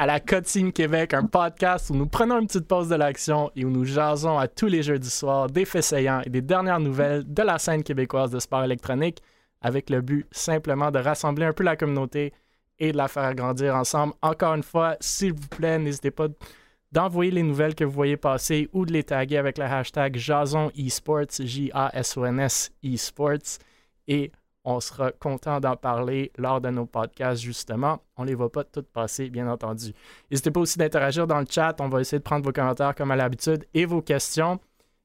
À 0.00 0.06
la 0.06 0.20
Team 0.20 0.72
Québec, 0.72 1.12
un 1.12 1.24
podcast 1.24 1.90
où 1.90 1.94
nous 1.96 2.06
prenons 2.06 2.38
une 2.38 2.46
petite 2.46 2.68
pause 2.68 2.88
de 2.88 2.94
l'action 2.94 3.50
et 3.56 3.64
où 3.64 3.68
nous 3.68 3.84
jasons 3.84 4.38
à 4.38 4.46
tous 4.46 4.68
les 4.68 4.84
jeudis 4.84 5.10
soirs 5.10 5.48
des 5.48 5.64
faits 5.64 5.82
saillants 5.82 6.22
et 6.24 6.30
des 6.30 6.40
dernières 6.40 6.78
nouvelles 6.78 7.24
de 7.26 7.42
la 7.42 7.58
scène 7.58 7.82
québécoise 7.82 8.30
de 8.30 8.38
sport 8.38 8.62
électronique 8.62 9.20
avec 9.60 9.90
le 9.90 10.00
but 10.00 10.24
simplement 10.30 10.92
de 10.92 11.00
rassembler 11.00 11.46
un 11.46 11.52
peu 11.52 11.64
la 11.64 11.74
communauté 11.74 12.32
et 12.78 12.92
de 12.92 12.96
la 12.96 13.08
faire 13.08 13.34
grandir 13.34 13.74
ensemble. 13.74 14.14
Encore 14.22 14.54
une 14.54 14.62
fois, 14.62 14.96
s'il 15.00 15.32
vous 15.32 15.48
plaît, 15.48 15.80
n'hésitez 15.80 16.12
pas 16.12 16.28
d'envoyer 16.92 17.32
les 17.32 17.42
nouvelles 17.42 17.74
que 17.74 17.82
vous 17.82 17.90
voyez 17.90 18.16
passer 18.16 18.68
ou 18.72 18.86
de 18.86 18.92
les 18.92 19.02
taguer 19.02 19.38
avec 19.38 19.58
le 19.58 19.64
hashtag 19.64 20.16
Jason 20.16 20.70
Esports, 20.76 21.40
J-A-S-O-N-S 21.40 22.70
Esports. 22.84 23.58
Et 24.06 24.30
on 24.68 24.80
sera 24.80 25.12
content 25.12 25.60
d'en 25.60 25.76
parler 25.76 26.30
lors 26.36 26.60
de 26.60 26.68
nos 26.68 26.84
podcasts, 26.84 27.40
justement. 27.40 28.02
On 28.18 28.24
ne 28.24 28.28
les 28.28 28.34
voit 28.34 28.52
pas 28.52 28.64
toutes 28.64 28.88
passer, 28.88 29.30
bien 29.30 29.50
entendu. 29.50 29.94
N'hésitez 30.30 30.50
pas 30.50 30.60
aussi 30.60 30.76
d'interagir 30.76 31.26
dans 31.26 31.40
le 31.40 31.46
chat. 31.48 31.74
On 31.80 31.88
va 31.88 32.02
essayer 32.02 32.18
de 32.18 32.22
prendre 32.22 32.44
vos 32.44 32.52
commentaires 32.52 32.94
comme 32.94 33.10
à 33.10 33.16
l'habitude 33.16 33.64
et 33.72 33.86
vos 33.86 34.02
questions. 34.02 34.60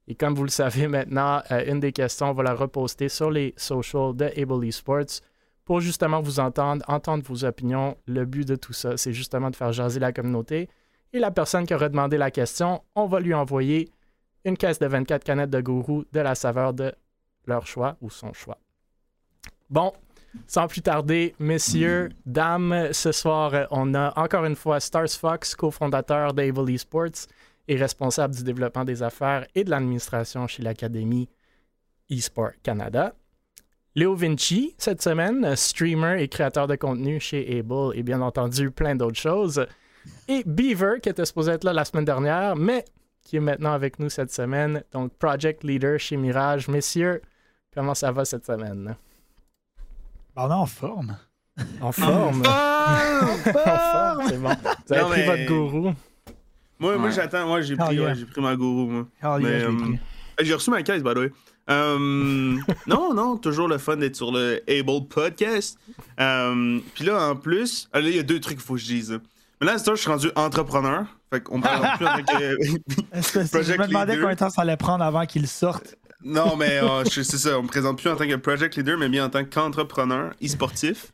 Et 0.09 0.16
comme 0.16 0.36
vous 0.36 0.44
le 0.44 0.49
savez 0.49 0.89
maintenant, 0.89 1.41
euh, 1.49 1.63
une 1.66 1.80
des 1.80 1.94
questions, 1.94 2.31
on 2.31 2.34
va 2.34 2.44
la 2.44 2.53
reposter 2.53 3.08
sur 3.08 3.31
les 3.31 3.53
socials 3.55 4.13
de 4.13 4.26
Able 4.38 4.66
Esports 4.66 5.22
pour 5.64 5.80
justement 5.80 6.20
vous 6.20 6.41
entendre, 6.41 6.84
entendre 6.89 7.23
vos 7.23 7.45
opinions. 7.45 7.95
Le 8.05 8.25
but 8.25 8.45
de 8.45 8.58
tout 8.58 8.73
ça, 8.73 8.98
c'est 8.98 9.14
justement 9.14 9.50
de 9.50 9.55
faire 9.55 9.72
jaser 9.72 10.02
la 10.02 10.11
communauté. 10.11 10.67
Et 11.14 11.20
la 11.20 11.31
personne 11.31 11.66
qui 11.66 11.73
aura 11.73 11.88
demandé 11.88 12.17
la 12.17 12.31
question, 12.31 12.83
on 12.95 13.05
va 13.05 13.22
lui 13.22 13.33
envoyer 13.33 13.89
une 14.44 14.58
caisse 14.58 14.80
de 14.80 14.88
24 14.88 15.23
canettes 15.23 15.52
de 15.52 15.61
gourou 15.61 16.03
de 16.11 16.20
la 16.20 16.36
saveur 16.36 16.73
de 16.73 16.94
leur 17.45 17.66
choix 17.66 17.95
ou 18.02 18.09
son 18.09 18.33
choix. 18.33 18.58
Bon, 19.69 19.92
sans 20.47 20.67
plus 20.67 20.81
tarder, 20.81 21.36
messieurs, 21.39 22.09
dames, 22.25 22.89
ce 22.92 23.11
soir, 23.11 23.67
on 23.72 23.94
a 23.94 24.14
encore 24.20 24.45
une 24.45 24.55
fois 24.55 24.80
Stars 24.80 25.09
Fox, 25.09 25.55
cofondateur 25.55 26.33
d'Able 26.33 26.70
Esports 26.72 27.28
et 27.67 27.75
responsable 27.75 28.36
du 28.36 28.44
développement 28.44 28.83
des 28.83 29.03
affaires 29.03 29.47
et 29.55 29.64
de 29.64 29.70
l'administration 29.70 30.47
chez 30.47 30.64
l'Académie 30.64 31.30
eSport 32.09 32.52
Canada. 32.61 33.14
Léo 33.95 34.16
Vinci, 34.16 34.73
cette 34.80 35.02
semaine, 35.03 35.55
streamer 35.55 36.22
et 36.22 36.27
créateur 36.27 36.67
de 36.67 36.75
contenu 36.75 37.20
chez 37.20 37.59
Able 37.59 37.95
et 37.95 38.02
bien 38.02 38.22
entendu 38.22 38.72
plein 38.72 38.95
d'autres 38.95 39.20
choses. 39.20 39.66
Et 40.27 40.44
Beaver, 40.45 41.00
qui 41.02 41.09
était 41.09 41.25
supposé 41.25 41.52
être 41.52 41.64
là 41.64 41.73
la 41.73 41.86
semaine 41.86 42.05
dernière, 42.05 42.55
mais 42.55 42.86
qui 43.22 43.38
est 43.38 43.39
maintenant 43.39 43.72
avec 43.72 44.00
nous 44.00 44.09
cette 44.09 44.31
semaine, 44.31 44.83
donc 44.92 45.14
Project 45.14 45.64
Leader 45.64 46.00
chez 46.00 46.17
Mirage. 46.17 46.67
Messieurs, 46.67 47.22
comment 47.73 47.94
ça 47.94 48.11
va 48.11 48.25
cette 48.25 48.45
semaine? 48.45 48.95
Ben, 50.36 50.44
on 50.44 50.50
est 50.50 50.53
en 50.53 50.66
forme. 50.66 51.17
En 51.81 51.92
forme? 51.92 52.42
en 52.42 53.52
forme, 53.52 54.23
c'est 54.28 54.42
bon. 54.42 54.50
Vous 54.88 54.94
avez 54.94 55.02
Non, 55.02 55.09
pris 55.09 55.22
mais- 55.22 55.26
votre 55.26 55.45
gourou. 55.45 55.94
Moi, 56.80 56.98
moi 56.98 57.09
j'attends. 57.12 57.45
Moi, 57.48 57.62
j'ai 57.62 57.76
pris, 57.78 57.95
yeah. 57.95 58.06
ouais, 58.08 58.16
j'ai 58.16 58.26
pris 58.26 58.42
ma 58.42 58.56
gourou, 58.56 58.89
moi. 58.89 59.06
Ah, 59.22 59.38
Mais, 59.39 59.50
yeah, 59.50 59.59
je 59.59 59.66
l'ai 59.67 59.73
euh, 59.73 59.78
pris. 59.78 60.00
J'ai 60.42 60.54
reçu 60.56 60.70
ma 60.72 60.81
caisse, 60.81 61.04
by 61.04 61.14
the 61.14 61.17
way. 61.17 61.31
Euh, 61.70 62.58
non, 62.88 63.14
non, 63.14 63.38
toujours 63.38 63.67
le 63.67 63.78
fun 63.78 63.98
d'être 63.98 64.16
sur 64.16 64.31
le 64.31 64.61
Able 64.67 65.08
Podcast. 65.08 65.78
Euh, 66.20 66.80
Puis 66.95 67.06
là, 67.06 67.30
en 67.30 67.36
plus, 67.36 67.88
ah, 67.94 68.02
là, 68.02 68.09
il 68.09 68.16
y 68.16 68.20
a 68.20 68.23
deux 68.23 68.39
trucs 68.39 68.58
qu'il 68.58 68.66
faut 68.66 68.73
que 68.73 68.80
je 68.80 68.86
dise. 68.88 69.20
Mais 69.61 69.67
là, 69.67 69.73
à 69.73 69.78
cette 69.78 69.88
heure, 69.88 69.95
je 69.95 70.02
suis 70.02 70.09
rendu 70.11 70.30
entrepreneur. 70.36 71.06
Fait 71.31 71.42
qu'on 71.42 71.61
parle 71.61 71.88
plus 71.98 72.06
avec. 72.08 72.26
euh, 72.42 72.58
Est-ce 73.14 73.31
que- 73.34 73.61
je 73.64 73.73
me 73.78 73.88
demandais 73.88 74.16
combien 74.16 74.31
de 74.34 74.39
temps 74.39 74.49
ça 74.49 74.64
allait 74.64 74.76
prendre 74.76 75.04
avant 75.05 75.26
qu'il 75.26 75.48
sorte. 75.48 75.95
Non, 76.23 76.56
mais 76.56 76.80
euh, 76.82 77.04
c'est 77.06 77.23
ça, 77.23 77.60
on 77.60 77.64
me 77.64 77.67
présente 77.67 78.00
plus 78.00 78.10
en 78.10 78.16
tant 78.16 78.28
que 78.28 78.36
project 78.36 78.76
leader, 78.76 78.98
mais 78.98 79.10
bien 79.10 79.26
en 79.26 79.30
tant 79.30 79.44
qu'entrepreneur 79.45 80.34
e-sportif. 80.44 81.11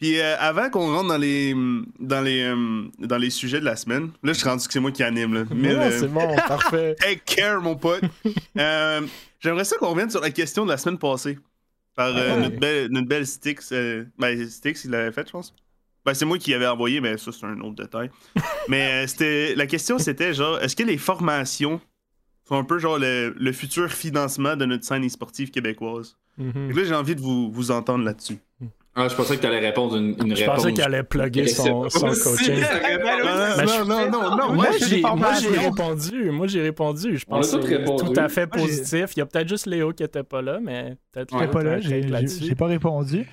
Puis 0.00 0.18
euh, 0.20 0.36
avant 0.40 0.70
qu'on 0.70 0.92
rentre 0.92 1.08
dans 1.08 1.16
les 1.18 1.54
dans 2.00 2.20
les 2.20 2.42
euh, 2.42 2.84
dans 2.98 3.16
les 3.16 3.30
sujets 3.30 3.60
de 3.60 3.64
la 3.64 3.76
semaine, 3.76 4.10
là 4.22 4.32
je 4.32 4.38
suis 4.38 4.48
rendu 4.48 4.66
que 4.66 4.72
c'est 4.72 4.80
moi 4.80 4.90
qui 4.90 5.02
anime 5.02 5.34
là. 5.34 5.44
Mais 5.54 5.72
euh, 5.74 5.90
c'est 5.98 6.08
bon, 6.08 6.34
parfait. 6.48 6.96
take 7.00 7.22
care 7.24 7.60
mon 7.60 7.76
pote. 7.76 8.02
J'aimerais 9.40 9.64
ça 9.64 9.76
qu'on 9.76 9.90
revienne 9.90 10.10
sur 10.10 10.20
la 10.20 10.30
question 10.30 10.64
de 10.64 10.70
la 10.70 10.78
semaine 10.78 10.98
passée 10.98 11.38
par 11.94 12.12
Ouais. 12.14 12.36
notre 12.40 12.58
belle 12.58 12.88
notre 12.90 13.06
belle 13.06 13.26
Styx. 13.26 13.72
ben 14.18 14.48
Styx 14.48 14.84
il 14.84 14.90
l'avait 14.90 15.12
fait 15.12 15.26
je 15.26 15.32
pense. 15.32 15.54
Ben 16.04 16.12
c'est 16.12 16.24
moi 16.26 16.38
qui 16.38 16.50
l'avais 16.50 16.66
envoyé, 16.66 17.00
mais 17.00 17.16
ça 17.16 17.30
c'est 17.32 17.46
un 17.46 17.58
autre 17.60 17.76
détail. 17.82 18.10
mais 18.68 19.04
euh, 19.04 19.06
c'était 19.06 19.54
la 19.54 19.66
question 19.66 19.98
c'était 19.98 20.34
genre 20.34 20.58
est-ce 20.60 20.74
que 20.74 20.82
les 20.82 20.98
formations 20.98 21.80
sont 22.46 22.56
un 22.56 22.64
peu 22.64 22.78
genre 22.78 22.98
le, 22.98 23.34
le 23.38 23.52
futur 23.52 23.90
financement 23.90 24.56
de 24.56 24.64
notre 24.64 24.84
scène 24.84 25.04
e-sportive 25.06 25.50
québécoise? 25.50 26.16
Mhm. 26.38 26.70
Là 26.76 26.84
j'ai 26.84 26.94
envie 26.94 27.14
de 27.14 27.20
vous, 27.20 27.50
vous 27.50 27.70
entendre 27.70 28.04
là-dessus. 28.04 28.38
Ah, 28.96 29.08
je 29.08 29.14
pensais 29.16 29.34
que 29.36 29.40
tu 29.40 29.46
allais 29.48 29.58
répondre 29.58 29.96
une, 29.96 30.14
une 30.24 30.36
Je 30.36 30.42
réponse. 30.42 30.56
pensais 30.56 30.72
qu'elle 30.72 30.84
allait 30.94 31.02
plugger 31.02 31.48
son, 31.48 31.88
son 31.90 32.06
coaching. 32.10 32.54
non, 32.54 33.66
je- 33.66 33.84
non, 33.88 34.10
non, 34.10 34.36
non, 34.36 34.52
Moi, 34.54 34.66
j'ai 34.78 35.48
répondu. 35.58 36.30
Moi, 36.30 36.46
j'ai 36.46 36.60
répondu. 36.62 37.18
Je 37.18 37.24
pense 37.24 37.50
que 37.56 37.62
c'est 37.62 37.84
tout 37.84 38.12
à 38.16 38.28
fait 38.28 38.46
positif. 38.46 39.06
Il 39.16 39.18
y 39.18 39.22
a 39.22 39.26
peut-être 39.26 39.48
juste 39.48 39.66
Léo 39.66 39.92
qui 39.92 40.04
était 40.04 40.22
pas 40.22 40.42
là, 40.42 40.60
mais 40.62 40.96
peut-être 41.12 41.36
pas 41.50 41.62
là, 41.64 41.80
j'ai 41.80 42.54
pas 42.54 42.66
répondu. 42.66 43.26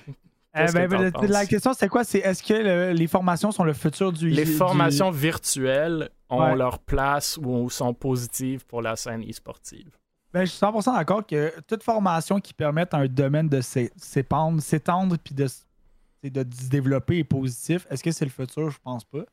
Euh, 0.54 0.66
que 0.66 0.72
ben, 0.86 1.10
penses? 1.12 1.28
la 1.28 1.46
question, 1.46 1.72
c'est 1.72 1.88
quoi? 1.88 2.04
C'est 2.04 2.18
est-ce 2.18 2.42
que 2.42 2.52
le- 2.54 2.92
les 2.92 3.06
formations 3.06 3.50
sont 3.52 3.64
le 3.64 3.72
futur 3.72 4.12
du... 4.12 4.28
Les 4.28 4.44
du- 4.44 4.52
formations 4.52 5.10
virtuelles 5.10 6.10
ont 6.28 6.42
Ouais. 6.42 6.54
leur 6.56 6.78
place 6.78 7.38
ou 7.42 7.70
sont 7.70 7.94
positives 7.94 8.64
pour 8.66 8.82
la 8.82 8.96
scène 8.96 9.22
e-sportive. 9.28 9.88
Ben, 10.32 10.44
je 10.44 10.50
suis 10.50 10.58
100% 10.58 10.94
d'accord 10.94 11.26
que 11.26 11.52
toute 11.66 11.82
formation 11.82 12.38
qui 12.40 12.52
permette 12.54 12.92
à 12.94 12.98
un 12.98 13.06
domaine 13.06 13.48
de 13.48 13.60
s'épandre, 13.62 14.60
s'étendre 14.62 15.16
puis 15.22 15.34
de 15.34 15.46
se 15.46 16.68
développer 16.70 17.18
est 17.18 17.24
positif. 17.24 17.86
Est-ce 17.90 18.02
que 18.02 18.10
c'est 18.10 18.24
le 18.24 18.30
futur? 18.30 18.70
Je 18.70 18.78
pense 18.82 19.04
pas. 19.04 19.24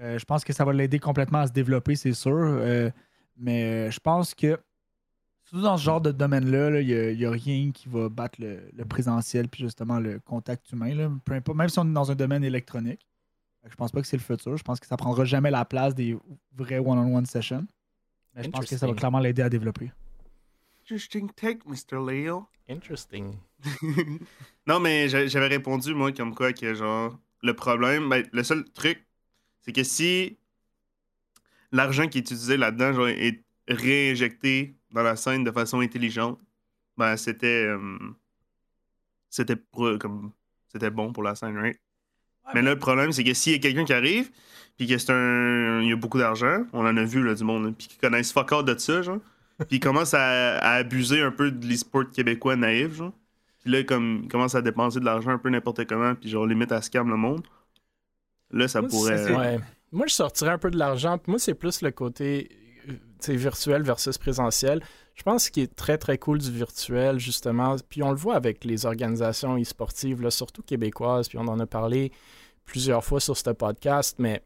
Euh, 0.00 0.18
je 0.18 0.24
pense 0.26 0.44
que 0.44 0.52
ça 0.52 0.64
va 0.64 0.72
l'aider 0.74 0.98
complètement 0.98 1.38
à 1.40 1.46
se 1.46 1.52
développer, 1.52 1.96
c'est 1.96 2.12
sûr. 2.12 2.32
Euh, 2.36 2.90
mais 3.38 3.88
euh, 3.88 3.90
je 3.90 3.98
pense 4.00 4.34
que, 4.34 4.58
surtout 5.46 5.62
dans 5.62 5.76
ce 5.76 5.84
genre 5.84 6.00
de 6.00 6.10
domaine-là, 6.12 6.80
il 6.80 7.16
n'y 7.16 7.24
a, 7.24 7.30
rien 7.30 7.70
qui 7.72 7.88
va 7.88 8.08
battre 8.08 8.40
le, 8.40 8.68
le 8.72 8.84
présentiel 8.84 9.48
puis 9.48 9.62
justement 9.64 10.00
le 10.00 10.18
contact 10.18 10.70
humain. 10.72 10.94
là. 10.94 11.10
Peu 11.24 11.34
importe, 11.34 11.56
même 11.56 11.68
si 11.68 11.78
on 11.78 11.88
est 11.88 11.92
dans 11.92 12.10
un 12.10 12.14
domaine 12.14 12.44
électronique. 12.44 13.06
Je 13.68 13.74
pense 13.74 13.90
pas 13.90 14.00
que 14.00 14.06
c'est 14.06 14.16
le 14.16 14.22
futur. 14.22 14.56
Je 14.56 14.62
pense 14.62 14.78
que 14.78 14.86
ça 14.86 14.96
prendra 14.96 15.24
jamais 15.24 15.50
la 15.50 15.64
place 15.64 15.94
des 15.94 16.16
vrais 16.54 16.78
one-on-one 16.78 17.26
sessions. 17.26 17.66
Mais 18.34 18.44
je 18.44 18.50
pense 18.50 18.60
que 18.60 18.76
ça 18.76 18.86
va 18.86 18.90
Interesting. 18.90 18.96
clairement 18.96 19.18
l'aider 19.18 19.42
à 19.42 19.48
développer. 19.48 19.90
Interesting 20.82 21.30
take, 21.34 21.60
Mr. 21.66 21.98
Leo. 21.98 22.46
Interesting. 22.68 23.38
non, 24.66 24.78
mais 24.78 25.08
j'a- 25.08 25.26
j'avais 25.26 25.48
répondu, 25.48 25.94
moi, 25.94 26.12
comme 26.12 26.34
quoi 26.34 26.52
que, 26.52 26.74
genre, 26.74 27.18
le 27.42 27.54
problème, 27.54 28.08
ben, 28.08 28.24
le 28.32 28.44
seul 28.44 28.64
truc, 28.70 29.04
c'est 29.62 29.72
que 29.72 29.82
si 29.82 30.38
l'argent 31.72 32.06
qui 32.06 32.18
est 32.18 32.20
utilisé 32.20 32.56
là-dedans, 32.56 32.92
genre, 32.92 33.08
est 33.08 33.42
réinjecté 33.68 34.76
dans 34.90 35.02
la 35.02 35.16
scène 35.16 35.44
de 35.44 35.50
façon 35.50 35.80
intelligente, 35.80 36.40
ben, 36.96 37.16
c'était. 37.16 37.66
euh, 37.66 37.98
c'était 39.30 39.56
comme. 39.72 40.32
C'était 40.68 40.90
bon 40.90 41.12
pour 41.12 41.22
la 41.22 41.34
scène, 41.34 41.56
right? 41.56 41.78
mais 42.54 42.62
là, 42.62 42.74
le 42.74 42.78
problème, 42.78 43.12
c'est 43.12 43.24
que 43.24 43.34
s'il 43.34 43.52
y 43.52 43.56
a 43.56 43.58
quelqu'un 43.58 43.84
qui 43.84 43.92
arrive, 43.92 44.30
puis 44.76 44.86
que 44.86 44.98
c'est 44.98 45.12
un. 45.12 45.80
Il 45.82 45.88
y 45.88 45.92
a 45.92 45.96
beaucoup 45.96 46.18
d'argent, 46.18 46.64
on 46.72 46.86
en 46.86 46.96
a 46.96 47.04
vu, 47.04 47.22
là, 47.24 47.34
du 47.34 47.44
monde, 47.44 47.74
puis 47.76 47.88
qui 47.88 47.98
connaissent 47.98 48.32
fuck 48.32 48.52
all 48.52 48.64
de 48.64 48.76
ça, 48.78 49.02
genre, 49.02 49.18
puis 49.68 49.76
ils 49.76 49.80
commencent 49.80 50.14
à, 50.14 50.58
à 50.58 50.72
abuser 50.74 51.22
un 51.22 51.30
peu 51.32 51.50
de 51.50 51.66
l'e-sport 51.66 52.10
québécois 52.12 52.56
naïf, 52.56 52.94
genre. 52.94 53.12
Puis 53.62 53.70
là, 53.72 53.82
comme, 53.84 54.22
ils 54.24 54.28
commencent 54.28 54.54
à 54.54 54.62
dépenser 54.62 55.00
de 55.00 55.04
l'argent 55.04 55.30
un 55.30 55.38
peu 55.38 55.50
n'importe 55.50 55.86
comment, 55.86 56.14
puis 56.14 56.28
genre, 56.30 56.46
limite 56.46 56.72
à 56.72 56.82
scam 56.82 57.08
le 57.10 57.16
monde. 57.16 57.42
Là, 58.50 58.68
ça 58.68 58.80
Moi, 58.80 58.90
pourrait. 58.90 59.34
ouais. 59.36 59.60
Moi, 59.92 60.06
je 60.06 60.14
sortirais 60.14 60.52
un 60.52 60.58
peu 60.58 60.70
de 60.70 60.78
l'argent. 60.78 61.18
puis 61.18 61.30
Moi, 61.32 61.38
c'est 61.38 61.54
plus 61.54 61.82
le 61.82 61.90
côté 61.90 62.48
virtuel 63.28 63.82
versus 63.82 64.18
présentiel. 64.18 64.82
Je 65.14 65.22
pense 65.22 65.50
qu'il 65.50 65.62
est 65.62 65.74
très, 65.74 65.98
très 65.98 66.18
cool 66.18 66.38
du 66.38 66.50
virtuel, 66.50 67.18
justement. 67.18 67.76
Puis 67.88 68.02
on 68.02 68.10
le 68.10 68.16
voit 68.16 68.34
avec 68.34 68.64
les 68.64 68.86
organisations 68.86 69.56
e-sportives, 69.56 70.28
surtout 70.30 70.62
québécoises. 70.62 71.28
Puis 71.28 71.38
on 71.38 71.48
en 71.48 71.58
a 71.58 71.66
parlé 71.66 72.12
plusieurs 72.64 73.04
fois 73.04 73.20
sur 73.20 73.36
ce 73.36 73.50
podcast. 73.50 74.16
Mais 74.18 74.42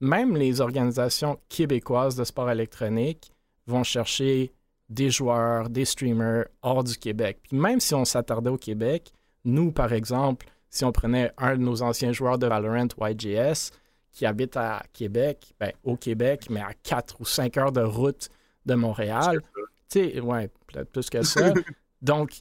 même 0.00 0.36
les 0.36 0.60
organisations 0.60 1.38
québécoises 1.48 2.16
de 2.16 2.24
sport 2.24 2.50
électronique 2.50 3.32
vont 3.66 3.84
chercher 3.84 4.52
des 4.90 5.10
joueurs, 5.10 5.70
des 5.70 5.86
streamers 5.86 6.46
hors 6.60 6.84
du 6.84 6.96
Québec. 6.96 7.38
Puis 7.42 7.56
même 7.56 7.80
si 7.80 7.94
on 7.94 8.04
s'attardait 8.04 8.50
au 8.50 8.58
Québec, 8.58 9.12
nous, 9.44 9.72
par 9.72 9.92
exemple, 9.92 10.46
si 10.68 10.84
on 10.84 10.92
prenait 10.92 11.32
un 11.38 11.56
de 11.56 11.62
nos 11.62 11.82
anciens 11.82 12.12
joueurs 12.12 12.38
de 12.38 12.46
Valorant, 12.46 12.88
YJS, 13.00 13.70
qui 14.12 14.26
habite 14.26 14.56
à 14.56 14.82
Québec, 14.92 15.54
ben, 15.58 15.72
au 15.84 15.96
Québec, 15.96 16.46
mais 16.50 16.60
à 16.60 16.72
4 16.82 17.20
ou 17.20 17.24
5 17.24 17.56
heures 17.56 17.72
de 17.72 17.82
route 17.82 18.28
de 18.66 18.74
Montréal. 18.74 19.40
Tu 19.88 20.10
sais, 20.10 20.20
ouais, 20.20 20.48
peut-être 20.66 20.90
plus 20.90 21.08
que 21.10 21.22
ça. 21.22 21.52
Donc, 22.02 22.32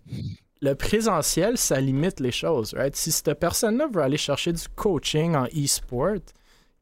le 0.62 0.76
présentiel, 0.76 1.58
ça 1.58 1.80
limite 1.80 2.20
les 2.20 2.32
choses. 2.32 2.74
right? 2.74 2.96
Si 2.96 3.12
cette 3.12 3.34
personne-là 3.40 3.88
veut 3.88 4.02
aller 4.02 4.18
chercher 4.18 4.54
du 4.54 4.68
coaching 4.76 5.36
en 5.36 5.46
e-sport, 5.46 6.18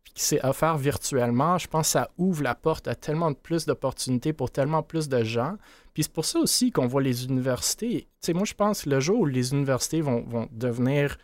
puis 0.04 0.14
qui 0.14 0.24
s'est 0.24 0.44
offert 0.44 0.78
virtuellement, 0.78 1.58
je 1.58 1.68
pense 1.68 1.88
que 1.88 1.92
ça 1.92 2.10
ouvre 2.18 2.44
la 2.44 2.56
porte 2.56 2.88
à 2.88 2.96
tellement 2.96 3.34
plus 3.34 3.66
d'opportunités 3.66 4.34
pour 4.34 4.50
tellement 4.50 4.82
plus 4.82 5.08
de 5.08 5.24
gens. 5.24 5.56
Puis 5.94 6.04
c'est 6.04 6.12
pour 6.12 6.26
ça 6.26 6.40
aussi 6.40 6.72
qu'on 6.72 6.88
voit 6.88 7.02
les 7.02 7.26
universités. 7.26 8.08
Tu 8.22 8.28
sais, 8.28 8.34
moi, 8.34 8.46
je 8.46 8.54
pense 8.54 8.84
que 8.84 8.90
le 8.90 9.00
jour 9.00 9.22
où 9.22 9.26
les 9.26 9.54
universités 9.54 10.02
vont, 10.02 10.24
vont 10.24 10.48
devenir 10.52 11.18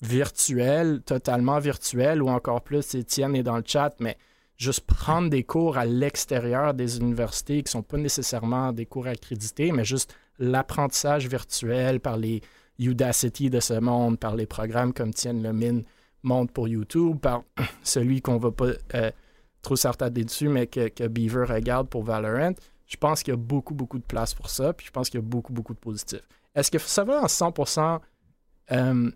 virtuel, 0.00 1.02
totalement 1.02 1.58
virtuel, 1.58 2.22
ou 2.22 2.28
encore 2.28 2.62
plus, 2.62 2.94
Étienne 2.94 3.34
est 3.34 3.42
dans 3.42 3.56
le 3.56 3.64
chat, 3.66 3.94
mais 4.00 4.16
juste 4.56 4.82
prendre 4.82 5.30
des 5.30 5.44
cours 5.44 5.78
à 5.78 5.84
l'extérieur 5.84 6.74
des 6.74 6.98
universités 6.98 7.58
qui 7.58 7.68
ne 7.68 7.80
sont 7.80 7.82
pas 7.82 7.96
nécessairement 7.96 8.72
des 8.72 8.86
cours 8.86 9.06
accrédités, 9.06 9.72
mais 9.72 9.84
juste 9.84 10.14
l'apprentissage 10.38 11.28
virtuel 11.28 12.00
par 12.00 12.16
les 12.16 12.42
Udacity 12.78 13.50
de 13.50 13.58
ce 13.58 13.74
monde, 13.74 14.20
par 14.20 14.36
les 14.36 14.46
programmes 14.46 14.92
comme 14.92 15.12
Tienne 15.12 15.42
Lemine 15.42 15.84
montre 16.22 16.52
pour 16.52 16.68
YouTube, 16.68 17.18
par 17.18 17.42
celui 17.82 18.22
qu'on 18.22 18.38
va 18.38 18.52
pas 18.52 18.70
euh, 18.94 19.10
trop 19.62 19.76
s'attarder 19.76 20.24
dessus, 20.24 20.48
mais 20.48 20.66
que, 20.68 21.08
Beaver 21.08 21.44
regarde 21.48 21.88
pour 21.88 22.04
Valorant. 22.04 22.54
Je 22.86 22.96
pense 22.96 23.22
qu'il 23.22 23.32
y 23.32 23.36
a 23.36 23.38
beaucoup, 23.38 23.74
beaucoup 23.74 23.98
de 23.98 24.04
place 24.04 24.32
pour 24.32 24.48
ça, 24.48 24.72
puis 24.72 24.86
je 24.86 24.92
pense 24.92 25.10
qu'il 25.10 25.18
y 25.20 25.22
a 25.22 25.26
beaucoup, 25.26 25.52
beaucoup 25.52 25.74
de 25.74 25.78
positifs. 25.78 26.26
Est-ce 26.54 26.70
que 26.70 26.78
ça 26.78 27.04
va 27.04 27.20
en 27.20 27.26
100% 27.26 27.98
euh, 28.70 29.10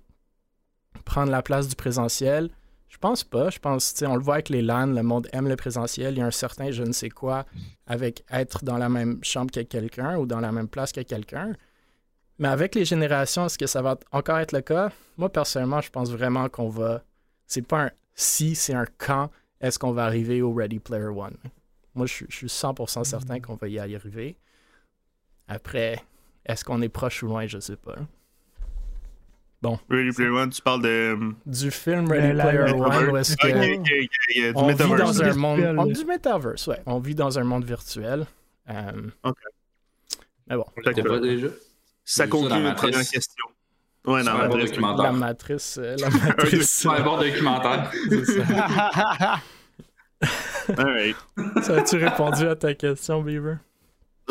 prendre 1.04 1.30
la 1.30 1.42
place 1.42 1.68
du 1.68 1.76
présentiel? 1.76 2.50
Je 2.88 2.98
pense 2.98 3.24
pas. 3.24 3.50
Je 3.50 3.58
pense, 3.58 3.94
on 4.06 4.16
le 4.16 4.22
voit 4.22 4.34
avec 4.34 4.48
les 4.48 4.62
LAN, 4.62 4.86
le 4.86 5.02
monde 5.02 5.28
aime 5.32 5.48
le 5.48 5.56
présentiel. 5.56 6.14
Il 6.14 6.18
y 6.18 6.22
a 6.22 6.26
un 6.26 6.30
certain 6.30 6.70
je 6.70 6.82
ne 6.82 6.92
sais 6.92 7.08
quoi 7.08 7.46
avec 7.86 8.24
être 8.30 8.64
dans 8.64 8.76
la 8.76 8.88
même 8.88 9.18
chambre 9.22 9.50
que 9.50 9.60
quelqu'un 9.60 10.16
ou 10.18 10.26
dans 10.26 10.40
la 10.40 10.52
même 10.52 10.68
place 10.68 10.92
que 10.92 11.00
quelqu'un. 11.00 11.54
Mais 12.38 12.48
avec 12.48 12.74
les 12.74 12.84
générations, 12.84 13.46
est-ce 13.46 13.58
que 13.58 13.66
ça 13.66 13.82
va 13.82 13.98
encore 14.10 14.38
être 14.38 14.52
le 14.52 14.62
cas? 14.62 14.90
Moi, 15.16 15.28
personnellement, 15.30 15.80
je 15.80 15.90
pense 15.90 16.10
vraiment 16.10 16.48
qu'on 16.48 16.68
va. 16.68 17.02
C'est 17.46 17.62
pas 17.62 17.84
un 17.84 17.90
si, 18.14 18.54
c'est 18.54 18.74
un 18.74 18.86
quand 18.98 19.30
est-ce 19.60 19.78
qu'on 19.78 19.92
va 19.92 20.04
arriver 20.04 20.42
au 20.42 20.52
Ready 20.52 20.78
Player 20.78 21.06
One. 21.06 21.36
Moi, 21.94 22.06
je, 22.06 22.24
suis 22.28 22.46
100% 22.46 23.04
certain 23.04 23.40
qu'on 23.40 23.54
va 23.54 23.68
y 23.68 23.78
arriver. 23.78 24.36
Après, 25.46 26.02
est-ce 26.44 26.64
qu'on 26.64 26.82
est 26.82 26.88
proche 26.88 27.22
ou 27.22 27.28
loin? 27.28 27.46
Je 27.46 27.58
sais 27.58 27.76
pas. 27.76 27.96
Bon. 29.62 29.78
Ready 29.88 30.10
Player 30.10 30.30
One, 30.30 30.50
tu 30.50 30.60
parles 30.60 30.82
de. 30.82 31.16
Du 31.46 31.70
film 31.70 32.10
Ready 32.10 32.32
Player 32.32 32.72
One, 32.72 33.10
où 33.10 33.16
est-ce 33.16 33.36
que. 33.36 34.56
on 34.56 34.66
vit 34.66 34.96
dans 34.96 35.22
un 35.22 35.34
monde. 35.34 35.92
du 35.92 36.04
metaverse, 36.04 36.66
ouais. 36.66 36.80
On 36.84 36.98
vit 36.98 37.14
dans 37.14 37.38
un 37.38 37.44
monde 37.44 37.64
virtuel. 37.64 38.26
Euh... 38.68 38.90
Ok. 39.22 39.36
Mais 40.48 40.56
bon. 40.56 40.66
Pas 40.84 40.92
déjà? 41.20 41.48
Ça 42.04 42.26
conclut 42.26 42.62
la 42.62 42.72
première 42.72 43.08
question. 43.08 43.44
Ouais, 44.04 44.24
dans 44.24 44.32
un 44.32 44.48
bon 44.48 44.58
documentaire. 44.58 45.04
La 45.04 45.12
matrice. 45.12 45.78
Euh, 45.80 45.94
la 45.96 46.10
matrice. 46.10 46.86
un 46.90 47.00
bon 47.02 47.18
documentaire. 47.18 47.92
C'est 48.08 48.24
ça. 48.24 49.40
Alright. 50.76 51.16
Ça 51.62 51.76
as-tu 51.76 51.96
répondu 51.96 52.48
à 52.48 52.56
ta 52.56 52.74
question, 52.74 53.22
Beaver? 53.22 53.56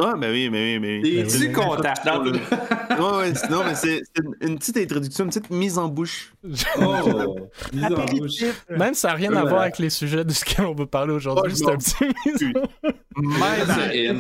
Ah, 0.03 0.15
mais 0.17 0.31
oui, 0.31 0.49
mais 0.49 0.73
oui, 0.73 0.79
mais 0.79 0.99
oui. 1.03 1.19
Es-tu 1.19 1.51
content? 1.51 1.93
ouais, 2.05 3.17
ouais, 3.17 3.33
non, 3.49 3.63
mais 3.65 3.75
c'est 3.75 4.01
une, 4.41 4.57
petite 4.57 4.77
introduction, 4.77 5.25
une 5.25 5.29
petite 5.29 5.49
mise 5.49 5.77
en 5.77 5.87
bouche. 5.87 6.33
Oh, 6.43 6.49
mise 7.73 7.85
en 7.85 8.05
bouche. 8.05 8.43
Même 8.69 8.93
ça 8.93 9.09
n'a 9.09 9.13
rien 9.15 9.33
à 9.35 9.43
voir 9.43 9.61
avec 9.61 9.77
les 9.79 9.89
sujets 9.89 10.23
de 10.23 10.31
ce 10.31 10.43
qu'on 10.43 10.73
va 10.73 10.85
parler 10.85 11.13
aujourd'hui. 11.13 11.55
c'est 11.55 11.69
un 11.69 11.77
petit 11.77 11.95
mise 12.25 12.55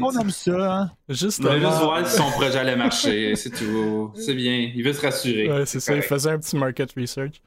en 0.01 0.07
On 0.07 0.21
aime 0.21 0.29
ça, 0.29 0.73
hein? 0.73 0.91
Juste, 1.09 1.39
il 1.39 1.59
juste 1.59 1.81
voir 1.81 2.07
si 2.07 2.17
son 2.17 2.29
projet 2.31 2.59
allait 2.59 2.75
marcher, 2.75 3.35
c'est 3.35 3.49
tout. 3.49 4.11
C'est 4.15 4.35
bien, 4.35 4.71
il 4.73 4.83
veut 4.83 4.93
se 4.93 5.01
rassurer. 5.01 5.51
Ouais, 5.51 5.65
c'est 5.65 5.79
ça, 5.79 5.95
il 5.95 6.01
faisait 6.01 6.31
un 6.31 6.39
petit 6.39 6.55
market 6.55 6.91
research. 6.95 7.41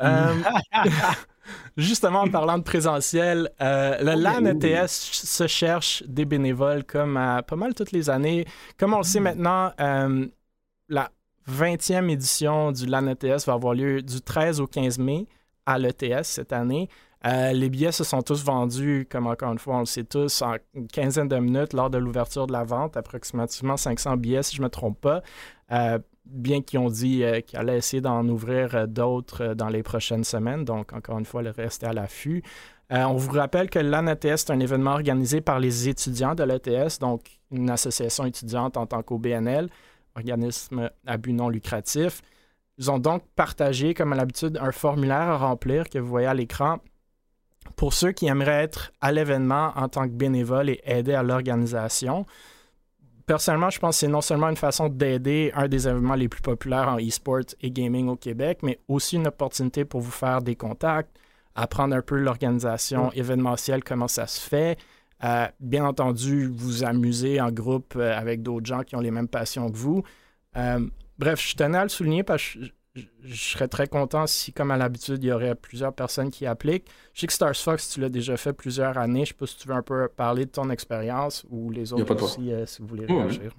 Euh, 0.00 0.34
justement, 1.76 2.20
en 2.20 2.28
parlant 2.28 2.58
de 2.58 2.62
présentiel, 2.62 3.50
euh, 3.60 3.96
le 4.00 4.20
LAN 4.20 4.44
ETS 4.44 4.88
se 4.88 5.46
cherche 5.46 6.02
des 6.06 6.24
bénévoles 6.24 6.84
comme 6.84 7.16
à 7.16 7.42
pas 7.42 7.56
mal 7.56 7.74
toutes 7.74 7.92
les 7.92 8.10
années. 8.10 8.44
Comme 8.78 8.94
on 8.94 8.98
le 8.98 9.04
sait 9.04 9.20
maintenant, 9.20 9.72
euh, 9.80 10.26
la 10.88 11.10
20e 11.50 12.10
édition 12.10 12.72
du 12.72 12.86
LAN 12.86 13.06
ETS 13.06 13.46
va 13.46 13.54
avoir 13.54 13.74
lieu 13.74 14.02
du 14.02 14.20
13 14.20 14.60
au 14.60 14.66
15 14.66 14.98
mai 14.98 15.26
à 15.64 15.78
l'ETS 15.78 16.24
cette 16.24 16.52
année. 16.52 16.88
les 17.24 17.68
billets 17.68 17.92
se 17.92 18.04
sont 18.04 18.22
tous 18.22 18.44
vendus, 18.44 19.06
comme 19.10 19.26
encore 19.26 19.52
une 19.52 19.58
fois, 19.58 19.76
on 19.76 19.80
le 19.80 19.86
sait 19.86 20.04
tous, 20.04 20.42
en 20.42 20.56
une 20.74 20.86
quinzaine 20.86 21.26
de 21.26 21.36
minutes 21.36 21.72
lors 21.72 21.90
de 21.90 21.98
l'ouverture 21.98 22.46
de 22.46 22.52
la 22.52 22.62
vente, 22.62 22.96
approximativement 22.96 23.76
500 23.76 24.16
billets 24.16 24.44
si 24.44 24.54
je 24.56 24.60
ne 24.60 24.66
me 24.66 24.70
trompe 24.70 25.00
pas 25.00 25.22
bien 26.26 26.62
qu'ils 26.62 26.78
ont 26.78 26.90
dit 26.90 27.22
euh, 27.22 27.40
qu'ils 27.40 27.58
allaient 27.58 27.78
essayer 27.78 28.00
d'en 28.00 28.26
ouvrir 28.28 28.74
euh, 28.74 28.86
d'autres 28.86 29.42
euh, 29.42 29.54
dans 29.54 29.68
les 29.68 29.82
prochaines 29.82 30.24
semaines. 30.24 30.64
Donc, 30.64 30.92
encore 30.92 31.18
une 31.18 31.24
fois, 31.24 31.42
le 31.42 31.50
reste 31.50 31.84
à 31.84 31.92
l'affût. 31.92 32.42
on 32.90 33.14
vous 33.14 33.32
rappelle 33.32 33.70
que 33.70 33.78
l'ANETS 33.78 34.24
est 34.24 34.50
un 34.50 34.60
événement 34.60 34.92
organisé 34.92 35.40
par 35.40 35.58
les 35.58 35.88
étudiants 35.88 36.34
de 36.34 36.44
l'ETS, 36.44 36.98
donc 37.00 37.22
une 37.50 37.70
association 37.70 38.24
étudiante 38.24 38.76
en 38.76 38.86
tant 38.86 39.02
qu'OBNL, 39.02 39.68
organisme 40.14 40.90
à 41.06 41.16
but 41.16 41.32
non 41.32 41.48
lucratif. 41.48 42.22
Ils 42.78 42.90
ont 42.90 42.98
donc 42.98 43.22
partagé, 43.34 43.94
comme 43.94 44.12
à 44.12 44.16
l'habitude, 44.16 44.58
un 44.60 44.72
formulaire 44.72 45.28
à 45.28 45.38
remplir 45.38 45.88
que 45.88 45.98
vous 45.98 46.08
voyez 46.08 46.26
à 46.26 46.34
l'écran 46.34 46.78
pour 47.74 47.92
ceux 47.92 48.12
qui 48.12 48.26
aimeraient 48.26 48.62
être 48.62 48.92
à 49.00 49.10
l'événement 49.10 49.72
en 49.74 49.88
tant 49.88 50.04
que 50.04 50.12
bénévole 50.12 50.70
et 50.70 50.80
aider 50.84 51.14
à 51.14 51.22
l'organisation 51.22 52.26
personnellement, 53.26 53.70
je 53.70 53.78
pense 53.78 53.96
que 53.96 54.00
c'est 54.00 54.08
non 54.08 54.20
seulement 54.20 54.48
une 54.48 54.56
façon 54.56 54.88
d'aider 54.88 55.52
un 55.54 55.68
des 55.68 55.88
événements 55.88 56.14
les 56.14 56.28
plus 56.28 56.40
populaires 56.40 56.88
en 56.88 56.98
e-sport 56.98 57.42
et 57.60 57.70
gaming 57.70 58.08
au 58.08 58.16
Québec, 58.16 58.60
mais 58.62 58.80
aussi 58.88 59.16
une 59.16 59.26
opportunité 59.26 59.84
pour 59.84 60.00
vous 60.00 60.10
faire 60.10 60.40
des 60.40 60.54
contacts, 60.54 61.16
apprendre 61.54 61.94
un 61.94 62.02
peu 62.02 62.16
l'organisation 62.16 63.10
événementielle, 63.12 63.82
comment 63.82 64.08
ça 64.08 64.26
se 64.26 64.40
fait. 64.40 64.78
Euh, 65.24 65.46
bien 65.60 65.84
entendu, 65.84 66.46
vous 66.46 66.84
amuser 66.84 67.40
en 67.40 67.50
groupe 67.50 67.94
euh, 67.96 68.16
avec 68.16 68.42
d'autres 68.42 68.66
gens 68.66 68.82
qui 68.82 68.96
ont 68.96 69.00
les 69.00 69.10
mêmes 69.10 69.28
passions 69.28 69.70
que 69.70 69.76
vous. 69.76 70.02
Euh, 70.56 70.86
bref, 71.18 71.40
je 71.40 71.56
tenais 71.56 71.78
à 71.78 71.82
le 71.82 71.88
souligner 71.88 72.22
parce 72.22 72.42
que 72.52 72.58
je 73.24 73.34
serais 73.34 73.68
très 73.68 73.86
content 73.86 74.26
si, 74.26 74.52
comme 74.52 74.70
à 74.70 74.76
l'habitude, 74.76 75.22
il 75.22 75.28
y 75.28 75.32
aurait 75.32 75.54
plusieurs 75.54 75.92
personnes 75.92 76.30
qui 76.30 76.46
appliquent. 76.46 76.86
Je 77.14 77.20
sais 77.20 77.26
que 77.26 77.32
Stars 77.32 77.56
Fox, 77.56 77.90
tu 77.90 78.00
l'as 78.00 78.08
déjà 78.08 78.36
fait 78.36 78.52
plusieurs 78.52 78.96
années. 78.98 79.20
Je 79.20 79.20
ne 79.20 79.26
sais 79.26 79.34
pas 79.34 79.46
si 79.46 79.56
tu 79.56 79.68
veux 79.68 79.74
un 79.74 79.82
peu 79.82 80.08
parler 80.08 80.46
de 80.46 80.50
ton 80.50 80.70
expérience 80.70 81.44
ou 81.50 81.70
les 81.70 81.92
autres 81.92 82.22
aussi, 82.22 82.52
euh, 82.52 82.66
si 82.66 82.82
vous 82.82 82.88
voulez 82.88 83.06
réagir. 83.06 83.52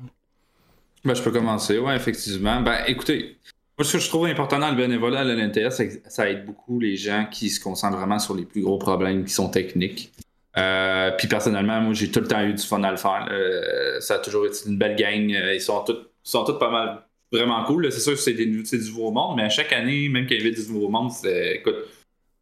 Ben, 1.03 1.13
je 1.13 1.21
peux 1.21 1.31
commencer, 1.31 1.77
oui, 1.77 1.93
effectivement. 1.93 2.61
Ben, 2.61 2.83
écoutez, 2.87 3.37
moi, 3.77 3.85
ce 3.85 3.93
que 3.93 3.99
je 3.99 4.07
trouve 4.07 4.25
important 4.25 4.59
dans 4.59 4.69
le 4.69 4.75
bénévolat 4.75 5.19
à 5.19 5.23
l'NTS, 5.23 5.71
c'est 5.71 5.87
que 5.89 6.09
ça 6.09 6.29
aide 6.29 6.45
beaucoup 6.45 6.79
les 6.79 6.95
gens 6.95 7.27
qui 7.31 7.49
se 7.49 7.59
concentrent 7.59 7.97
vraiment 7.97 8.19
sur 8.19 8.35
les 8.35 8.45
plus 8.45 8.61
gros 8.61 8.77
problèmes 8.77 9.23
qui 9.23 9.33
sont 9.33 9.49
techniques. 9.49 10.11
Euh, 10.57 11.11
puis 11.11 11.27
personnellement, 11.27 11.79
moi, 11.81 11.93
j'ai 11.93 12.09
tout 12.09 12.19
le 12.19 12.27
temps 12.27 12.41
eu 12.41 12.53
du 12.53 12.63
fun 12.63 12.83
à 12.83 12.89
le 12.89 12.97
faire. 12.97 13.27
Euh, 13.31 13.99
ça 13.99 14.15
a 14.15 14.19
toujours 14.19 14.47
été 14.47 14.57
une 14.67 14.77
belle 14.77 14.95
gang. 14.95 15.29
Ils 15.53 15.61
sont 15.61 15.83
tous, 15.83 15.97
sont 16.23 16.43
tous 16.43 16.57
pas 16.57 16.71
mal 16.71 17.06
vraiment 17.31 17.63
cool. 17.65 17.91
C'est 17.91 17.99
sûr 17.99 18.13
que 18.13 18.19
c'est 18.19 18.33
du 18.33 18.47
nouveau 18.47 19.11
monde, 19.11 19.37
mais 19.37 19.43
à 19.43 19.49
chaque 19.49 19.73
année, 19.73 20.09
même 20.09 20.25
qu'il 20.25 20.37
y 20.37 20.41
avait 20.41 20.51
du 20.51 20.71
nouveau 20.71 20.89
monde, 20.89 21.11
c'est, 21.11 21.55
écoute, 21.55 21.75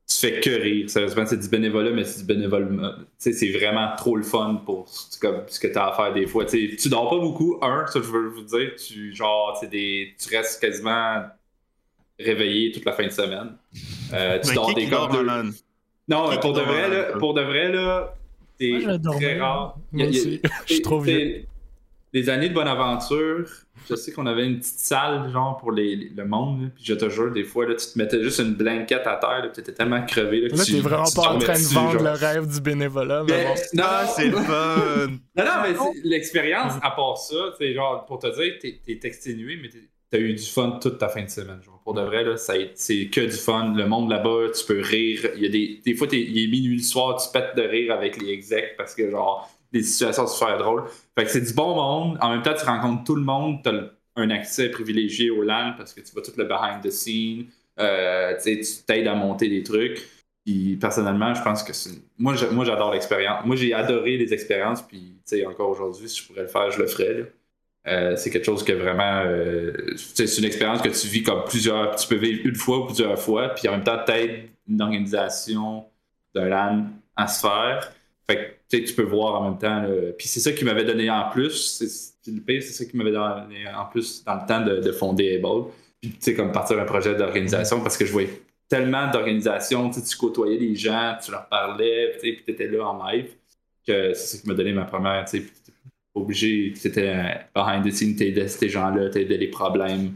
tu 0.08 0.15
fais 0.18 0.39
que 0.39 0.50
rire. 0.50 0.89
Sérieusement, 0.89 1.25
c'est 1.25 1.39
du 1.39 1.48
bénévolat, 1.48 1.92
mais 1.92 2.04
c'est 2.04 2.20
du 2.20 2.25
bénévolat. 2.25 2.96
C'est 3.18 3.50
vraiment 3.51 3.89
trop 3.98 4.15
le 4.15 4.24
fun 4.24 4.62
pour 4.65 4.88
comme, 5.20 5.42
ce 5.48 5.60
que 5.60 5.68
tu 5.68 5.77
as 5.77 5.88
à 5.88 5.94
faire 5.94 6.13
des 6.13 6.27
fois. 6.27 6.46
T'sais, 6.46 6.75
tu 6.80 6.89
dors 6.89 7.10
pas 7.10 7.20
beaucoup, 7.20 7.58
un, 7.62 7.88
ça 7.88 8.00
je 8.01 8.12
veux 8.12 8.27
vous 8.27 8.44
dire. 8.44 8.74
Tu, 8.75 9.15
genre, 9.15 9.60
des, 9.72 10.13
tu 10.20 10.36
restes 10.36 10.62
quasiment 10.62 11.24
réveillé 12.20 12.72
toute 12.72 12.86
la 12.86 12.94
fin 12.94 13.06
de 13.06 13.12
semaine. 13.12 13.58
Euh, 14.13 14.39
tu 14.39 14.54
dors 14.54 14.74
des 14.74 14.88
corps 14.88 15.12
Non, 16.08 16.30
pour 16.39 16.54
de, 16.54 16.62
vrai, 16.62 16.89
là, 16.89 17.04
pour 17.18 17.34
de 17.34 17.42
vrai, 17.42 17.72
là, 17.72 18.15
c'est 18.60 19.00
très 19.18 19.39
rare. 19.39 19.77
je 19.92 20.82
trouve 20.82 21.08
les 22.15 22.29
années 22.29 22.48
de 22.48 22.53
bonne 22.53 22.69
aventure, 22.69 23.45
je 23.89 23.93
sais 23.95 24.13
qu'on 24.13 24.25
avait 24.25 24.45
une 24.45 24.60
petite 24.60 24.79
salle, 24.79 25.29
genre, 25.34 25.57
pour 25.57 25.74
les, 25.74 25.98
le 26.15 26.25
monde. 26.25 26.72
Puis 26.74 26.86
je 26.86 26.93
te 26.93 27.10
jure, 27.10 27.34
des 27.34 27.43
fois, 27.43 27.67
là, 27.67 27.75
tu 27.75 27.88
te 27.88 28.00
mettais 28.00 28.24
juste 28.24 28.39
une 28.39 28.53
blanquette 28.53 29.05
à 29.05 29.17
terre, 29.17 29.51
tu 29.53 29.60
étais 29.60 29.74
tellement 29.74 30.01
crevé. 30.05 30.39
Là, 30.39 30.55
là 30.55 30.63
t'es 30.63 30.79
vraiment 30.79 31.12
pas 31.13 31.34
en 31.34 31.39
train 31.39 31.60
de 31.60 31.74
vendre 31.74 32.01
le 32.01 32.12
rêve 32.12 32.48
du 32.48 32.62
bénévolat. 32.62 33.25
Mais, 33.27 33.43
bon. 33.43 33.53
Non, 33.74 33.84
ah, 33.86 34.07
c'est 34.07 34.29
le 34.29 34.38
fun. 34.38 35.07
non, 35.36 35.43
non, 35.43 35.51
mais 35.62 35.75
l'expérience, 36.05 36.75
à 36.81 36.91
part 36.91 37.17
ça, 37.17 37.36
c'est 37.57 37.74
genre, 37.74 38.05
pour 38.05 38.19
te 38.19 38.27
dire, 38.27 38.53
t'es 38.62 38.79
es 38.88 39.00
exténué, 39.03 39.60
mais 39.62 39.67
t'as 40.10 40.17
eu 40.17 40.34
du 40.34 40.45
fun 40.45 40.79
toute 40.81 40.98
ta 40.98 41.10
fin 41.10 41.24
de 41.24 41.29
semaine. 41.29 41.62
Genre. 41.62 41.81
Pour 41.84 41.95
de 41.95 42.01
vrai, 42.01 42.24
là, 42.24 42.38
c'est 42.38 43.07
que 43.07 43.22
du 43.22 43.31
fun. 43.31 43.74
Le 43.75 43.88
monde 43.88 44.10
là-bas, 44.10 44.51
tu 44.57 44.65
peux 44.65 44.79
rire. 44.79 45.31
Il 45.36 45.43
y 45.43 45.48
a 45.48 45.50
des, 45.50 45.81
des 45.86 45.93
fois, 45.93 46.07
il 46.13 46.41
est 46.41 46.48
minuit 46.48 46.77
le 46.77 46.84
soir, 46.84 47.22
tu 47.22 47.29
pètes 47.34 47.57
de 47.57 47.62
rire 47.62 47.93
avec 47.93 48.22
les 48.22 48.29
execs 48.29 48.75
parce 48.77 48.95
que, 48.95 49.12
genre, 49.12 49.51
des 49.72 49.84
situations 49.84 50.27
super 50.27 50.57
drôles. 50.57 50.84
Fait 51.17 51.25
que 51.25 51.31
c'est 51.31 51.41
du 51.41 51.53
bon 51.53 51.75
monde. 51.75 52.17
En 52.22 52.31
même 52.31 52.41
temps, 52.41 52.53
tu 52.57 52.65
rencontres 52.65 53.03
tout 53.03 53.15
le 53.15 53.24
monde. 53.24 53.62
Tu 53.63 53.69
as 53.69 53.91
un 54.15 54.29
accès 54.29 54.69
privilégié 54.69 55.29
au 55.29 55.43
LAN 55.43 55.74
parce 55.77 55.93
que 55.93 56.01
tu 56.01 56.12
vois 56.13 56.22
tout 56.22 56.31
le 56.38 56.45
behind 56.45 56.81
the 56.84 56.91
scene. 56.91 57.48
Euh, 57.79 58.34
tu 58.41 58.62
t'aides 58.86 59.07
à 59.07 59.15
monter 59.15 59.50
des 59.50 59.63
trucs. 59.63 60.07
Personnellement, 60.79 61.34
je 61.34 61.41
pense 61.41 61.63
que 61.63 61.74
c'est. 61.74 62.01
Moi, 62.17 62.36
j'adore 62.36 62.93
l'expérience. 62.93 63.45
Moi, 63.45 63.55
j'ai 63.55 63.74
adoré 63.74 64.17
les 64.17 64.34
expériences. 64.34 64.81
Puis, 64.84 65.17
encore 65.48 65.69
aujourd'hui, 65.69 66.07
si 66.07 66.22
je 66.22 66.27
pourrais 66.27 66.43
le 66.43 66.48
faire, 66.48 66.69
je 66.72 66.79
le 66.79 66.88
ferais. 66.88 67.34
Euh, 67.88 68.15
c'est 68.15 68.29
quelque 68.29 68.45
chose 68.45 68.63
que 68.63 68.74
vraiment. 68.74 69.24
Euh, 69.25 69.95
c'est 69.95 70.38
une 70.38 70.45
expérience 70.45 70.81
que 70.81 70.89
tu 70.89 71.07
vis 71.07 71.24
comme 71.24 71.43
plusieurs. 71.45 71.95
Tu 71.95 72.07
peux 72.07 72.15
vivre 72.15 72.41
une 72.45 72.55
fois 72.55 72.79
ou 72.79 72.86
plusieurs 72.86 73.19
fois. 73.19 73.50
Puis 73.50 73.67
en 73.67 73.72
même 73.72 73.84
temps, 73.84 74.00
t'aides 74.05 74.50
une 74.67 74.81
organisation 74.81 75.86
d'un 76.34 76.45
LAN 76.45 76.86
à 77.15 77.27
se 77.27 77.41
faire. 77.41 77.91
Fait 78.29 78.58
que 78.72 78.77
tu 78.77 78.94
peux 78.94 79.03
voir 79.03 79.41
en 79.41 79.50
même 79.50 79.60
temps. 79.60 79.86
Puis 80.17 80.27
c'est 80.27 80.39
ça 80.39 80.51
qui 80.51 80.65
m'avait 80.65 80.84
donné 80.84 81.10
en 81.10 81.29
plus. 81.29 81.77
C'est 81.77 82.32
le 82.32 82.62
c'est 82.62 82.74
ça 82.74 82.86
qui 82.86 82.98
m'avait 82.98 83.12
donné 83.12 83.67
en 83.75 83.86
plus 83.86 84.24
dans 84.24 84.36
le 84.36 84.48
temps 84.48 84.62
de, 84.62 84.91
fonder 84.91 85.36
Able. 85.36 85.70
puis 86.01 86.12
tu 86.12 86.17
sais, 86.20 86.34
comme 86.34 86.51
partir 86.51 86.79
un 86.79 86.86
projet 86.86 87.15
d'organisation 87.15 87.82
parce 87.82 87.98
que 87.98 88.05
je 88.05 88.12
voyais 88.12 88.41
tellement 88.67 89.12
d'organisations, 89.12 89.89
tu 89.91 90.01
tu 90.01 90.17
côtoyais 90.17 90.58
les 90.58 90.75
gens, 90.75 91.15
tu 91.24 91.32
leur 91.32 91.48
parlais, 91.48 92.13
tu 92.15 92.20
sais, 92.22 92.34
puis 92.34 92.44
tu 92.46 92.51
étais 92.51 92.67
là 92.67 92.88
en 92.88 93.08
live, 93.08 93.29
que 93.88 94.13
c'est 94.13 94.38
ça 94.38 94.41
qui 94.41 94.48
m'a 94.48 94.55
donné 94.55 94.74
ma 94.74 94.86
première, 94.86 95.24
tu 95.25 95.39
sais, 95.39 95.46
obligé, 96.15 96.74
c'était 96.75 97.10
euh, 97.10 97.29
behind 97.53 97.86
the 97.86 97.91
scenes, 97.91 98.15
t'aidais 98.15 98.48
ces 98.48 98.70
gens-là, 98.70 99.10
t'aidais 99.10 99.38
les 99.38 99.50
problèmes, 99.50 100.13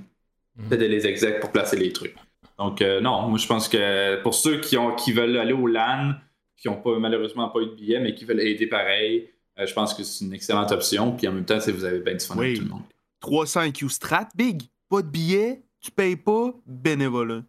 Mhm. 0.60 0.70
t'aidais 0.70 0.88
les 0.88 1.08
execs 1.08 1.40
pour 1.40 1.52
placer 1.52 1.78
les 1.78 1.92
trucs. 1.92 2.16
Donc, 2.58 2.82
euh, 2.82 3.00
non, 3.00 3.28
moi, 3.30 3.38
je 3.38 3.48
pense 3.48 3.70
que 3.70 4.22
pour 4.22 4.34
ceux 4.34 4.60
qui, 4.60 4.78
ont, 4.78 4.96
qui 4.96 5.14
veulent 5.14 5.38
aller 5.38 5.54
au 5.54 5.68
LAN, 5.68 6.14
qui 6.62 6.68
n'ont 6.68 6.82
pas, 6.82 6.98
malheureusement 7.00 7.50
pas 7.50 7.60
eu 7.62 7.66
de 7.68 7.76
billet, 7.76 8.00
mais 8.00 8.14
qui 8.14 8.26
veulent 8.26 8.42
aider 8.42 8.68
pareil, 8.68 9.30
euh, 9.60 9.66
je 9.66 9.74
pense 9.74 9.94
que 9.94 10.04
c'est 10.04 10.26
une 10.26 10.34
excellente 10.34 10.72
option. 10.72 11.16
Puis 11.16 11.28
en 11.28 11.32
même 11.34 11.46
temps, 11.46 11.58
vous 11.58 11.84
avez 11.84 12.00
bien 12.00 12.16
du 12.16 12.26
fun 12.26 12.36
Oui. 12.38 12.46
avec 12.48 12.58
tout 12.60 12.64
le 12.66 12.70
monde. 12.72 12.84
300 13.22 13.64
IQ 13.64 13.90
Strat, 13.90 14.30
big. 14.36 14.64
Pas 14.90 15.02
de 15.02 15.08
billet, 15.08 15.64
tu 15.82 15.92
payes 15.92 16.16
pas, 16.16 16.52
bénévolat. 16.66 17.42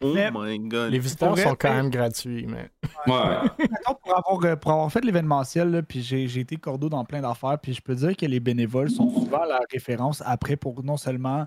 Oh 0.00 0.14
my 0.32 0.58
god. 0.60 0.92
Les 0.92 0.98
visiteurs 1.00 1.36
sont 1.36 1.56
quand 1.56 1.74
même 1.74 1.90
gratuits, 1.90 2.46
mais. 2.46 2.70
Ouais. 3.06 3.48
Mettons, 3.58 3.94
pour, 4.02 4.16
avoir, 4.16 4.44
euh, 4.44 4.56
pour 4.56 4.70
avoir 4.70 4.92
fait 4.92 5.04
l'événementiel, 5.04 5.70
là, 5.70 5.82
puis 5.82 6.02
j'ai 6.02 6.28
j'ai 6.28 6.40
été 6.40 6.56
cordeau 6.56 6.88
dans 6.88 7.04
plein 7.04 7.20
d'affaires, 7.20 7.58
puis 7.60 7.74
je 7.74 7.80
peux 7.82 7.96
dire 7.96 8.16
que 8.16 8.24
les 8.26 8.38
bénévoles 8.38 8.90
sont 8.90 9.10
souvent 9.10 9.44
la 9.44 9.60
référence 9.72 10.22
après 10.24 10.56
pour 10.56 10.84
non 10.84 10.96
seulement. 10.96 11.46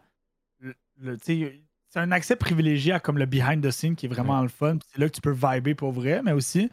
le- 0.60 0.76
le- 1.00 1.18
c'est 1.24 2.00
un 2.00 2.12
accès 2.12 2.36
privilégié 2.36 2.92
à 2.94 3.00
comme 3.00 3.18
le 3.18 3.26
behind 3.26 3.66
the 3.66 3.72
scene 3.72 3.96
qui 3.96 4.06
est 4.06 4.10
vraiment 4.10 4.42
le 4.42 4.48
fun, 4.50 4.78
puis 4.78 4.88
c'est 4.92 5.00
là 5.00 5.08
que 5.08 5.14
tu 5.16 5.22
peux 5.22 5.32
vibrer 5.34 5.74
pour 5.76 5.92
vrai, 5.94 6.22
mais 6.24 6.32
aussi, 6.34 6.70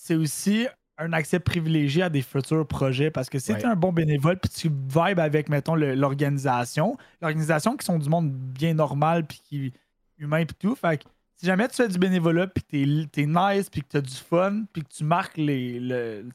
c'est 0.00 0.14
aussi 0.14 0.68
un 0.96 1.12
accès 1.12 1.40
privilégié 1.40 2.04
à 2.04 2.08
des 2.08 2.22
futurs 2.22 2.66
projets 2.66 3.10
parce 3.10 3.28
que 3.28 3.38
si 3.38 3.52
Ouais. 3.52 3.58
tu 3.58 3.64
es 3.64 3.68
un 3.68 3.76
bon 3.76 3.92
bénévole 3.92 4.38
puis 4.38 4.50
tu 4.50 4.68
vibes 4.68 5.18
avec, 5.20 5.48
mettons, 5.48 5.74
l'organisation, 5.74 6.96
l'organisation 7.20 7.76
qui 7.76 7.84
sont 7.84 7.98
du 7.98 8.08
monde 8.08 8.30
bien 8.32 8.74
normal 8.74 9.26
puis 9.26 9.40
qui 9.44 9.72
humain 10.18 10.44
puis 10.44 10.56
tout, 10.58 10.74
fait 10.74 10.98
que 10.98 11.04
si 11.36 11.46
jamais 11.46 11.68
tu 11.68 11.76
fais 11.76 11.88
du 11.88 11.98
bénévolat 11.98 12.46
puis 12.48 12.64
que 12.64 13.04
t'es 13.06 13.22
es 13.22 13.26
nice 13.26 13.70
puis 13.70 13.82
que 13.82 13.88
tu 13.88 13.96
as 13.96 14.00
du 14.00 14.14
fun 14.14 14.64
puis 14.72 14.82
que 14.82 14.88
tu 14.88 15.04
marques 15.04 15.36
les, 15.36 15.78
le, 15.78 16.28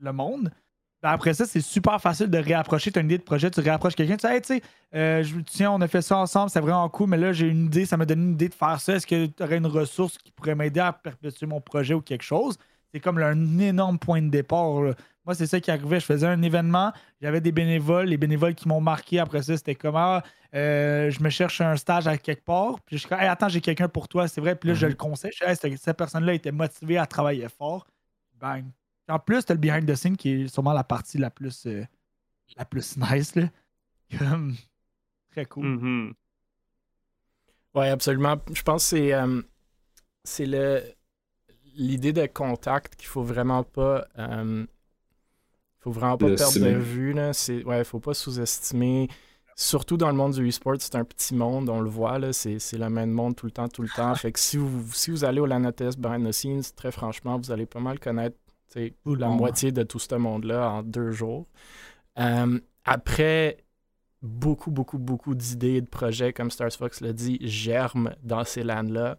le 0.00 0.12
monde, 0.12 0.50
ben 1.02 1.10
après 1.10 1.34
ça, 1.34 1.44
c'est 1.46 1.60
super 1.60 2.00
facile 2.00 2.28
de 2.30 2.38
réapprocher. 2.38 2.92
Tu 2.92 2.98
as 2.98 3.02
une 3.02 3.08
idée 3.08 3.18
de 3.18 3.24
projet, 3.24 3.50
tu 3.50 3.60
réapproches 3.60 3.96
quelqu'un, 3.96 4.16
tu 4.16 4.26
dis, 4.26 4.32
hey, 4.32 4.40
tu 4.40 4.46
sais, 4.54 4.62
euh, 4.94 5.24
tiens, 5.46 5.72
on 5.72 5.80
a 5.80 5.88
fait 5.88 6.02
ça 6.02 6.16
ensemble, 6.18 6.50
c'est 6.50 6.60
vraiment 6.60 6.88
cool, 6.88 7.08
mais 7.08 7.16
là, 7.18 7.32
j'ai 7.32 7.48
une 7.48 7.66
idée, 7.66 7.86
ça 7.86 7.96
m'a 7.96 8.04
donné 8.06 8.22
une 8.22 8.32
idée 8.34 8.48
de 8.48 8.54
faire 8.54 8.80
ça. 8.80 8.94
Est-ce 8.94 9.06
que 9.06 9.26
tu 9.26 9.42
aurais 9.42 9.56
une 9.58 9.66
ressource 9.66 10.16
qui 10.18 10.30
pourrait 10.32 10.54
m'aider 10.54 10.78
à 10.80 10.92
perpétuer 10.92 11.46
mon 11.46 11.60
projet 11.60 11.94
ou 11.94 12.00
quelque 12.00 12.22
chose? 12.22 12.56
C'est 12.92 13.00
comme 13.00 13.18
là, 13.18 13.28
un 13.28 13.58
énorme 13.58 13.98
point 13.98 14.20
de 14.22 14.28
départ. 14.28 14.82
là. 14.82 14.94
Moi, 15.24 15.34
c'est 15.34 15.46
ça 15.46 15.60
qui 15.60 15.70
arrivait. 15.70 16.00
Je 16.00 16.04
faisais 16.04 16.26
un 16.26 16.42
événement, 16.42 16.92
j'avais 17.20 17.40
des 17.40 17.52
bénévoles, 17.52 18.06
les 18.06 18.16
bénévoles 18.16 18.54
qui 18.54 18.68
m'ont 18.68 18.80
marqué 18.80 19.18
après 19.20 19.42
ça, 19.42 19.56
c'était 19.56 19.74
comme 19.76 19.96
ah, 19.96 20.22
euh, 20.54 21.10
je 21.10 21.22
me 21.22 21.30
cherche 21.30 21.60
un 21.60 21.76
stage 21.76 22.06
à 22.08 22.18
quelque 22.18 22.44
part. 22.44 22.80
Puis 22.82 22.96
je 22.96 23.00
suis 23.00 23.08
comme, 23.08 23.20
Hey, 23.20 23.28
attends, 23.28 23.48
j'ai 23.48 23.60
quelqu'un 23.60 23.88
pour 23.88 24.08
toi, 24.08 24.28
c'est 24.28 24.40
vrai. 24.40 24.56
Puis 24.56 24.68
là, 24.70 24.74
je 24.74 24.84
Mhm. 24.86 24.90
le 24.92 24.96
conseille. 24.96 25.30
Je 25.32 25.44
dis, 25.44 25.50
Hey, 25.50 25.56
cette, 25.56 25.78
cette 25.78 25.96
personne-là 25.96 26.34
était 26.34 26.52
motivée 26.52 26.98
à 26.98 27.06
travailler 27.06 27.48
fort. 27.48 27.86
Bang. 28.40 28.64
En 29.08 29.18
plus, 29.18 29.44
t'as 29.44 29.54
le 29.54 29.60
behind 29.60 29.86
the 29.90 29.94
scene 29.94 30.16
qui 30.16 30.42
est 30.42 30.48
sûrement 30.48 30.72
la 30.72 30.84
partie 30.84 31.18
la 31.18 31.30
plus, 31.30 31.66
euh, 31.66 31.84
la 32.56 32.64
plus 32.64 32.96
nice. 32.96 33.34
Là. 33.36 33.44
Très 35.30 35.44
cool. 35.46 35.66
Mhm. 35.66 36.14
Oui, 37.74 37.86
absolument. 37.88 38.36
Je 38.52 38.62
pense 38.62 38.84
que 38.90 38.96
c'est, 38.96 39.12
euh, 39.14 39.40
c'est 40.24 40.46
le, 40.46 40.82
l'idée 41.74 42.12
de 42.12 42.26
contact 42.26 42.96
qu'il 42.96 43.08
faut 43.08 43.22
vraiment 43.22 43.62
pas. 43.62 44.06
euh, 44.18 44.66
faut 45.80 45.90
vraiment 45.90 46.16
pas 46.16 46.28
Le 46.28 46.36
perdre 46.36 46.58
de 46.58 46.76
vue. 46.78 47.12
Là. 47.12 47.32
C'est, 47.32 47.64
ouais, 47.64 47.82
faut 47.84 48.00
pas 48.00 48.14
sous-estimer. 48.14 49.08
Surtout 49.56 49.96
dans 49.96 50.08
le 50.08 50.14
monde 50.14 50.32
du 50.32 50.48
e-sport, 50.48 50.76
c'est 50.78 50.94
un 50.94 51.04
petit 51.04 51.34
monde, 51.34 51.68
on 51.68 51.80
le 51.80 51.90
voit, 51.90 52.18
là, 52.18 52.32
c'est, 52.32 52.58
c'est 52.58 52.78
le 52.78 52.88
même 52.88 53.10
monde 53.10 53.36
tout 53.36 53.44
le 53.44 53.52
temps, 53.52 53.68
tout 53.68 53.82
le 53.82 53.88
temps. 53.88 54.14
Fait 54.14 54.32
que 54.32 54.40
si 54.40 54.56
vous, 54.56 54.90
si 54.94 55.10
vous 55.10 55.24
allez 55.24 55.40
au 55.40 55.46
LANATS 55.46 55.96
behind 55.98 56.26
the 56.26 56.32
scenes, 56.32 56.62
très 56.74 56.90
franchement, 56.90 57.36
vous 57.36 57.50
allez 57.50 57.66
pas 57.66 57.80
mal 57.80 58.00
connaître 58.00 58.36
la 59.04 59.28
moitié 59.28 59.70
de 59.70 59.82
tout 59.82 59.98
ce 59.98 60.14
monde-là 60.14 60.70
en 60.70 60.82
deux 60.82 61.10
jours. 61.10 61.46
Euh, 62.18 62.58
après, 62.84 63.58
beaucoup, 64.22 64.70
beaucoup, 64.70 64.98
beaucoup 64.98 65.34
d'idées 65.34 65.74
et 65.74 65.80
de 65.82 65.88
projets, 65.88 66.32
comme 66.32 66.50
Stars 66.50 66.72
Fox 66.72 67.00
l'a 67.02 67.12
dit, 67.12 67.38
germent 67.42 68.14
dans 68.22 68.44
ces 68.44 68.62
LAN-là. 68.62 69.18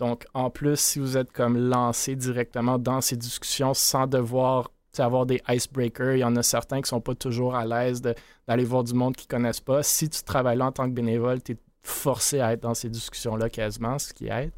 Donc, 0.00 0.24
en 0.32 0.48
plus, 0.48 0.80
si 0.80 0.98
vous 0.98 1.18
êtes 1.18 1.30
comme 1.30 1.58
lancé 1.58 2.16
directement 2.16 2.78
dans 2.78 3.02
ces 3.02 3.16
discussions 3.16 3.74
sans 3.74 4.06
devoir 4.06 4.70
avoir 4.98 5.26
des 5.26 5.40
icebreakers, 5.46 6.14
il 6.16 6.20
y 6.20 6.24
en 6.24 6.34
a 6.36 6.42
certains 6.42 6.80
qui 6.80 6.88
sont 6.88 7.02
pas 7.02 7.14
toujours 7.14 7.54
à 7.54 7.64
l'aise 7.66 8.00
d'aller 8.00 8.64
voir 8.64 8.82
du 8.82 8.94
monde 8.94 9.14
qu'ils 9.14 9.28
connaissent 9.28 9.60
pas. 9.60 9.82
Si 9.82 10.08
tu 10.08 10.22
travailles 10.22 10.56
là 10.56 10.66
en 10.66 10.72
tant 10.72 10.86
que 10.86 10.94
bénévole, 10.94 11.42
tu 11.42 11.52
es 11.52 11.56
forcé 11.82 12.40
à 12.40 12.52
être 12.54 12.62
dans 12.62 12.74
ces 12.74 12.88
discussions-là 12.88 13.50
quasiment, 13.50 13.98
ce 13.98 14.12
qui 14.14 14.28
aide. 14.28 14.52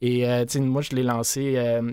Et 0.00 0.26
euh, 0.28 0.44
moi, 0.60 0.82
je 0.82 0.94
l'ai 0.94 1.02
lancé. 1.02 1.54
euh, 1.56 1.92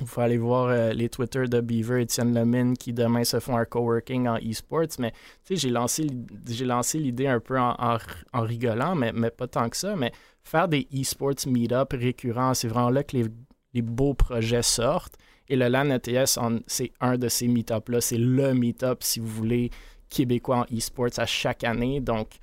il 0.00 0.06
faut 0.06 0.20
aller 0.20 0.38
voir 0.38 0.68
euh, 0.68 0.92
les 0.92 1.08
Twitter 1.08 1.44
de 1.48 1.60
Beaver 1.60 1.98
et 2.00 2.02
Étienne 2.02 2.32
Lemine 2.32 2.76
qui 2.76 2.92
demain 2.92 3.24
se 3.24 3.40
font 3.40 3.56
un 3.56 3.64
coworking 3.64 4.28
en 4.28 4.36
e-sports. 4.36 4.98
Mais 5.00 5.10
tu 5.44 5.54
sais, 5.54 5.56
j'ai 5.56 5.70
lancé, 5.70 6.06
j'ai 6.46 6.64
lancé 6.64 6.98
l'idée 6.98 7.26
un 7.26 7.40
peu 7.40 7.58
en, 7.58 7.74
en- 7.78 8.40
rigolant, 8.42 8.94
mais, 8.94 9.12
mais 9.12 9.30
pas 9.30 9.48
tant 9.48 9.68
que 9.68 9.76
ça. 9.76 9.96
Mais 9.96 10.12
faire 10.44 10.68
des 10.68 10.86
e-sports 10.94 11.46
meet-up 11.48 11.88
récurrents, 11.92 12.54
c'est 12.54 12.68
vraiment 12.68 12.90
là 12.90 13.02
que 13.02 13.16
les, 13.16 13.26
les 13.74 13.82
beaux 13.82 14.14
projets 14.14 14.62
sortent. 14.62 15.16
Et 15.48 15.56
le 15.56 15.66
LAN 15.68 15.90
ETS, 15.90 16.38
c'est 16.66 16.92
un 17.00 17.16
de 17.16 17.28
ces 17.28 17.48
meet-up-là. 17.48 18.00
C'est 18.00 18.18
le 18.18 18.54
meet-up, 18.54 18.98
si 19.02 19.18
vous 19.18 19.26
voulez, 19.26 19.70
québécois 20.10 20.58
en 20.70 20.76
e-sports 20.76 21.18
à 21.18 21.26
chaque 21.26 21.64
année. 21.64 22.00
Donc, 22.00 22.36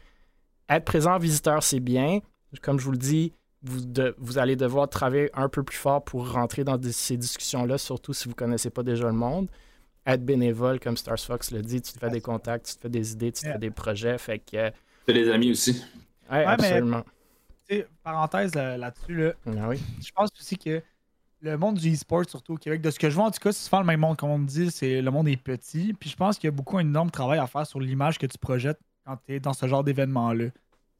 être 0.67 0.83
présent 0.85 1.13
en 1.13 1.19
visiteur, 1.19 1.63
c'est 1.63 1.79
bien. 1.79 2.19
Comme 2.61 2.79
je 2.79 2.85
vous 2.85 2.91
le 2.91 2.97
dis, 2.97 3.31
vous, 3.65 3.81
de- 3.85 4.15
vous 4.17 4.37
allez 4.37 4.55
devoir 4.55 4.87
travailler 4.89 5.29
un 5.33 5.49
peu 5.49 5.63
plus 5.63 5.77
fort 5.77 6.03
pour 6.03 6.31
rentrer 6.31 6.63
dans 6.63 6.77
des- 6.77 6.91
ces 6.91 7.17
discussions-là, 7.17 7.77
surtout 7.77 8.13
si 8.13 8.25
vous 8.25 8.31
ne 8.31 8.35
connaissez 8.35 8.69
pas 8.69 8.83
déjà 8.83 9.05
le 9.07 9.13
monde. 9.13 9.47
Être 10.05 10.23
bénévole, 10.23 10.79
comme 10.79 10.97
Stars 10.97 11.19
Fox 11.19 11.51
le 11.51 11.61
dit, 11.61 11.81
tu 11.81 11.93
te 11.93 11.99
fais 11.99 12.09
des 12.09 12.21
contacts, 12.21 12.67
tu 12.67 12.75
te 12.75 12.81
fais 12.83 12.89
des 12.89 13.11
idées, 13.13 13.31
tu 13.31 13.41
te 13.41 13.45
Yeah. 13.47 13.53
fais 13.55 13.59
des 13.59 13.71
projets. 13.71 14.17
Fait 14.19 14.39
que, 14.39 14.55
euh, 14.57 14.71
Fais 15.05 15.13
des 15.13 15.29
amis 15.31 15.51
aussi. 15.51 15.71
ouais, 16.31 16.45
mais- 16.45 16.45
absolument. 16.45 17.03
Tu 17.67 17.77
sais, 17.77 17.87
parenthèse 18.03 18.51
euh, 18.55 18.77
là-dessus, 18.77 19.15
là, 19.15 19.33
Ah 19.47 19.69
oui. 19.69 19.81
je 20.05 20.11
pense 20.11 20.29
aussi 20.39 20.55
que 20.57 20.83
le 21.41 21.57
monde 21.57 21.77
du 21.77 21.91
e-sport, 21.93 22.23
surtout 22.29 22.53
au 22.53 22.57
Québec, 22.57 22.81
de 22.81 22.91
ce 22.91 22.99
que 22.99 23.09
je 23.09 23.15
vois 23.15 23.25
en 23.25 23.31
tout 23.31 23.39
cas, 23.39 23.51
c'est 23.51 23.63
souvent 23.67 23.79
le 23.79 23.85
même 23.87 23.99
monde, 23.99 24.17
comme 24.17 24.29
on 24.29 24.37
dit, 24.39 24.69
c'est 24.69 25.01
le 25.01 25.09
monde 25.11 25.27
est 25.27 25.37
petit. 25.37 25.93
Puis 25.99 26.09
je 26.11 26.15
pense 26.15 26.37
qu'il 26.37 26.47
y 26.47 26.49
a 26.49 26.51
beaucoup 26.51 26.77
un 26.77 26.81
énorme 26.81 27.09
travail 27.09 27.39
à 27.39 27.47
faire 27.47 27.65
sur 27.65 27.79
l'image 27.79 28.19
que 28.19 28.27
tu 28.27 28.37
projettes 28.37 28.79
quand 29.05 29.17
tu 29.25 29.33
es 29.33 29.39
dans 29.39 29.53
ce 29.53 29.67
genre 29.67 29.83
d'événement-là. 29.83 30.45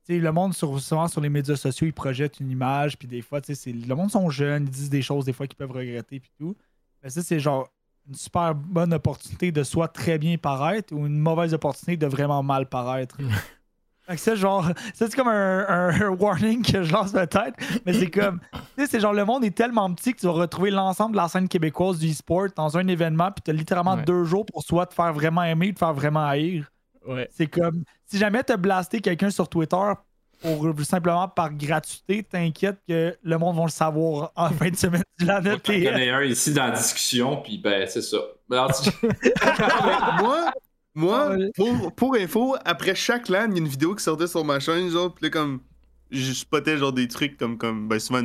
Le 0.08 0.32
monde, 0.32 0.54
sur, 0.54 0.80
souvent 0.80 1.08
sur 1.08 1.22
les 1.22 1.30
médias 1.30 1.56
sociaux, 1.56 1.88
ils 1.88 1.94
projettent 1.94 2.40
une 2.40 2.52
image, 2.52 2.98
puis 2.98 3.08
des 3.08 3.22
fois, 3.22 3.40
c'est- 3.44 3.72
le 3.72 3.96
monde 3.96 4.12
sont 4.12 4.30
jeunes, 4.30 4.64
ils 4.64 4.70
disent 4.70 4.90
des 4.90 5.02
choses 5.02 5.26
des 5.26 5.34
fois 5.34 5.48
qu'ils 5.48 5.58
peuvent 5.58 5.72
regretter, 5.72 6.20
puis 6.20 6.32
tout. 6.38 6.56
Mais 7.04 7.10
ça, 7.10 7.22
c'est 7.24 7.40
genre 7.40 7.68
une 8.08 8.14
super 8.16 8.54
bonne 8.54 8.94
opportunité 8.94 9.52
de 9.52 9.64
soit 9.64 9.88
très 9.88 10.20
bien 10.20 10.38
paraître 10.38 10.94
ou 10.94 11.08
une 11.08 11.18
mauvaise 11.20 11.54
opportunité 11.56 11.98
de 11.98 12.06
vraiment 12.06 12.44
mal 12.44 12.68
paraître. 12.70 13.18
Fait 14.08 14.14
que 14.14 14.22
ça, 14.22 14.36
genre, 14.36 14.70
c'est 14.94 15.12
comme 15.16 15.28
un, 15.30 15.66
un 15.68 16.10
warning 16.10 16.62
que 16.64 16.84
je 16.84 16.94
lance 16.94 17.12
peut-être, 17.12 17.56
mais 17.88 17.94
c'est 17.94 18.12
comme, 18.12 18.40
tu 18.54 18.60
sais, 18.84 18.86
c'est 18.88 19.00
genre, 19.00 19.14
le 19.14 19.26
monde 19.26 19.44
est 19.44 19.58
tellement 19.58 19.92
petit 19.96 20.14
que 20.14 20.20
tu 20.20 20.28
vas 20.28 20.34
retrouver 20.34 20.70
l'ensemble 20.70 21.14
de 21.14 21.18
la 21.18 21.28
scène 21.28 21.48
québécoise 21.48 21.98
du 21.98 22.12
e-sport 22.12 22.50
dans 22.56 22.78
un 22.78 22.88
événement, 22.88 23.32
puis 23.32 23.42
tu 23.44 23.50
as 23.50 23.54
littéralement 23.56 23.96
Ouais. 23.96 24.04
deux 24.06 24.24
jours 24.24 24.46
pour 24.46 24.62
soit 24.62 24.86
te 24.86 24.94
faire 24.94 25.12
vraiment 25.12 25.42
aimer 25.42 25.70
ou 25.70 25.74
te 25.74 25.80
faire 25.80 25.94
vraiment 25.96 26.24
haïr. 26.28 26.72
Ouais. 27.08 27.30
C'est 27.32 27.48
comme, 27.48 27.84
si 28.06 28.18
jamais 28.18 28.44
tu 28.44 28.54
as 28.54 28.58
blasté 28.58 29.00
quelqu'un 29.02 29.30
sur 29.30 29.48
Twitter 29.48 29.78
pour 30.42 30.68
simplement 30.84 31.28
par 31.28 31.54
gratuité, 31.54 32.24
t'inquiète 32.24 32.78
que 32.88 33.16
le 33.24 33.38
monde 33.38 33.56
va 33.56 33.64
le 33.64 33.70
savoir 33.70 34.32
en 34.36 34.50
fin 34.50 34.70
de 34.70 34.76
semaine 34.76 35.04
du 35.18 35.26
j'en 35.26 35.42
connais 35.60 36.10
un 36.10 36.24
ici 36.24 36.54
dans 36.54 36.66
la 36.68 36.72
discussion, 36.72 37.42
puis 37.42 37.58
ben, 37.58 37.88
c'est 37.88 38.02
ça. 38.02 38.18
Moi, 40.22 40.52
moi 40.94 41.36
Ouais. 41.36 41.52
pour, 41.56 41.94
pour 41.96 42.16
info, 42.16 42.56
après 42.64 42.96
chaque 42.96 43.30
LAN, 43.30 43.48
il 43.50 43.54
y 43.54 43.56
a 43.56 43.58
une 43.58 43.68
vidéo 43.68 43.96
qui 43.96 44.04
sortait 44.04 44.28
sur 44.28 44.44
ma 44.46 44.60
chaîne, 44.60 44.90
genre, 44.90 45.14
pis 45.14 45.24
là, 45.26 45.30
comme, 45.30 45.62
je 46.12 46.32
spottais, 46.34 46.78
genre, 46.78 46.94
des 46.94 47.08
trucs 47.08 47.38
comme, 47.38 47.58
comme 47.58 47.88
ben, 47.88 48.00
souvent 48.00 48.22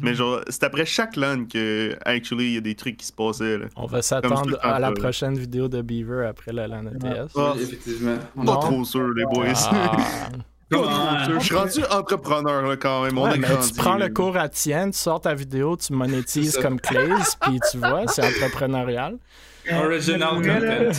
Mais 0.00 0.14
genre, 0.14 0.40
c'est 0.48 0.64
après 0.64 0.86
chaque 0.86 1.14
LAN 1.16 1.44
que, 1.46 1.94
actually, 2.06 2.46
il 2.46 2.54
y 2.54 2.56
a 2.56 2.60
des 2.62 2.74
trucs 2.74 2.96
qui 2.96 3.06
se 3.06 3.12
passaient, 3.12 3.58
là. 3.58 3.66
On 3.76 3.86
va 3.86 4.00
s'attendre 4.02 4.58
à 4.62 4.78
la 4.78 4.92
prochaine 4.92 5.36
vidéo 5.38 5.68
de 5.68 5.82
Beaver 5.82 6.26
après 6.26 6.52
le 6.52 6.66
LAN 6.66 6.86
ETS. 6.86 7.30
Ah, 7.36 7.52
oui, 7.54 7.62
effectivement. 7.62 8.16
Pas 8.36 8.42
Non? 8.42 8.60
trop 8.60 8.84
sûr, 8.84 9.08
les 9.10 9.24
boys. 9.26 9.52
Ah. 9.70 9.96
Pas 10.70 10.76
trop 11.24 11.24
sûr. 11.26 11.40
Je 11.40 11.44
suis 11.44 11.54
rendu 11.54 11.80
entrepreneur, 11.90 12.62
là, 12.62 12.76
quand 12.78 13.02
même. 13.04 13.18
On 13.18 13.24
Ouais, 13.30 13.38
grandi, 13.38 13.72
tu 13.72 13.78
prends 13.78 13.96
là. 13.96 14.08
le 14.08 14.14
cours 14.14 14.36
à 14.38 14.48
tienne, 14.48 14.90
tu 14.92 14.98
sors 14.98 15.20
ta 15.20 15.34
vidéo, 15.34 15.76
tu 15.76 15.92
monétises 15.92 16.56
comme 16.56 16.80
Clays, 16.80 17.10
puis 17.42 17.60
tu 17.70 17.76
vois, 17.78 18.06
c'est 18.08 18.24
entrepreneurial. 18.26 19.18
Original 19.70 20.36
content. 20.36 20.98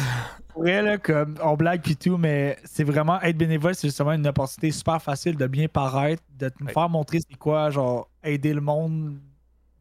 Vrai, 0.57 0.81
là, 0.81 0.97
comme 0.97 1.35
on 1.43 1.55
blague 1.55 1.81
puis 1.81 1.97
tout, 1.97 2.15
mais 2.17 2.57
c'est 2.63 2.85
vraiment 2.85 3.21
être 3.21 3.37
bénévole, 3.37 3.75
c'est 3.75 3.87
justement 3.89 4.13
une 4.13 4.25
opportunité 4.25 4.71
super 4.71 5.01
facile 5.01 5.35
de 5.35 5.47
bien 5.47 5.67
paraître, 5.67 6.23
de 6.39 6.47
te 6.47 6.63
Ouais. 6.63 6.71
faire 6.71 6.87
montrer 6.87 7.19
c'est 7.19 7.37
quoi, 7.37 7.69
genre 7.71 8.07
aider 8.25 8.53
le 8.53 8.61
monde 8.61 9.17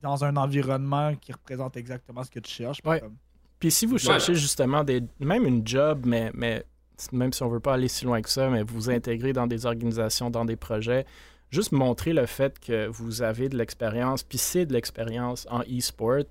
dans 0.03 0.25
un 0.25 0.37
environnement 0.37 1.15
qui 1.17 1.33
représente 1.33 1.77
exactement 1.77 2.23
ce 2.25 2.31
que 2.31 2.41
tu 2.41 2.51
cherches. 2.53 2.83
puis 2.83 2.91
Ouais. 2.91 3.01
comme- 3.01 3.17
Puis 3.59 3.71
si 3.71 3.87
vous 3.87 3.97
cherchez 3.99 4.35
justement 4.35 4.85
des, 4.85 5.03
même 5.21 5.47
une 5.47 5.67
job, 5.67 6.03
mais, 6.05 6.31
mais 6.35 6.65
même 7.13 7.33
si 7.33 7.43
on 7.43 7.49
veut 7.49 7.61
pas 7.61 7.75
aller 7.75 7.89
si 7.89 8.05
loin 8.05 8.21
que 8.21 8.29
ça, 8.29 8.51
mais 8.51 8.63
vous 8.63 8.91
intégrer 8.91 9.33
dans 9.33 9.47
des 9.47 9.65
organisations, 9.65 10.29
dans 10.31 10.45
des 10.45 10.57
projets, 10.57 11.07
juste 11.51 11.73
montrer 11.73 12.13
le 12.13 12.27
fait 12.27 12.59
que 12.59 12.87
vous 12.89 13.23
avez 13.23 13.49
de 13.49 13.57
l'expérience, 13.57 14.23
puis 14.23 14.37
c'est 14.39 14.67
de 14.67 14.73
l'expérience 14.75 15.47
en 15.51 15.61
e-sport. 15.63 16.25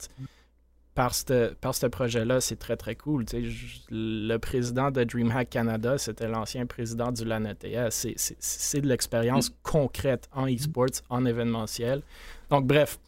Par 0.96 1.16
ce 1.16 1.54
par 1.56 1.74
projet-là, 1.92 2.40
c'est 2.40 2.56
très, 2.58 2.78
très 2.78 2.96
cool. 2.96 3.26
Tu 3.26 3.32
sais, 3.32 3.44
je- 3.50 3.80
le 3.90 4.38
président 4.38 4.92
de 4.92 5.04
DreamHack 5.04 5.50
Canada, 5.50 5.98
c'était 5.98 6.28
l'ancien 6.28 6.68
président 6.68 7.12
du 7.12 7.26
LAN 7.26 7.46
ETS. 7.46 7.90
C'est- 8.16 8.82
de 8.82 8.88
l'expérience 8.88 9.52
concrète 9.64 10.30
en 10.34 10.46
e-sports, 10.48 11.02
en 11.10 11.26
événementiel. 11.26 12.04
Donc, 12.52 12.68
bref, 12.68 13.00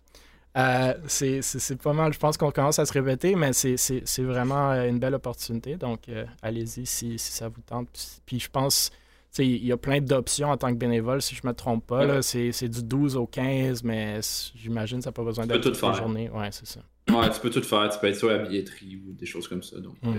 euh, 0.58 0.94
c'est 1.08 1.42
pas 1.82 1.94
mal. 1.94 2.12
Je 2.14 2.18
pense 2.18 2.38
qu'on 2.38 2.50
commence 2.52 2.80
à 2.80 2.86
se 2.86 2.94
répéter, 2.94 3.36
mais 3.36 3.54
c'est- 3.54 4.22
vraiment 4.24 4.72
euh, 4.72 4.88
une 4.90 4.98
belle 5.00 5.14
opportunité. 5.14 5.76
Donc, 5.76 6.10
euh, 6.10 6.26
allez-y 6.42 6.86
si, 6.88 7.20
si 7.20 7.32
ça 7.32 7.50
vous 7.50 7.62
tente. 7.62 7.88
Puis, 7.94 8.08
puis 8.26 8.40
je 8.40 8.50
pense, 8.50 8.90
il 9.38 9.64
y 9.64 9.72
a 9.72 9.78
plein 9.78 10.00
d'options 10.02 10.50
en 10.50 10.58
tant 10.58 10.70
que 10.70 10.78
bénévole, 10.80 11.22
si 11.22 11.36
je 11.36 11.46
me 11.46 11.54
trompe 11.54 11.86
pas. 11.86 12.04
là. 12.08 12.22
C'est 12.24 12.70
du 12.70 12.82
12 12.82 13.16
au 13.16 13.28
15, 13.28 13.84
mais 13.84 14.22
j'imagine 14.56 14.98
que 15.00 15.04
ça 15.04 15.10
n'a 15.10 15.14
pas 15.14 15.24
besoin 15.24 15.46
d'être 15.46 15.62
toute 15.72 15.82
la 15.82 15.94
journée. 16.00 16.30
Ouais, 16.32 16.50
c'est 16.52 16.66
ça. 16.66 16.80
Ouais, 17.10 17.30
tu 17.32 17.40
peux 17.40 17.50
tout 17.50 17.62
faire. 17.62 17.90
Tu 17.90 18.00
peux 18.00 18.08
être 18.08 18.18
sur 18.18 18.30
la 18.30 18.40
billetterie 18.40 18.98
ou 19.08 19.14
des 19.14 19.26
choses 19.26 19.48
comme 19.48 19.62
ça. 19.64 19.80
Donc, 19.80 19.96
Mm. 20.02 20.14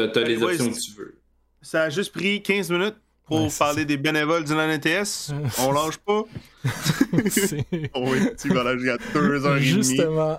euh, 0.00 0.08
t'as- 0.08 0.22
les 0.24 0.36
Ouais, 0.36 0.44
options 0.52 0.70
que 0.70 0.78
tu 0.78 0.92
veux. 0.92 1.20
Ça 1.62 1.82
a 1.84 1.90
juste 1.90 2.12
pris 2.12 2.42
15 2.42 2.70
minutes 2.70 2.96
pour 3.24 3.42
Ouais, 3.42 3.48
parler 3.58 3.84
des 3.84 3.96
bénévoles 3.96 4.44
du 4.44 4.54
LAN 4.54 4.70
ETS. 4.70 5.32
On 5.58 5.72
lâche 5.72 5.96
pas. 5.98 6.22
Oh 6.22 6.26
oui, 8.10 8.18
tu 8.40 8.48
vas 8.52 8.62
lâcher 8.64 8.90
à 8.90 8.96
2h30. 8.96 9.58
Justement. 9.58 10.38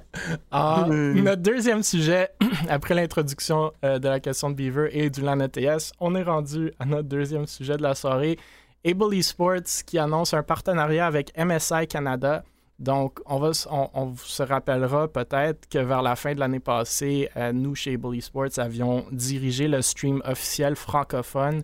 Ah, 0.51 0.85
notre 0.89 1.41
deuxième 1.41 1.83
sujet, 1.83 2.29
après 2.69 2.93
l'introduction 2.95 3.71
euh, 3.83 3.99
de 3.99 4.07
la 4.07 4.19
question 4.19 4.49
de 4.49 4.55
Beaver 4.55 4.89
et 4.91 5.09
du 5.09 5.21
LAN 5.21 5.39
ETS, 5.39 5.91
on 5.99 6.15
est 6.15 6.23
rendu 6.23 6.71
à 6.79 6.85
notre 6.85 7.07
deuxième 7.09 7.47
sujet 7.47 7.77
de 7.77 7.83
la 7.83 7.95
soirée. 7.95 8.37
Able 8.85 9.13
Esports 9.13 9.83
qui 9.85 9.97
annonce 9.97 10.33
un 10.33 10.43
partenariat 10.43 11.05
avec 11.05 11.33
MSI 11.37 11.85
Canada. 11.87 12.43
Donc, 12.79 13.19
on, 13.25 13.51
se 13.51 14.41
rappellera 14.41 15.09
peut-être 15.09 15.67
que 15.67 15.79
vers 15.79 16.01
la 16.01 16.15
fin 16.15 16.33
de 16.33 16.39
l'année 16.39 16.61
passée, 16.61 17.29
euh, 17.35 17.51
nous, 17.51 17.75
chez 17.75 17.95
Able 17.95 18.15
Esports, 18.15 18.57
avions 18.57 19.05
dirigé 19.11 19.67
le 19.67 19.81
stream 19.81 20.21
officiel 20.23 20.77
francophone 20.77 21.63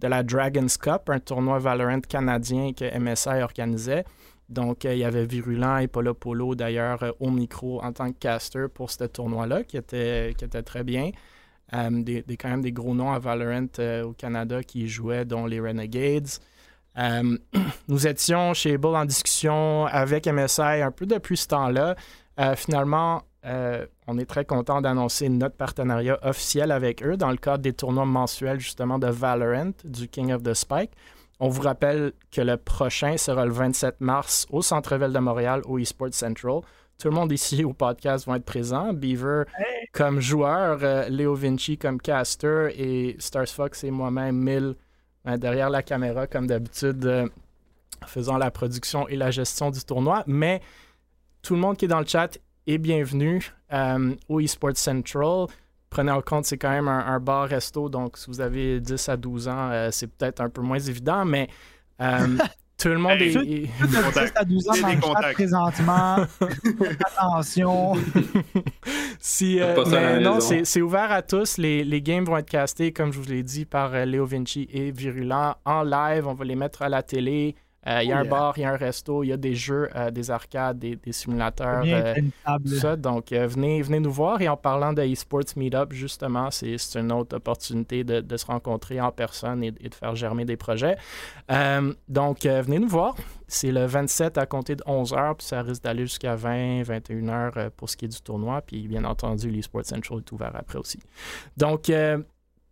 de 0.00 0.08
la 0.08 0.24
Dragons 0.24 0.66
Cup, 0.80 1.08
un 1.08 1.20
tournoi 1.20 1.60
Valorant 1.60 2.00
canadien 2.00 2.72
que 2.72 2.98
MSI 2.98 3.42
organisait. 3.42 4.04
Donc, 4.48 4.84
euh, 4.84 4.94
il 4.94 4.98
y 4.98 5.04
avait 5.04 5.24
Virulent 5.24 5.78
et 5.78 5.86
Polo 5.86 6.14
Polo, 6.14 6.56
d'ailleurs, 6.56 7.00
euh, 7.04 7.12
au 7.20 7.30
micro 7.30 7.80
en 7.80 7.92
tant 7.92 8.10
que 8.10 8.18
caster 8.18 8.66
pour 8.72 8.90
ce 8.90 9.04
tournoi-là, 9.04 9.62
qui 9.62 9.76
était, 9.76 10.34
très 10.64 10.82
bien. 10.82 11.12
Des, 11.72 12.24
quand 12.38 12.48
même 12.48 12.62
des 12.62 12.72
gros 12.72 12.94
noms 12.94 13.12
à 13.12 13.18
Valorant 13.20 13.66
au 14.04 14.12
Canada 14.12 14.62
qui 14.64 14.88
jouaient, 14.88 15.24
dont 15.24 15.46
les 15.46 15.60
Renegades. 15.60 16.28
Euh, 16.98 17.36
nous 17.88 18.06
étions 18.06 18.54
chez 18.54 18.74
Able 18.74 18.96
en 18.96 19.04
discussion 19.04 19.86
avec 19.86 20.26
MSI 20.26 20.82
un 20.82 20.90
peu 20.90 21.06
depuis 21.06 21.36
ce 21.36 21.48
temps-là. 21.48 21.96
Euh, 22.40 22.54
finalement, 22.56 23.22
euh, 23.44 23.86
on 24.06 24.18
est 24.18 24.26
très 24.26 24.44
content 24.44 24.80
d'annoncer 24.80 25.28
notre 25.28 25.56
partenariat 25.56 26.18
officiel 26.22 26.70
avec 26.72 27.02
eux 27.02 27.16
dans 27.16 27.30
le 27.30 27.36
cadre 27.36 27.62
des 27.62 27.72
tournois 27.72 28.04
mensuels 28.04 28.60
justement 28.60 28.98
de 28.98 29.06
Valorant, 29.06 29.72
du 29.84 30.08
King 30.08 30.32
of 30.32 30.42
the 30.42 30.54
Spike. 30.54 30.90
On 31.38 31.48
vous 31.48 31.62
rappelle 31.62 32.12
que 32.32 32.40
le 32.40 32.56
prochain 32.56 33.16
sera 33.18 33.44
le 33.44 33.52
27 33.52 34.00
mars 34.00 34.46
au 34.50 34.62
Centre-Ville 34.62 35.12
de 35.12 35.18
Montréal, 35.18 35.60
au 35.66 35.78
eSports 35.78 36.14
Central. 36.14 36.60
Tout 36.98 37.08
le 37.08 37.14
monde 37.14 37.30
ici 37.30 37.62
au 37.62 37.74
podcast 37.74 38.26
va 38.26 38.36
être 38.36 38.46
présent. 38.46 38.94
Beaver 38.94 39.44
comme 39.92 40.18
joueur, 40.18 40.78
Léo 41.10 41.34
Vinci 41.34 41.76
comme 41.76 42.00
caster 42.00 42.68
et 42.74 43.16
Stars 43.18 43.48
Fox 43.48 43.84
et 43.84 43.90
moi-même, 43.90 44.36
Mill, 44.36 44.76
derrière 45.36 45.70
la 45.70 45.82
caméra 45.82 46.26
comme 46.26 46.46
d'habitude, 46.46 47.04
euh, 47.04 47.28
faisant 48.06 48.38
la 48.38 48.50
production 48.50 49.08
et 49.08 49.16
la 49.16 49.30
gestion 49.30 49.70
du 49.70 49.80
tournoi. 49.84 50.22
Mais 50.26 50.60
tout 51.42 51.54
le 51.54 51.60
monde 51.60 51.76
qui 51.76 51.86
est 51.86 51.88
dans 51.88 52.00
le 52.00 52.06
chat 52.06 52.38
est 52.66 52.78
bienvenu 52.78 53.52
euh, 53.72 54.14
au 54.28 54.40
eSports 54.40 54.76
Central. 54.76 55.46
Prenez 55.90 56.12
en 56.12 56.20
compte, 56.20 56.44
c'est 56.44 56.58
quand 56.58 56.70
même 56.70 56.88
un, 56.88 57.20
bar-resto, 57.20 57.88
donc 57.88 58.18
si 58.18 58.26
vous 58.26 58.40
avez 58.40 58.80
10 58.80 59.08
à 59.08 59.16
12 59.16 59.48
ans, 59.48 59.70
euh, 59.70 59.88
c'est 59.92 60.08
peut-être 60.08 60.40
un 60.40 60.48
peu 60.48 60.60
moins 60.60 60.78
évident, 60.78 61.24
mais 61.24 61.48
tout 62.78 62.88
le 62.88 62.98
monde 62.98 63.12
Hey, 63.20 63.28
est... 63.28 63.32
tout- 63.80 63.86
Tout 63.86 64.02
Contact. 64.02 64.34
10 64.34 64.40
à 64.40 64.44
12 64.44 64.68
ans 64.68 64.72
dans 64.80 64.88
le 64.88 65.22
chat 65.22 65.32
présentement. 65.32 66.16
Attention. 67.16 67.92
Si, 69.18 69.60
euh, 69.60 69.74
Pas 69.74 69.84
ça 69.86 69.98
à 69.98 70.00
la 70.00 70.16
mais 70.18 70.20
non, 70.22 70.38
c'est 70.40 70.82
ouvert 70.82 71.10
à 71.10 71.22
tous. 71.22 71.58
Les, 71.58 71.84
les 71.84 72.02
games 72.02 72.24
vont 72.24 72.36
être 72.36 72.48
castés, 72.50 72.92
comme 72.92 73.12
je 73.12 73.18
vous 73.18 73.28
l'ai 73.28 73.42
dit, 73.42 73.64
par 73.64 73.94
euh, 73.94 74.04
Léo 74.04 74.26
Vinci 74.26 74.68
et 74.72 74.90
Virulent 74.90 75.54
en 75.64 75.82
live. 75.82 76.26
On 76.26 76.34
va 76.34 76.44
les 76.44 76.54
mettre 76.56 76.82
à 76.82 76.88
la 76.88 77.02
télé. 77.02 77.54
Euh, 77.86 78.02
Il 78.02 78.08
y 78.08 78.12
a 78.12 78.16
Oh 78.16 78.20
un 78.20 78.22
yeah. 78.24 78.30
bar, 78.30 78.54
il 78.56 78.60
y 78.62 78.64
a 78.64 78.72
un 78.72 78.76
resto, 78.76 79.22
il 79.22 79.28
y 79.28 79.32
a 79.32 79.36
des 79.36 79.54
jeux, 79.54 79.88
euh, 79.94 80.10
des 80.10 80.30
arcades, 80.30 80.78
des, 80.78 80.96
des 80.96 81.12
simulateurs. 81.12 81.82
Euh, 81.86 82.14
tout 82.64 82.74
ça. 82.74 82.96
Donc, 82.96 83.32
venez, 83.32 83.82
venez 83.82 84.00
nous 84.00 84.12
voir. 84.12 84.40
Et 84.40 84.48
en 84.48 84.56
parlant 84.56 84.92
de 84.92 85.02
eSports 85.02 85.56
Meetup, 85.56 85.92
justement, 85.92 86.50
c'est 86.50 86.76
une 86.94 87.12
autre 87.12 87.36
opportunité 87.36 88.04
de, 88.04 88.20
de 88.20 88.36
se 88.36 88.46
rencontrer 88.46 89.00
en 89.00 89.12
personne 89.12 89.62
et, 89.62 89.72
et 89.80 89.88
de 89.88 89.94
faire 89.94 90.14
germer 90.14 90.44
des 90.44 90.56
projets. 90.56 90.96
Donc, 92.08 92.44
venez 92.44 92.78
nous 92.78 92.88
voir. 92.88 93.14
C'est 93.48 93.70
le 93.70 93.86
27 93.86 94.38
à 94.38 94.46
compter 94.46 94.74
de 94.74 94.82
11h, 94.82 95.36
puis 95.36 95.46
ça 95.46 95.62
risque 95.62 95.82
d'aller 95.84 96.02
jusqu'à 96.02 96.34
20, 96.34 96.82
21h 96.82 97.52
euh, 97.56 97.70
pour 97.76 97.88
ce 97.88 97.96
qui 97.96 98.06
est 98.06 98.08
du 98.08 98.20
tournoi. 98.20 98.60
Puis, 98.62 98.88
bien 98.88 99.04
entendu, 99.04 99.50
l'eSports 99.50 99.84
Central 99.84 100.18
est 100.18 100.32
ouvert 100.32 100.50
après 100.54 100.78
aussi. 100.78 100.98
Donc, 101.56 101.88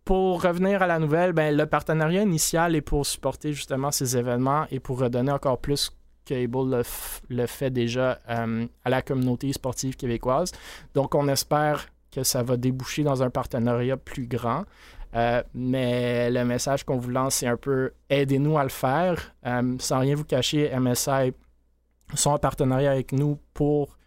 pour 0.05 0.43
revenir 0.43 0.83
à 0.83 0.87
la 0.87 0.99
nouvelle, 0.99 1.33
ben, 1.33 1.57
le 1.57 1.65
partenariat 1.65 2.21
initial 2.21 2.75
est 2.75 2.81
pour 2.81 3.05
supporter 3.05 3.53
justement 3.53 3.91
ces 3.91 4.15
événements 4.15 4.65
et 4.69 4.79
pour 4.79 4.99
redonner 4.99 5.31
encore 5.31 5.57
plus 5.57 5.91
qu'Able 6.25 6.69
le, 6.69 6.83
le 7.29 7.45
fait 7.47 7.71
déjà 7.71 8.19
euh, 8.29 8.67
à 8.83 8.89
la 8.89 9.01
communauté 9.01 9.51
sportive 9.51 9.95
québécoise. 9.95 10.51
Donc, 10.93 11.15
on 11.15 11.27
espère 11.27 11.87
que 12.11 12.23
ça 12.23 12.43
va 12.43 12.55
déboucher 12.55 13.03
dans 13.03 13.23
un 13.23 13.31
partenariat 13.31 13.97
plus 13.97 14.27
grand. 14.27 14.65
Euh, 15.15 15.41
mais 15.53 16.29
le 16.29 16.45
message 16.45 16.83
qu'on 16.83 16.97
vous 16.97 17.09
lance, 17.09 17.35
c'est 17.35 17.47
un 17.47 17.57
peu 17.57 17.91
aidez-nous 18.09 18.57
à 18.57 18.63
le 18.63 18.69
faire. 18.69 19.33
Euh, 19.45 19.75
sans 19.79 19.99
rien 19.99 20.15
vous 20.15 20.25
cacher, 20.25 20.71
MSI 20.77 21.33
sont 22.13 22.31
en 22.31 22.39
partenariat 22.39 22.91
avec 22.91 23.11
nous 23.11 23.39
pour 23.53 23.97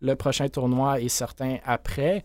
le 0.00 0.16
prochain 0.16 0.48
tournoi 0.48 1.00
et 1.00 1.08
certains 1.08 1.58
après. 1.64 2.24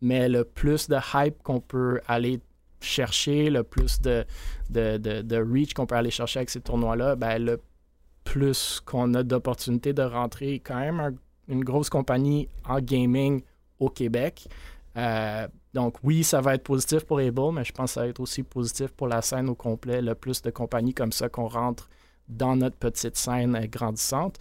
Mais 0.00 0.28
le 0.28 0.44
plus 0.44 0.88
de 0.88 0.96
hype 1.14 1.42
qu'on 1.42 1.60
peut 1.60 2.00
aller 2.08 2.40
chercher, 2.82 3.50
le 3.50 3.62
plus 3.62 4.00
de, 4.00 4.24
de, 4.70 4.96
de- 4.98 5.36
reach 5.52 5.74
qu'on 5.74 5.86
peut 5.86 5.94
aller 5.96 6.10
chercher 6.10 6.40
avec 6.40 6.50
ces 6.50 6.60
tournois-là, 6.60 7.16
ben, 7.16 7.38
le 7.42 7.60
plus 8.24 8.80
qu'on 8.84 9.14
a 9.14 9.22
d'opportunités 9.22 9.92
de 9.92 10.02
rentrer 10.02 10.60
quand 10.60 10.78
même 10.78 11.00
un- 11.00 11.14
une 11.48 11.64
grosse 11.64 11.90
compagnie 11.90 12.48
en 12.68 12.80
gaming 12.80 13.42
au 13.80 13.88
Québec. 13.88 14.46
Euh, 14.96 15.48
donc 15.74 15.96
oui, 16.02 16.22
ça 16.22 16.40
va 16.40 16.54
être 16.54 16.62
positif 16.64 17.04
pour 17.04 17.18
Able, 17.20 17.52
mais 17.52 17.64
je 17.64 17.72
pense 17.72 17.90
que 17.90 17.94
ça 17.94 18.00
va 18.02 18.08
être 18.08 18.20
aussi 18.20 18.42
positif 18.42 18.88
pour 18.88 19.08
la 19.08 19.22
scène 19.22 19.48
au 19.48 19.54
complet. 19.54 20.00
Le 20.02 20.14
plus 20.14 20.42
de 20.42 20.50
compagnies 20.50 20.94
comme 20.94 21.12
ça 21.12 21.28
qu'on 21.28 21.48
rentre 21.48 21.88
dans 22.28 22.54
notre 22.56 22.76
petite 22.76 23.16
scène 23.16 23.56
euh, 23.56 23.66
grandissante. 23.66 24.38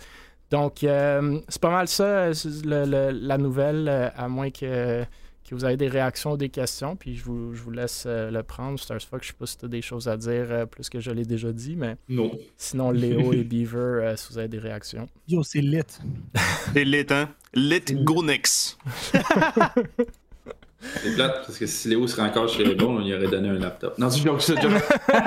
Donc 0.52 0.84
euh, 0.84 1.40
c'est 1.48 1.62
pas 1.62 1.72
mal 1.72 1.88
ça, 1.88 2.30
la 2.66 3.38
nouvelle, 3.38 4.12
à 4.16 4.28
moins 4.28 4.52
que, 4.52 5.04
que 5.52 5.56
vous 5.56 5.66
avez 5.66 5.76
des 5.76 5.90
réactions 5.90 6.32
ou 6.32 6.38
des 6.38 6.48
questions, 6.50 6.96
puis 6.96 7.16
je 7.18 7.26
vous, 7.26 7.54
je 7.54 7.62
vous 7.62 7.72
laisse 7.72 8.06
euh, 8.08 8.32
le 8.32 8.42
prendre. 8.42 8.80
Stars 8.80 9.02
Fox, 9.02 9.28
je 9.28 9.32
sais 9.34 9.38
pas 9.38 9.46
si 9.46 9.58
tu 9.58 9.66
as 9.66 9.68
des 9.68 9.82
choses 9.82 10.08
à 10.08 10.16
dire 10.16 10.46
euh, 10.50 10.66
plus 10.66 10.90
que 10.90 11.02
je 11.02 11.12
l'ai 11.12 11.26
déjà 11.26 11.52
dit, 11.52 11.76
mais 11.76 11.98
Non. 12.08 12.32
sinon 12.58 12.92
Léo 12.92 13.34
et 13.34 13.44
Beaver, 13.44 13.78
euh, 14.04 14.16
si 14.16 14.32
vous 14.32 14.38
avez 14.38 14.48
des 14.48 14.60
réactions. 14.60 15.10
Yo, 15.28 15.44
c'est 15.44 15.60
lit. 15.60 15.82
C'est 16.74 16.86
lit, 16.86 17.06
hein? 17.10 17.30
Lit 17.54 17.84
Go 18.04 18.24
Nix. 18.24 18.78
C'est 21.04 21.14
plate, 21.16 21.44
parce 21.46 21.58
que 21.58 21.66
si 21.66 21.90
Léo 21.90 22.08
serait 22.08 22.24
encore 22.24 22.48
chez 22.50 22.64
Rebel, 22.64 22.86
on 22.86 23.00
lui 23.00 23.14
aurait 23.14 23.28
donné 23.28 23.50
un 23.50 23.60
laptop. 23.60 23.98
Non, 23.98 24.10
c'est 24.10 24.22
joke, 24.24 24.42
c'est 24.42 24.60
joke. 24.62 24.72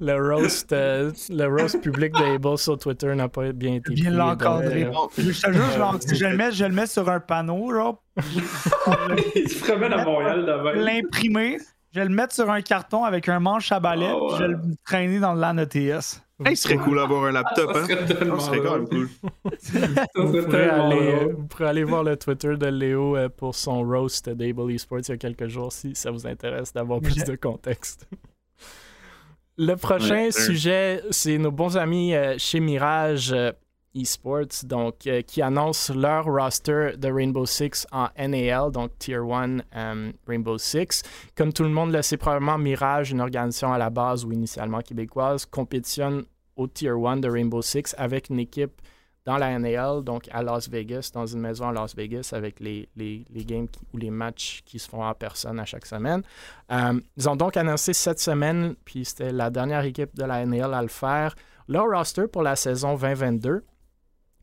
Le 0.00 0.14
roast, 0.14 0.72
euh, 0.72 1.10
le 1.28 1.46
roast 1.46 1.80
public 1.80 2.12
d'Able 2.12 2.56
sur 2.56 2.78
Twitter 2.78 3.12
n'a 3.16 3.28
pas 3.28 3.50
bien 3.52 3.74
été 3.74 3.92
Bien 3.94 4.10
pris, 4.10 4.16
l'encadrer. 4.16 4.84
donc, 4.84 5.10
euh, 5.18 5.22
Je 5.32 5.42
te 5.42 5.52
jure, 5.52 5.98
je, 6.14 6.24
le 6.24 6.36
mets, 6.36 6.52
je 6.52 6.64
le 6.66 6.72
mets 6.72 6.86
sur 6.86 7.08
un 7.10 7.18
panneau, 7.18 7.72
genre. 7.72 8.00
Il 9.34 9.48
se 9.48 9.64
promène 9.64 9.92
à 9.92 10.04
Montréal 10.04 10.46
vais 10.62 10.76
l'imprimer, 10.80 11.58
je 11.92 11.98
vais 11.98 12.06
le 12.06 12.14
mettre 12.14 12.32
sur 12.32 12.48
un 12.48 12.62
carton 12.62 13.02
avec 13.02 13.28
un 13.28 13.40
manche 13.40 13.72
à 13.72 13.80
balai, 13.80 14.08
Oh, 14.14 14.28
puis 14.28 14.36
je 14.38 14.42
vais 14.44 14.48
le 14.50 14.60
traîner 14.84 15.18
dans 15.18 15.34
le 15.34 15.40
LAN 15.40 15.58
ETS. 15.58 16.22
Hey, 16.44 16.56
ce 16.56 16.62
serait 16.64 16.76
cool 16.76 16.96
d'avoir 16.98 17.24
un 17.24 17.32
laptop, 17.32 17.72
Ça 17.72 17.80
hein? 17.80 17.84
serait 17.86 18.06
tellement 18.06 18.38
Ça 18.38 18.46
serait 18.46 18.60
quand 18.60 18.74
même 18.78 18.88
cool. 18.88 19.08
Ça 19.58 19.78
Vous 20.14 20.42
pourrez, 20.42 20.68
aller, 20.68 21.12
drôle. 21.16 21.32
vous 21.34 21.46
pourrez 21.48 21.64
aller 21.66 21.84
voir 21.84 22.04
le 22.04 22.16
Twitter 22.16 22.56
de 22.56 22.66
Léo 22.66 23.16
euh, 23.16 23.28
pour 23.28 23.54
son 23.56 23.82
roast 23.82 24.28
d'Able 24.30 24.70
Esports 24.72 25.00
il 25.00 25.08
y 25.08 25.12
a 25.12 25.16
quelques 25.16 25.48
jours 25.48 25.72
si 25.72 25.94
ça 25.96 26.10
vous 26.12 26.26
intéresse 26.26 26.72
d'avoir 26.72 27.00
plus 27.00 27.24
de 27.24 27.34
contexte. 27.36 28.06
Le 29.60 29.74
prochain 29.74 30.26
Ouais. 30.26 30.30
sujet, 30.30 31.02
c'est 31.10 31.36
nos 31.36 31.50
bons 31.50 31.76
amis 31.76 32.14
euh, 32.14 32.36
chez 32.38 32.60
Mirage. 32.60 33.34
Esports, 34.00 34.64
donc 34.64 35.06
euh, 35.06 35.22
qui 35.22 35.42
annonce 35.42 35.90
leur 35.90 36.24
roster 36.24 36.92
de 36.96 37.10
Rainbow 37.10 37.46
Six 37.46 37.86
en 37.92 38.08
NAL, 38.18 38.70
donc 38.70 38.98
Tier 38.98 39.16
1 39.16 39.58
euh, 39.76 40.12
Rainbow 40.26 40.58
Six. 40.58 41.02
Comme 41.36 41.52
tout 41.52 41.64
le 41.64 41.70
monde 41.70 41.92
le 41.92 42.02
sait 42.02 42.16
probablement, 42.16 42.58
Mirage, 42.58 43.10
une 43.10 43.20
organisation 43.20 43.72
à 43.72 43.78
la 43.78 43.90
base 43.90 44.24
ou 44.24 44.32
initialement 44.32 44.80
québécoise, 44.80 45.46
compétitionne 45.46 46.24
au 46.56 46.66
Tier 46.66 46.90
1 46.90 47.18
de 47.18 47.28
Rainbow 47.28 47.62
Six 47.62 47.94
avec 47.98 48.30
une 48.30 48.40
équipe 48.40 48.80
dans 49.28 49.36
la 49.36 49.58
NAL, 49.58 50.02
donc 50.04 50.26
à 50.32 50.42
Las 50.42 50.70
Vegas, 50.70 51.10
dans 51.12 51.26
une 51.26 51.40
maison 51.40 51.68
à 51.68 51.72
Las 51.72 51.94
Vegas, 51.94 52.30
avec 52.32 52.60
les, 52.60 52.88
les, 52.96 53.26
les 53.28 53.44
games 53.44 53.68
ou 53.92 53.98
les 53.98 54.10
matchs 54.10 54.62
qui 54.64 54.78
se 54.78 54.88
font 54.88 55.04
en 55.04 55.12
personne 55.12 55.60
à 55.60 55.66
chaque 55.66 55.84
semaine. 55.84 56.22
Euh, 56.72 56.98
ils 57.14 57.28
ont 57.28 57.36
donc 57.36 57.58
annoncé 57.58 57.92
cette 57.92 58.20
semaine, 58.20 58.74
puis 58.86 59.04
c'était 59.04 59.30
la 59.30 59.50
dernière 59.50 59.84
équipe 59.84 60.16
de 60.16 60.24
la 60.24 60.46
NAL 60.46 60.72
à 60.72 60.80
le 60.80 60.88
faire, 60.88 61.34
leur 61.68 61.90
roster 61.90 62.26
pour 62.26 62.42
la 62.42 62.56
saison 62.56 62.96
2022 62.96 63.62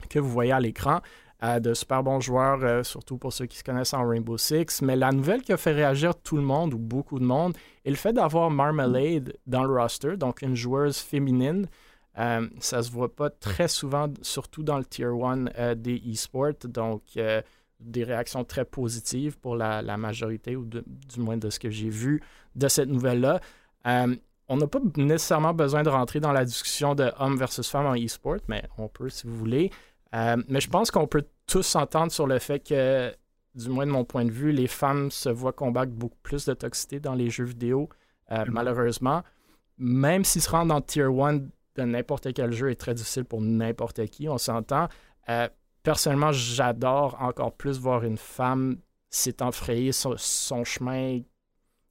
que 0.08 0.20
vous 0.20 0.30
voyez 0.30 0.52
à 0.52 0.60
l'écran. 0.60 1.02
Euh, 1.44 1.60
de 1.60 1.74
super 1.74 2.02
bons 2.02 2.22
joueurs, 2.22 2.64
euh, 2.64 2.82
surtout 2.84 3.18
pour 3.18 3.34
ceux 3.34 3.46
qui 3.46 3.58
se 3.58 3.64
connaissent 3.64 3.94
en 3.94 4.08
Rainbow 4.08 4.38
Six. 4.38 4.82
Mais 4.82 4.96
la 4.96 5.12
nouvelle 5.12 5.42
qui 5.42 5.52
a 5.52 5.58
fait 5.58 5.74
réagir 5.74 6.16
tout 6.16 6.38
le 6.38 6.42
monde 6.42 6.74
ou 6.74 6.78
beaucoup 6.78 7.20
de 7.20 7.26
monde 7.26 7.54
est 7.84 7.90
le 7.90 7.98
fait 7.98 8.14
d'avoir 8.14 8.50
Marmalade 8.50 9.34
dans 9.46 9.66
le 9.66 9.74
roster, 9.78 10.16
donc 10.16 10.42
une 10.42 10.56
joueuse 10.56 10.98
féminine. 10.98 11.68
Euh, 12.18 12.48
ça 12.60 12.82
se 12.82 12.90
voit 12.90 13.14
pas 13.14 13.30
très 13.30 13.68
souvent, 13.68 14.08
surtout 14.22 14.64
dans 14.64 14.78
le 14.78 14.86
Tier 14.86 15.08
1 15.08 15.76
des 15.76 16.02
esports. 16.10 16.54
Donc, 16.64 17.02
des 17.82 18.04
réactions 18.06 18.46
très 18.46 18.64
positives 18.64 19.38
pour 19.38 19.58
la, 19.58 19.98
majorité, 19.98 20.56
ou 20.56 20.64
du 20.64 21.20
moins 21.20 21.36
de 21.36 21.50
ce 21.50 21.60
que 21.60 21.70
j'ai 21.70 21.90
vu 21.90 22.24
de 22.56 22.70
cette 22.70 22.88
nouvelle-là 22.88 23.42
on 24.48 24.58
n'a 24.58 24.68
pas 24.68 24.80
nécessairement 24.96 25.54
besoin 25.54 25.84
de 25.84 25.90
rentrer 25.90 26.20
dans 26.20 26.32
la 26.32 26.46
discussion 26.46 26.96
de 26.96 27.12
homme 27.20 27.38
versus 27.38 27.68
femme 27.70 27.88
en 27.88 27.96
e-sport, 27.96 28.38
mais 28.48 28.64
on 28.78 28.88
peut 28.88 29.10
si 29.10 29.28
vous 29.28 29.36
voulez. 29.36 29.72
Euh, 30.16 30.38
mais 30.48 30.62
je 30.62 30.70
pense 30.70 30.92
qu'on 30.92 31.08
peut 31.08 31.26
tous 31.46 31.64
s'entendre 31.64 32.12
sur 32.12 32.28
le 32.28 32.40
fait 32.40 32.60
que, 32.60 33.14
du 33.54 33.70
moins 33.70 33.86
de 33.86 33.92
mon 33.92 34.06
point 34.06 34.26
de 34.26 34.32
vue, 34.32 34.52
les 34.52 34.68
femmes 34.68 35.12
se 35.12 35.30
voient 35.30 35.54
combattre 35.54 35.92
beaucoup 35.92 36.18
plus 36.24 36.46
de 36.46 36.54
toxicité 36.54 37.00
dans 37.00 37.16
les 37.16 37.30
jeux 37.30 37.44
vidéo, 37.44 37.90
euh, 38.32 38.38
mm-hmm. 38.38 38.50
malheureusement. 38.52 39.24
Même 39.78 40.24
s'ils 40.24 40.42
se 40.42 40.50
rendent 40.50 40.70
dans 40.70 40.82
Tier 40.82 41.04
1 41.04 41.34
de 41.76 41.84
n'importe 41.84 42.34
quel 42.34 42.54
jeu 42.54 42.72
est 42.72 42.76
très 42.76 42.94
difficile 42.94 43.26
pour 43.26 43.42
n'importe 43.42 44.06
qui, 44.06 44.30
on 44.30 44.38
s'entend. 44.38 44.88
Euh, 45.28 45.50
personnellement, 45.84 46.32
j'adore 46.32 47.18
encore 47.20 47.54
plus 47.54 47.78
voir 47.78 48.04
une 48.04 48.18
femme 48.18 48.78
s'étant 49.10 49.52
frayée 49.52 49.92
son 49.92 50.64
chemin 50.64 51.20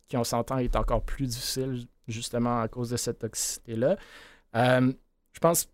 qui, 0.09 0.17
on 0.17 0.25
s'entend, 0.25 0.59
est 0.59 0.77
encore 0.77 1.03
plus 1.03 1.27
difficile 1.27 1.87
justement 2.09 2.61
à 2.61 2.69
cause 2.69 2.91
de 2.91 2.97
cette 2.97 3.19
toxicité-là. 3.19 3.97
Je 4.55 5.41
pense 5.41 5.69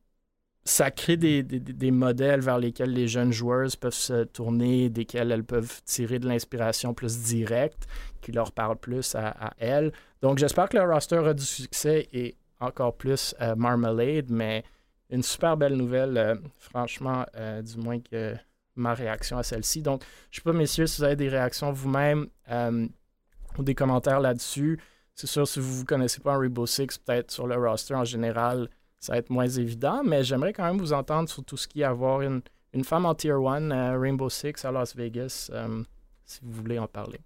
ça 0.64 0.90
crée 0.90 1.16
des, 1.16 1.90
modèles 1.90 2.40
vers 2.40 2.58
lesquels 2.58 2.92
les 2.92 3.08
jeunes 3.08 3.32
joueuses 3.32 3.76
peuvent 3.76 3.94
se 3.94 4.24
tourner, 4.24 4.90
desquels 4.90 5.32
elles 5.32 5.44
peuvent 5.44 5.80
tirer 5.84 6.18
de 6.18 6.28
l'inspiration 6.28 6.94
plus 6.94 7.18
directe, 7.22 7.88
qui 8.20 8.32
leur 8.32 8.52
parle 8.52 8.76
plus 8.76 9.14
à, 9.14 9.54
elles. 9.58 9.92
Donc 10.22 10.38
j'espère 10.38 10.68
que 10.68 10.76
le 10.76 10.84
roster 10.84 11.16
a 11.16 11.34
du 11.34 11.44
succès 11.44 12.08
et 12.12 12.36
encore 12.60 12.94
plus 12.94 13.34
euh, 13.40 13.54
Marmalade, 13.56 14.30
mais 14.30 14.64
une 15.08 15.22
super 15.22 15.56
belle 15.56 15.74
nouvelle, 15.74 16.16
euh, 16.18 16.34
franchement, 16.58 17.24
du 17.64 17.76
moins 17.78 17.98
que 17.98 18.34
ma 18.76 18.94
réaction 18.94 19.38
à 19.38 19.42
celle-ci. 19.42 19.82
Donc, 19.82 20.02
je 20.30 20.38
ne 20.38 20.42
sais 20.42 20.42
pas, 20.44 20.52
messieurs, 20.52 20.86
si 20.86 20.98
vous 20.98 21.04
avez 21.04 21.16
des 21.16 21.28
réactions 21.28 21.72
vous-même 21.72 22.28
ou 23.58 23.62
des 23.62 23.74
commentaires 23.74 24.20
là-dessus. 24.20 24.78
C'est 25.14 25.26
sûr, 25.26 25.46
si 25.46 25.60
vous 25.60 25.80
ne 25.80 25.84
connaissez 25.84 26.20
pas 26.20 26.36
Rainbow 26.38 26.66
Six, 26.66 26.98
peut-être 26.98 27.30
sur 27.30 27.46
le 27.46 27.56
roster 27.56 27.94
en 27.94 28.04
général, 28.04 28.68
ça 29.00 29.14
va 29.14 29.18
être 29.18 29.30
moins 29.30 29.48
évident, 29.48 30.02
mais 30.04 30.22
j'aimerais 30.22 30.52
quand 30.52 30.64
même 30.64 30.78
vous 30.78 30.92
entendre 30.92 31.28
sur 31.28 31.42
tout 31.42 31.56
ce 31.56 31.66
qui 31.66 31.80
est 31.80 31.84
avoir 31.84 32.20
une, 32.20 32.42
une 32.74 32.84
femme 32.84 33.06
en 33.06 33.14
Tier 33.14 33.32
1, 33.32 33.70
euh, 33.70 33.98
Rainbow 33.98 34.28
Six 34.28 34.64
à 34.64 34.70
Las 34.70 34.94
Vegas, 34.94 35.50
euh, 35.52 35.82
si 36.26 36.40
vous 36.42 36.52
voulez 36.52 36.78
en 36.78 36.86
parler. 36.86 37.18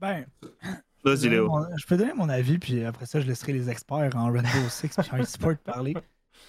Ben, 0.00 0.26
je 1.04 1.86
peux 1.86 1.96
donner 1.96 2.14
mon 2.14 2.28
avis, 2.28 2.58
puis 2.58 2.84
après 2.84 3.06
ça, 3.06 3.20
je 3.20 3.26
laisserai 3.26 3.52
les 3.52 3.68
experts 3.68 4.14
en 4.14 4.30
Rainbow 4.30 4.48
Six 4.70 4.96
puis 4.96 5.20
en 5.20 5.24
sport 5.24 5.56
parler. 5.58 5.94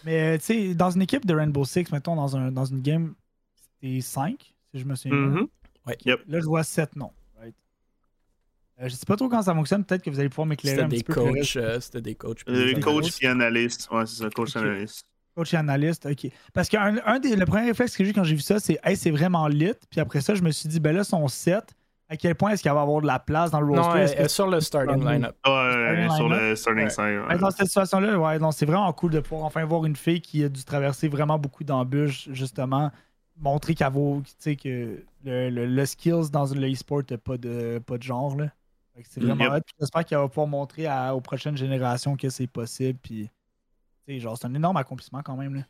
Mais 0.06 0.38
tu 0.38 0.46
sais, 0.46 0.74
dans 0.76 0.92
une 0.92 1.02
équipe 1.02 1.26
de 1.26 1.34
Rainbow 1.34 1.66
Six, 1.66 1.92
mettons, 1.92 2.16
dans, 2.16 2.38
un, 2.38 2.52
dans 2.52 2.66
une 2.66 2.82
game, 2.82 3.16
c'était 3.82 4.02
5, 4.02 4.54
si 4.72 4.80
je 4.80 4.86
me 4.86 4.94
souviens 4.94 5.18
bien. 5.18 5.48
Mm-hmm. 5.88 6.20
Là, 6.28 6.40
je 6.40 6.46
vois 6.46 6.64
7 6.64 6.96
noms. 6.96 7.12
Euh, 8.82 8.88
je 8.88 8.96
sais 8.96 9.06
pas 9.06 9.16
trop 9.16 9.28
comment 9.28 9.42
ça 9.42 9.54
fonctionne. 9.54 9.84
Peut-être 9.84 10.04
que 10.04 10.10
vous 10.10 10.20
allez 10.20 10.30
pouvoir 10.30 10.48
m'éclairer 10.48 10.82
un 10.82 10.90
petit 10.90 11.04
peu. 11.04 11.20
Euh, 11.20 11.80
c'était 11.80 12.02
des 12.02 12.16
coachs. 12.16 12.44
Euh, 12.48 12.74
des 12.74 12.80
coachs 12.80 13.22
et 13.22 13.28
analystes. 13.28 13.90
Ouais, 13.92 14.06
c'est 14.06 14.24
ça, 14.24 14.30
coach 14.30 14.56
et 14.56 14.60
analyste. 14.60 15.06
Coach 15.36 15.54
et 15.54 15.58
analyste, 15.58 16.06
ok. 16.06 16.32
Parce 16.54 16.70
que 16.70 16.78
un 16.78 17.20
des, 17.20 17.36
le 17.36 17.46
premier 17.46 17.68
réflexe 17.68 17.96
que 17.96 18.04
j'ai 18.04 18.12
eu 18.12 18.14
quand 18.14 18.24
j'ai 18.24 18.36
vu 18.36 18.42
ça, 18.42 18.60
c'est 18.60 18.80
hey, 18.84 18.96
c'est 18.96 19.12
vraiment 19.12 19.48
lit. 19.48 19.74
Puis 19.90 20.00
après 20.00 20.22
ça, 20.22 20.34
je 20.34 20.42
me 20.42 20.52
suis 20.52 20.70
dit, 20.70 20.80
ben 20.80 20.96
là, 20.96 21.04
son 21.04 21.28
set, 21.28 21.76
à 22.08 22.16
quel 22.16 22.36
point 22.36 22.52
est-ce 22.52 22.64
qu'il 22.64 22.72
va 22.72 22.82
avoir 22.82 23.02
de 23.02 23.08
la 23.08 23.20
place 23.20 23.52
dans 23.52 23.60
le 23.60 23.68
roster? 23.68 23.88
Non, 23.88 23.96
elle, 23.96 24.26
est 24.26 24.28
sur 24.30 24.48
le 24.48 24.62
starting 24.62 25.06
lineup. 25.06 25.36
Ouais, 25.46 26.08
sur 26.16 26.30
le 26.30 26.56
starting 26.56 26.90
side. 26.90 27.40
Dans 27.40 27.52
cette 27.52 27.68
situation-là, 27.68 28.18
ouais, 28.18 28.52
c'est 28.54 28.66
vraiment 28.66 28.92
cool 28.94 29.12
de 29.12 29.20
pouvoir 29.20 29.46
enfin 29.46 29.64
voir 29.66 29.86
une 29.86 29.96
fille 29.96 30.22
qui 30.22 30.44
a 30.44 30.50
dû 30.50 30.64
traverser 30.64 31.10
vraiment 31.10 31.38
beaucoup 31.38 31.64
d'embûches, 31.66 32.30
justement. 32.32 32.92
Montrer 33.42 33.74
qu'elle 33.74 33.92
vaut, 33.92 34.22
tu 34.26 34.34
sais, 34.38 34.56
que 34.58 35.02
le, 35.24 35.50
le, 35.50 35.86
skills 35.86 36.30
dans 36.30 36.46
le 36.46 36.74
e-sport 36.74 37.04
n'a 37.10 37.18
pas 37.18 37.38
de, 37.38 37.80
pas 37.86 37.98
de 37.98 38.04
genre, 38.04 38.36
là. 38.36 38.48
C'est 39.08 39.22
vraiment 39.22 39.60
J'espère 39.80 40.06
qu'il 40.06 40.18
va 40.18 40.28
pouvoir 40.28 40.48
montrer 40.48 40.88
aux 41.12 41.22
prochaines 41.22 41.58
générations 41.58 42.16
que 42.16 42.30
c'est 42.30 42.48
possible. 42.48 43.00
Puis, 43.02 43.30
genre, 44.08 44.38
c'est 44.38 44.48
un 44.48 44.54
énorme 44.54 44.78
accomplissement 44.78 45.22
quand 45.22 45.36
même. 45.36 45.56
Là. 45.56 45.62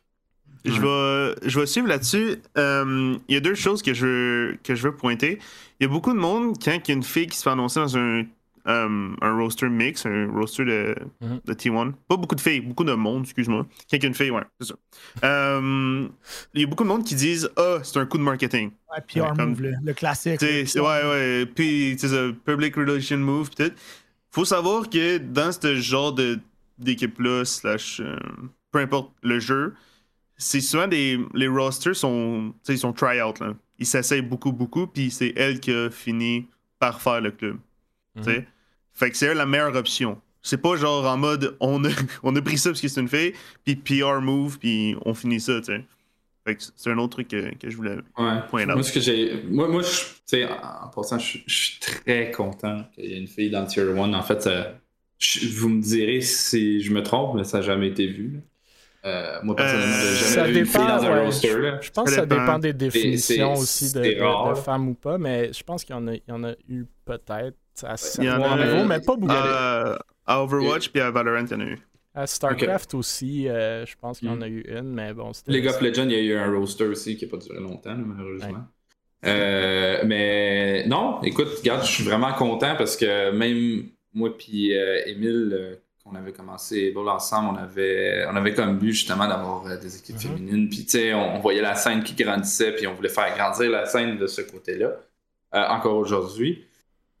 Je, 0.64 0.80
vais, 0.80 1.48
je 1.48 1.60
vais 1.60 1.66
suivre 1.66 1.88
là-dessus. 1.88 2.42
Euh, 2.58 3.16
il 3.28 3.34
y 3.34 3.36
a 3.36 3.40
deux 3.40 3.54
choses 3.54 3.82
que 3.82 3.94
je, 3.94 4.56
que 4.56 4.74
je 4.74 4.88
veux 4.88 4.94
pointer. 4.94 5.38
Il 5.78 5.84
y 5.84 5.86
a 5.86 5.88
beaucoup 5.88 6.12
de 6.12 6.18
monde, 6.18 6.56
quand 6.62 6.72
il 6.72 6.88
y 6.88 6.90
a 6.90 6.94
une 6.94 7.02
fille 7.02 7.26
qui 7.26 7.36
se 7.36 7.42
fait 7.42 7.50
annoncer 7.50 7.80
dans 7.80 7.96
un 7.96 8.24
euh, 8.66 9.14
un 9.20 9.36
roster 9.36 9.68
mix, 9.68 10.04
un 10.04 10.30
roster 10.30 10.64
de, 10.64 10.94
mhm. 11.20 11.40
de, 11.44 11.54
T1. 11.54 11.92
Pas 12.08 12.16
beaucoup 12.16 12.34
de 12.34 12.40
filles, 12.40 12.60
beaucoup 12.60 12.84
de 12.84 12.92
monde, 12.92 13.22
excuse-moi. 13.24 13.66
Quelqu'un 13.88 14.08
une 14.08 14.14
fille, 14.14 14.30
ouais, 14.30 14.42
c'est 14.60 14.68
ça. 14.68 14.74
Euh, 15.24 16.08
il 16.54 16.60
y 16.60 16.64
a 16.64 16.66
beaucoup 16.66 16.84
de 16.84 16.88
monde 16.88 17.04
qui 17.04 17.14
disent 17.14 17.50
Ah, 17.56 17.78
c'est 17.82 17.98
un 17.98 18.06
coup 18.06 18.18
de 18.18 18.22
marketing. 18.22 18.70
Ouais, 18.90 19.00
PR 19.06 19.34
move, 19.34 19.62
le, 19.62 19.92
classique. 19.94 20.42
ouais, 20.42 20.72
ouais. 20.76 21.46
Puis, 21.46 21.96
c'est 21.98 22.18
un 22.18 22.32
public 22.32 22.76
relation 22.76 23.18
move, 23.18 23.50
peut-être. 23.50 23.76
Faut 24.30 24.44
savoir 24.44 24.88
que 24.88 25.18
dans 25.18 25.52
ce 25.52 25.76
genre 25.76 26.14
d'équipe-là, 26.78 27.44
slash, 27.44 28.00
euh, 28.00 28.16
peu 28.70 28.78
importe 28.80 29.12
le 29.22 29.40
jeu, 29.40 29.74
c'est 30.36 30.60
souvent 30.60 30.86
des. 30.86 31.18
Les 31.34 31.48
rosters 31.48 31.96
sont. 31.96 32.52
ils 32.68 32.78
sont 32.78 32.92
try-out, 32.92 33.40
là. 33.40 33.54
Ils 33.78 33.86
s'essayent 33.86 34.22
beaucoup, 34.22 34.52
beaucoup, 34.52 34.86
puis 34.86 35.10
c'est 35.10 35.32
elle 35.36 35.60
qui 35.60 35.72
a 35.72 35.90
fini 35.90 36.46
par 36.78 37.00
faire 37.00 37.20
le 37.20 37.30
club. 37.30 37.58
Mhm. 38.16 38.44
Fait 38.92 39.10
que 39.10 39.16
c'est 39.16 39.34
la 39.34 39.46
meilleure 39.46 39.74
option. 39.76 40.20
C'est 40.42 40.60
pas 40.60 40.76
genre 40.76 41.04
en 41.06 41.16
mode 41.16 41.56
on 41.60 41.84
a, 41.84 41.88
on 42.22 42.34
a 42.34 42.42
pris 42.42 42.58
ça 42.58 42.70
parce 42.70 42.80
que 42.80 42.88
c'est 42.88 43.00
une 43.00 43.08
fille, 43.08 43.34
puis 43.64 43.76
PR 43.76 44.20
move, 44.20 44.58
puis 44.58 44.96
on 45.04 45.14
finit 45.14 45.40
ça, 45.40 45.60
tu 45.60 45.66
sais. 45.66 45.84
Fait 46.46 46.56
que 46.56 46.62
c'est 46.74 46.90
un 46.90 46.98
autre 46.98 47.16
truc 47.16 47.28
que, 47.28 47.54
que 47.56 47.68
je 47.68 47.76
voulais 47.76 47.96
pointer 48.48 48.72
Moi, 48.72 48.82
ce 48.82 48.92
que 48.92 49.00
j'ai. 49.00 49.42
Moi, 49.50 49.68
moi 49.68 49.82
je, 49.82 50.46
en 50.46 50.88
passant, 50.88 51.18
je, 51.18 51.38
suis 51.46 51.80
très 51.80 52.30
content 52.30 52.84
qu'il 52.94 53.04
y 53.04 53.12
ait 53.12 53.18
une 53.18 53.26
fille 53.26 53.50
dans 53.50 53.66
Tier 53.66 53.82
1. 53.82 54.14
En 54.14 54.22
fait, 54.22 54.48
vous 55.52 55.68
me 55.68 55.82
direz 55.82 56.22
si 56.22 56.80
je 56.80 56.92
me 56.92 57.02
trompe, 57.02 57.36
mais 57.36 57.44
ça 57.44 57.58
n'a 57.58 57.62
jamais 57.62 57.88
été 57.88 58.06
vu. 58.06 58.40
Euh, 59.04 59.38
moi, 59.42 59.56
personnellement, 59.56 59.96
j'ai 60.00 60.34
jamais 60.34 60.52
vu 60.52 60.58
une 60.60 60.66
fille 60.66 60.80
dans 60.80 61.04
un 61.04 61.24
roster. 61.24 61.48
Je, 61.80 61.90
pense 61.90 62.08
que 62.08 62.14
ça 62.14 62.26
dépend 62.26 62.58
des 62.58 62.72
définitions 62.72 63.54
aussi 63.54 63.92
de, 63.92 64.00
de, 64.00 64.54
femmes 64.54 64.88
ou 64.88 64.94
pas, 64.94 65.18
mais 65.18 65.52
je 65.52 65.62
pense 65.62 65.84
qu'il 65.84 65.94
y, 65.96 66.30
y, 66.30 66.32
en 66.32 66.44
a 66.44 66.52
eu 66.68 66.84
peut-être 67.04 67.56
à 67.84 67.96
certain 67.96 68.56
niveau, 68.56 68.84
mais 68.84 69.00
pas 69.00 69.16
beaucoup. 69.16 69.32
Euh, 69.32 69.96
à 70.26 70.42
Overwatch 70.42 70.90
puis 70.90 71.00
à 71.00 71.10
Valorant, 71.10 71.44
il 71.44 71.50
y 71.50 71.54
en 71.54 71.60
a 71.60 71.64
eu. 71.64 71.78
À 72.14 72.26
StarCraft 72.26 72.94
aussi, 72.94 73.48
euh, 73.48 73.86
je 73.86 73.94
pense 74.00 74.18
qu'il 74.18 74.28
y 74.28 74.30
en 74.30 74.40
a 74.40 74.48
eu 74.48 74.62
une, 74.68 74.92
mais 74.92 75.12
bon, 75.12 75.32
c'était. 75.32 75.52
League 75.52 75.68
of 75.68 75.80
Legends, 75.80 76.08
il 76.08 76.12
y 76.12 76.16
a 76.16 76.20
eu 76.20 76.36
un 76.36 76.52
roster 76.52 76.86
aussi 76.86 77.16
qui 77.16 77.24
n'a 77.24 77.30
pas 77.30 77.36
duré 77.36 77.60
longtemps, 77.60 77.96
malheureusement. 77.96 78.64
Euh, 79.26 80.00
mais 80.04 80.86
non, 80.86 81.20
écoute, 81.22 81.48
regarde, 81.58 81.84
je 81.84 81.90
suis 81.90 82.04
vraiment 82.04 82.32
content 82.32 82.74
parce 82.76 82.96
que 82.96 83.30
même 83.30 83.84
moi 84.12 84.36
puis 84.36 84.72
Emile, 84.72 85.78
qu'on 86.04 86.16
avait 86.16 86.32
commencé 86.32 86.92
ensemble, 86.96 87.50
on 87.56 87.62
avait, 87.62 88.24
on 88.28 88.34
avait 88.34 88.54
comme 88.54 88.78
but 88.78 88.92
justement 88.92 89.28
d'avoir 89.28 89.78
des 89.78 89.96
équipes 89.98 90.16
mm-hmm. 90.16 90.20
féminines. 90.20 90.68
Puis 90.68 90.84
tu 90.84 90.90
sais, 90.90 91.14
on, 91.14 91.38
voyait 91.38 91.62
la 91.62 91.74
scène 91.74 92.02
qui 92.02 92.14
grandissait, 92.14 92.72
puis 92.72 92.86
on 92.86 92.94
voulait 92.94 93.08
faire 93.08 93.36
grandir 93.36 93.70
la 93.70 93.86
scène 93.86 94.16
de 94.16 94.26
ce 94.26 94.40
côté-là, 94.40 94.96
encore 95.52 95.96
aujourd'hui. 95.96 96.64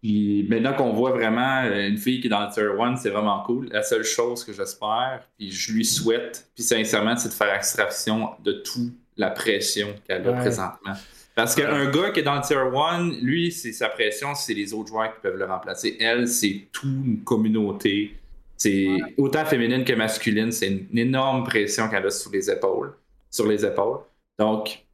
Puis 0.02 0.46
maintenant 0.48 0.72
qu'on 0.72 0.92
voit 0.92 1.10
vraiment 1.10 1.62
euh, 1.64 1.88
une 1.88 1.98
fille 1.98 2.20
qui 2.20 2.28
est 2.28 2.30
dans 2.30 2.46
le 2.46 2.50
Tier 2.50 2.64
1, 2.64 2.96
c'est 2.96 3.10
vraiment 3.10 3.42
cool. 3.42 3.68
La 3.70 3.82
seule 3.82 4.04
chose 4.04 4.44
que 4.44 4.52
j'espère, 4.52 5.22
puis 5.36 5.50
je 5.50 5.72
lui 5.72 5.84
souhaite, 5.84 6.48
puis 6.54 6.64
sincèrement, 6.64 7.16
c'est 7.16 7.28
de 7.28 7.34
faire 7.34 7.54
extraction 7.54 8.30
de 8.42 8.52
toute 8.52 8.94
la 9.16 9.30
pression 9.30 9.94
qu'elle 10.06 10.26
a 10.26 10.32
présentement. 10.32 10.94
Parce 11.34 11.54
qu'un 11.54 11.90
gars 11.90 12.10
qui 12.10 12.20
est 12.20 12.22
dans 12.22 12.36
le 12.36 12.42
Tier 12.42 12.56
1, 12.56 13.22
lui, 13.22 13.52
c'est 13.52 13.72
sa 13.72 13.88
pression, 13.88 14.34
c'est 14.34 14.54
les 14.54 14.72
autres 14.72 14.88
joueurs 14.88 15.14
qui 15.14 15.20
peuvent 15.22 15.36
le 15.36 15.44
remplacer. 15.44 15.96
Elle, 16.00 16.26
c'est 16.28 16.68
toute 16.72 16.90
une 16.90 17.22
communauté. 17.22 18.16
C'est 18.56 18.88
autant 19.16 19.44
féminine 19.44 19.84
que 19.84 19.92
masculine, 19.92 20.52
c'est 20.52 20.68
une, 20.68 20.98
énorme 20.98 21.44
pression 21.44 21.88
qu'elle 21.88 22.06
a 22.06 22.10
sous 22.10 22.30
les 22.30 22.50
épaules, 22.50 22.94
sur 23.30 23.46
les 23.46 23.64
épaules. 23.64 24.00
Donc, 24.38 24.84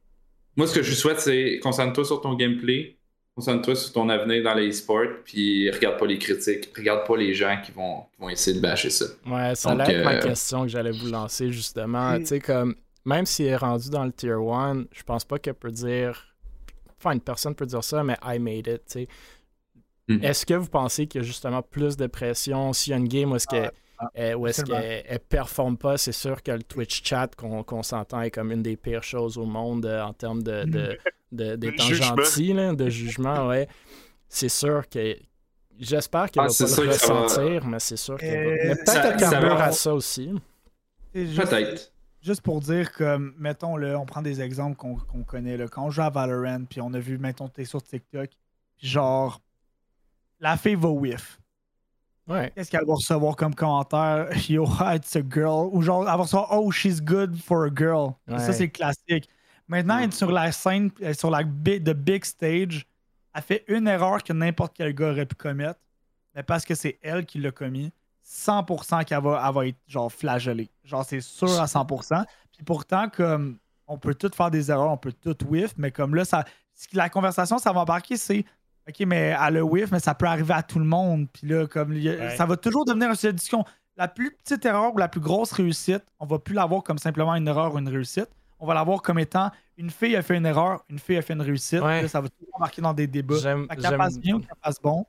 moi, 0.55 0.67
ce 0.67 0.75
que 0.75 0.83
je 0.83 0.93
souhaite, 0.93 1.19
c'est 1.19 1.59
concentre-toi 1.61 2.05
sur 2.05 2.21
ton 2.21 2.35
gameplay, 2.35 2.96
concentre-toi 3.37 3.75
sur 3.75 3.93
ton 3.93 4.09
avenir 4.09 4.41
dans 4.41 4.55
les 4.55 4.71
sports, 4.71 5.21
puis 5.23 5.69
regarde 5.69 5.99
pas 5.99 6.07
les 6.07 6.17
critiques, 6.17 6.71
regarde 6.75 7.05
pas 7.05 7.15
les 7.15 7.35
gens 7.35 7.55
qui 7.63 7.71
vont, 7.71 8.01
qui 8.11 8.19
vont 8.19 8.29
essayer 8.29 8.57
de 8.57 8.61
bâcher 8.61 8.89
ça. 8.89 9.05
Ouais, 9.27 9.53
ça 9.53 9.69
allait 9.69 9.93
être 9.93 10.03
ma 10.03 10.15
euh, 10.15 10.21
question 10.21 10.63
que 10.63 10.69
j'allais 10.69 10.89
vous 10.89 11.11
lancer 11.11 11.51
justement. 11.51 12.17
Tu 12.17 12.25
sais, 12.25 12.39
comme 12.39 12.75
même 13.05 13.27
s'il 13.27 13.45
est 13.45 13.55
rendu 13.55 13.91
dans 13.91 14.05
le 14.05 14.11
tier 14.11 14.31
1, 14.31 14.85
je 14.91 15.03
pense 15.03 15.23
pas 15.23 15.37
qu'elle 15.37 15.53
peut 15.53 15.69
dire. 15.69 16.35
Enfin, 16.97 17.11
une 17.11 17.21
personne 17.21 17.53
peut 17.53 17.67
dire 17.67 17.83
ça, 17.83 18.03
mais 18.03 18.17
I 18.25 18.39
made 18.39 18.65
it, 18.65 18.65
tu 18.65 18.81
sais. 18.87 19.07
Hmm. 20.07 20.23
Est-ce 20.23 20.43
que 20.43 20.55
vous 20.55 20.69
pensez 20.69 21.05
qu'il 21.05 21.21
y 21.21 21.23
a 21.23 21.27
justement 21.27 21.61
plus 21.61 21.95
de 21.95 22.07
pression 22.07 22.73
s'il 22.73 22.91
y 22.91 22.93
a 22.95 22.97
une 22.97 23.07
game 23.07 23.31
où 23.31 23.35
est-ce 23.35 23.45
qu'elle 23.45 23.65
ah, 23.65 23.71
est 24.13 24.63
qu'elle 24.63 25.19
performe 25.19 25.77
pas, 25.77 25.97
c'est 25.97 26.11
sûr 26.11 26.41
que 26.43 26.51
le 26.51 26.63
Twitch 26.63 27.03
chat 27.03 27.35
qu'on 27.35 27.83
s'entend 27.83 28.21
est 28.21 28.31
comme 28.31 28.51
une 28.51 28.63
des 28.63 28.77
pires 28.77 29.03
choses 29.03 29.37
au 29.37 29.45
monde 29.45 29.85
euh, 29.85 30.01
en 30.01 30.13
termes 30.13 30.43
de, 30.43 30.63
de, 30.65 30.97
de, 31.31 31.55
d'être 31.55 31.81
gentil, 31.81 32.53
de 32.53 32.89
jugement, 32.89 33.47
ouais. 33.47 33.67
C'est 34.29 34.49
sûr 34.49 34.87
que 34.89 35.17
j'espère 35.79 36.29
qu'elle 36.29 36.43
ah, 36.43 36.47
va 36.47 36.75
pas 36.75 36.83
le 36.83 36.89
ressentir, 36.89 37.65
mais 37.65 37.79
c'est 37.79 37.97
sûr 37.97 38.17
qu'elle 38.17 38.45
va. 38.45 38.65
Mais 38.65 38.75
peut-être 38.75 39.17
qu'elle 39.17 39.45
à 39.45 39.71
ça 39.71 39.93
aussi. 39.93 40.33
Peut-être 41.13 41.91
juste 42.21 42.41
pour 42.41 42.59
dire 42.59 42.91
que, 42.91 43.17
mettons, 43.39 43.77
le, 43.77 43.95
on 43.95 44.05
prend 44.05 44.21
des 44.21 44.41
exemples 44.41 44.75
qu'on 44.75 45.23
connaît. 45.23 45.57
Là, 45.57 45.67
quand 45.67 45.85
on 45.85 45.89
joue 45.89 46.01
à 46.01 46.09
Valorant, 46.09 46.65
puis 46.69 46.81
on 46.81 46.93
a 46.93 46.99
vu, 46.99 47.17
mettons, 47.17 47.47
t'es 47.47 47.65
sur 47.65 47.81
TikTok, 47.81 48.29
genre, 48.77 49.41
la 50.39 50.57
fille 50.57 50.75
va 50.75 50.89
whiff. 50.89 51.39
Ouais. 52.27 52.51
Qu'est-ce 52.53 52.69
qu'elle 52.69 52.85
va 52.85 52.93
recevoir 52.93 53.35
comme 53.35 53.55
commentaire? 53.55 54.27
Yo, 54.49 54.65
it's 54.93 55.15
a 55.15 55.21
girl. 55.21 55.69
Ou 55.71 55.81
genre, 55.81 56.01
elle 56.01 56.07
va 56.07 56.15
recevoir, 56.15 56.49
oh, 56.51 56.71
she's 56.71 57.01
good 57.01 57.37
for 57.37 57.63
a 57.63 57.69
girl. 57.73 58.13
Ça, 58.27 58.53
c'est 58.53 58.69
classique. 58.69 59.29
Maintenant, 59.67 59.97
elle 59.97 60.09
est 60.09 60.13
sur 60.13 60.31
la 60.31 60.51
scène, 60.51 60.91
sur 61.13 61.29
la 61.29 61.43
big, 61.43 61.83
the 61.83 61.93
big 61.93 62.23
stage. 62.23 62.85
Elle 63.33 63.41
fait 63.41 63.63
une 63.67 63.87
erreur 63.87 64.23
que 64.23 64.33
n'importe 64.33 64.73
quel 64.75 64.93
gars 64.93 65.11
aurait 65.11 65.25
pu 65.25 65.35
commettre. 65.35 65.79
Mais 66.35 66.43
parce 66.43 66.65
que 66.65 66.75
c'est 66.75 66.99
elle 67.01 67.25
qui 67.25 67.39
l'a 67.39 67.51
commis. 67.51 67.91
100% 68.25 69.05
qu'elle 69.05 69.21
va, 69.21 69.49
va 69.51 69.67
être 69.67 69.77
genre 69.87 70.11
flagellée. 70.11 70.69
Genre, 70.83 71.05
c'est 71.05 71.21
sûr 71.21 71.59
à 71.59 71.65
100%. 71.65 72.25
Puis 72.51 72.63
pourtant, 72.63 73.09
comme 73.09 73.57
on 73.87 73.97
peut 73.97 74.15
tout 74.15 74.31
faire 74.35 74.51
des 74.51 74.69
erreurs, 74.69 74.91
on 74.91 74.97
peut 74.97 75.13
tout 75.13 75.37
whiff, 75.45 75.73
mais 75.77 75.91
comme 75.91 76.13
là, 76.13 76.25
ça, 76.25 76.43
la 76.93 77.09
conversation, 77.09 77.57
ça 77.57 77.71
va 77.71 77.81
embarquer, 77.81 78.17
c'est 78.17 78.45
OK, 78.87 79.05
mais 79.05 79.33
à 79.33 79.51
le 79.51 79.61
whiff, 79.61 79.91
mais 79.91 79.99
ça 79.99 80.15
peut 80.15 80.25
arriver 80.25 80.53
à 80.53 80.63
tout 80.63 80.79
le 80.79 80.85
monde. 80.85 81.27
Puis 81.31 81.47
là, 81.47 81.67
comme 81.67 81.93
ça 82.35 82.45
va 82.45 82.57
toujours 82.57 82.85
devenir 82.85 83.09
une 83.09 83.15
sujet 83.15 83.33
discussion. 83.33 83.65
La 83.97 84.07
plus 84.07 84.31
petite 84.31 84.63
erreur 84.63 84.93
ou 84.93 84.97
la 84.99 85.07
plus 85.07 85.19
grosse 85.19 85.51
réussite, 85.51 86.03
on 86.19 86.27
va 86.27 86.37
plus 86.37 86.53
l'avoir 86.53 86.83
comme 86.83 86.99
simplement 86.99 87.33
une 87.33 87.47
erreur 87.47 87.73
ou 87.73 87.79
une 87.79 87.89
réussite. 87.89 88.29
On 88.59 88.67
va 88.67 88.75
l'avoir 88.75 89.01
comme 89.01 89.19
étant 89.19 89.51
une 89.77 89.89
fille 89.89 90.15
a 90.15 90.21
fait 90.21 90.37
une 90.37 90.45
erreur, 90.45 90.83
une 90.89 90.99
fille 90.99 91.17
a 91.17 91.21
fait 91.21 91.33
une 91.33 91.41
réussite. 91.41 91.81
ça 92.07 92.21
va 92.21 92.29
toujours 92.29 92.55
embarquer 92.55 92.81
dans 92.81 92.93
des 92.93 93.07
débats. 93.07 93.35
Qu'elle 93.41 93.97
passe 93.97 94.19
bien 94.19 94.35
ou 94.35 94.39
qu'elle 94.39 94.57
passe 94.61 94.79
bon? 94.81 95.05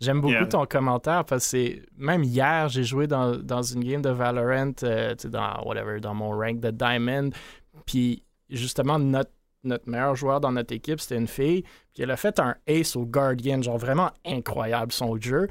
J'aime 0.00 0.20
beaucoup 0.20 0.44
ton 0.44 0.66
commentaire 0.66 1.24
parce 1.24 1.50
que 1.50 1.80
même 1.96 2.22
hier, 2.22 2.68
j'ai 2.68 2.84
joué 2.84 3.06
dans, 3.06 3.62
une 3.62 3.82
game 3.82 4.02
de 4.02 4.10
Valorant, 4.10 4.72
euh, 4.82 5.14
dans 5.24 5.62
whatever, 5.64 6.00
dans 6.00 6.14
mon 6.14 6.30
rank 6.30 6.60
de 6.60 6.70
Diamond. 6.70 7.30
Puis 7.86 8.22
justement, 8.50 8.98
notre, 8.98 9.30
notre 9.66 9.88
meilleur 9.88 10.14
joueur 10.14 10.40
dans 10.40 10.52
notre 10.52 10.74
équipe, 10.74 11.00
c'était 11.00 11.16
une 11.16 11.26
fille. 11.26 11.62
Puis 11.94 12.02
elle 12.02 12.10
a 12.10 12.16
fait 12.16 12.38
un 12.40 12.54
ace 12.66 12.96
au 12.96 13.04
Guardian, 13.04 13.62
genre 13.62 13.78
vraiment 13.78 14.10
incroyable 14.24 14.92
son 14.92 15.20
jeu. 15.20 15.48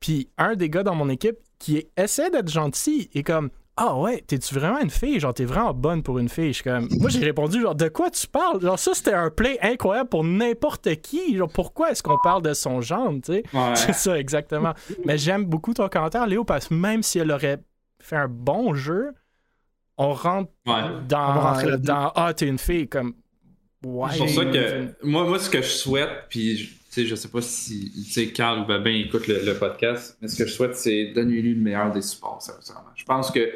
Puis 0.00 0.28
un 0.38 0.54
des 0.54 0.70
gars 0.70 0.82
dans 0.82 0.94
mon 0.94 1.08
équipe 1.08 1.38
qui 1.58 1.86
essaie 1.96 2.30
d'être 2.30 2.50
gentil 2.50 3.10
et 3.14 3.22
comme 3.22 3.50
ah 3.76 3.96
ouais, 3.96 4.22
t'es-tu 4.26 4.54
vraiment 4.54 4.78
une 4.78 4.90
fille? 4.90 5.18
Genre, 5.18 5.34
t'es 5.34 5.44
vraiment 5.44 5.74
bonne 5.74 6.02
pour 6.02 6.18
une 6.18 6.28
fille. 6.28 6.52
Je 6.52 6.62
comme... 6.62 6.86
Moi, 7.00 7.10
j'ai 7.10 7.24
répondu, 7.24 7.60
genre, 7.60 7.74
de 7.74 7.88
quoi 7.88 8.08
tu 8.08 8.28
parles? 8.28 8.60
Genre, 8.60 8.78
ça, 8.78 8.94
c'était 8.94 9.14
un 9.14 9.30
play 9.30 9.58
incroyable 9.62 10.08
pour 10.08 10.22
n'importe 10.22 10.94
qui. 10.96 11.36
Genre, 11.36 11.50
pourquoi 11.52 11.90
est-ce 11.90 12.02
qu'on 12.02 12.18
parle 12.22 12.42
de 12.42 12.54
son 12.54 12.80
genre, 12.80 13.12
tu 13.14 13.32
sais? 13.32 13.42
C'est 13.74 13.94
ça, 13.94 14.18
exactement. 14.18 14.74
Mais 15.04 15.18
j'aime 15.18 15.44
beaucoup 15.44 15.74
ton 15.74 15.88
commentaire, 15.88 16.26
Léo, 16.26 16.44
parce 16.44 16.68
que 16.68 16.74
même 16.74 17.02
si 17.02 17.18
elle 17.18 17.32
aurait 17.32 17.58
fait 17.98 18.16
un 18.16 18.28
bon 18.28 18.74
jeu, 18.74 19.12
on 19.96 20.12
rentre 20.12 20.52
dans, 20.64 21.02
dans, 21.78 22.12
Ah, 22.14 22.32
t'es 22.32 22.46
une 22.46 22.58
fille, 22.58 22.88
comme. 22.88 23.14
Ouais. 23.84 24.10
C'est 24.12 24.18
pour 24.18 24.28
ça 24.30 24.44
que 24.46 24.88
moi, 25.02 25.24
moi, 25.24 25.38
ce 25.38 25.50
que 25.50 25.62
je 25.62 25.68
souhaite, 25.68 26.10
puis 26.28 26.70
sais, 26.94 27.06
je 27.06 27.14
sais 27.14 27.28
pas 27.28 27.42
si 27.42 28.32
Carl 28.32 28.60
ou 28.60 28.66
Babin 28.66 28.92
écoute 28.92 29.26
le, 29.26 29.54
podcast, 29.54 30.16
mais 30.20 30.28
ce 30.28 30.36
que 30.36 30.46
je 30.46 30.52
souhaite, 30.52 30.76
c'est 30.76 31.06
donner-lui 31.06 31.54
le 31.54 31.60
meilleur 31.60 31.92
des 31.92 32.02
supports, 32.02 32.40
sincèrement. 32.40 32.90
Je 32.94 33.04
pense 33.04 33.30
que 33.30 33.52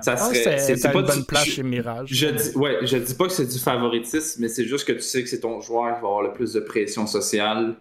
ça 0.00 0.16
serait. 0.16 0.58
C'est 0.58 0.92
pas 0.92 1.00
une 1.00 1.06
bonne 1.06 1.24
place 1.24 1.44
chez 1.44 1.62
Mirage. 1.62 2.08
Je, 2.12 2.26
dis, 2.26 2.56
ouais, 2.56 2.78
je 2.82 2.96
dis 2.96 3.14
pas 3.14 3.26
que 3.26 3.32
c'est 3.32 3.46
du 3.46 3.58
favoritisme, 3.58 4.42
mais 4.42 4.48
c'est 4.48 4.64
juste 4.64 4.86
que 4.86 4.92
tu 4.92 5.02
sais 5.02 5.22
que 5.22 5.28
c'est 5.28 5.40
ton 5.40 5.60
joueur 5.60 5.94
qui 5.94 6.02
va 6.02 6.08
avoir 6.08 6.22
le 6.22 6.32
plus 6.32 6.52
de 6.52 6.60
pression 6.60 7.06
sociale. 7.06 7.76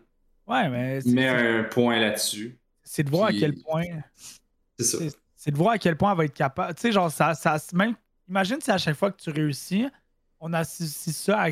Ouais, 0.48 0.70
mais. 0.70 1.00
Mets 1.06 1.28
un 1.28 1.64
point 1.64 2.00
là-dessus. 2.00 2.58
C'est 2.84 3.04
de 3.04 3.10
voir 3.10 3.30
à 3.30 3.34
quel 3.34 3.56
point. 3.56 3.86
C'est 4.78 4.86
ça. 4.86 4.98
C'est 5.36 5.52
de 5.52 5.58
voir 5.58 5.72
à 5.72 5.78
quel 5.78 5.96
point 5.96 6.12
elle 6.12 6.18
va 6.18 6.26
être 6.26 6.34
capable. 6.34 6.74
Tu 6.76 6.82
sais, 6.82 6.92
genre, 6.92 7.12
ça, 7.12 7.34
ça. 7.34 7.58
Même, 7.74 7.96
imagine 8.28 8.58
si 8.62 8.70
à 8.72 8.78
chaque 8.78 8.96
fois 8.96 9.12
que 9.12 9.22
tu 9.22 9.30
réussis, 9.30 9.86
on 10.40 10.54
associe 10.54 11.16
ça 11.16 11.40
à 11.40 11.52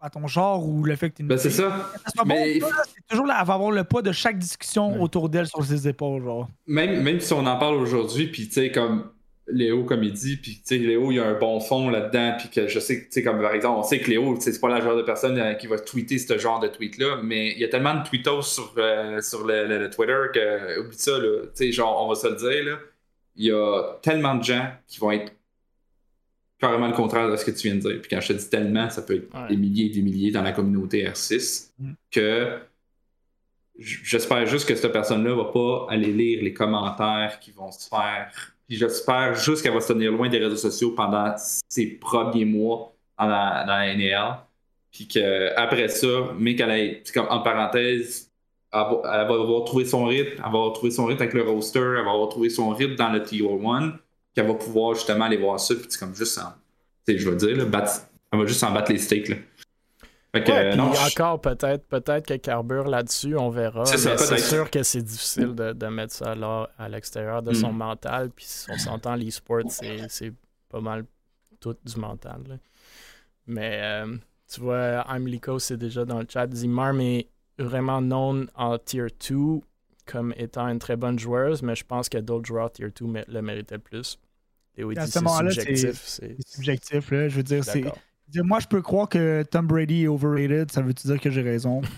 à 0.00 0.10
ton 0.10 0.26
genre 0.26 0.66
ou 0.66 0.82
le 0.84 0.96
fait 0.96 1.10
que 1.10 1.16
tu 1.16 1.22
ben, 1.24 1.36
c'est 1.36 1.50
ça. 1.50 1.90
Mais... 2.26 2.58
c'est 2.60 3.06
toujours 3.08 3.26
là, 3.26 3.36
elle 3.40 3.46
va 3.46 3.54
avoir 3.54 3.70
le 3.70 3.84
poids 3.84 4.02
de 4.02 4.12
chaque 4.12 4.38
discussion 4.38 5.00
autour 5.02 5.28
d'elle 5.28 5.46
sur 5.46 5.64
ses 5.64 5.86
épaules. 5.86 6.24
Genre. 6.24 6.48
Même, 6.66 7.02
même 7.02 7.20
si 7.20 7.32
on 7.32 7.44
en 7.46 7.58
parle 7.58 7.76
aujourd'hui, 7.76 8.26
puis 8.28 8.48
tu 8.48 8.54
sais, 8.54 8.72
comme 8.72 9.10
Léo, 9.52 9.84
comme 9.84 10.02
il 10.02 10.12
dit, 10.12 10.36
puis 10.36 10.56
tu 10.56 10.62
sais, 10.64 10.78
Léo, 10.78 11.10
il 11.10 11.16
y 11.16 11.20
a 11.20 11.26
un 11.26 11.38
bon 11.38 11.60
fond 11.60 11.90
là-dedans, 11.90 12.36
puis 12.38 12.48
que 12.48 12.68
je 12.68 12.78
sais 12.78 13.00
que, 13.00 13.04
tu 13.06 13.12
sais, 13.12 13.22
comme 13.22 13.40
par 13.40 13.54
exemple, 13.54 13.78
on 13.78 13.82
sait 13.82 13.98
que 14.00 14.10
Léo, 14.10 14.36
c'est 14.40 14.58
pas 14.60 14.68
la 14.68 14.80
genre 14.80 14.96
de 14.96 15.02
personne 15.02 15.38
euh, 15.38 15.54
qui 15.54 15.66
va 15.66 15.78
tweeter 15.78 16.18
ce 16.18 16.38
genre 16.38 16.60
de 16.60 16.68
tweet-là, 16.68 17.20
mais 17.22 17.52
il 17.52 17.58
y 17.58 17.64
a 17.64 17.68
tellement 17.68 17.94
de 17.94 18.06
tweetos 18.08 18.42
sur, 18.42 18.72
euh, 18.78 19.20
sur 19.20 19.46
le, 19.46 19.88
Twitter 19.90 20.18
que, 20.32 20.80
oublie 20.80 20.96
ça, 20.96 21.18
là, 21.18 21.42
tu 21.42 21.50
sais, 21.54 21.72
genre, 21.72 22.04
on 22.04 22.08
va 22.08 22.14
se 22.14 22.28
le 22.28 22.36
dire, 22.36 22.64
là, 22.64 22.78
il 23.36 23.46
y 23.46 23.52
a 23.52 23.98
tellement 24.02 24.34
de 24.34 24.44
gens 24.44 24.66
qui 24.86 25.00
vont 25.00 25.12
être 25.12 25.32
carrément 26.60 26.86
le 26.86 26.92
contraire 26.92 27.30
de 27.30 27.36
ce 27.36 27.44
que 27.44 27.50
tu 27.50 27.68
viens 27.68 27.76
de 27.76 27.80
dire. 27.80 28.00
Puis 28.00 28.10
quand 28.10 28.20
je 28.20 28.28
te 28.28 28.32
dis 28.34 28.48
tellement, 28.48 28.90
ça 28.90 29.02
peut 29.02 29.14
être 29.14 29.48
des 29.48 29.56
milliers 29.56 29.86
et 29.86 29.90
des 29.90 30.02
milliers 30.02 30.30
dans 30.30 30.42
la 30.42 30.52
communauté 30.52 31.04
R6, 31.04 31.70
mm. 31.78 31.92
que 32.10 32.58
j'espère 33.78 34.44
juste 34.46 34.68
que 34.68 34.74
cette 34.74 34.92
personne-là 34.92 35.34
va 35.34 35.44
pas 35.46 35.86
aller 35.88 36.12
lire 36.12 36.42
les 36.42 36.52
commentaires 36.52 37.38
qui 37.40 37.50
vont 37.50 37.72
se 37.72 37.88
faire. 37.88 38.30
Puis 38.68 38.76
j'espère 38.76 39.34
juste 39.34 39.62
qu'elle 39.62 39.72
va 39.72 39.80
se 39.80 39.92
tenir 39.92 40.12
loin 40.12 40.28
des 40.28 40.38
réseaux 40.38 40.56
sociaux 40.56 40.92
pendant 40.92 41.34
ses 41.68 41.86
premiers 41.86 42.44
mois 42.44 42.92
dans 43.18 43.26
la, 43.26 43.64
dans 43.66 43.80
NL. 43.80 44.36
Puis 44.92 45.08
qu'après 45.08 45.88
ça, 45.88 46.34
mais 46.38 46.54
qu'elle 46.56 46.70
ait, 46.70 47.02
comme 47.14 47.26
en 47.30 47.40
parenthèse, 47.40 48.30
elle 48.72 48.80
va, 48.80 49.22
avoir 49.22 49.64
trouvé 49.64 49.84
son 49.84 50.04
rythme, 50.04 50.34
elle 50.36 50.42
va 50.42 50.46
avoir 50.46 50.72
trouvé 50.74 50.90
son 50.90 51.06
rythme 51.06 51.22
avec 51.22 51.34
le 51.34 51.42
roster, 51.42 51.78
elle 51.80 52.04
va 52.04 52.12
avoir 52.12 52.28
trouvé 52.28 52.50
son 52.50 52.68
rythme 52.70 52.96
dans 52.96 53.10
le 53.10 53.22
Tier 53.22 53.42
1 53.42 53.98
qu'elle 54.34 54.46
va 54.46 54.54
pouvoir 54.54 54.94
justement 54.94 55.24
aller 55.24 55.36
voir 55.36 55.58
ça, 55.58 55.74
puis 55.74 55.88
comme 55.98 56.14
juste 56.14 56.38
en, 56.38 56.52
je 57.08 57.28
veux 57.28 57.36
dire, 57.36 57.56
là, 57.56 57.64
battre, 57.64 58.02
elle 58.32 58.38
va 58.38 58.46
juste 58.46 58.62
en 58.62 58.72
battre 58.72 58.92
les 58.92 58.98
steaks. 58.98 59.28
Là. 59.28 59.36
Fait 60.32 60.44
que, 60.44 60.52
ouais, 60.52 60.98
encore 61.04 61.40
peut-être 61.40 61.84
peut-être 61.88 62.24
qu'elle 62.24 62.40
carbure 62.40 62.86
là-dessus, 62.86 63.36
on 63.36 63.50
verra. 63.50 63.84
C'est 63.84 64.38
sûr 64.38 64.70
que 64.70 64.84
c'est 64.84 65.02
difficile 65.02 65.56
de, 65.56 65.72
de, 65.72 65.86
mettre 65.88 66.14
ça 66.14 66.36
là 66.36 66.70
à 66.78 66.88
l'extérieur 66.88 67.42
de 67.42 67.52
son 67.52 67.72
mm. 67.72 67.76
mental. 67.76 68.30
Puis 68.30 68.44
si 68.46 68.70
on 68.70 68.78
s'entend, 68.78 69.16
l'e-sport, 69.16 69.62
c'est 69.68 70.32
pas 70.68 70.80
mal 70.80 71.04
tout 71.58 71.76
du 71.84 71.98
mental. 71.98 72.42
Là. 72.48 72.54
Mais 73.48 73.80
euh, 73.82 74.16
tu 74.52 74.60
vois, 74.60 75.04
Lico, 75.18 75.58
c'est 75.58 75.76
déjà 75.76 76.04
dans 76.04 76.20
le 76.20 76.26
chat. 76.28 76.46
Marm 76.64 77.00
est 77.00 77.28
vraiment 77.58 78.00
known 78.00 78.48
en 78.54 78.78
tier 78.78 79.06
2 79.28 79.60
comme 80.10 80.34
étant 80.36 80.66
une 80.68 80.78
très 80.78 80.96
bonne 80.96 81.18
joueuse, 81.18 81.62
mais 81.62 81.74
je 81.74 81.84
pense 81.84 82.08
que 82.08 82.18
d'autres 82.18 82.46
joueurs 82.46 82.72
tier 82.72 82.88
2 82.88 83.24
le 83.28 83.42
méritaient 83.42 83.78
plus. 83.78 84.18
Et 84.76 84.84
oui, 84.84 84.96
c'est 84.98 85.18
subjectif. 85.18 86.02
C'est 86.04 86.36
subjectif, 86.46 87.10
là. 87.10 87.28
Je 87.28 87.36
veux 87.36 87.42
dire, 87.42 87.64
c'est. 87.64 87.84
Moi, 88.36 88.60
je 88.60 88.66
peux 88.66 88.80
croire 88.80 89.08
que 89.08 89.42
Tom 89.42 89.66
Brady 89.66 90.04
est 90.04 90.08
overrated. 90.08 90.70
Ça 90.70 90.82
veut-tu 90.82 91.06
dire 91.08 91.20
que 91.20 91.30
j'ai 91.30 91.42
raison? 91.42 91.80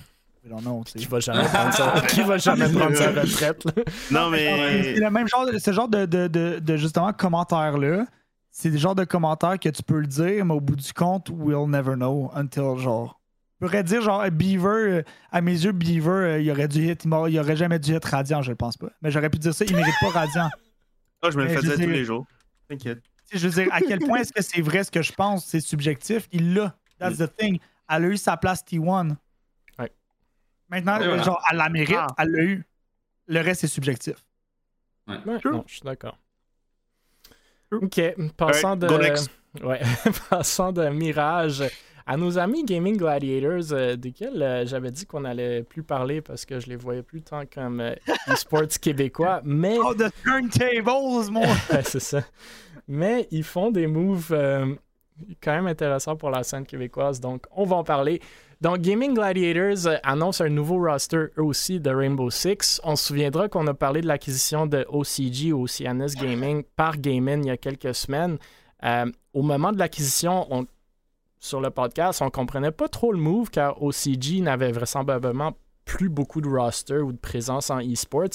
Non, 0.44 0.60
non, 0.60 0.82
qui 0.82 1.04
va 1.04 1.20
jamais 1.20 1.44
prendre 1.44 1.72
sa, 1.72 2.00
qui 2.00 2.20
va 2.20 2.36
jamais 2.36 2.68
prendre 2.68 2.96
sa 2.96 3.12
retraite. 3.12 3.62
Non, 4.10 4.28
mais. 4.28 4.96
C'est 4.96 5.00
le 5.00 5.08
même 5.08 5.28
genre, 5.28 5.46
ce 5.56 5.72
genre 5.72 5.86
de, 5.86 6.04
de, 6.04 6.26
de, 6.26 6.58
de 6.58 6.76
justement 6.76 7.12
commentaires-là. 7.12 8.06
C'est 8.50 8.70
le 8.70 8.76
genre 8.76 8.96
de 8.96 9.04
commentaires 9.04 9.60
que 9.60 9.68
tu 9.68 9.84
peux 9.84 10.00
le 10.00 10.08
dire, 10.08 10.44
mais 10.44 10.54
au 10.54 10.60
bout 10.60 10.74
du 10.74 10.92
compte, 10.92 11.30
we'll 11.30 11.68
never 11.68 11.94
know 11.94 12.28
until 12.34 12.76
genre 12.76 13.20
pourrais 13.66 13.84
dire, 13.84 14.02
genre, 14.02 14.28
Beaver, 14.30 14.68
euh, 14.68 15.02
à 15.30 15.40
mes 15.40 15.52
yeux, 15.52 15.72
Beaver, 15.72 16.10
euh, 16.10 16.40
il 16.40 16.50
aurait 16.50 16.68
dû 16.68 16.90
hit, 16.90 17.04
il, 17.04 17.38
aurait 17.38 17.56
jamais 17.56 17.78
dû 17.78 17.94
être 17.94 18.06
radiant, 18.06 18.42
je 18.42 18.50
le 18.50 18.56
pense 18.56 18.76
pas. 18.76 18.88
Mais 19.02 19.10
j'aurais 19.10 19.30
pu 19.30 19.38
dire 19.38 19.54
ça, 19.54 19.64
il 19.64 19.76
mérite 19.76 19.94
pas 20.00 20.08
radiant. 20.08 20.50
Ah, 21.22 21.30
je 21.30 21.38
me 21.38 21.44
le 21.44 21.50
faisais 21.50 21.74
tous 21.74 21.90
les 21.90 22.04
jours. 22.04 22.26
T'inquiète. 22.68 23.02
Je 23.32 23.48
veux 23.48 23.62
dire, 23.62 23.72
à 23.72 23.80
quel 23.80 24.00
point 24.00 24.18
est-ce 24.18 24.32
que 24.32 24.42
c'est 24.42 24.60
vrai 24.60 24.84
ce 24.84 24.90
que 24.90 25.00
je 25.00 25.12
pense, 25.12 25.46
c'est 25.46 25.60
subjectif. 25.60 26.28
Il 26.32 26.54
l'a. 26.54 26.76
That's 26.98 27.18
the 27.18 27.34
thing. 27.34 27.58
Elle 27.88 28.04
a 28.04 28.08
eu 28.08 28.16
sa 28.16 28.36
place 28.36 28.62
T1. 28.64 29.16
Ouais. 29.78 29.92
Maintenant, 30.68 31.22
genre, 31.22 31.42
elle 31.50 31.56
la 31.56 31.68
mérite, 31.68 31.96
ah. 31.98 32.08
elle 32.18 32.30
l'a 32.30 32.42
eu. 32.42 32.64
Le 33.28 33.40
reste, 33.40 33.62
c'est 33.62 33.68
subjectif. 33.68 34.16
Ouais, 35.06 35.18
non, 35.44 35.64
je 35.66 35.72
suis 35.72 35.82
d'accord. 35.82 36.18
Ok, 37.70 38.00
passant 38.36 38.76
de. 38.76 38.86
next. 38.86 39.30
Ouais, 39.62 39.82
passant 40.30 40.72
de 40.72 40.88
Mirage 40.88 41.62
à 42.06 42.16
nos 42.16 42.38
amis 42.38 42.64
Gaming 42.64 42.96
Gladiators, 42.96 43.72
euh, 43.72 43.96
desquels 43.96 44.42
euh, 44.42 44.66
j'avais 44.66 44.90
dit 44.90 45.06
qu'on 45.06 45.24
allait 45.24 45.62
plus 45.62 45.82
parler 45.82 46.20
parce 46.20 46.44
que 46.44 46.58
je 46.60 46.66
les 46.68 46.76
voyais 46.76 47.02
plus 47.02 47.22
tant 47.22 47.42
comme 47.52 47.80
euh, 47.80 47.94
e-sports 48.28 48.68
québécois, 48.80 49.40
mais. 49.44 49.76
Oh, 49.82 49.94
the 49.94 50.10
turntables, 50.24 51.30
mon. 51.30 51.42
C'est 51.84 52.00
ça. 52.00 52.22
Mais 52.88 53.28
ils 53.30 53.44
font 53.44 53.70
des 53.70 53.86
moves 53.86 54.32
euh, 54.32 54.74
quand 55.42 55.52
même 55.52 55.66
intéressants 55.68 56.16
pour 56.16 56.30
la 56.30 56.42
scène 56.42 56.66
québécoise, 56.66 57.20
donc 57.20 57.46
on 57.52 57.64
va 57.64 57.76
en 57.76 57.84
parler. 57.84 58.20
Donc, 58.60 58.78
Gaming 58.78 59.14
Gladiators 59.14 59.98
annonce 60.04 60.40
un 60.40 60.48
nouveau 60.48 60.78
roster, 60.78 61.16
eux 61.36 61.42
aussi, 61.42 61.80
de 61.80 61.90
Rainbow 61.90 62.30
Six. 62.30 62.80
On 62.84 62.94
se 62.94 63.06
souviendra 63.08 63.48
qu'on 63.48 63.66
a 63.66 63.74
parlé 63.74 64.02
de 64.02 64.06
l'acquisition 64.06 64.66
de 64.66 64.86
OCG, 64.88 65.52
Oceanus 65.52 66.14
Gaming, 66.14 66.62
par 66.76 66.96
Gaming 66.96 67.42
il 67.42 67.48
y 67.48 67.50
a 67.50 67.56
quelques 67.56 67.92
semaines. 67.92 68.38
Au 69.34 69.42
moment 69.42 69.72
de 69.72 69.78
l'acquisition, 69.78 70.46
on- 70.50 70.66
sur 71.44 71.60
le 71.60 71.70
podcast, 71.70 72.22
on 72.22 72.30
comprenait 72.30 72.70
pas 72.70 72.88
trop 72.88 73.10
le 73.12 73.18
move 73.18 73.50
car 73.50 73.82
OCG 73.82 74.40
n'avait 74.42 74.70
vraisemblablement 74.70 75.52
plus 75.84 76.08
beaucoup 76.08 76.40
de 76.40 76.48
roster 76.48 76.98
ou 76.98 77.10
de 77.10 77.18
présence 77.18 77.68
en 77.68 77.80
esports. 77.80 78.28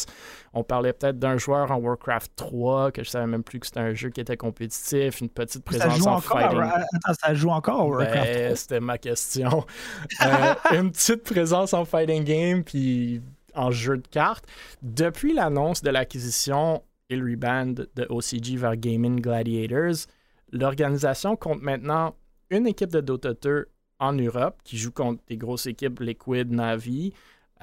On 0.54 0.66
parlait 0.66 0.92
peut-être 0.92 1.18
d'un 1.18 1.38
joueur 1.38 1.72
en 1.72 1.78
Warcraft 1.78 2.34
3, 2.36 2.92
que 2.92 3.06
je 3.06 3.10
savais 3.10 3.26
même 3.26 3.44
plus 3.44 3.62
que 3.62 3.68
c'était 3.68 3.80
un 3.80 3.94
jeu 3.94 4.10
qui 4.10 4.20
était 4.20 4.36
compétitif, 4.36 5.22
une 5.22 5.30
petite 5.30 5.64
Ça 5.72 5.78
présence 5.80 5.98
joue 5.98 6.08
en 6.08 6.16
encore. 6.18 6.38
fighting. 6.42 6.60
à- 6.60 6.76
Attends, 6.94 7.14
ça 7.22 7.34
joue 7.34 7.50
encore 7.50 7.88
au 7.88 7.92
Warcraft 7.96 8.26
Ben, 8.34 8.44
3. 8.48 8.56
c'était 8.58 8.80
ma 8.82 8.98
question. 8.98 9.66
Euh, 10.26 10.54
une 10.78 10.92
petite 10.92 11.24
présence 11.24 11.74
en 11.74 11.86
fighting 11.86 12.26
game 12.26 12.64
puis 12.66 13.22
en 13.56 13.72
jeu 13.72 13.96
de 13.98 14.08
cartes. 14.10 14.44
Depuis 14.82 15.34
l'annonce 15.34 15.82
de 15.82 15.90
l'acquisition 15.92 16.84
et 17.10 17.16
le 17.16 17.32
reband 17.32 17.74
de 17.96 18.06
OCG 18.10 18.58
vers 18.58 18.76
Gaming 18.76 19.22
Gladiators, 19.22 20.08
l'organisation 20.52 21.38
compte 21.38 21.62
maintenant 21.62 22.14
une 22.50 22.68
équipe 22.68 22.90
de 22.90 23.02
Dota 23.02 23.34
2 23.34 23.68
en 24.00 24.14
Europe 24.14 24.58
qui 24.64 24.78
joue 24.78 24.92
contre 24.92 25.24
des 25.28 25.38
grosses 25.38 25.66
équipes 25.66 26.00
Liquid, 26.00 26.52
Navi, 26.52 27.14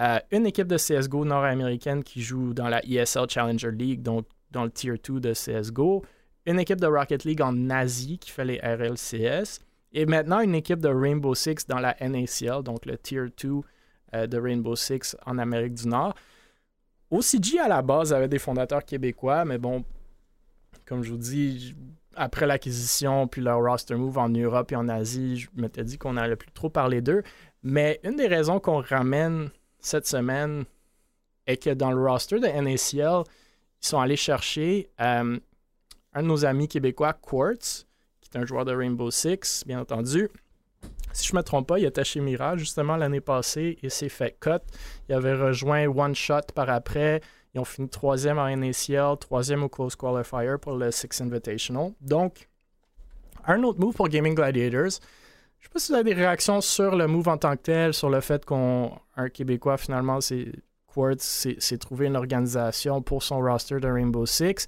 euh, 0.00 0.18
une 0.32 0.46
équipe 0.46 0.66
de 0.66 0.76
CSGO 0.76 1.24
nord-américaine 1.24 2.02
qui 2.02 2.20
joue 2.20 2.52
dans 2.52 2.68
la 2.68 2.84
ESL 2.84 3.28
Challenger 3.28 3.70
League, 3.70 4.02
donc 4.02 4.26
dans 4.50 4.64
le 4.64 4.70
Tier 4.70 4.94
2 5.02 5.20
de 5.20 5.32
CSGO, 5.32 6.04
une 6.46 6.58
équipe 6.58 6.80
de 6.80 6.86
Rocket 6.86 7.24
League 7.24 7.42
en 7.42 7.70
Asie 7.70 8.18
qui 8.18 8.30
fait 8.30 8.44
les 8.44 8.58
RLCS, 8.58 9.60
et 9.92 10.06
maintenant 10.06 10.40
une 10.40 10.54
équipe 10.54 10.80
de 10.80 10.88
Rainbow 10.88 11.34
Six 11.34 11.66
dans 11.68 11.78
la 11.78 11.96
NACL, 12.00 12.62
donc 12.64 12.84
le 12.86 12.98
Tier 12.98 13.26
2 13.40 13.60
euh, 14.14 14.26
de 14.26 14.38
Rainbow 14.38 14.74
Six 14.74 15.16
en 15.24 15.38
Amérique 15.38 15.74
du 15.74 15.88
Nord. 15.88 16.14
OCG 17.10 17.58
à 17.60 17.68
la 17.68 17.80
base 17.80 18.12
avait 18.12 18.28
des 18.28 18.40
fondateurs 18.40 18.84
québécois, 18.84 19.44
mais 19.44 19.58
bon, 19.58 19.84
comme 20.84 21.04
je 21.04 21.10
vous 21.10 21.18
dis, 21.18 21.74
après 22.16 22.46
l'acquisition 22.46 23.26
puis 23.26 23.42
leur 23.42 23.60
roster 23.60 23.94
move 23.94 24.18
en 24.18 24.28
Europe 24.28 24.72
et 24.72 24.76
en 24.76 24.88
Asie, 24.88 25.38
je 25.38 25.48
m'étais 25.54 25.84
dit 25.84 25.98
qu'on 25.98 26.14
n'allait 26.14 26.36
plus 26.36 26.50
trop 26.52 26.70
parler 26.70 27.00
d'eux. 27.00 27.22
Mais 27.62 28.00
une 28.04 28.16
des 28.16 28.26
raisons 28.26 28.60
qu'on 28.60 28.80
ramène 28.80 29.50
cette 29.80 30.06
semaine 30.06 30.64
est 31.46 31.62
que 31.62 31.70
dans 31.70 31.92
le 31.92 32.02
roster 32.02 32.40
de 32.40 32.46
NACL, 32.46 33.24
ils 33.82 33.86
sont 33.86 34.00
allés 34.00 34.16
chercher 34.16 34.90
euh, 35.00 35.38
un 36.14 36.22
de 36.22 36.26
nos 36.26 36.44
amis 36.44 36.68
québécois, 36.68 37.12
Quartz, 37.12 37.86
qui 38.20 38.30
est 38.32 38.38
un 38.38 38.46
joueur 38.46 38.64
de 38.64 38.74
Rainbow 38.74 39.10
Six, 39.10 39.64
bien 39.66 39.80
entendu. 39.80 40.28
Si 41.12 41.28
je 41.28 41.32
ne 41.32 41.38
me 41.38 41.42
trompe 41.42 41.68
pas, 41.68 41.78
il 41.78 41.84
était 41.84 42.04
chez 42.04 42.20
Mirage 42.20 42.60
justement 42.60 42.96
l'année 42.96 43.20
passée 43.20 43.78
et 43.82 43.88
s'est 43.88 44.08
fait 44.08 44.36
cut. 44.40 44.50
Il 45.08 45.14
avait 45.14 45.34
rejoint 45.34 45.86
One 45.86 46.14
Shot 46.14 46.52
par 46.54 46.68
après. 46.70 47.20
Ils 47.54 47.60
ont 47.60 47.64
fini 47.64 47.88
troisième 47.88 48.38
en 48.38 48.54
NACL, 48.54 49.16
troisième 49.20 49.62
au 49.62 49.68
Close 49.68 49.94
Qualifier 49.94 50.56
pour 50.60 50.76
le 50.76 50.90
Six 50.90 51.20
Invitational. 51.20 51.92
Donc, 52.00 52.48
un 53.46 53.62
autre 53.62 53.78
move 53.78 53.94
pour 53.94 54.08
Gaming 54.08 54.34
Gladiators. 54.34 55.00
Je 55.60 55.66
sais 55.66 55.72
pas 55.72 55.78
si 55.78 55.92
vous 55.92 55.98
avez 55.98 56.14
des 56.14 56.20
réactions 56.20 56.60
sur 56.60 56.96
le 56.96 57.06
move 57.06 57.28
en 57.28 57.38
tant 57.38 57.56
que 57.56 57.62
tel, 57.62 57.94
sur 57.94 58.10
le 58.10 58.20
fait 58.20 58.44
qu'on 58.44 58.92
un 59.16 59.28
Québécois 59.28 59.78
finalement 59.78 60.20
c'est 60.20 60.52
Quartz 60.92 61.22
s'est 61.22 61.56
s'est 61.58 61.78
trouvé 61.78 62.06
une 62.06 62.16
organisation 62.16 63.00
pour 63.00 63.22
son 63.22 63.38
roster 63.38 63.80
de 63.80 63.88
Rainbow 63.88 64.26
Six, 64.26 64.66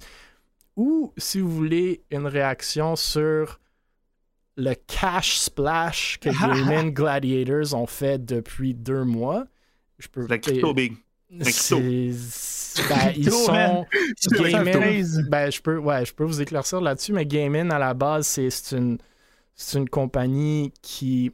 ou 0.75 1.13
si 1.17 1.39
vous 1.39 1.51
voulez 1.51 2.03
une 2.09 2.25
réaction 2.25 2.95
sur 2.95 3.59
le 4.55 4.73
cash 4.73 5.37
splash 5.37 6.19
que 6.19 6.29
Gaming 6.69 6.93
Gladiators 6.93 7.73
ont 7.75 7.85
fait 7.85 8.23
depuis 8.23 8.73
deux 8.73 9.03
mois. 9.03 9.45
Je 9.99 10.07
peux 10.07 10.25
La 10.27 10.39
crypto 10.39 10.73
big. 10.73 10.95
ben, 12.89 13.11
ils 13.15 13.31
sont 13.31 13.51
plaisir. 14.81 15.25
ben, 15.29 15.51
je 15.51 15.61
peux, 15.61 15.77
ouais, 15.77 16.05
je 16.05 16.13
peux 16.13 16.23
vous 16.23 16.41
éclaircir 16.41 16.79
là-dessus, 16.81 17.13
mais 17.13 17.25
Gaming, 17.25 17.71
à 17.71 17.79
la 17.79 17.93
base, 17.93 18.27
c'est 18.27 18.49
c'est 18.49 18.77
une, 18.77 18.97
c'est 19.55 19.77
une 19.79 19.89
compagnie 19.89 20.71
qui 20.81 21.31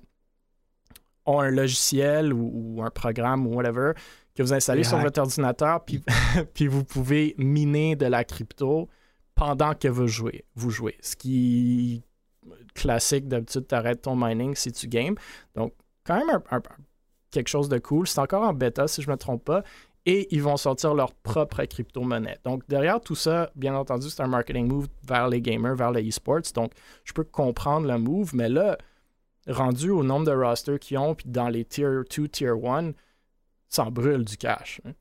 a 1.26 1.42
un 1.42 1.50
logiciel 1.52 2.34
ou, 2.34 2.52
ou 2.78 2.84
un 2.84 2.90
programme 2.90 3.48
ou 3.48 3.56
whatever 3.56 3.92
que 4.36 4.42
vous 4.42 4.54
installez 4.54 4.84
sur 4.84 4.98
votre 4.98 5.20
ordinateur, 5.22 5.84
puis, 5.86 6.04
puis 6.54 6.68
vous 6.68 6.84
pouvez 6.84 7.36
miner 7.38 7.96
de 7.96 8.08
la 8.08 8.24
crypto 8.24 8.90
pendant 9.36 9.74
que 9.76 9.88
vous 9.88 10.08
jouez. 10.08 10.44
Vous 10.56 10.72
jouez. 10.72 10.98
Ce 11.02 11.16
qui 11.16 12.04
classique, 12.74 13.28
d'habitude, 13.28 13.68
tu 13.68 13.76
arrêtes 13.76 14.02
ton 14.02 14.16
mining 14.16 14.56
si 14.56 14.72
tu 14.72 14.88
games. 14.88 15.16
Donc, 15.56 15.74
quand 16.04 16.18
même 16.18 16.42
un- 16.50 16.58
un- 16.58 16.62
quelque 17.34 17.50
chose 17.50 17.68
de 17.70 17.78
cool. 17.80 18.08
C'est 18.08 18.20
encore 18.20 18.44
en 18.44 18.54
bêta, 18.54 18.88
si 18.88 19.02
je 19.02 19.08
ne 19.08 19.14
me 19.14 19.18
trompe 19.18 19.44
pas 19.44 19.64
et 20.06 20.28
ils 20.36 20.44
vont 20.44 20.58
sortir 20.58 20.94
leur 20.94 21.14
propre 21.14 21.64
crypto-monnaie. 21.64 22.38
Donc, 22.44 22.64
derrière 22.68 23.00
tout 23.00 23.16
ça, 23.16 23.50
bien 23.56 23.74
entendu, 23.74 24.10
c'est 24.10 24.22
un 24.22 24.28
marketing 24.28 24.68
move 24.68 24.88
vers 25.08 25.30
les 25.30 25.42
gamers, 25.42 25.76
vers 25.76 25.92
les 25.92 26.06
esports. 26.06 26.42
Donc, 26.56 26.72
je 27.06 27.14
peux 27.14 27.24
comprendre 27.24 27.88
le 27.88 27.98
move, 27.98 28.36
mais 28.36 28.50
là, 28.50 28.78
rendu 29.48 29.90
au 29.92 30.04
nombre 30.04 30.26
de 30.26 30.32
rosters 30.34 30.78
qu'ils 30.80 30.98
ont, 30.98 31.16
puis 31.16 31.30
dans 31.30 31.48
les 31.48 31.64
tier 31.64 31.88
2, 32.18 32.28
tier 32.28 32.50
1, 32.50 32.92
ça 33.70 33.86
en 33.86 33.92
brûle 33.92 34.26
du 34.26 34.36
cash. 34.38 34.82
hein. 34.86 34.92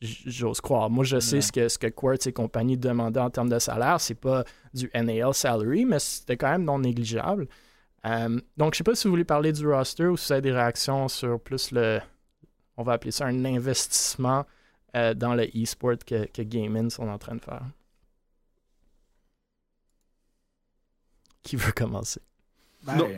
J'ose 0.00 0.60
croire. 0.60 0.90
Moi, 0.90 1.04
je 1.04 1.20
sais 1.20 1.36
Ouais. 1.36 1.42
ce 1.42 1.52
que, 1.52 1.68
ce 1.68 1.78
que 1.78 1.86
Quartz 1.88 2.26
et 2.26 2.32
compagnie 2.32 2.76
demandaient 2.76 3.20
en 3.20 3.30
termes 3.30 3.48
de 3.48 3.58
salaire. 3.60 4.00
C'est 4.00 4.16
pas 4.16 4.44
du 4.74 4.90
NAL 4.94 5.32
salary, 5.32 5.84
mais 5.84 6.00
c'était 6.00 6.36
quand 6.36 6.50
même 6.50 6.64
non 6.64 6.80
négligeable. 6.80 7.46
Euh, 8.06 8.40
donc, 8.56 8.74
je 8.74 8.78
sais 8.78 8.84
pas 8.84 8.94
si 8.94 9.06
vous 9.06 9.12
voulez 9.12 9.24
parler 9.24 9.52
du 9.52 9.66
roster 9.66 10.06
ou 10.06 10.16
si 10.16 10.26
vous 10.26 10.32
avez 10.32 10.42
des 10.42 10.52
réactions 10.52 11.08
sur 11.08 11.40
plus 11.40 11.70
le, 11.70 12.00
on 12.76 12.82
va 12.82 12.94
appeler 12.94 13.12
ça 13.12 13.26
un 13.26 13.44
investissement 13.44 14.44
euh, 14.96 15.14
dans 15.14 15.34
le 15.34 15.44
e-sport 15.44 15.98
que, 16.04 16.26
que 16.26 16.42
Gaming 16.42 16.90
sont 16.90 17.08
en 17.08 17.18
train 17.18 17.36
de 17.36 17.40
faire. 17.40 17.62
Qui 21.42 21.56
veut 21.56 21.72
commencer? 21.72 22.20
Ben, 22.82 22.96
Non. 22.96 23.08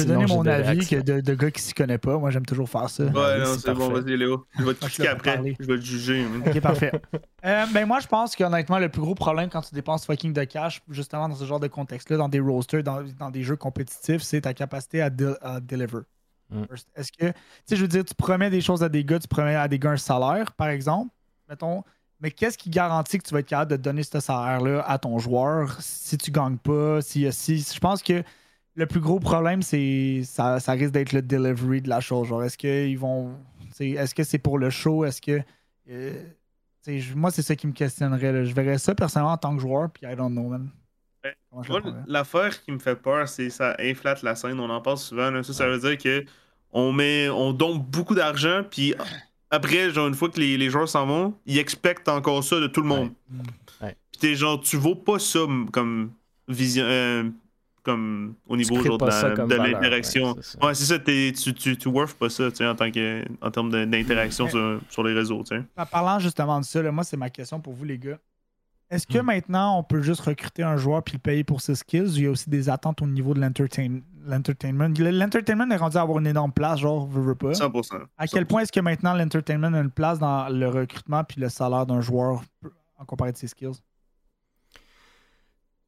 Je 0.00 0.06
peux 0.06 0.08
Sinon, 0.08 0.20
donner 0.22 0.34
mon 0.34 0.46
avis 0.46 0.86
que 0.86 0.96
de, 0.96 1.20
de 1.20 1.34
gars 1.34 1.50
qui 1.50 1.62
s'y 1.62 1.74
connaît 1.74 1.98
pas. 1.98 2.18
Moi, 2.18 2.30
j'aime 2.30 2.46
toujours 2.46 2.68
faire 2.68 2.88
ça. 2.90 3.04
Ouais, 3.04 3.38
non, 3.38 3.54
c'est 3.58 3.72
bon, 3.74 3.88
parfait. 3.90 4.02
vas-y, 4.02 4.16
Léo. 4.16 4.46
Je 4.58 4.64
vais 4.64 4.74
te 4.74 4.80
critiquer 4.84 5.08
après. 5.08 5.34
parler. 5.34 5.56
Je 5.58 5.66
vais 5.66 5.76
te 5.76 5.84
juger. 5.84 6.26
Ok, 6.46 6.60
parfait. 6.60 6.92
Euh, 7.42 7.64
ben 7.72 7.86
moi, 7.86 8.00
je 8.00 8.06
pense 8.06 8.36
qu'honnêtement, 8.36 8.78
le 8.78 8.90
plus 8.90 9.00
gros 9.00 9.14
problème 9.14 9.48
quand 9.48 9.62
tu 9.62 9.74
dépenses 9.74 10.04
fucking 10.04 10.34
de 10.34 10.44
cash, 10.44 10.82
justement 10.90 11.26
dans 11.26 11.34
ce 11.34 11.46
genre 11.46 11.58
de 11.58 11.68
contexte-là, 11.68 12.18
dans 12.18 12.28
des 12.28 12.38
rosters, 12.38 12.82
dans, 12.82 13.02
dans 13.18 13.30
des 13.30 13.42
jeux 13.42 13.56
compétitifs, 13.56 14.20
c'est 14.20 14.42
ta 14.42 14.52
capacité 14.52 15.00
à, 15.00 15.08
de- 15.08 15.38
à 15.40 15.58
deliver. 15.58 16.00
Mm. 16.50 16.64
Est-ce 16.96 17.10
que, 17.12 17.28
tu 17.28 17.32
sais, 17.64 17.76
je 17.76 17.80
veux 17.80 17.88
dire, 17.88 18.04
tu 18.04 18.14
promets 18.14 18.50
des 18.50 18.60
choses 18.60 18.82
à 18.82 18.90
des 18.90 19.06
gars, 19.06 19.18
tu 19.18 19.26
promets 19.26 19.54
à 19.54 19.68
des 19.68 19.78
gars 19.78 19.92
un 19.92 19.96
salaire, 19.96 20.52
par 20.52 20.68
exemple, 20.68 21.10
mettons, 21.48 21.82
mais 22.20 22.30
qu'est-ce 22.30 22.58
qui 22.58 22.68
garantit 22.68 23.16
que 23.18 23.26
tu 23.26 23.32
vas 23.32 23.40
être 23.40 23.48
capable 23.48 23.70
de 23.70 23.76
donner 23.78 24.02
ce 24.02 24.20
salaire-là 24.20 24.82
à 24.86 24.98
ton 24.98 25.18
joueur 25.18 25.78
si 25.80 26.18
tu 26.18 26.30
gagnes 26.30 26.58
pas, 26.58 27.00
si, 27.00 27.32
si 27.32 27.58
je 27.74 27.80
pense 27.80 28.02
que 28.02 28.22
le 28.80 28.86
plus 28.86 29.00
gros 29.00 29.20
problème, 29.20 29.62
c'est 29.62 30.22
ça, 30.24 30.58
ça 30.58 30.72
risque 30.72 30.92
d'être 30.92 31.12
le 31.12 31.22
delivery 31.22 31.82
de 31.82 31.88
la 31.88 32.00
chose. 32.00 32.28
Genre, 32.28 32.42
est-ce 32.42 32.58
qu'ils 32.58 32.98
vont. 32.98 33.34
Est-ce 33.78 34.14
que 34.14 34.24
c'est 34.24 34.38
pour 34.38 34.58
le 34.58 34.70
show? 34.70 35.04
Est-ce 35.04 35.20
que. 35.20 35.40
euh, 35.90 36.12
moi, 37.14 37.30
c'est 37.30 37.42
ça 37.42 37.54
qui 37.54 37.66
me 37.66 37.72
questionnerait. 37.72 38.32
là. 38.32 38.44
Je 38.44 38.54
verrais 38.54 38.78
ça 38.78 38.94
personnellement 38.94 39.32
en 39.34 39.36
tant 39.36 39.54
que 39.54 39.60
joueur, 39.60 39.90
puis 39.90 40.10
I 40.10 40.16
don't 40.16 40.32
know, 40.32 40.48
man. 40.48 40.70
Le 41.22 41.30
Moi, 41.52 41.80
l'affaire 42.06 42.62
qui 42.62 42.72
me 42.72 42.78
fait 42.78 42.96
peur, 42.96 43.28
c'est 43.28 43.50
ça 43.50 43.76
inflate 43.78 44.22
la 44.22 44.34
scène. 44.34 44.58
On 44.58 44.70
en 44.70 44.80
parle 44.80 44.96
souvent. 44.96 45.30
là. 45.30 45.42
Ça, 45.42 45.52
ça 45.52 45.68
veut 45.68 45.78
dire 45.78 45.98
que 45.98 46.24
on 46.72 46.92
met, 46.92 47.28
on 47.28 47.52
donne 47.52 47.78
beaucoup 47.78 48.14
d'argent, 48.14 48.62
puis 48.68 48.94
après, 49.50 49.90
genre, 49.90 50.08
une 50.08 50.14
fois 50.14 50.30
que 50.30 50.40
les, 50.40 50.56
les 50.56 50.70
joueurs 50.70 50.88
s'en 50.88 51.04
vont, 51.04 51.34
ils 51.44 51.58
expectent 51.58 52.08
encore 52.08 52.42
ça 52.44 52.60
de 52.60 52.68
tout 52.68 52.80
le 52.80 52.86
monde. 52.88 53.10
Ouais. 53.82 53.96
Puis 54.12 54.20
t'es 54.20 54.34
genre, 54.36 54.58
tu 54.60 54.76
vaux 54.76 54.94
pas 54.94 55.18
ça 55.18 55.40
comme 55.72 56.12
vision, 56.48 56.84
euh, 56.86 57.24
comme 57.90 58.34
au 58.48 58.56
niveau 58.56 58.82
genre, 58.82 58.98
de 58.98 59.06
la- 59.06 59.34
valeur, 59.34 59.80
l'interaction. 59.80 60.28
ouais, 60.32 60.34
c'est 60.42 60.58
ça. 60.58 60.66
Ouais, 60.66 60.74
c'est 60.74 60.84
ça. 60.84 60.98
t'es- 60.98 61.32
tu, 61.32 61.54
tu, 61.54 61.76
tu 61.76 61.88
worth 61.88 62.14
pas 62.14 62.28
ça, 62.30 62.50
tu 62.50 62.56
sais, 62.56 62.66
en 62.66 62.74
tant 62.74 62.90
que, 62.90 63.24
en 63.40 63.50
termes 63.50 63.70
de- 63.70 63.84
d'interaction 63.84 64.48
sur, 64.48 64.80
sur 64.88 65.02
les 65.04 65.12
réseaux, 65.14 65.42
tu 65.42 65.56
sais. 65.56 65.62
En 65.76 65.86
parlant 65.86 66.18
justement 66.18 66.60
de 66.60 66.64
ça, 66.64 66.82
là, 66.82 66.90
moi, 66.92 67.04
c'est 67.04 67.16
ma 67.16 67.30
question 67.30 67.60
pour 67.60 67.72
vous, 67.74 67.84
les 67.84 67.98
gars. 67.98 68.18
Est-ce 68.90 69.06
que 69.06 69.18
Hmm. 69.18 69.26
maintenant, 69.26 69.78
on 69.78 69.84
peut 69.84 70.02
juste 70.02 70.20
recruter 70.22 70.64
un 70.64 70.76
joueur 70.76 71.04
puis 71.04 71.14
le 71.14 71.20
payer 71.20 71.44
pour 71.44 71.60
ses 71.60 71.76
skills 71.76 72.00
ou 72.08 72.16
il 72.16 72.22
y 72.24 72.26
a 72.26 72.30
aussi 72.30 72.50
des 72.50 72.68
attentes 72.68 73.00
au 73.02 73.06
niveau 73.06 73.34
de 73.34 73.40
l'entertain- 73.40 74.00
l'entertainment? 74.26 74.88
L'entertainment 74.98 75.70
est 75.70 75.76
rendu 75.76 75.96
à 75.96 76.00
avoir 76.00 76.18
une 76.18 76.26
énorme 76.26 76.50
place, 76.50 76.80
genre, 76.80 77.06
veux, 77.06 77.22
veux 77.22 77.34
pas. 77.36 77.54
100%. 77.54 77.98
À 78.18 78.26
quel 78.26 78.46
point 78.46 78.62
est-ce 78.62 78.72
que 78.72 78.80
maintenant 78.80 79.14
l'entertainment 79.14 79.72
a 79.74 79.80
une 79.80 79.92
place 79.92 80.18
dans 80.18 80.48
le 80.48 80.68
recrutement 80.68 81.22
puis 81.22 81.40
le 81.40 81.48
salaire 81.48 81.86
d'un 81.86 82.00
joueur 82.00 82.42
en 82.98 83.04
comparé 83.04 83.30
de 83.30 83.36
ses 83.36 83.46
skills? 83.46 83.80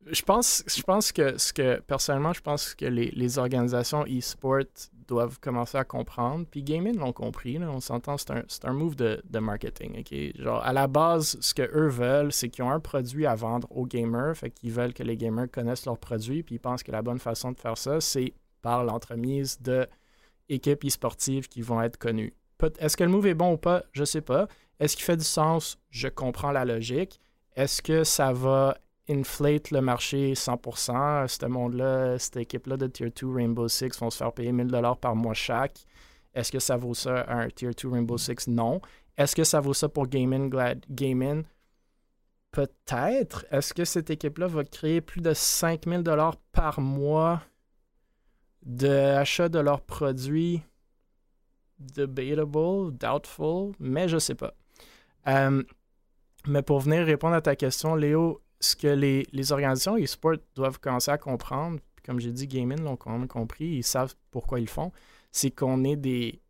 Je 0.06 0.22
pense, 0.22 0.64
je 0.66 0.82
pense 0.82 1.12
que 1.12 1.38
ce 1.38 1.52
que 1.52 1.80
personnellement, 1.80 2.32
je 2.32 2.40
pense 2.40 2.74
que 2.74 2.86
les, 2.86 3.38
organisations 3.38 4.04
e-sport 4.04 4.64
doivent 5.06 5.38
commencer 5.38 5.78
à 5.78 5.84
comprendre. 5.84 6.46
Puis 6.50 6.62
gaming 6.62 6.96
l'ont 6.96 7.12
compris, 7.12 7.58
on 7.58 7.80
s'entend, 7.80 8.16
c'est 8.18 8.32
un, 8.32 8.42
un 8.64 8.72
move 8.72 8.96
de, 8.96 9.22
de 9.28 9.38
marketing. 9.38 10.00
ok? 10.00 10.42
Genre, 10.42 10.62
à 10.62 10.72
la 10.72 10.86
base, 10.86 11.36
ce 11.40 11.54
que 11.54 11.62
eux 11.62 11.88
veulent, 11.88 12.32
c'est 12.32 12.48
qu'ils 12.48 12.64
ont 12.64 12.70
un 12.70 12.80
produit 12.80 13.26
à 13.26 13.34
vendre 13.34 13.68
aux 13.70 13.86
gamers, 13.86 14.36
fait 14.36 14.50
qu'ils 14.50 14.72
veulent 14.72 14.94
que 14.94 15.02
les 15.02 15.16
gamers 15.16 15.50
connaissent 15.50 15.86
leur 15.86 15.98
produit, 15.98 16.42
puis 16.42 16.56
ils 16.56 16.60
pensent 16.60 16.82
que 16.82 16.92
la 16.92 17.02
bonne 17.02 17.18
façon 17.18 17.52
de 17.52 17.58
faire 17.58 17.78
ça, 17.78 18.00
c'est 18.00 18.34
par 18.60 18.84
l'entremise 18.84 19.60
de 19.60 19.86
équipes 20.48 20.84
e-sportives 20.84 21.48
qui 21.48 21.62
vont 21.62 21.80
être 21.82 21.96
connues. 21.96 22.34
Est-ce 22.78 22.96
que 22.96 23.04
le 23.04 23.10
move 23.10 23.26
est 23.26 23.34
bon 23.34 23.54
ou 23.54 23.56
pas? 23.56 23.84
Je 23.92 24.04
sais 24.04 24.20
pas. 24.20 24.46
Est-ce 24.78 24.96
qu'il 24.96 25.04
fait 25.04 25.16
du 25.16 25.24
sens? 25.24 25.78
Je 25.90 26.08
comprends 26.08 26.52
la 26.52 26.64
logique. 26.64 27.20
Est-ce 27.56 27.82
que 27.82 28.04
ça 28.04 28.32
va 28.32 28.78
inflate 29.08 29.70
le 29.70 29.80
marché 29.80 30.34
100%? 30.34 31.28
Ce 31.28 31.46
monde-là, 31.46 32.18
cette 32.18 32.36
équipe-là 32.36 32.76
de 32.76 32.86
Tier 32.86 33.10
2 33.10 33.32
Rainbow 33.32 33.68
Six 33.68 33.98
vont 33.98 34.10
se 34.10 34.18
faire 34.18 34.32
payer 34.32 34.52
1000$ 34.52 34.98
par 34.98 35.16
mois 35.16 35.34
chaque. 35.34 35.84
Est-ce 36.34 36.50
que 36.50 36.58
ça 36.58 36.76
vaut 36.76 36.94
ça 36.94 37.24
un 37.28 37.48
Tier 37.48 37.70
2 37.70 37.88
Rainbow 37.88 38.18
Six? 38.18 38.48
Non. 38.48 38.80
Est-ce 39.16 39.36
que 39.36 39.44
ça 39.44 39.60
vaut 39.60 39.74
ça 39.74 39.88
pour 39.88 40.06
Gaming 40.06 40.48
Glad 40.48 40.84
Gaming? 40.90 41.44
Peut-être. 42.50 43.46
Est-ce 43.50 43.72
que 43.72 43.84
cette 43.84 44.10
équipe-là 44.10 44.46
va 44.46 44.64
créer 44.64 45.00
plus 45.00 45.20
de 45.20 45.32
5000$ 45.32 46.34
par 46.52 46.80
mois 46.80 47.42
d'achat 48.62 49.48
de 49.48 49.58
leurs 49.58 49.80
produits? 49.80 50.62
Debatable, 51.78 52.92
doubtful, 52.96 53.72
mais 53.80 54.06
je 54.06 54.18
sais 54.18 54.34
pas. 54.34 54.54
Euh, 55.26 55.62
mais 56.46 56.62
pour 56.62 56.80
venir 56.80 57.04
répondre 57.04 57.34
à 57.34 57.40
ta 57.40 57.56
question, 57.56 57.94
Léo, 57.94 58.41
ce 58.62 58.76
que 58.76 58.88
les, 58.88 59.26
les 59.32 59.52
organisations 59.52 59.96
e-sport 59.96 60.36
doivent 60.54 60.78
commencer 60.78 61.10
à 61.10 61.18
comprendre, 61.18 61.80
comme 62.04 62.20
j'ai 62.20 62.32
dit, 62.32 62.46
Gaming 62.46 62.82
l'ont 62.82 62.96
quand 62.96 63.10
même 63.10 63.28
compris, 63.28 63.66
ils 63.66 63.84
savent 63.84 64.14
pourquoi 64.30 64.60
ils 64.60 64.68
font, 64.68 64.92
c'est 65.30 65.50
qu'on 65.50 65.84
est 65.84 65.96
des. 65.96 66.40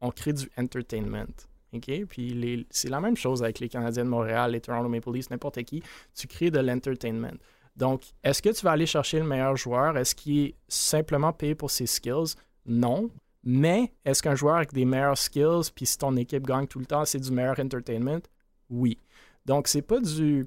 On 0.00 0.10
crée 0.10 0.32
du 0.32 0.48
entertainment. 0.58 1.32
OK? 1.72 1.90
Puis 2.08 2.66
c'est 2.70 2.90
la 2.90 3.00
même 3.00 3.16
chose 3.16 3.42
avec 3.42 3.60
les 3.60 3.68
Canadiens 3.68 4.04
de 4.04 4.10
Montréal, 4.10 4.52
les 4.52 4.60
Toronto 4.60 4.88
Maple 4.88 5.12
Leafs, 5.12 5.30
n'importe 5.30 5.62
qui. 5.62 5.82
Tu 6.14 6.26
crées 6.26 6.50
de 6.50 6.58
l'entertainment. 6.58 7.38
Donc, 7.76 8.02
est-ce 8.22 8.42
que 8.42 8.50
tu 8.50 8.62
vas 8.64 8.72
aller 8.72 8.84
chercher 8.86 9.18
le 9.18 9.24
meilleur 9.24 9.56
joueur? 9.56 9.96
Est-ce 9.96 10.14
qu'il 10.14 10.38
est 10.38 10.54
simplement 10.68 11.32
payé 11.32 11.54
pour 11.54 11.70
ses 11.70 11.86
skills? 11.86 12.34
Non. 12.66 13.10
Mais 13.44 13.92
est-ce 14.04 14.22
qu'un 14.22 14.34
joueur 14.34 14.56
avec 14.56 14.72
des 14.72 14.84
meilleurs 14.84 15.16
skills, 15.16 15.70
puis 15.74 15.86
si 15.86 15.96
ton 15.96 16.14
équipe 16.16 16.46
gagne 16.46 16.66
tout 16.66 16.78
le 16.78 16.84
temps, 16.86 17.04
c'est 17.04 17.18
du 17.18 17.30
meilleur 17.30 17.58
entertainment? 17.58 18.20
Oui. 18.68 18.98
Donc, 19.46 19.68
c'est 19.68 19.82
pas 19.82 20.00
du. 20.00 20.46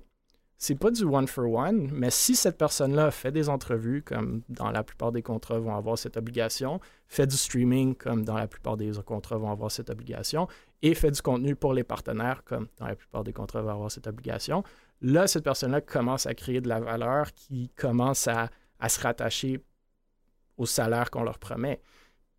C'est 0.67 0.73
pas 0.73 0.89
du 0.89 1.03
one 1.03 1.27
for 1.27 1.47
one, 1.47 1.91
mais 1.93 2.09
si 2.09 2.35
cette 2.35 2.57
personne-là 2.57 3.11
fait 3.11 3.31
des 3.31 3.49
entrevues, 3.49 4.01
comme 4.01 4.41
dans 4.49 4.71
la 4.71 4.83
plupart 4.83 5.11
des 5.11 5.21
contrats 5.21 5.59
vont 5.59 5.75
avoir 5.75 5.95
cette 5.95 6.17
obligation, 6.17 6.79
fait 7.07 7.27
du 7.27 7.37
streaming, 7.37 7.93
comme 7.93 8.25
dans 8.25 8.33
la 8.33 8.47
plupart 8.47 8.75
des 8.75 8.91
contrats 9.05 9.37
vont 9.37 9.51
avoir 9.51 9.69
cette 9.69 9.91
obligation, 9.91 10.47
et 10.81 10.95
fait 10.95 11.11
du 11.11 11.21
contenu 11.21 11.55
pour 11.55 11.75
les 11.75 11.83
partenaires, 11.83 12.43
comme 12.43 12.67
dans 12.79 12.87
la 12.87 12.95
plupart 12.95 13.23
des 13.23 13.31
contrats 13.31 13.61
vont 13.61 13.69
avoir 13.69 13.91
cette 13.91 14.07
obligation, 14.07 14.63
là, 15.01 15.27
cette 15.27 15.43
personne-là 15.43 15.81
commence 15.81 16.25
à 16.25 16.33
créer 16.33 16.61
de 16.61 16.67
la 16.67 16.79
valeur 16.79 17.31
qui 17.35 17.69
commence 17.75 18.27
à, 18.27 18.49
à 18.79 18.89
se 18.89 18.99
rattacher 18.99 19.63
au 20.57 20.65
salaire 20.65 21.11
qu'on 21.11 21.21
leur 21.21 21.37
promet. 21.37 21.79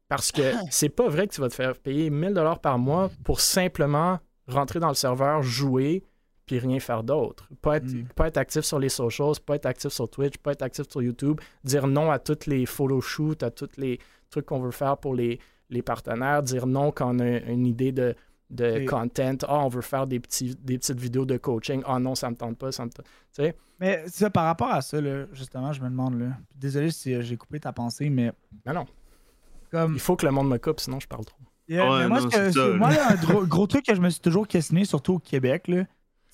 Parce 0.08 0.32
que 0.32 0.52
c'est 0.72 0.88
pas 0.88 1.08
vrai 1.08 1.28
que 1.28 1.32
tu 1.32 1.40
vas 1.40 1.48
te 1.48 1.54
faire 1.54 1.76
payer 1.76 2.10
1000 2.10 2.34
dollars 2.34 2.58
par 2.58 2.76
mois 2.76 3.08
pour 3.22 3.38
simplement 3.38 4.18
rentrer 4.48 4.80
dans 4.80 4.88
le 4.88 4.94
serveur, 4.94 5.44
jouer, 5.44 6.02
puis 6.46 6.58
rien 6.58 6.78
faire 6.80 7.02
d'autre. 7.02 7.48
Pas 7.60 7.76
être, 7.78 7.92
Mm. 7.92 8.04
pas 8.14 8.28
être 8.28 8.36
actif 8.38 8.62
sur 8.62 8.78
les 8.78 8.88
socials, 8.88 9.32
pas 9.44 9.56
être 9.56 9.66
actif 9.66 9.90
sur 9.90 10.08
Twitch, 10.08 10.38
pas 10.38 10.52
être 10.52 10.62
actif 10.62 10.86
sur 10.88 11.02
YouTube, 11.02 11.40
dire 11.64 11.86
non 11.86 12.10
à 12.10 12.18
tous 12.18 12.46
les 12.46 12.64
photo 12.66 13.00
shoots, 13.00 13.42
à 13.42 13.50
tous 13.50 13.68
les 13.76 13.98
trucs 14.30 14.46
qu'on 14.46 14.60
veut 14.60 14.70
faire 14.70 14.96
pour 14.98 15.14
les, 15.14 15.38
les 15.70 15.82
partenaires, 15.82 16.42
dire 16.42 16.66
non 16.66 16.92
quand 16.92 17.14
on 17.16 17.18
a 17.20 17.38
une 17.40 17.66
idée 17.66 17.90
de, 17.92 18.14
de 18.50 18.64
Et- 18.82 18.84
content, 18.84 19.34
ah, 19.48 19.58
on 19.64 19.68
veut 19.68 19.80
faire 19.82 20.06
des, 20.06 20.20
petits, 20.20 20.54
des 20.62 20.78
petites 20.78 21.00
vidéos 21.00 21.24
de 21.24 21.36
coaching, 21.36 21.82
ah 21.84 21.98
non, 21.98 22.14
ça 22.14 22.30
me 22.30 22.36
tente 22.36 22.56
pas, 22.58 22.70
ça 22.70 22.84
me 22.84 22.90
tente. 22.90 23.04
Tu 23.34 23.42
sais, 23.42 23.56
Mais 23.80 24.04
ça, 24.06 24.30
par 24.30 24.44
rapport 24.44 24.70
à 24.70 24.80
ça, 24.82 25.00
là, 25.00 25.26
justement, 25.32 25.72
je 25.72 25.80
me 25.82 25.88
demande, 25.88 26.18
là, 26.20 26.28
désolé 26.54 26.90
si 26.92 27.12
euh, 27.12 27.22
j'ai 27.22 27.36
coupé 27.36 27.58
ta 27.60 27.72
pensée, 27.72 28.08
mais 28.08 28.32
mais 28.64 28.72
non, 28.72 28.86
comme. 29.70 29.94
il 29.94 30.00
faut 30.00 30.14
que 30.16 30.24
le 30.26 30.32
monde 30.32 30.48
me 30.48 30.58
coupe, 30.58 30.80
sinon 30.80 31.00
je 31.00 31.08
parle 31.08 31.24
trop. 31.24 31.36
Yeah, 31.68 31.90
Ouais, 31.90 31.98
mais 32.02 32.08
moi, 32.08 32.20
non, 32.20 32.28
que- 32.28 32.50
ça, 32.52 32.68
moi, 32.76 32.90
là, 32.90 33.10
un 33.10 33.16
gros, 33.16 33.44
gros 33.44 33.66
truc 33.66 33.84
que 33.84 33.94
je 33.94 34.00
me 34.00 34.08
suis 34.10 34.20
toujours 34.20 34.46
questionné, 34.46 34.84
surtout 34.84 35.14
au 35.14 35.18
Québec, 35.18 35.66
là, 35.66 35.82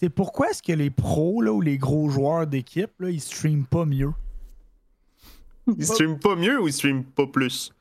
c'est 0.03 0.11
pourquoi 0.11 0.50
est-ce 0.50 0.62
que 0.64 0.72
les 0.72 0.90
pros 0.90 1.42
là, 1.42 1.53
ou 1.53 1.61
les 1.61 1.78
gros 1.78 2.09
joueurs 2.11 2.48
d'équipe, 2.48 2.90
là, 2.98 3.09
ils 3.09 3.20
streament 3.20 3.64
pas 3.64 3.84
mieux? 3.84 4.12
Ils 5.78 5.86
streament 5.86 6.18
pas 6.18 6.34
mieux 6.34 6.61
ou 6.61 6.66
ils 6.66 6.72
streament 6.72 7.05
pas 7.05 7.26
plus? 7.26 7.72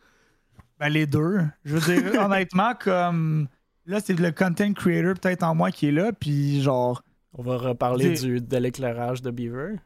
Ben, 0.79 0.89
les 0.89 1.07
deux. 1.07 1.39
Je 1.65 1.77
veux 1.77 1.95
dire, 1.95 2.21
honnêtement, 2.23 2.73
comme. 2.79 3.47
Là, 3.87 3.99
c'est 3.99 4.19
le 4.19 4.31
content 4.31 4.71
creator 4.73 5.15
peut-être 5.19 5.41
en 5.41 5.55
moi 5.55 5.71
qui 5.71 5.87
est 5.87 5.91
là, 5.91 6.11
puis 6.13 6.61
genre. 6.61 7.01
On 7.33 7.41
va 7.41 7.57
reparler 7.57 8.11
du, 8.13 8.39
de 8.39 8.57
l'éclairage 8.57 9.23
de 9.23 9.31
Beaver. 9.31 9.77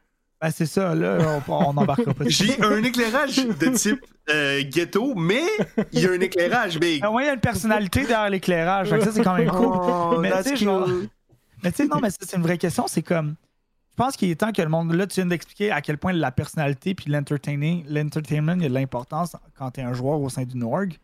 Ben, 0.42 0.50
c'est 0.50 0.66
ça, 0.66 0.94
là, 0.94 1.40
on, 1.48 1.52
on 1.52 1.76
embarquera 1.78 2.12
pas. 2.12 2.24
J'ai 2.26 2.60
un 2.62 2.82
éclairage 2.82 3.36
de 3.36 3.68
type 3.76 4.04
euh, 4.28 4.62
ghetto, 4.64 5.14
mais 5.14 5.44
il 5.92 6.00
y 6.00 6.06
a 6.06 6.10
un 6.10 6.20
éclairage 6.20 6.78
big. 6.78 7.02
Au 7.02 7.12
moins, 7.12 7.22
il 7.22 7.26
y 7.26 7.30
a 7.30 7.34
une 7.34 7.40
personnalité 7.40 8.00
derrière 8.00 8.28
l'éclairage. 8.28 8.90
donc 8.90 9.00
ça, 9.00 9.12
c'est 9.12 9.24
quand 9.24 9.38
même 9.38 9.48
cool. 9.48 9.68
Oh, 9.72 10.18
Mais 10.20 10.28
that's 10.28 10.44
tu 10.44 10.50
sais, 10.50 10.64
genre- 10.64 10.84
cool. 10.84 11.08
Mais 11.62 11.70
tu 11.72 11.78
sais, 11.78 11.86
non, 11.88 12.00
mais 12.00 12.10
ça, 12.10 12.18
c'est 12.20 12.36
une 12.36 12.42
vraie 12.42 12.58
question. 12.58 12.86
C'est 12.86 13.02
comme. 13.02 13.34
Je 13.92 13.96
pense 13.96 14.16
qu'il 14.16 14.30
est 14.30 14.34
temps 14.36 14.52
que 14.52 14.60
le 14.60 14.68
monde. 14.68 14.92
Là, 14.92 15.06
tu 15.06 15.14
viens 15.14 15.26
d'expliquer 15.26 15.70
à 15.70 15.80
quel 15.80 15.96
point 15.96 16.12
la 16.12 16.30
personnalité 16.30 16.94
puis 16.94 17.10
l'entertaining, 17.10 17.84
l'entertainment, 17.88 18.52
il 18.56 18.62
y 18.62 18.66
a 18.66 18.68
de 18.68 18.74
l'importance 18.74 19.34
quand 19.54 19.70
tu 19.70 19.80
es 19.80 19.84
un 19.84 19.94
joueur 19.94 20.20
au 20.20 20.28
sein 20.28 20.44
d'une 20.44 20.64
org. 20.64 20.94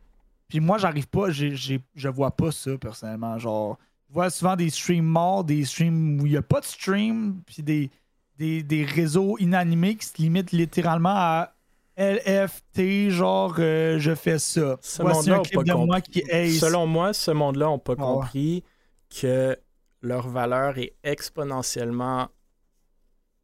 Puis 0.49 0.61
moi, 0.61 0.77
j'arrive 0.77 1.09
pas, 1.09 1.31
j'ai, 1.31 1.55
j'ai- 1.57 1.81
je 1.95 2.09
vois 2.11 2.33
pas 2.33 2.53
ça 2.53 2.77
personnellement. 2.77 3.39
Genre, 3.39 3.79
je 4.11 4.13
vois 4.15 4.29
souvent 4.29 4.57
des 4.57 4.69
streams 4.69 5.07
morts, 5.07 5.43
des 5.45 5.65
streams 5.65 6.21
où 6.21 6.27
il 6.27 6.33
y 6.33 6.37
a 6.37 6.43
pas 6.43 6.61
de 6.61 6.67
stream, 6.67 7.41
puis 7.47 7.63
des, 7.63 7.91
des, 8.37 8.63
des 8.63 8.85
réseaux 8.85 9.39
inanimés 9.39 9.95
qui 9.97 10.05
se 10.05 10.19
limitent 10.19 10.53
littéralement 10.53 11.15
à 11.15 11.55
LFT, 11.97 13.09
genre, 13.11 13.55
euh, 13.59 13.99
je 13.99 14.15
fais 14.15 14.39
ça. 14.39 14.77
Ce 14.83 15.01
Voici 15.03 15.31
monde-là 15.31 15.37
un 15.37 15.43
clip 15.43 15.75
moi 15.87 16.01
qui 16.03 16.23
ace. 16.31 16.59
Selon 16.59 16.87
moi, 16.87 17.13
ce 17.15 17.31
monde-là 17.31 17.71
n'a 17.71 17.79
pas 17.79 17.95
Ah 17.97 18.03
compris 18.03 18.63
que 19.09 19.57
leur 20.03 20.29
valeur 20.29 20.79
est 20.79 20.95
exponentiellement 21.05 22.29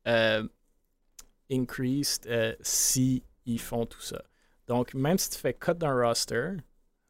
euh, 0.07 0.47
increased 1.51 2.27
euh, 2.27 2.55
si 2.61 3.23
ils 3.47 3.61
font 3.61 3.87
tout 3.87 4.01
ça. 4.01 4.23
Donc, 4.67 4.93
même 4.93 5.17
si 5.17 5.31
tu 5.31 5.39
fais 5.39 5.55
cut 5.55 5.75
d'un 5.75 5.95
roster, 5.95 6.51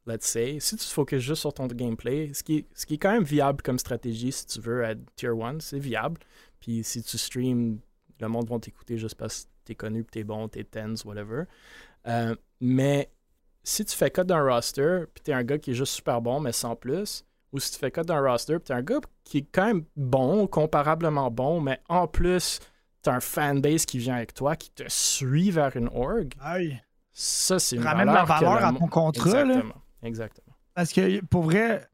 let's 0.06 0.26
say, 0.26 0.58
si 0.60 0.76
tu 0.76 0.84
te 0.84 0.90
focuses 0.90 1.22
juste 1.22 1.40
sur 1.40 1.52
ton 1.52 1.66
gameplay, 1.66 2.32
ce 2.32 2.42
qui, 2.42 2.58
est, 2.58 2.98
quand 2.98 3.12
même 3.12 3.24
viable 3.24 3.62
comme 3.62 3.78
stratégie 3.78 4.32
si 4.32 4.46
tu 4.46 4.60
veux 4.60 4.84
à 4.84 4.94
Tier 5.16 5.30
1, 5.30 5.60
c'est 5.60 5.78
viable. 5.78 6.20
Puis 6.60 6.84
si 6.84 7.02
tu 7.02 7.18
stream, 7.18 7.80
le 8.20 8.28
monde 8.28 8.48
va 8.48 8.58
t'écouter 8.58 8.98
juste 8.98 9.16
parce 9.16 9.44
que 9.44 9.48
t'es 9.64 9.74
connu, 9.74 10.04
t'es 10.04 10.24
bon, 10.24 10.48
t'es 10.48 10.64
tens, 10.64 11.04
whatever. 11.04 11.44
Euh, 12.06 12.34
mais 12.60 13.10
si 13.62 13.84
tu 13.84 13.96
fais 13.96 14.10
cut 14.10 14.24
d'un 14.24 14.42
roster, 14.42 15.04
puis 15.12 15.22
t'es 15.22 15.32
un 15.32 15.44
gars 15.44 15.58
qui 15.58 15.72
est 15.72 15.74
juste 15.74 15.94
super 15.94 16.20
bon, 16.20 16.40
mais 16.40 16.52
sans 16.52 16.76
plus, 16.76 17.24
ou 17.52 17.58
si 17.58 17.72
tu 17.72 17.78
fais 17.78 17.90
cut 17.90 18.02
d'un 18.02 18.20
roster, 18.20 18.54
puis 18.54 18.64
t'es 18.64 18.74
un 18.74 18.82
gars 18.82 19.00
qui 19.24 19.38
est 19.38 19.46
quand 19.52 19.66
même 19.66 19.84
bon, 19.96 20.46
comparablement 20.46 21.30
bon, 21.30 21.60
mais 21.60 21.80
en 21.88 22.06
plus, 22.06 22.60
t'as 23.02 23.14
un 23.14 23.20
fanbase 23.20 23.86
qui 23.86 23.98
vient 23.98 24.16
avec 24.16 24.34
toi, 24.34 24.56
qui 24.56 24.70
te 24.70 24.82
suit 24.88 25.50
vers 25.50 25.74
une 25.76 25.88
org, 25.94 26.32
Aïe. 26.40 26.80
ça, 27.12 27.58
c'est 27.58 27.76
une 27.76 27.82
Ramène 27.82 28.06
la 28.06 28.24
valeur 28.24 28.26
que 28.26 28.44
valeur 28.44 28.60
le 28.60 28.76
à 28.76 28.78
ton 28.80 28.86
contrat, 28.88 29.44
là. 29.44 29.54
Exactement. 29.54 29.82
Exactement. 30.02 30.54
Parce 30.74 30.92
que 30.92 31.24
pour 31.24 31.42
vrai. 31.44 31.86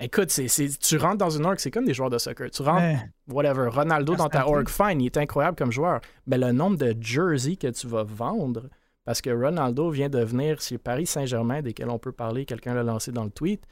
Écoute, 0.00 0.36
tu 0.80 0.96
rentres 0.96 1.18
dans 1.18 1.30
une 1.30 1.46
org, 1.46 1.58
c'est 1.60 1.70
comme 1.70 1.84
des 1.84 1.94
joueurs 1.94 2.10
de 2.10 2.18
soccer. 2.18 2.50
Tu 2.50 2.62
rentres, 2.62 2.80
mais- 2.80 3.08
whatever, 3.28 3.68
Ronaldo 3.68 4.16
dans 4.16 4.28
ta 4.28 4.48
org, 4.48 4.68
fine, 4.68 5.00
il 5.00 5.06
est 5.06 5.16
incroyable 5.16 5.56
comme 5.56 5.70
joueur. 5.70 6.00
Mais 6.26 6.38
le 6.38 6.50
nombre 6.50 6.76
de 6.76 6.96
jerseys 7.00 7.56
que 7.56 7.68
tu 7.68 7.86
vas 7.86 8.02
vendre, 8.02 8.68
parce 9.04 9.20
que 9.20 9.30
Ronaldo 9.30 9.90
vient 9.90 10.08
de 10.08 10.18
venir 10.24 10.60
sur 10.60 10.80
Paris 10.80 11.06
Saint-Germain, 11.06 11.62
desquels 11.62 11.88
on 11.88 12.00
peut 12.00 12.10
parler, 12.10 12.44
quelqu'un 12.46 12.74
l'a 12.74 12.82
lancé 12.82 13.12
dans 13.12 13.22
le 13.22 13.30
tweet, 13.30 13.62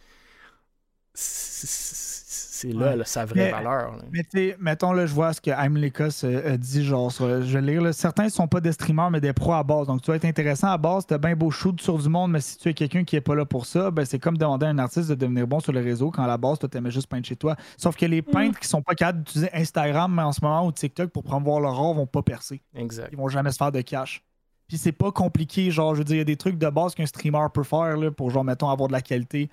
c'est, 1.14 2.72
là, 2.72 2.90
Ouais. 2.90 2.96
là, 2.96 3.04
sa 3.04 3.24
vraie 3.24 3.46
Mais- 3.46 3.50
valeur. 3.50 3.92
là. 3.96 4.02
Mais 4.12 4.22
tu 4.22 4.28
sais, 4.32 4.56
mettons, 4.60 4.92
là, 4.92 5.06
je 5.06 5.14
vois 5.14 5.32
ce 5.32 5.40
que 5.40 5.50
Aim 5.50 5.74
Lekos 5.78 6.24
euh, 6.24 6.54
a 6.54 6.56
dit, 6.56 6.84
genre, 6.84 7.10
sur- 7.10 7.42
je 7.42 7.58
vais 7.58 7.62
lire, 7.62 7.82
là, 7.82 7.92
certains 7.92 8.24
ne 8.24 8.28
sont 8.28 8.46
pas 8.48 8.60
des 8.60 8.72
streamers, 8.72 9.10
mais 9.10 9.20
des 9.20 9.32
pros 9.32 9.52
à 9.54 9.62
base. 9.62 9.86
Donc, 9.86 10.02
tu 10.02 10.10
vas 10.10 10.16
être 10.16 10.24
intéressant 10.26 10.68
à 10.68 10.76
base, 10.78 11.06
tu 11.06 11.14
as 11.14 11.18
bien 11.18 11.34
beau 11.34 11.50
shoot 11.50 11.80
sur 11.80 11.98
du 11.98 12.08
monde, 12.08 12.32
mais 12.32 12.40
si 12.40 12.58
tu 12.58 12.68
es 12.68 12.74
quelqu'un 12.74 13.04
qui 13.04 13.16
est 13.16 13.20
pas 13.20 13.34
là 13.34 13.44
pour 13.46 13.66
ça, 13.66 13.90
ben, 13.90 14.04
c'est 14.04 14.18
comme 14.18 14.36
demander 14.36 14.66
à 14.66 14.68
un 14.70 14.78
artiste 14.78 15.08
de 15.08 15.14
devenir 15.14 15.46
bon 15.46 15.60
sur 15.60 15.72
le 15.72 15.80
réseau 15.80 16.10
quand 16.10 16.22
à 16.22 16.26
la 16.26 16.36
base, 16.38 16.58
toi, 16.58 16.68
t'aimais 16.68 16.90
juste 16.90 17.06
peindre 17.08 17.24
chez 17.26 17.36
toi. 17.36 17.56
Sauf 17.76 17.96
que 17.96 18.06
les 18.06 18.22
peintres 18.22 18.58
qui 18.60 18.68
sont 18.68 18.82
pas 18.82 18.94
capables 18.94 19.18
d'utiliser 19.22 19.50
Instagram 19.54 20.12
mais 20.14 20.22
en 20.22 20.32
ce 20.32 20.40
moment 20.42 20.66
ou 20.66 20.72
TikTok 20.72 21.10
pour 21.10 21.22
promouvoir 21.22 21.60
leur 21.60 21.72
art 21.78 21.94
vont 21.94 22.06
pas 22.06 22.22
percer. 22.22 22.60
Exact. 22.74 23.08
Ils 23.12 23.16
vont 23.18 23.28
jamais 23.28 23.50
se 23.52 23.56
faire 23.56 23.72
de 23.72 23.80
cash. 23.80 24.22
Puis 24.68 24.78
c'est 24.78 24.92
pas 24.92 25.10
compliqué, 25.10 25.70
genre, 25.70 25.94
je 25.94 26.00
veux 26.00 26.04
dire, 26.04 26.16
il 26.16 26.18
y 26.18 26.22
a 26.22 26.24
des 26.24 26.36
trucs 26.36 26.56
de 26.58 26.68
base 26.68 26.94
qu'un 26.94 27.06
streamer 27.06 27.46
peut 27.52 27.64
faire 27.64 27.96
là, 27.96 28.10
pour, 28.12 28.30
genre, 28.30 28.44
mettons, 28.44 28.68
avoir 28.68 28.86
de 28.88 28.92
la 28.92 29.00
qualité. 29.02 29.48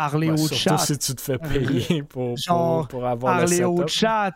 Parler 0.00 0.28
Ouais, 0.30 0.32
au 0.40 0.48
surtout 0.48 0.54
chat. 0.56 0.78
si 0.78 0.96
tu 0.96 1.14
te 1.14 1.20
fais 1.20 1.36
payer 1.36 2.02
pour, 2.02 2.28
pour, 2.28 2.36
Genre, 2.38 2.88
pour 2.88 3.04
avoir 3.06 3.34
le 3.34 3.40
parler 3.40 3.64
au 3.64 3.76
setup. 3.86 3.88
chat, 3.90 4.32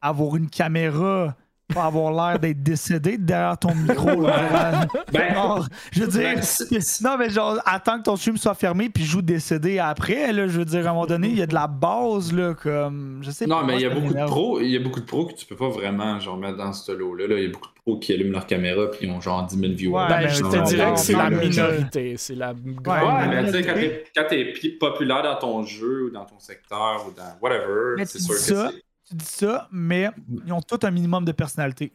avoir 0.00 0.34
une 0.34 0.50
caméra, 0.50 1.36
pas 1.72 1.84
avoir 1.84 2.12
l'air 2.12 2.38
d'être 2.38 2.62
décédé 2.62 3.16
derrière 3.16 3.56
ton 3.58 3.74
micro. 3.74 4.20
là. 4.20 4.86
Ben, 5.12 5.34
Genre, 5.34 5.66
je 5.92 6.00
veux 6.02 6.08
dire, 6.08 6.34
Ben, 6.34 6.80
non, 7.02 7.16
mais 7.18 7.30
genre, 7.30 7.58
attends 7.64 7.98
que 7.98 8.02
ton 8.04 8.16
stream 8.16 8.36
soit 8.36 8.54
fermé 8.54 8.88
puis 8.90 9.04
joue 9.04 9.22
décédé 9.22 9.78
après. 9.78 10.32
Là, 10.32 10.46
je 10.46 10.58
veux 10.58 10.64
dire, 10.64 10.86
à 10.86 10.90
un 10.90 10.92
moment 10.92 11.06
donné, 11.06 11.28
il 11.28 11.38
y 11.38 11.42
a 11.42 11.46
de 11.46 11.54
la 11.54 11.66
base, 11.66 12.32
là, 12.32 12.54
comme. 12.54 13.20
Je 13.22 13.30
sais 13.30 13.46
pas. 13.46 13.60
Non, 13.60 13.66
mais 13.66 13.76
il 13.76 13.80
y 13.82 13.86
a 13.86 13.90
beaucoup 13.90 14.12
de 14.12 14.24
pros, 14.26 14.60
il 14.60 14.70
y 14.70 14.76
a 14.76 14.80
beaucoup 14.80 15.00
de 15.00 15.06
pros 15.06 15.26
que 15.26 15.34
tu 15.34 15.46
peux 15.46 15.56
pas 15.56 15.68
vraiment 15.68 16.20
genre 16.20 16.36
mettre 16.36 16.58
dans 16.58 16.72
ce 16.72 16.92
lot-là. 16.92 17.26
là. 17.28 17.36
Il 17.38 17.44
y 17.44 17.46
a 17.46 17.50
beaucoup 17.50 17.68
de 17.68 17.74
pros 17.82 17.98
qui 17.98 18.12
allument 18.12 18.32
leur 18.32 18.46
caméra 18.46 18.90
puis 18.90 19.06
ils 19.06 19.10
ont 19.10 19.20
genre 19.20 19.44
10 19.46 19.58
000 19.58 19.72
viewers. 19.72 19.94
Ouais, 20.02 20.08
Ben, 20.08 20.28
je 20.28 20.42
te 20.42 20.64
dirais 20.66 20.92
que 20.92 20.98
c'est 21.00 21.12
la 21.14 21.30
minorité. 21.30 22.14
C'est 22.18 22.34
la 22.34 22.52
grande 22.54 23.04
Ouais, 23.04 23.26
mais 23.28 23.42
mais 23.42 23.50
tu 23.52 23.62
sais, 23.64 24.04
quand 24.14 24.24
t'es 24.28 24.52
populaire 24.78 25.22
dans 25.22 25.36
ton 25.36 25.64
jeu 25.64 26.04
ou 26.06 26.10
dans 26.10 26.24
ton 26.24 26.38
secteur 26.38 27.04
ou 27.08 27.12
dans 27.16 27.36
whatever, 27.40 28.04
c'est 28.04 28.20
sûr 28.20 28.34
que 28.34 28.40
ça. 28.40 28.70
c'est. 28.70 28.82
Tu 29.08 29.14
dis 29.16 29.24
ça, 29.24 29.68
mais 29.70 30.10
ils 30.46 30.52
ont 30.52 30.62
tous 30.62 30.78
un 30.86 30.90
minimum 30.90 31.24
de 31.24 31.32
personnalité. 31.32 31.92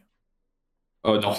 Oh 1.02 1.18
non. 1.18 1.34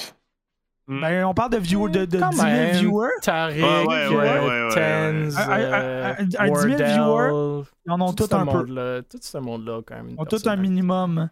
Mm. 0.88 1.02
Ben, 1.02 1.26
on 1.26 1.34
parle 1.34 1.52
de, 1.52 1.58
viewer, 1.58 1.90
de, 1.92 2.06
de 2.06 2.20
Quand 2.20 2.30
10 2.32 2.36
000 2.38 2.48
même. 2.50 2.76
viewers. 2.78 3.10
Tariq, 3.22 3.62
Ouais, 3.64 3.86
ouais, 3.86 4.16
ouais, 4.16 4.28
euh. 4.28 5.32
Un- 5.38 5.38
un- 5.38 5.60
euh, 5.60 6.14
un- 6.14 6.22
un 6.22 6.24
10 6.26 6.32
000 6.38 6.52
Wardell, 6.54 6.76
viewers, 6.94 7.64
Ils 7.86 7.92
en 7.92 8.02
ont 8.02 8.14
tout 8.14 8.24
tous 8.24 8.30
ce 8.30 8.36
un 8.36 8.46
peu. 8.46 8.52
monde-là- 8.58 9.02
Tout 9.04 9.20
ce 9.22 9.38
monde-là, 9.38 9.78
a 9.78 9.82
quand 9.84 9.96
même. 9.96 10.08
une 10.10 10.16
Ils 10.16 10.20
ont 10.22 10.26
tous 10.26 10.46
un 10.48 10.56
minimum. 10.56 11.30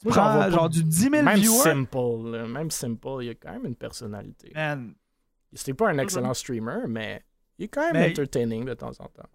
Tu 0.00 0.08
prends, 0.08 0.48
genre 0.50 0.68
du 0.68 0.84
10 0.84 1.10
000 1.10 1.22
Même 1.24 1.38
viewers. 1.38 1.58
Simple, 1.58 2.30
là, 2.30 2.46
même 2.46 2.70
Simple, 2.70 3.08
il 3.20 3.26
y 3.26 3.30
a 3.30 3.34
quand 3.34 3.52
même 3.52 3.66
une 3.66 3.74
personnalité. 3.76 4.52
Man, 4.54 4.94
C'était 5.52 5.74
pas 5.74 5.88
un 5.90 5.98
excellent 5.98 6.34
streamer, 6.34 6.86
mais 6.86 7.22
il 7.58 7.64
est 7.64 7.68
quand 7.68 7.80
même 7.92 7.94
Mais- 7.94 8.10
entertaining 8.10 8.64
de 8.64 8.74
temps 8.74 8.90
en 9.00 9.06
temps. 9.08 9.28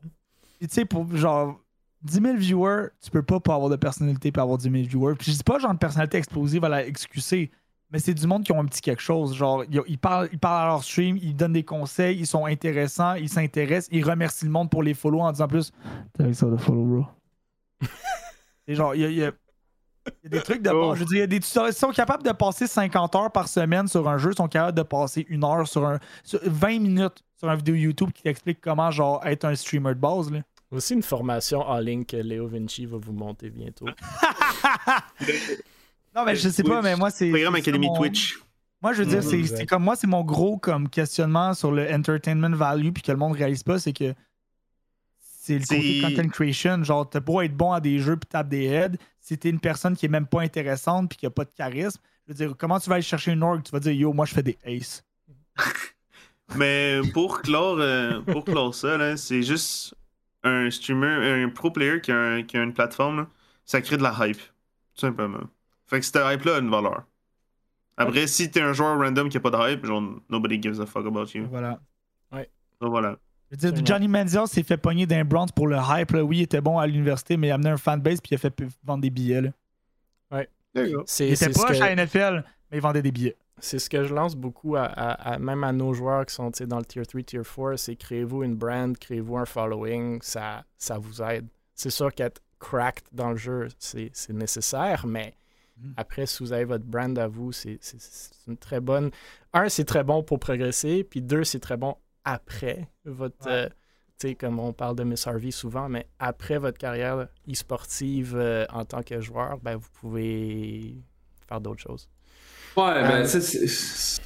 Tu 0.62 0.68
sais, 0.70 0.86
pour 0.86 1.14
genre 1.18 1.60
10 2.04 2.22
000 2.22 2.36
viewers, 2.38 2.88
tu 3.02 3.10
peux 3.12 3.24
pas 3.24 3.40
pas 3.40 3.56
avoir 3.56 3.70
de 3.70 3.76
personnalité 3.76 4.32
puis 4.32 4.42
avoir 4.42 4.58
10 4.58 4.70
000 4.70 4.76
viewers. 4.88 5.16
Puis 5.16 5.32
je 5.32 5.38
dis 5.38 5.44
pas 5.44 5.60
genre 5.60 5.74
de 5.74 5.78
personnalité 5.80 6.18
explosive 6.18 6.64
à 6.66 6.70
la 6.70 6.90
XQC, 6.90 7.50
mais 7.92 8.00
c'est 8.00 8.14
du 8.14 8.28
monde 8.28 8.44
qui 8.44 8.52
ont 8.52 8.60
un 8.60 8.66
petit 8.66 8.82
quelque 8.82 9.02
chose. 9.02 9.36
Genre, 9.36 9.64
ils, 9.88 9.98
parlent, 9.98 10.28
ils 10.32 10.40
parlent 10.40 10.64
à 10.66 10.68
leur 10.72 10.84
stream, 10.84 11.18
ils 11.22 11.36
donnent 11.36 11.54
des 11.54 11.64
conseils, 11.64 12.18
ils 12.20 12.28
sont 12.28 12.46
intéressants, 12.46 13.14
ils 13.14 13.30
s'intéressent, 13.30 13.90
ils 13.92 14.04
remercient 14.04 14.46
le 14.46 14.52
monde 14.52 14.70
pour 14.70 14.84
les 14.84 14.94
follow 14.94 15.22
en 15.22 15.32
disant 15.32 15.48
plus 15.48 15.72
Thanks 16.18 16.36
for 16.38 16.52
the 16.56 16.60
follow, 16.60 16.84
bro? 16.84 17.06
Et 18.68 18.76
genre, 18.76 18.96
il 18.96 19.02
y 19.02 19.06
a, 19.06 19.10
il 19.10 19.18
y 19.18 19.24
a- 19.24 19.32
il 20.06 20.12
y 20.34 20.36
a 20.36 20.38
des 20.40 20.42
trucs 20.44 20.62
de 20.62 20.70
Oh. 20.74 20.94
Je 20.96 21.00
veux 21.00 21.06
dire, 21.06 21.18
il 21.18 21.20
y 21.20 21.24
a 21.24 21.28
des 21.28 21.40
tutoriels. 21.40 21.72
Ils 21.74 21.78
sont 21.78 21.92
capables 21.92 22.24
de 22.24 22.32
passer 22.34 22.68
50 22.68 23.16
heures 23.16 23.32
par 23.32 23.48
semaine 23.48 23.88
sur 23.88 24.08
un 24.10 24.18
jeu, 24.18 24.32
ils 24.32 24.38
sont 24.38 24.50
capables 24.50 24.78
de 24.78 24.84
passer 24.84 25.26
une 25.30 25.46
heure 25.46 25.66
sur 25.68 25.86
un. 25.86 26.00
sur 26.24 26.40
20 26.44 26.80
minutes 26.80 27.24
sur 27.38 27.50
une 27.50 27.56
vidéo 27.58 27.76
YouTube 27.76 28.12
qui 28.12 28.24
t'explique 28.24 28.60
comment 28.60 28.92
genre 28.92 29.26
être 29.26 29.46
un 29.46 29.56
streamer 29.56 29.94
de 29.96 30.00
base. 30.00 30.30
Là. 30.32 30.40
Aussi 30.74 30.94
une 30.96 31.04
formation 31.04 31.62
en 31.62 31.78
ligne 31.80 32.04
que 32.04 32.18
Léo 32.18 32.48
Vinci 32.48 32.86
va 32.86 32.98
vous 32.98 33.14
monter 33.14 33.50
bientôt. 33.50 33.86
Non, 36.16 36.26
mais 36.26 36.36
je 36.36 36.48
sais 36.50 36.62
pas, 36.64 36.82
mais 36.82 36.96
moi, 36.96 37.10
c'est. 37.10 37.30
Programme 37.30 37.56
Academy 37.56 37.88
mon- 37.88 37.96
Twitch. 37.96 38.40
Moi, 38.84 38.94
je 38.94 39.02
veux 39.02 39.10
dire, 39.10 39.24
Mhm, 39.24 39.46
c'est- 39.48 39.66
comme 39.66 39.84
moi, 39.84 39.96
c'est 39.96 40.06
mon 40.08 40.24
gros 40.24 40.58
comme 40.58 40.88
questionnement 40.90 41.54
sur 41.56 41.72
le 41.72 41.92
entertainment 41.92 42.56
value, 42.56 42.92
puis 42.92 43.02
que 43.02 43.12
le 43.12 43.18
monde 43.18 43.34
réalise 43.34 43.64
pas, 43.64 43.80
c'est 43.80 43.94
que 43.94 44.14
c'est 45.20 45.58
le 45.58 45.66
côté 45.66 46.02
content 46.02 46.30
creation. 46.30 46.84
Genre, 46.84 47.10
t'as 47.10 47.20
beau 47.20 47.42
être 47.42 47.56
bon 47.56 47.72
à 47.72 47.80
des 47.82 47.98
jeux 48.00 48.16
puis 48.18 48.28
taper 48.30 48.50
des 48.50 48.66
heads, 48.66 48.98
si 49.20 49.38
t'es 49.38 49.50
une 49.50 49.60
personne 49.60 49.96
qui 49.96 50.06
est 50.06 50.10
même 50.10 50.28
pas 50.28 50.42
intéressante 50.42 51.10
puis 51.10 51.18
qui 51.18 51.26
a 51.26 51.30
pas 51.32 51.46
de 51.46 51.52
charisme, 51.58 52.00
je 52.28 52.34
veux 52.34 52.38
dire, 52.48 52.56
comment 52.58 52.80
tu 52.80 52.90
vas 52.90 52.96
aller 52.96 53.02
chercher 53.04 53.32
une 53.32 53.42
org 53.42 53.64
Tu 53.64 53.72
vas 53.72 53.80
dire, 53.80 53.94
yo, 53.94 54.14
moi, 54.14 54.26
je 54.26 54.34
fais 54.36 54.44
des 54.44 54.58
aces. 54.66 55.04
Mais 56.56 57.00
pour 57.14 57.42
clore, 57.42 57.78
euh, 57.80 58.22
pour 58.22 58.44
clore 58.46 58.76
ça, 58.76 59.18
c'est 59.18 59.42
juste 59.42 59.96
un 60.44 60.70
streamer, 60.72 61.44
un 61.44 61.50
pro 61.50 61.72
player 61.72 62.02
qui 62.02 62.12
a, 62.12 62.18
un- 62.18 62.44
qui 62.44 62.58
a 62.58 62.64
une 62.64 62.74
plateforme, 62.74 63.18
là, 63.18 63.28
ça 63.66 63.82
crée 63.82 63.98
de 63.98 64.04
la 64.04 64.14
hype. 64.20 64.38
Tout 64.38 65.02
simplement. 65.02 65.40
Fait 65.88 66.00
que 66.00 66.06
cette 66.06 66.16
hype-là 66.24 66.56
a 66.56 66.60
une 66.60 66.70
valeur. 66.70 67.04
Après, 67.98 68.26
si 68.28 68.50
t'es 68.50 68.62
un 68.62 68.74
joueur 68.74 68.98
random 69.00 69.30
qui 69.30 69.38
a 69.38 69.40
pas 69.40 69.52
de 69.52 69.72
hype, 69.74 69.86
genre, 69.86 70.02
nobody 70.30 70.60
gives 70.62 70.82
a 70.82 70.86
fuck 70.86 71.06
about 71.06 71.26
you. 71.36 71.46
Voilà. 71.50 71.80
Donc 72.82 72.90
voilà. 72.92 73.18
Je 73.52 73.68
veux 73.68 73.72
dire. 73.72 73.86
Johnny 73.86 74.08
Manziel 74.08 74.48
s'est 74.48 74.64
fait 74.64 74.76
pogner 74.78 75.06
d'un 75.06 75.24
bronze 75.24 75.52
pour 75.52 75.68
le 75.68 75.78
hype. 75.78 76.12
Là. 76.12 76.24
Oui, 76.24 76.40
il 76.40 76.42
était 76.42 76.60
bon 76.60 76.80
à 76.80 76.88
l'université, 76.88 77.38
mais 77.38 77.48
il 77.48 77.52
a 77.52 77.56
amené 77.56 77.70
un 77.70 77.78
fanbase 77.78 78.20
puis 78.20 78.30
il 78.32 78.36
a 78.36 78.38
fait 78.40 78.54
vendre 78.84 79.02
des 79.04 79.10
billets. 79.10 79.42
Là. 79.42 79.50
C'est 81.06 81.28
Il 81.28 81.34
était 81.34 81.52
que- 81.52 81.74
chez 81.74 81.80
la 81.80 81.92
NFL, 81.96 82.44
mais 82.72 82.78
il 82.78 82.82
vendait 82.82 83.02
des 83.04 83.12
billets. 83.12 83.36
C'est 83.66 83.80
ce 83.80 83.90
que 83.90 84.04
je 84.04 84.14
lance 84.14 84.36
beaucoup, 84.36 84.76
à, 84.76 84.84
à- 84.84 85.34
à- 85.34 85.40
même 85.40 85.64
à 85.64 85.72
nos 85.72 85.94
joueurs 85.94 86.26
qui 86.26 86.34
sont 86.36 86.52
dans 86.68 86.80
le 86.80 86.86
Tier 86.86 87.06
3, 87.06 87.22
Tier 87.24 87.42
4, 87.44 87.78
c'est 87.78 87.96
créez-vous 87.96 88.44
une 88.44 88.56
brand, 88.56 88.98
créez-vous 88.98 89.38
un 89.38 89.46
following, 89.46 90.20
ça, 90.22 90.66
ça 90.78 90.98
vous 90.98 91.22
aide. 91.22 91.48
C'est 91.74 91.90
sûr 91.90 92.14
qu'être 92.14 92.42
cracked 92.60 93.06
dans 93.14 93.32
le 93.32 93.38
jeu, 93.38 93.68
c'est 93.80 94.12
nécessaire, 94.30 95.06
mais 95.08 95.34
Mhm. 95.78 95.94
après, 95.98 96.26
si 96.28 96.44
vous 96.44 96.52
avez 96.54 96.66
votre 96.66 96.84
brand 96.86 97.18
à 97.18 97.28
vous, 97.28 97.52
c'est 97.52 97.80
une 98.48 98.58
très 98.58 98.80
bonne... 98.80 99.10
Un, 99.54 99.70
c'est 99.70 99.86
très 99.86 100.04
bon 100.04 100.22
pour 100.24 100.40
progresser, 100.40 101.04
puis 101.04 101.22
deux, 101.22 101.44
c'est 101.46 101.60
très 101.60 101.78
bon 101.78 101.96
après 102.26 102.88
votre... 103.06 103.46
Ouais. 103.48 103.52
euh, 103.52 103.70
tu 104.20 104.28
sais, 104.30 104.36
comme 104.36 104.60
on 104.60 104.72
parle 104.74 104.96
de 104.98 105.04
Miss 105.04 105.26
Harvey 105.26 105.52
souvent, 105.52 105.90
mais 105.90 106.06
après 106.20 106.58
votre 106.60 106.78
carrière 106.78 107.28
e-sportive 107.50 108.36
euh, 108.36 108.66
en 108.72 108.86
tant 108.86 109.02
que 109.02 109.20
joueur, 109.22 109.58
ben, 109.60 109.76
vous 109.78 109.90
pouvez 110.00 110.96
faire 111.48 111.60
d'autres 111.60 111.82
choses. 111.82 112.08
Ouais, 112.76 112.94
ben, 113.04 113.12
Euh, 113.22 113.26
ça, 113.26 113.42
c'est 113.42 113.68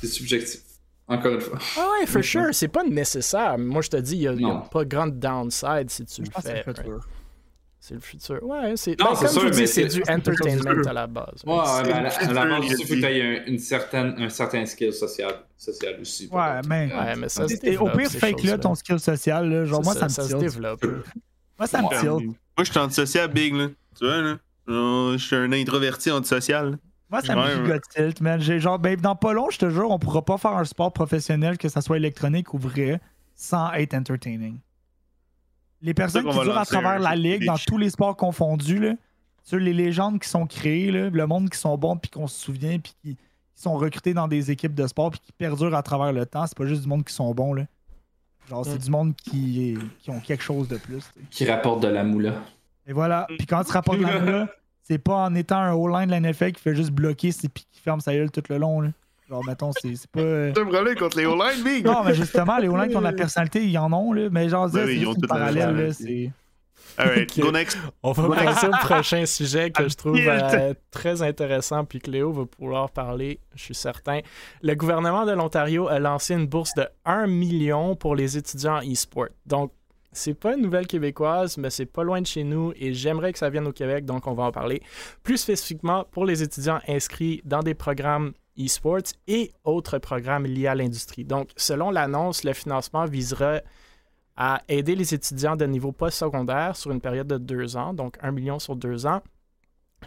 subjectif. 0.07 0.61
Encore 1.09 1.33
une 1.35 1.41
fois. 1.41 1.57
Ah 1.77 1.87
ouais, 2.01 2.05
for 2.05 2.17
Mhm. 2.17 2.23
sure, 2.23 2.47
c'est 2.51 2.67
pas 2.67 2.83
nécessaire. 2.83 3.57
Moi, 3.57 3.81
je 3.81 3.89
te 3.89 3.97
dis, 3.97 4.15
il 4.17 4.19
n'y 4.19 4.27
a, 4.27 4.33
Non. 4.33 4.61
pas 4.61 4.83
grande 4.83 5.17
downside 5.17 5.89
si 5.89 6.03
tu 6.05 6.21
Je 6.25 6.29
le 6.35 6.41
fais. 6.41 6.63
le 6.65 6.73
futur. 6.73 6.91
right? 6.91 7.03
C'est 7.79 7.93
le 7.93 7.99
futur. 8.01 8.43
Ouais, 8.43 8.73
c'est. 8.75 8.99
Non, 8.99 9.13
ben, 9.13 9.65
c'est 9.67 9.85
du 9.85 10.01
entertainment 10.09 10.85
à 10.85 10.93
la 10.93 11.07
base. 11.07 11.43
Ouais, 11.45 11.55
mais 11.85 11.93
à 11.93 12.01
la, 12.01 12.09
à 12.09 12.33
la 12.33 12.45
base, 12.45 12.65
il 12.67 12.73
a 12.73 12.77
faut 12.77 12.83
que 12.83 12.99
tu 12.99 13.05
aies 13.05 13.21
un, 13.21 13.45
une 13.45 13.59
certaine, 13.59 14.15
un 14.17 14.27
certain 14.29 14.65
skill 14.65 14.91
social, 14.91 15.31
social 15.55 15.97
aussi. 16.01 16.27
Ouais, 16.29 16.41
être- 16.59 16.67
mais- 16.67 16.91
Ouais, 16.93 17.15
mais 17.15 17.29
ça 17.29 17.47
se 17.47 17.77
au 17.77 17.89
pire, 17.97 18.09
ces 18.09 18.17
fake 18.19 18.31
là 18.31 18.37
choses-là. 18.41 18.57
ton 18.57 18.75
skill 18.75 18.99
social. 18.99 19.49
Là, 19.49 19.63
genre, 19.65 19.83
moi, 19.83 19.93
ça, 19.93 20.09
ça 20.09 20.23
me 20.23 20.27
se 20.27 20.33
tilt. 20.33 20.39
développe. 20.41 20.85
Moi, 21.57 21.67
ça 21.67 21.81
me 21.81 21.87
Ouais. 21.87 21.99
tilt. 21.99 22.25
Moi, 22.25 22.35
je 22.63 22.63
suis 22.71 22.79
antisocial 22.79 23.31
big, 23.31 23.53
là. 23.53 23.67
Tu 23.97 24.05
vois, 24.05 24.17
là? 24.17 24.37
Genre, 24.67 25.13
Je 25.17 25.23
suis 25.25 25.35
un 25.37 25.51
introverti 25.53 26.11
antisocial. 26.11 26.77
Moi, 27.09 27.21
ça 27.21 27.35
me 27.35 27.69
ouais. 27.69 27.79
tilt, 27.95 28.19
man. 28.21 28.39
J'ai 28.41 28.59
genre, 28.59 28.79
ben, 28.79 28.99
dans 28.99 29.15
pas 29.15 29.31
long, 29.33 29.49
je 29.49 29.57
te 29.59 29.69
jure, 29.69 29.89
on 29.91 29.99
pourra 29.99 30.23
pas 30.25 30.37
faire 30.37 30.57
un 30.57 30.65
sport 30.65 30.91
professionnel, 30.91 31.57
que 31.57 31.69
ça 31.69 31.81
soit 31.81 31.97
électronique 31.97 32.53
ou 32.53 32.57
vrai, 32.57 32.99
sans 33.35 33.71
être 33.73 33.93
entertaining. 33.93 34.59
Les 35.81 35.93
personnes 35.93 36.25
qui 36.25 36.37
durent 36.39 36.57
à 36.57 36.65
travers 36.65 36.99
la 36.99 37.15
ligue, 37.15 37.45
dans 37.45 37.57
tous 37.57 37.77
les 37.77 37.89
sports 37.91 38.17
confondus, 38.17 38.79
là, 38.79 38.93
sur 39.43 39.57
les 39.59 39.73
légendes 39.73 40.19
qui 40.19 40.27
sont 40.27 40.45
créées, 40.47 40.91
là, 40.91 41.09
le 41.09 41.27
monde 41.27 41.49
qui 41.49 41.57
sont 41.57 41.77
bons, 41.77 41.95
puis 41.97 42.09
qu'on 42.11 42.27
se 42.27 42.37
souvient, 42.37 42.79
puis 42.79 42.93
qui, 43.01 43.15
qui 43.15 43.61
sont 43.61 43.77
recrutés 43.77 44.13
dans 44.13 44.27
des 44.27 44.51
équipes 44.51 44.73
de 44.75 44.85
sport, 44.87 45.11
puis 45.11 45.21
qui 45.21 45.31
perdurent 45.31 45.75
à 45.75 45.83
travers 45.83 46.11
le 46.11 46.25
temps, 46.25 46.45
c'est 46.47 46.57
pas 46.57 46.65
juste 46.65 46.81
du 46.81 46.87
monde 46.89 47.05
qui 47.05 47.13
sont 47.13 47.33
bons, 47.33 47.53
là. 47.53 47.63
Genre, 48.49 48.65
c'est 48.65 48.75
Mm. 48.75 48.77
du 48.79 48.89
monde 48.91 49.15
qui, 49.15 49.77
qui 49.99 50.09
ont 50.09 50.19
quelque 50.19 50.43
chose 50.43 50.67
de 50.67 50.77
plus. 50.77 51.03
Qui 51.29 51.45
rapporte 51.49 51.81
de 51.83 51.87
la 51.89 52.03
moula. 52.03 52.33
Et 52.85 52.93
voilà. 52.93 53.27
Puis 53.37 53.45
quand 53.45 53.63
tu 53.63 53.71
rapportes 53.71 53.99
la 53.99 54.19
moula, 54.19 54.49
c'est 54.87 54.97
pas 54.99 55.15
en 55.15 55.35
étant 55.35 55.57
un 55.59 55.73
O-line 55.73 56.05
de 56.07 56.11
la 56.11 56.19
NFL 56.19 56.51
qui 56.53 56.61
fait 56.61 56.75
juste 56.75 56.91
bloquer 56.91 57.29
et 57.29 57.49
puis 57.49 57.65
qui 57.71 57.81
ferme 57.81 57.99
sa 57.99 58.13
gueule 58.13 58.31
tout 58.31 58.43
le 58.49 58.57
long. 58.57 58.81
Là. 58.81 58.89
Genre, 59.29 59.43
mettons, 59.45 59.71
c'est 59.81 59.95
c'est 59.95 60.09
pas. 60.09 60.21
euh, 60.21 60.51
T'as 60.53 60.61
un 60.61 60.65
problème 60.65 60.95
contre 60.95 61.17
les 61.17 61.25
O-line, 61.25 61.63
big? 61.63 61.85
Non, 61.85 62.03
mais 62.05 62.13
justement, 62.13 62.57
les 62.57 62.69
O-line 62.69 62.89
qui 62.89 62.95
ont 62.95 62.99
de 63.01 63.05
la 63.05 63.11
personnalité, 63.13 63.65
ils 63.65 63.77
en 63.77 63.91
ont, 63.91 64.13
là. 64.13 64.29
Mais 64.31 64.47
genre, 64.47 64.69
Ben 64.69 64.85
c'est 64.85 64.95
une 64.95 65.27
parallèle. 65.27 65.93
C'est. 65.93 66.31
Alright, 66.99 67.39
go 67.39 67.51
next. 67.51 67.77
On 68.01 68.11
va 68.11 68.35
passer 68.35 68.67
au 68.67 68.71
prochain 68.71 69.25
sujet 69.27 69.69
que 69.69 69.87
je 69.87 69.95
trouve 69.97 70.17
euh, 70.17 70.73
très 70.89 71.21
intéressant, 71.21 71.85
puis 71.85 71.99
que 71.99 72.09
Léo 72.09 72.31
va 72.31 72.45
pouvoir 72.45 72.89
parler, 72.89 73.39
je 73.55 73.61
suis 73.65 73.75
certain. 73.75 74.21
Le 74.63 74.73
gouvernement 74.73 75.25
de 75.25 75.33
l'Ontario 75.33 75.87
a 75.89 75.99
lancé 75.99 76.33
une 76.33 76.47
bourse 76.47 76.73
de 76.75 76.87
1 77.05 77.27
million 77.27 77.95
pour 77.95 78.15
les 78.15 78.37
étudiants 78.37 78.77
en 78.77 78.81
e-sport. 78.91 79.27
Donc, 79.45 79.71
c'est 80.17 80.33
pas 80.33 80.55
une 80.55 80.61
nouvelle 80.61 80.87
québécoise, 80.87 81.57
mais 81.57 81.69
c'est 81.69 81.85
pas 81.85 82.03
loin 82.03 82.21
de 82.21 82.25
chez 82.25 82.43
nous 82.43 82.73
et 82.75 82.93
j'aimerais 82.93 83.31
que 83.31 83.39
ça 83.39 83.49
vienne 83.49 83.67
au 83.67 83.71
Québec, 83.71 84.05
donc 84.05 84.27
on 84.27 84.33
va 84.33 84.43
en 84.45 84.51
parler. 84.51 84.81
Plus 85.23 85.37
spécifiquement 85.37 86.05
pour 86.11 86.25
les 86.25 86.43
étudiants 86.43 86.79
inscrits 86.87 87.41
dans 87.45 87.61
des 87.61 87.73
programmes 87.73 88.33
e-sports 88.59 89.13
et 89.27 89.51
autres 89.63 89.99
programmes 89.99 90.45
liés 90.45 90.67
à 90.67 90.75
l'industrie. 90.75 91.23
Donc, 91.23 91.51
selon 91.55 91.91
l'annonce, 91.91 92.43
le 92.43 92.53
financement 92.53 93.05
visera 93.05 93.61
à 94.35 94.61
aider 94.67 94.95
les 94.95 95.13
étudiants 95.13 95.55
de 95.55 95.65
niveau 95.65 95.91
postsecondaire 95.91 96.75
sur 96.75 96.91
une 96.91 97.01
période 97.01 97.27
de 97.27 97.37
deux 97.37 97.77
ans, 97.77 97.93
donc 97.93 98.17
1 98.21 98.31
million 98.31 98.59
sur 98.59 98.75
deux 98.75 99.05
ans. 99.05 99.21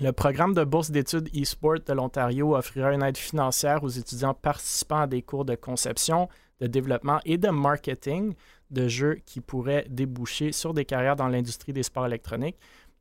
Le 0.01 0.13
programme 0.13 0.55
de 0.55 0.63
bourse 0.65 0.91
d'études 0.91 1.29
e-sport 1.35 1.81
de 1.87 1.93
l'Ontario 1.93 2.57
offrira 2.57 2.93
une 2.93 3.03
aide 3.03 3.17
financière 3.17 3.83
aux 3.83 3.89
étudiants 3.89 4.35
participant 4.35 5.01
à 5.01 5.07
des 5.07 5.23
cours 5.23 5.45
de 5.45 5.57
conception, 5.57 6.29
de 6.61 6.69
développement 6.69 7.21
et 7.25 7.39
de 7.39 7.49
marketing 7.49 8.35
de 8.71 8.89
jeux 8.89 9.19
qui 9.27 9.41
pourraient 9.41 9.87
déboucher 9.89 10.53
sur 10.53 10.75
des 10.75 10.85
carrières 10.85 11.17
dans 11.17 11.29
l'industrie 11.29 11.73
des 11.73 11.83
sports 11.83 12.07
électroniques. 12.07 12.57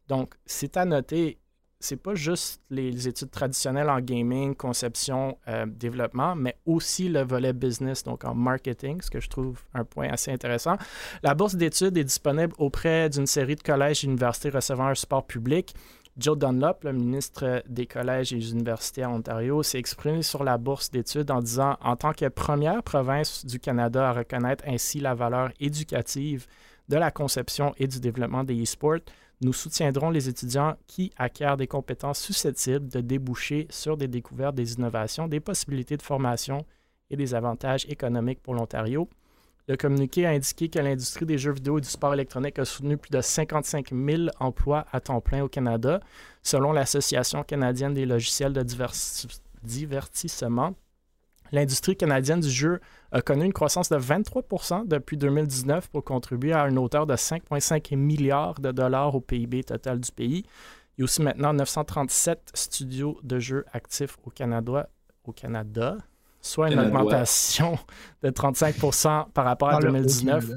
Donc, 0.07 0.33
c'est 0.45 0.75
à 0.77 0.85
noter, 0.85 1.37
c'est 1.79 2.01
pas 2.01 2.15
juste 2.15 2.61
les, 2.69 3.07
études 3.07 3.31
traditionnelles 3.31 3.89
en 3.89 4.01
gaming, 4.01 4.55
conception, 4.55 5.37
euh, 5.47 5.65
développement, 5.67 6.35
mais 6.35 6.57
aussi 6.65 7.07
le 7.07 7.21
volet 7.21 7.53
business, 7.53 8.03
donc 8.03 8.25
en 8.25 8.33
marketing, 8.33 9.01
ce 9.01 9.09
que 9.09 9.19
je 9.19 9.29
trouve 9.29 9.61
un 9.73 9.85
point 9.85 10.09
assez 10.09 10.31
intéressant. 10.31 10.77
La 11.23 11.35
bourse 11.35 11.55
d'études 11.55 11.95
est 11.97 12.03
disponible 12.03 12.53
auprès 12.57 13.09
d'une 13.09 13.27
série 13.27 13.55
de 13.55 13.61
collèges 13.61 14.03
et 14.03 14.07
universités 14.07 14.49
recevant 14.49 14.87
un 14.87 14.95
support 14.95 15.25
public. 15.25 15.73
Joe 16.19 16.37
Dunlop, 16.37 16.83
le 16.83 16.91
ministre 16.91 17.63
des 17.69 17.85
collèges 17.85 18.33
et 18.33 18.35
des 18.35 18.51
universités 18.51 19.03
à 19.03 19.09
Ontario, 19.09 19.63
s'est 19.63 19.79
exprimé 19.79 20.21
sur 20.21 20.43
la 20.43 20.57
bourse 20.57 20.91
d'études 20.91 21.31
en 21.31 21.39
disant 21.39 21.77
En 21.79 21.95
tant 21.95 22.11
que 22.11 22.27
première 22.27 22.83
province 22.83 23.45
du 23.45 23.57
Canada 23.57 24.09
à 24.09 24.11
reconnaître 24.11 24.65
ainsi 24.67 24.99
la 24.99 25.15
valeur 25.15 25.51
éducative 25.61 26.45
de 26.89 26.97
la 26.97 27.09
conception 27.09 27.73
et 27.77 27.87
du 27.87 28.01
développement 28.01 28.43
des 28.43 28.61
e-sports, 28.61 28.99
nous 29.41 29.53
soutiendrons 29.53 30.09
les 30.09 30.27
étudiants 30.27 30.75
qui 30.87 31.13
acquièrent 31.15 31.55
des 31.55 31.67
compétences 31.67 32.19
susceptibles 32.19 32.89
de 32.89 32.99
déboucher 32.99 33.67
sur 33.69 33.95
des 33.95 34.09
découvertes, 34.09 34.55
des 34.55 34.73
innovations, 34.73 35.29
des 35.29 35.39
possibilités 35.39 35.95
de 35.95 36.01
formation 36.01 36.65
et 37.09 37.15
des 37.15 37.33
avantages 37.33 37.85
économiques 37.87 38.41
pour 38.43 38.55
l'Ontario. 38.55 39.07
Le 39.69 39.77
communiqué 39.77 40.25
a 40.25 40.31
indiqué 40.31 40.67
que 40.67 40.79
l'industrie 40.79 41.27
des 41.27 41.37
jeux 41.37 41.51
vidéo 41.51 41.77
et 41.77 41.81
du 41.81 41.87
sport 41.87 42.15
électronique 42.15 42.57
a 42.57 42.65
soutenu 42.65 42.97
plus 42.97 43.11
de 43.11 43.21
55 43.21 43.91
000 43.91 44.23
emplois 44.39 44.87
à 44.91 44.99
temps 44.99 45.21
plein 45.21 45.43
au 45.43 45.47
Canada, 45.47 45.99
selon 46.41 46.71
l'Association 46.71 47.43
canadienne 47.43 47.93
des 47.93 48.07
logiciels 48.07 48.51
de 48.51 48.65
divertissement. 49.61 50.73
L'industrie 51.51 51.95
canadienne 51.95 52.39
du 52.39 52.49
jeu 52.49 52.79
a 53.11 53.21
connu 53.21 53.45
une 53.45 53.53
croissance 53.53 53.89
de 53.89 53.97
23% 53.97 54.87
depuis 54.87 55.17
2019 55.17 55.89
pour 55.89 56.03
contribuer 56.03 56.53
à 56.53 56.67
une 56.67 56.79
hauteur 56.79 57.05
de 57.05 57.13
5,5 57.13 57.95
milliards 57.95 58.59
de 58.59 58.71
dollars 58.71 59.13
au 59.13 59.21
PIB 59.21 59.65
total 59.65 59.99
du 59.99 60.11
pays. 60.11 60.45
Il 60.97 61.01
y 61.01 61.03
a 61.03 61.05
aussi 61.05 61.21
maintenant 61.21 61.53
937 61.53 62.53
studios 62.55 63.19
de 63.21 63.37
jeux 63.37 63.65
actifs 63.71 64.17
au 64.25 64.31
Canada, 64.31 64.89
soit 66.41 66.71
une 66.71 66.79
augmentation 66.79 67.77
de 68.23 68.29
35% 68.29 69.31
par 69.31 69.45
rapport 69.45 69.69
à 69.69 69.79
2019. 69.79 70.51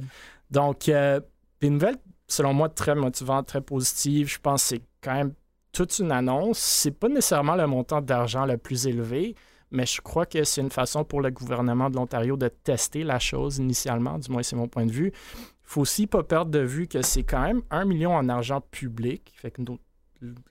Donc, 0.50 0.88
euh, 0.88 1.20
des 1.60 1.70
nouvelles, 1.70 1.96
selon 2.28 2.52
moi, 2.52 2.68
très 2.68 2.94
motivantes, 2.94 3.46
très 3.46 3.60
positives. 3.60 4.28
Je 4.28 4.38
pense 4.38 4.62
que 4.62 4.68
c'est 4.68 4.82
quand 5.00 5.14
même 5.14 5.32
toute 5.72 5.98
une 5.98 6.12
annonce. 6.12 6.58
C'est 6.58 6.90
pas 6.90 7.08
nécessairement 7.08 7.56
le 7.56 7.66
montant 7.66 8.00
d'argent 8.00 8.44
le 8.44 8.58
plus 8.58 8.86
élevé, 8.86 9.34
mais 9.70 9.86
je 9.86 10.00
crois 10.00 10.26
que 10.26 10.44
c'est 10.44 10.60
une 10.60 10.70
façon 10.70 11.04
pour 11.04 11.20
le 11.20 11.30
gouvernement 11.30 11.90
de 11.90 11.96
l'Ontario 11.96 12.36
de 12.36 12.48
tester 12.48 13.04
la 13.04 13.18
chose 13.18 13.58
initialement, 13.58 14.18
du 14.18 14.30
moins 14.30 14.42
c'est 14.42 14.56
mon 14.56 14.68
point 14.68 14.86
de 14.86 14.92
vue. 14.92 15.12
Il 15.14 15.72
faut 15.72 15.80
aussi 15.80 16.06
pas 16.06 16.22
perdre 16.22 16.50
de 16.50 16.58
vue 16.58 16.86
que 16.86 17.00
c'est 17.00 17.22
quand 17.22 17.42
même 17.42 17.62
un 17.70 17.86
million 17.86 18.14
en 18.14 18.28
argent 18.28 18.60
public, 18.60 19.32
fait 19.34 19.50
que 19.50 19.62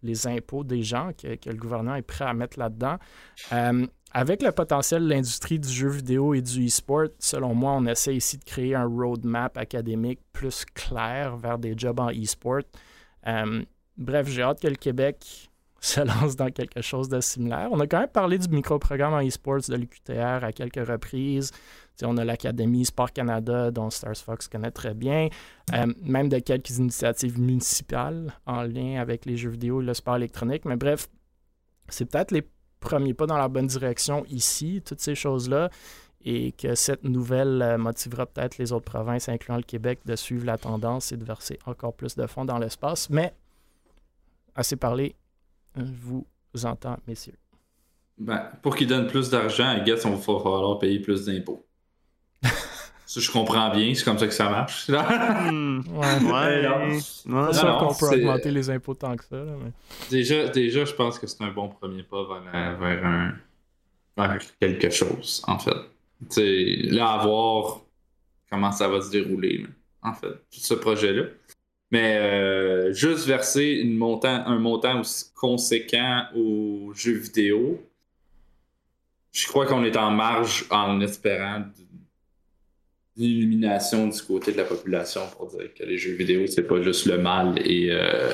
les 0.02 0.28
impôts 0.28 0.64
des 0.64 0.82
gens 0.82 1.12
que, 1.14 1.28
le 1.28 1.56
gouvernement 1.56 1.96
est 1.96 2.02
prêt 2.02 2.26
à 2.26 2.34
mettre 2.34 2.60
là-dedans. 2.60 2.98
Euh, 3.54 3.86
avec 4.14 4.42
le 4.44 4.52
potentiel 4.52 5.04
de 5.04 5.10
l'industrie 5.10 5.60
du 5.60 5.70
jeu 5.70 5.90
vidéo 5.90 6.34
et 6.34 6.42
du 6.42 6.68
e-sport, 6.68 7.08
selon 7.18 7.56
moi, 7.56 7.72
on 7.72 7.86
essaie 7.86 8.16
ici 8.16 8.38
de 8.38 8.44
créer 8.44 8.76
un 8.76 8.86
roadmap 8.86 9.58
académique 9.58 10.20
plus 10.34 10.66
clair 10.66 11.38
vers 11.38 11.58
des 11.58 11.74
jobs 11.78 12.00
en 12.00 12.12
e-sport. 12.12 12.64
Euh, 13.28 13.64
bref, 13.98 14.28
j'ai 14.28 14.42
hâte 14.42 14.62
que 14.62 14.68
le 14.68 14.76
Québec 14.76 15.50
se 15.80 16.02
lance 16.02 16.36
dans 16.36 16.50
quelque 16.50 16.82
chose 16.82 17.08
de 17.08 17.22
similaire. 17.22 17.70
On 17.72 17.80
a 17.80 17.88
quand 17.88 18.00
même 18.00 18.10
parlé 18.10 18.38
du 18.38 18.50
micro-programme 18.50 19.14
en 19.14 19.26
e-sports 19.26 19.70
de 19.70 19.76
l'UQTR 19.76 20.44
à 20.44 20.52
quelques 20.52 20.86
reprises. 20.86 21.52
on 22.04 22.18
a 22.18 22.26
l'Académie 22.26 22.86
Sport 22.86 23.14
Canada, 23.14 23.72
dont 23.72 23.90
Stars 23.90 24.18
Fox 24.18 24.48
connaît 24.48 24.72
très 24.72 24.94
bien. 24.94 25.30
Euh, 25.74 25.92
même 26.04 26.28
de 26.28 26.40
quelques 26.40 26.78
initiatives 26.78 27.40
municipales 27.40 28.34
en 28.46 28.64
lien 28.64 29.00
avec 29.00 29.26
les 29.26 29.38
jeux 29.38 29.50
vidéo 29.50 29.82
et 29.82 29.86
le 29.86 29.94
sport 29.94 30.18
électronique. 30.18 30.66
Mais 30.66 30.76
bref, 30.76 31.08
c'est 31.88 32.06
peut-être 32.06 32.32
les 32.32 32.44
premier 32.82 33.14
pas 33.14 33.26
dans 33.26 33.38
la 33.38 33.48
bonne 33.48 33.68
direction 33.68 34.26
ici, 34.30 34.82
toutes 34.86 35.00
ces 35.00 35.16
choses-là, 35.16 35.70
et 36.26 36.52
que 36.52 36.76
cette 36.76 37.06
nouvelle 37.06 37.62
euh, 37.62 37.78
motivera 37.78 38.26
peut-être 38.26 38.58
les 38.58 38.74
autres 38.74 38.86
provinces, 38.86 39.30
incluant 39.30 39.56
le 39.58 39.64
Québec, 39.64 40.00
de 40.06 40.16
suivre 40.16 40.46
la 40.46 40.58
tendance 40.58 41.14
et 41.14 41.18
de 41.18 41.24
verser 41.24 41.58
encore 41.66 41.94
plus 41.94 42.16
de 42.16 42.28
fonds 42.28 42.46
dans 42.46 42.60
l'espace. 42.60 43.10
Mais, 43.10 43.34
assez 44.56 44.76
parlé, 44.76 45.16
je 45.78 45.84
vous 45.84 46.26
entends, 46.66 46.98
messieurs. 47.08 47.38
Ben, 48.18 48.50
pour 48.62 48.76
qu'ils 48.76 48.88
donnent 48.88 49.08
plus 49.08 49.30
d'argent, 49.30 49.68
à 49.68 49.80
guess, 49.80 50.06
on 50.06 50.12
va 50.12 50.22
falloir 50.22 50.78
payer 50.78 51.00
plus 51.00 51.26
d'impôts. 51.26 51.66
Ça, 53.12 53.20
je 53.20 53.30
comprends 53.30 53.70
bien, 53.76 53.94
c'est 53.94 54.06
comme 54.06 54.18
ça 54.18 54.26
que 54.26 54.34
ça 54.34 54.50
marche. 54.50 54.88
Hmm. 54.88 55.82
ouais, 55.96 56.32
ouais. 56.32 57.00
C'est 57.02 57.60
sûr 57.60 57.78
qu'on 57.78 57.94
peut 57.94 58.16
augmenter 58.16 58.52
les 58.52 58.70
impôts 58.70 58.94
tant 58.94 59.18
que 59.18 59.26
ça. 59.26 59.44
déjà, 60.10 60.48
déjà, 60.48 60.86
je 60.86 60.94
pense 60.94 61.20
que 61.20 61.28
c'est 61.28 61.44
un 61.44 61.52
bon 61.52 61.68
premier 61.68 62.04
pas 62.04 62.26
vers, 62.80 63.06
un, 63.06 63.34
vers 64.16 64.40
quelque 64.62 64.90
chose, 64.92 65.44
en 65.46 65.60
fait. 65.60 65.76
T'sais, 66.30 66.84
là, 66.84 67.10
à 67.10 67.26
voir 67.26 67.82
comment 68.50 68.72
ça 68.72 68.88
va 68.88 69.02
se 69.02 69.12
dérouler, 69.12 69.66
en 70.02 70.14
fait, 70.14 70.32
tout 70.50 70.62
ce 70.62 70.76
projet-là. 70.76 71.24
Mais 71.92 72.16
euh, 72.16 72.94
juste 72.94 73.28
verser 73.28 73.82
une 73.84 73.98
montant, 73.98 74.46
un 74.46 74.58
montant 74.58 75.02
aussi 75.02 75.26
conséquent 75.36 76.28
aux 76.34 76.94
jeux 76.96 77.18
vidéo, 77.18 77.86
je 79.34 79.46
crois 79.48 79.66
qu'on 79.66 79.84
est 79.84 79.98
en 79.98 80.12
marge 80.12 80.66
en 80.70 81.02
espérant 81.02 81.66
d'illumination 83.16 84.08
du 84.08 84.22
côté 84.22 84.52
de 84.52 84.58
la 84.58 84.64
population 84.64 85.22
pour 85.38 85.50
dire 85.50 85.74
que 85.74 85.84
les 85.84 85.98
jeux 85.98 86.14
vidéo, 86.14 86.48
c'est 86.48 86.64
pas 86.64 86.82
juste 86.82 87.06
le 87.06 87.18
mal 87.18 87.60
et 87.60 87.90
euh, 87.92 88.34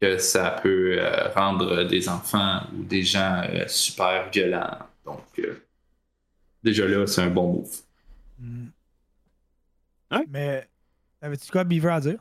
que 0.00 0.18
ça 0.18 0.50
peut 0.62 0.96
euh, 0.98 1.28
rendre 1.34 1.84
des 1.84 2.08
enfants 2.08 2.60
ou 2.76 2.84
des 2.84 3.02
gens 3.02 3.42
euh, 3.48 3.64
super 3.66 4.30
violents. 4.30 4.78
Donc, 5.04 5.24
déjà 6.62 6.86
là, 6.86 7.06
c'est 7.06 7.22
un 7.22 7.30
bon 7.30 7.54
move. 7.54 7.76
Mm. 8.38 8.66
Mais, 10.28 10.68
avais-tu 11.20 11.50
quoi, 11.50 11.64
Beaver, 11.64 11.90
à 11.90 12.00
dire? 12.00 12.18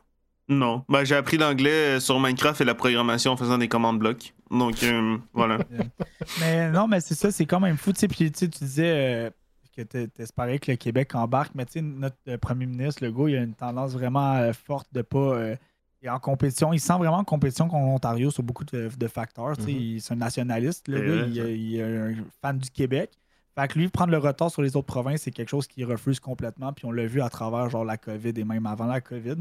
Non. 0.50 0.84
Ben, 0.90 1.04
j'ai 1.04 1.16
appris 1.16 1.38
l'anglais 1.38 2.00
sur 2.00 2.20
Minecraft 2.20 2.60
et 2.60 2.66
la 2.66 2.76
programmation 2.76 3.32
en 3.32 3.38
faisant 3.38 3.60
des 3.60 3.68
commandes 3.68 4.00
blocs. 4.00 4.34
Donc, 4.50 4.84
voilà. 5.32 5.60
mais 6.40 6.72
non, 6.72 6.88
mais 6.88 7.02
c'est 7.02 7.14
ça, 7.14 7.32
c'est 7.32 7.46
quand 7.46 7.60
même 7.60 7.78
fou. 7.78 7.94
Tu 7.94 8.00
sais, 8.00 8.08
puis 8.08 8.32
tu 8.32 8.48
disais 8.48 9.32
que 9.76 9.82
tu 9.82 10.22
espérais 10.22 10.60
que 10.60 10.72
le 10.72 10.78
Québec 10.78 11.16
embarque, 11.16 11.54
mais 11.56 11.66
tu 11.66 11.74
sais, 11.74 11.82
notre 11.82 12.16
euh, 12.28 12.38
premier 12.38 12.66
ministre, 12.66 13.04
Legault, 13.04 13.28
il 13.28 13.36
a 13.36 13.42
une 13.42 13.56
tendance 13.56 13.94
vraiment 13.94 14.36
euh, 14.36 14.54
forte 14.54 14.88
de 14.94 15.02
pas. 15.02 15.18
Euh, 15.20 15.56
en 16.06 16.20
compétition. 16.20 16.74
Il 16.74 16.82
sent 16.82 16.98
vraiment 16.98 17.20
en 17.20 17.24
compétition 17.24 17.70
contre 17.70 17.86
l'Ontario 17.86 18.30
sur 18.30 18.44
beaucoup 18.44 18.66
de, 18.66 19.08
facteurs. 19.08 19.54
Mm-hmm. 19.54 20.02
C'est 20.02 20.14
un 20.14 20.18
nationaliste, 20.18 20.90
le 20.90 21.30
il, 21.30 21.78
est 21.78 21.82
un 21.82 22.14
fan 22.42 22.58
du 22.58 22.70
Québec. 22.70 23.12
Fait 23.56 23.70
que 23.70 23.80
lui, 23.80 23.88
prendre 23.88 24.12
le 24.12 24.18
retard 24.18 24.52
sur 24.52 24.62
les 24.62 24.76
autres 24.76 24.88
provinces, 24.88 25.22
c'est 25.22 25.32
quelque 25.32 25.48
chose 25.48 25.66
qu'il 25.66 25.86
refuse 25.86 26.20
complètement. 26.20 26.74
Puis 26.74 26.86
on 26.86 26.92
l'a 26.92 27.06
vu 27.06 27.22
à 27.22 27.30
travers 27.30 27.70
genre 27.70 27.86
la 27.86 27.96
COVID 27.96 28.34
et 28.36 28.44
même 28.44 28.66
avant 28.66 28.86
la 28.86 29.00
COVID. 29.00 29.38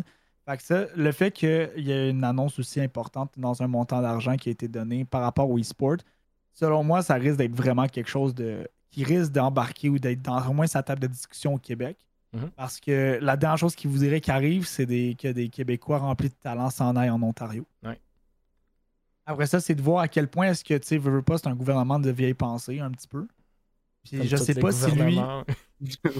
Fait 0.47 0.57
que 0.57 0.63
ça, 0.63 0.87
le 0.95 1.13
fait 1.13 1.31
qu'il 1.31 1.73
y 1.77 1.93
ait 1.93 2.11
une 2.11 2.25
annonce 2.25 2.59
aussi 2.59 2.81
importante 2.81 3.33
dans 3.37 3.63
un 3.63 3.69
montant 3.69 4.03
d'argent 4.03 4.37
qui 4.37 4.49
a 4.49 4.53
été 4.53 4.69
donné 4.69 5.05
par 5.05 5.23
rapport 5.23 5.51
au 5.51 5.59
e-sport, 5.59 5.97
selon 6.53 6.85
moi, 6.85 7.03
ça 7.03 7.15
risque 7.15 7.39
d'être 7.39 7.55
vraiment 7.55 7.87
quelque 7.87 8.09
chose 8.09 8.35
de 8.35 8.69
qui 8.93 9.03
risque 9.03 9.33
d'embarquer 9.33 9.89
ou 9.89 9.99
d'être 9.99 10.23
dans 10.23 10.47
au 10.47 10.53
moins 10.53 10.69
sa 10.69 10.83
table 10.83 11.01
de 11.01 11.07
discussion 11.09 11.55
au 11.55 11.59
Québec. 11.59 11.97
Mhm. 12.33 12.51
Parce 12.57 12.79
que 12.79 13.19
la 13.21 13.37
dernière 13.37 13.59
chose 13.59 13.75
qui 13.75 13.89
vous 13.89 13.99
dirait 13.99 14.21
qui 14.21 14.31
arrive, 14.31 14.67
c'est 14.67 14.87
des, 14.87 15.17
que 15.21 15.29
des 15.29 15.49
Québécois 15.49 15.99
remplis 15.99 16.29
de 16.29 16.35
talent 16.35 16.71
s'en 16.71 16.95
aillent 16.95 17.11
en 17.11 17.23
Ontario. 17.23 17.67
Après 19.25 19.47
ça, 19.47 19.61
c'est 19.61 19.75
de 19.75 19.83
voir 19.83 20.01
à 20.01 20.09
quel 20.09 20.29
point 20.29 20.49
est-ce 20.49 20.65
que, 20.65 20.75
tu 20.75 20.87
sais, 20.87 20.99
veux 20.99 21.23
pas, 21.23 21.39
c'est 21.39 21.47
un 21.47 21.55
gouvernement 21.55 21.99
de 21.99 22.11
vieille 22.11 22.35
pensée, 22.35 22.81
un 22.81 22.91
petit 22.91 23.07
peu. 23.07 23.27
Puis 24.05 24.27
je 24.27 24.37
sais 24.37 24.55
pas 24.55 24.73
si 24.73 24.91
lui. 24.93 25.19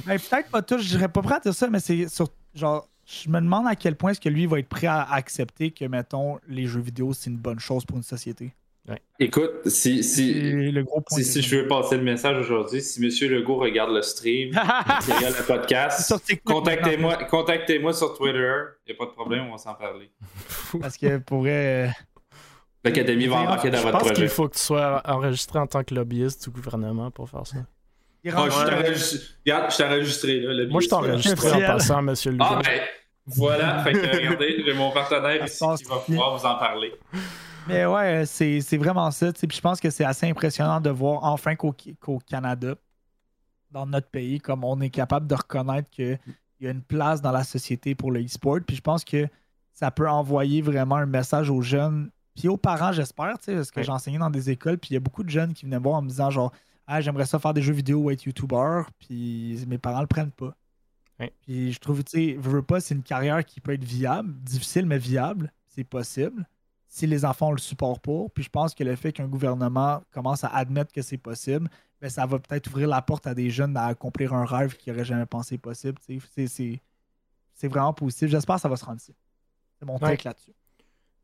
Ben, 0.05 0.19
peut-être 0.19 0.51
pas 0.51 0.61
tout, 0.61 0.79
je 0.79 0.89
dirais 0.89 1.09
pas 1.09 1.23
prêt 1.23 1.37
à 1.37 1.39
dire 1.39 1.55
ça, 1.55 1.69
mais 1.69 1.79
c'est 1.79 2.09
sur. 2.09 2.29
Genre, 2.53 2.89
je 3.07 3.29
me 3.29 3.41
demande 3.41 3.69
à 3.69 3.77
quel 3.77 3.95
point 3.95 4.11
est-ce 4.11 4.21
que 4.21 4.29
lui 4.29 4.47
va 4.47 4.59
être 4.59 4.69
prêt 4.69 4.89
à 4.89 5.03
accepter 5.13 5.71
que, 5.71 5.85
mettons, 5.85 6.41
les 6.49 6.67
jeux 6.67 6.81
vidéo, 6.81 7.13
c'est 7.13 7.31
une 7.31 7.37
bonne 7.37 7.61
chose 7.61 7.85
pour 7.85 7.97
une 7.97 8.03
société. 8.03 8.55
Écoute, 9.19 9.69
si, 9.69 10.03
si, 10.03 10.73
si, 11.11 11.43
je 11.43 11.57
veux 11.57 11.69
passer 11.69 11.97
le 11.97 12.03
message 12.03 12.37
aujourd'hui, 12.39 12.83
si 12.83 13.01
M. 13.01 13.31
Legault 13.31 13.57
regarde 13.57 13.93
le 13.93 14.03
stream, 14.03 14.49
regarde 14.57 15.37
le 15.39 15.47
podcast, 15.47 16.13
contactez-moi 16.45 17.17
contactez 17.31 17.81
sur 17.93 18.17
Twitter. 18.17 18.53
Il 18.85 18.93
n'y 18.93 18.97
a 18.97 18.99
pas 18.99 19.07
de 19.07 19.15
problème, 19.15 19.47
on 19.47 19.53
va 19.53 19.59
s'en 19.59 19.75
parler. 19.75 20.11
Parce 20.81 20.97
que 20.97 21.19
pourrait. 21.19 21.87
Euh, 21.87 21.89
L'Académie 22.83 23.29
va 23.29 23.43
embarquer 23.43 23.71
dans 23.71 23.79
votre 23.79 23.99
projet. 23.99 24.05
Je 24.07 24.09
pense 24.09 24.19
qu'il 24.19 24.29
faut 24.29 24.49
que 24.49 24.55
tu 24.55 24.63
sois 24.63 25.01
enregistré 25.05 25.61
en 25.61 25.69
tant 25.69 25.85
que 25.85 25.95
lobbyiste 25.95 26.43
du 26.43 26.51
gouvernement 26.51 27.13
pour 27.13 27.31
faire 27.31 27.47
ça. 27.47 27.59
Oh, 27.59 28.31
je 28.51 29.77
t'ai 29.77 29.85
enregistré. 29.85 30.41
Là, 30.41 30.67
Moi, 30.69 30.81
je 30.81 30.89
t'ai 30.89 30.95
enregistré 30.95 31.53
en 31.53 31.61
passant, 31.61 31.99
M. 32.01 32.15
Legault. 32.27 32.45
Ah, 32.45 32.61
ben, 32.65 32.81
voilà. 33.27 33.85
fait 33.85 33.93
que, 33.93 34.17
regardez, 34.17 34.65
j'ai 34.67 34.75
mon 34.75 34.91
partenaire 34.91 35.45
ici 35.47 35.65
qui 35.79 35.85
va 35.85 35.99
pouvoir 35.99 36.37
vous 36.37 36.45
en 36.45 36.57
parler. 36.57 36.93
Mais 37.69 37.87
ouais, 37.87 38.25
c'est 38.27 38.77
vraiment 38.77 39.11
ça. 39.11 39.33
Puis 39.33 39.49
je 39.57 39.61
pense 39.61 39.81
que 39.81 39.91
c'est 39.91 40.05
assez 40.05 40.29
impressionnant 40.29 40.81
de 40.81 40.91
voir 40.91 41.25
enfin 41.25 41.55
qu'au 41.55 42.19
Canada, 42.27 42.75
dans 43.71 43.87
notre 43.87 44.09
pays, 44.09 44.39
comme 44.39 44.65
on 44.65 44.81
est 44.81 44.91
capable 44.91 45.27
de 45.27 45.35
reconnaître 45.35 45.89
qu'il 45.91 46.19
y 46.61 46.67
a 46.67 46.71
une 46.71 46.83
place 46.83 47.23
dans 47.23 47.33
la 47.33 47.45
société 47.45 47.95
pour 47.95 48.11
le 48.11 48.25
e-sport. 48.25 48.59
Puis 48.67 48.77
je 48.77 48.83
pense 48.83 49.05
que 49.05 49.29
ça 49.73 49.91
peut 49.91 50.09
envoyer 50.09 50.61
vraiment 50.61 50.97
un 50.97 51.07
message 51.07 51.51
aux 51.51 51.63
jeunes, 51.63 52.11
puis 52.35 52.49
aux 52.49 52.57
parents, 52.57 52.93
j'espère, 52.93 53.35
parce 53.45 53.71
que 53.71 53.83
j'ai 53.83 53.93
enseigné 53.93 54.19
dans 54.19 54.31
des 54.31 54.51
écoles, 54.51 54.79
puis 54.79 54.91
il 54.91 54.95
y 54.95 54.97
a 54.97 55.01
beaucoup 55.01 55.23
de 55.23 55.31
jeunes 55.31 55.55
qui 55.55 55.65
venaient 55.65 55.79
voir 55.79 55.97
en 55.97 56.03
me 56.03 56.09
disant 56.09 56.31
genre 56.31 56.53
Ah, 56.87 57.01
j'aimerais 57.01 57.27
ça 57.27 57.39
faire 57.39 57.55
des 57.55 57.63
jeux 57.63 57.73
vidéo 57.73 58.01
ou 58.01 58.11
être 58.11 58.25
YouTuber, 58.25 58.83
puis 58.99 59.65
mes 59.67 59.79
parents 59.79 60.01
le 60.01 60.07
prennent 60.07 60.33
pas. 60.33 60.55
Puis 61.43 61.73
je 61.73 61.79
trouve, 61.79 62.03
tu 62.03 62.11
sais, 62.11 62.37
veux 62.37 62.63
pas, 62.63 62.81
c'est 62.81 62.95
une 62.95 63.05
carrière 63.05 63.45
qui 63.45 63.61
peut 63.61 63.73
être 63.73 63.85
viable, 63.85 64.35
difficile 64.41 64.87
mais 64.87 64.99
viable, 64.99 65.53
c'est 65.69 65.85
possible 65.85 66.45
si 66.93 67.07
les 67.07 67.25
enfants 67.25 67.49
ont 67.49 67.53
le 67.53 67.59
support 67.59 68.01
pour. 68.01 68.31
Puis 68.33 68.45
je 68.45 68.51
pense 68.51 68.75
que 68.75 68.85
le 68.85 68.95
fait 68.97 69.15
qu'un 69.15 69.27
gouvernement 69.27 70.03
commence 70.11 70.45
à 70.45 70.49
admettre 70.49 70.93
que 70.93 71.01
c'est 71.01 71.17
possible, 71.17 71.71
ben, 72.03 72.11
ça 72.11 72.27
va 72.27 72.39
peut-être 72.39 72.67
ouvrir 72.67 72.87
la 72.87 73.01
porte 73.01 73.27
à 73.27 73.35
des 73.35 73.49
jeunes 73.49 73.75
à 73.79 73.87
accomplir 73.87 74.35
un 74.35 74.45
rêve 74.45 74.77
qu'ils 74.77 74.93
n'auraient 74.93 75.07
jamais 75.07 75.25
pensé 75.25 75.57
possible. 75.57 75.99
C'est 76.05 77.69
vraiment 77.69 77.95
positif. 77.95 78.29
J'espère 78.29 78.57
que 78.57 78.61
ça 78.61 78.69
va 78.69 78.77
se 78.77 78.85
rendre 78.85 78.99
ici. 78.99 79.15
C'est 79.79 79.87
mon 79.87 79.99
take 79.99 80.29
là-dessus. 80.29 80.53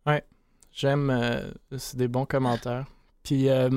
Ouais. 0.06 0.24
J'aime. 0.72 1.10
Euh, 1.10 1.50
c'est 1.76 1.98
des 1.98 2.08
bons 2.08 2.24
commentaires. 2.24 2.86
Puis, 3.22 3.50
euh, 3.50 3.68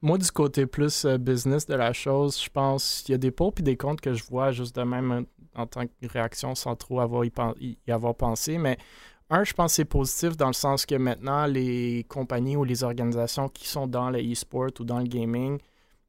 moi, 0.00 0.16
du 0.16 0.30
côté 0.30 0.64
plus 0.64 1.04
euh, 1.04 1.18
business 1.18 1.66
de 1.66 1.74
la 1.74 1.92
chose, 1.92 2.42
je 2.42 2.48
pense 2.48 3.02
qu'il 3.02 3.12
y 3.12 3.14
a 3.14 3.18
des 3.18 3.30
pour 3.30 3.52
et 3.58 3.62
des 3.62 3.76
contre 3.76 4.00
que 4.00 4.14
je 4.14 4.24
vois 4.24 4.52
juste 4.52 4.74
de 4.74 4.84
même 4.84 5.26
en 5.54 5.66
tant 5.66 5.86
que 5.86 5.92
réaction 6.06 6.54
sans 6.54 6.76
trop 6.76 7.00
avoir 7.00 7.26
y, 7.26 7.76
avoir 7.88 8.14
pensé. 8.14 8.56
Mais 8.56 8.78
un, 9.30 9.44
je 9.44 9.52
pense 9.52 9.72
que 9.72 9.76
c'est 9.76 9.84
positif 9.84 10.36
dans 10.36 10.46
le 10.46 10.54
sens 10.54 10.86
que 10.86 10.94
maintenant, 10.94 11.46
les 11.46 12.04
compagnies 12.08 12.56
ou 12.56 12.64
les 12.64 12.82
organisations 12.82 13.48
qui 13.48 13.68
sont 13.68 13.86
dans 13.86 14.10
le 14.10 14.20
e-sport 14.20 14.70
ou 14.80 14.84
dans 14.84 14.98
le 14.98 15.06
gaming 15.06 15.58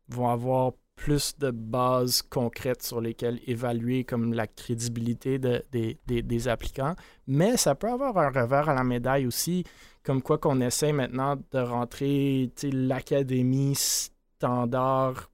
vont 0.08 0.30
avoir 0.30 0.72
plus 0.96 1.38
de 1.38 1.52
bases 1.52 2.22
concrètes 2.22 2.84
sur 2.84 3.00
lesquelles 3.00 3.40
évaluer 3.48 4.04
comme 4.04 4.34
la 4.34 4.48
crédibilité 4.48 5.40
des, 5.40 6.48
applicants. 6.48 6.96
Mais 7.28 7.56
ça 7.58 7.76
peut 7.76 7.90
avoir 7.90 8.18
un 8.18 8.30
revers 8.30 8.70
à 8.70 8.74
la 8.74 8.84
médaille 8.84 9.26
aussi, 9.26 9.64
comme 10.04 10.22
quoi 10.22 10.38
qu'on 10.38 10.60
essaie 10.60 10.92
maintenant 10.92 11.36
de 11.36 11.60
rentrer 11.60 12.52
l'académie 12.64 13.76
standard 13.76 15.30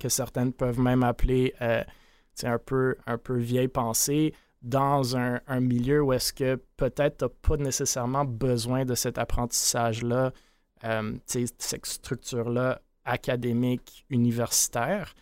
que 0.00 0.08
certaines 0.08 0.52
peuvent 0.52 0.80
même 0.80 1.04
appeler 1.04 1.54
euh, 1.60 1.84
un, 2.42 2.58
peu, 2.58 2.96
un 3.06 3.18
peu 3.18 3.36
vieille 3.36 3.68
pensée 3.68 4.34
dans 4.62 5.16
un, 5.16 5.40
milieu 5.60 6.02
où 6.02 6.12
est-ce 6.12 6.32
que 6.32 6.56
peut-être 6.76 7.18
tu 7.18 7.24
n'as 7.24 7.30
pas 7.42 7.56
nécessairement 7.56 8.24
besoin 8.24 8.84
de 8.84 8.94
cet 8.94 9.18
apprentissage-là, 9.18 10.32
euh, 10.84 11.16
cette 11.26 11.86
structure-là 11.86 12.80
académique, 13.04 14.04
universitaire. 14.08 15.14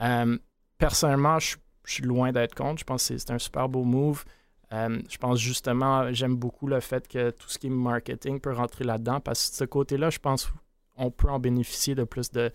Euh, 0.00 0.38
personnellement, 0.78 1.38
je, 1.38 1.56
suis 1.86 2.02
loin 2.02 2.32
d'être 2.32 2.54
contre. 2.54 2.80
Je 2.80 2.84
pense 2.84 3.08
que 3.08 3.18
c'est 3.18 3.30
un 3.30 3.38
super 3.38 3.68
beau 3.68 3.84
move. 3.84 4.24
Euh, 4.72 5.00
je 5.10 5.18
pense 5.18 5.38
justement, 5.38 6.10
j'aime 6.12 6.34
beaucoup 6.34 6.66
le 6.66 6.80
fait 6.80 7.06
que 7.06 7.30
tout 7.30 7.48
ce 7.48 7.58
qui 7.58 7.66
est 7.66 7.70
marketing 7.70 8.40
peut 8.40 8.52
rentrer 8.52 8.84
là-dedans 8.84 9.20
parce 9.20 9.46
que 9.46 9.52
de 9.52 9.56
ce 9.56 9.64
côté-là, 9.64 10.08
je 10.08 10.18
pense 10.18 10.50
qu'on 10.96 11.10
peut 11.10 11.28
en 11.28 11.38
bénéficier 11.38 11.94
de 11.94 12.04
plus 12.04 12.30
de, 12.30 12.50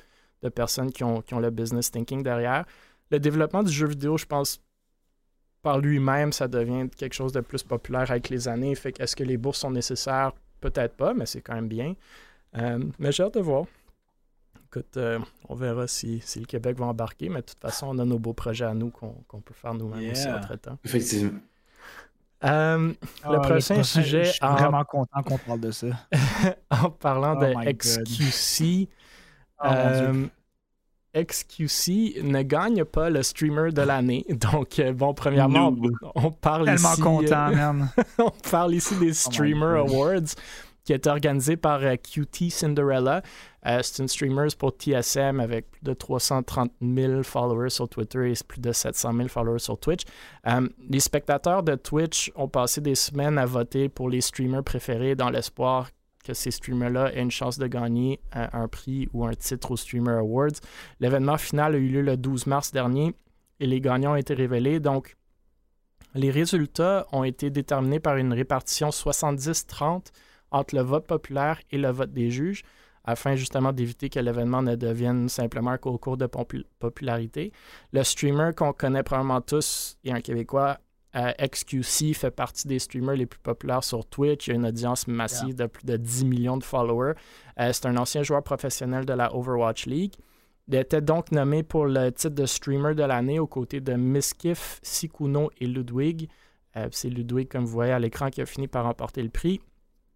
personnes 0.56 0.92
qui 0.92 1.04
ont, 1.04 1.22
qui 1.22 1.36
ont 1.36 1.40
le 1.40 1.52
business 1.52 1.92
thinking 1.92 2.24
derrière. 2.24 2.66
Le 3.12 3.20
développement 3.20 3.62
du 3.62 3.72
jeu 3.72 3.88
vidéo, 3.88 4.18
je 4.18 4.26
pense, 4.26 4.62
par 5.62 5.80
lui-même, 5.80 6.32
ça 6.32 6.48
devient 6.48 6.90
quelque 6.90 7.14
chose 7.14 7.34
de 7.34 7.42
plus 7.42 7.64
populaire 7.64 8.10
avec 8.10 8.30
les 8.30 8.48
années. 8.48 8.74
Fait 8.76 8.98
est-ce 9.00 9.16
que 9.16 9.24
les 9.24 9.38
bourses 9.38 9.60
sont 9.60 9.72
nécessaires? 9.72 10.32
Peut-être 10.62 10.96
pas, 10.96 11.14
mais 11.14 11.26
c'est 11.26 11.42
quand 11.42 11.56
même 11.56 11.68
bien. 11.68 11.96
Euh, 12.58 12.80
mais 12.98 13.12
j'ai 13.12 13.24
hâte 13.24 13.36
de 13.36 13.42
voir. 13.42 13.66
Écoute, 14.68 14.98
euh, 14.98 15.20
on 15.48 15.56
verra 15.56 15.88
si, 15.88 16.22
le 16.36 16.46
Québec 16.46 16.78
va 16.78 16.86
embarquer, 16.86 17.30
mais 17.30 17.42
de 17.42 17.46
toute 17.46 17.60
façon, 17.60 17.88
on 17.90 17.98
a 18.00 18.06
nos 18.06 18.20
beaux 18.20 18.34
projets 18.34 18.66
à 18.66 18.74
nous 18.74 18.92
qu'on 18.92 19.42
peut 19.42 19.54
faire 19.54 19.74
nous-mêmes 19.74 20.12
aussi 20.12 20.30
entre-temps. 20.30 20.78
Effectivement. 20.86 21.40
Euh, 22.44 22.78
le, 22.78 22.96
ah, 23.24 23.40
prochain 23.40 23.84
sujet. 23.84 24.26
Je 24.26 24.32
suis 24.32 24.40
vraiment 24.46 24.84
content 24.86 25.22
qu'on 25.24 25.38
parle 25.38 25.60
de 25.60 25.72
ça. 25.72 25.88
en 26.70 26.90
parlant 26.90 27.36
oh 27.38 27.44
de 27.44 27.72
XQC, 27.74 28.88
euh, 29.66 30.26
XQC 31.16 32.22
ne 32.24 32.42
gagne 32.44 32.86
pas 32.86 33.10
le 33.10 33.24
streamer 33.24 33.72
de 33.72 33.82
l'année. 33.82 34.26
Donc, 34.30 34.82
bon, 34.96 35.14
premièrement, 35.14 35.76
on, 36.16 36.32
parle 36.32 36.66
Tellement 36.66 36.94
ici. 36.94 37.02
content, 37.02 37.52
man. 37.52 37.90
on 38.20 38.32
parle 38.50 38.76
ici 38.76 38.96
des 38.96 39.12
oh 39.12 39.32
Streamer 39.32 39.80
Awards 39.80 40.36
qui 40.90 40.94
est 40.94 41.06
organisé 41.06 41.56
par 41.56 41.82
QT 41.82 42.50
Cinderella. 42.50 43.22
Euh, 43.68 43.80
c'est 43.84 44.02
une 44.02 44.08
streamer 44.08 44.48
pour 44.58 44.72
TSM 44.72 45.40
avec 45.40 45.70
plus 45.70 45.84
de 45.84 45.94
330 45.94 46.72
000 46.82 47.22
followers 47.22 47.70
sur 47.70 47.88
Twitter 47.88 48.32
et 48.32 48.34
plus 48.48 48.60
de 48.60 48.72
700 48.72 49.14
000 49.16 49.28
followers 49.28 49.60
sur 49.60 49.80
Twitch. 49.80 50.02
Euh, 50.48 50.68
les 50.90 51.00
spectateurs 51.00 51.62
de 51.62 51.76
Twitch 51.76 52.32
ont 52.36 52.48
passé 52.48 52.82
des 52.82 52.96
semaines 52.96 53.38
à 53.38 53.46
voter 53.46 53.88
pour 53.88 54.10
les 54.10 54.22
streamers 54.22 54.64
préférés 54.64 55.14
dans 55.14 55.30
l'espoir 55.30 55.90
que 56.30 56.36
ces 56.36 56.52
streamers-là 56.52 57.12
aient 57.14 57.22
une 57.22 57.32
chance 57.32 57.58
de 57.58 57.66
gagner 57.66 58.20
euh, 58.36 58.48
un 58.54 58.68
prix 58.68 59.10
ou 59.14 59.26
un 59.26 59.34
titre 59.34 59.72
aux 59.72 59.78
Streamer 59.78 60.20
Awards. 60.20 60.60
L'événement 61.00 61.38
final 61.38 61.74
a 61.74 61.78
eu 61.78 61.88
lieu 61.88 62.02
le 62.02 62.18
12 62.18 62.46
mars 62.46 62.72
dernier 62.72 63.16
et 63.60 63.66
les 63.66 63.82
gagnants 63.82 64.14
ont 64.14 64.16
été 64.16 64.36
révélés. 64.36 64.80
Donc, 64.80 65.16
les 66.14 66.30
résultats 66.30 67.08
ont 67.12 67.24
été 67.24 67.50
déterminés 67.50 68.00
par 68.00 68.18
une 68.18 68.34
répartition 68.34 68.90
70-30 68.90 70.12
entre 70.52 70.76
le 70.76 70.82
vote 70.82 71.08
populaire 71.08 71.60
et 71.72 71.78
le 71.78 71.90
vote 71.90 72.14
des 72.14 72.30
juges 72.30 72.64
afin 73.04 73.36
justement 73.36 73.74
d'éviter 73.74 74.10
que 74.10 74.20
l'événement 74.20 74.62
ne 74.62 74.76
devienne 74.76 75.30
simplement 75.30 75.72
un 75.72 75.78
concours 75.78 76.18
de 76.18 76.28
popularité. 76.80 77.52
Le 77.92 78.04
streamer 78.04 78.52
qu'on 78.56 78.74
connaît 78.74 79.04
probablement 79.04 79.42
tous 79.42 79.98
est 80.04 80.12
un 80.12 80.22
Québécois. 80.22 80.78
Euh, 81.16 81.32
XQC 81.40 82.14
fait 82.14 82.30
partie 82.30 82.68
des 82.68 82.78
streamers 82.78 83.16
les 83.16 83.26
plus 83.26 83.40
populaires 83.40 83.84
sur 83.84 84.06
Twitch. 84.06 84.48
Il 84.48 84.52
y 84.52 84.54
a 84.54 84.56
une 84.58 84.68
audience 84.68 85.08
massive 85.08 85.56
de 85.56 85.66
plus 85.66 85.86
de 85.86 85.98
10 85.98 86.26
millions 86.26 86.58
de 86.58 86.64
followers. 86.64 87.14
Euh, 87.60 87.72
c'est 87.74 87.88
un 87.88 87.98
ancien 87.98 88.22
joueur 88.22 88.44
professionnel 88.44 89.06
de 89.06 89.14
la 89.14 89.36
Overwatch 89.36 89.88
League. 89.88 90.14
Il 90.68 90.76
était 90.76 91.02
donc 91.02 91.32
nommé 91.32 91.64
pour 91.64 91.88
le 91.88 92.12
titre 92.12 92.36
de 92.36 92.46
streamer 92.46 92.94
de 92.94 93.02
l'année 93.02 93.40
aux 93.40 93.48
côtés 93.48 93.82
de 93.82 93.94
Miskiff, 93.94 94.80
Sikuno 94.84 95.50
et 95.60 95.66
Ludwig. 95.66 96.30
Euh, 96.78 96.88
c'est 96.92 97.10
Ludwig, 97.10 97.50
comme 97.50 97.66
vous 97.66 97.72
voyez 97.72 97.92
à 97.92 97.98
l'écran, 97.98 98.30
qui 98.30 98.40
a 98.42 98.46
fini 98.46 98.68
par 98.68 98.84
remporter 98.84 99.24
le 99.24 99.30
prix. 99.30 99.60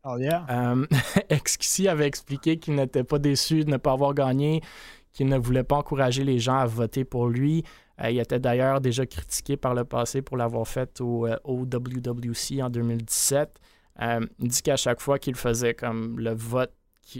Oh 0.05 0.17
yeah. 0.19 0.45
Euh, 0.51 0.85
avait 1.89 2.05
expliqué 2.05 2.57
qu'il 2.57 2.75
n'était 2.75 3.03
pas 3.03 3.17
déçu 3.17 3.63
de 3.63 3.71
ne 3.71 3.77
pas 3.77 3.93
avoir 3.93 4.13
gagné, 4.13 4.61
qu'il 5.11 5.27
ne 5.27 5.39
voulait 5.39 5.63
pas 5.63 5.77
encourager 5.77 6.23
les 6.23 6.37
gens 6.37 6.57
à 6.57 6.67
voter 6.67 7.03
pour 7.03 7.29
lui. 7.29 7.63
Euh, 8.01 8.09
il 8.09 8.19
était 8.19 8.39
d'ailleurs 8.39 8.81
déjà 8.81 9.05
critiqué 9.05 9.57
par 9.57 9.73
le 9.73 9.83
passé 9.83 10.21
pour 10.21 10.37
l'avoir 10.37 10.67
fait 10.67 10.99
au, 11.01 11.27
euh, 11.27 11.37
WWC 11.45 12.61
en 12.61 12.69
2017. 12.69 13.59
il 14.39 14.47
dit 14.47 14.61
qu'à 14.61 14.77
chaque 14.77 14.99
fois 14.99 15.19
qu'il 15.19 15.35
faisait 15.35 15.73
comme 15.73 16.19
le 16.19 16.33
vote 16.33 16.73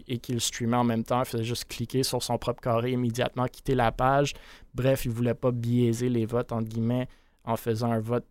et 0.07 0.17
qu'il 0.17 0.39
streamait 0.39 0.77
en 0.77 0.83
même 0.83 1.03
temps, 1.03 1.19
il 1.19 1.25
faisait 1.25 1.43
juste 1.43 1.65
cliquer 1.65 2.03
sur 2.03 2.23
son 2.23 2.37
propre 2.37 2.61
carré 2.61 2.91
immédiatement, 2.91 3.45
quitter 3.47 3.75
la 3.75 3.91
page. 3.91 4.33
Bref, 4.73 5.05
il 5.05 5.09
ne 5.11 5.15
voulait 5.15 5.33
pas 5.33 5.51
biaiser 5.51 6.09
les 6.09 6.25
votes, 6.25 6.51
en 6.51 7.57
faisant 7.57 7.91
un 7.91 7.99
vote 7.99 8.25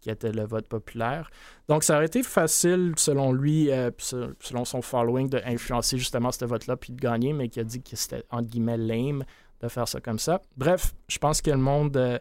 qui 0.00 0.10
était 0.10 0.32
le 0.32 0.44
vote 0.44 0.66
populaire. 0.66 1.30
Donc, 1.68 1.84
ça 1.84 1.96
aurait 1.96 2.06
été 2.06 2.22
facile, 2.22 2.94
selon 2.96 3.32
lui, 3.32 3.70
euh, 3.70 3.90
selon 3.98 4.64
son 4.64 4.82
following, 4.82 5.28
d'influencer 5.28 5.98
justement 5.98 6.32
ce 6.32 6.44
vote-là 6.44 6.76
puis 6.76 6.92
de 6.92 7.00
gagner, 7.00 7.32
mais 7.32 7.48
qui 7.48 7.60
a 7.60 7.64
dit 7.64 7.82
que 7.82 7.96
c'était, 7.96 8.24
entre 8.30 8.48
guillemets, 8.48 8.78
lame 8.78 9.24
de 9.60 9.68
faire 9.68 9.88
ça 9.88 10.00
comme 10.00 10.18
ça. 10.18 10.40
Bref, 10.56 10.94
je 11.08 11.18
pense 11.18 11.42
que 11.42 11.50
le 11.50 11.56
monde. 11.56 11.96
Euh, 11.96 12.18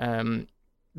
euh, 0.00 0.42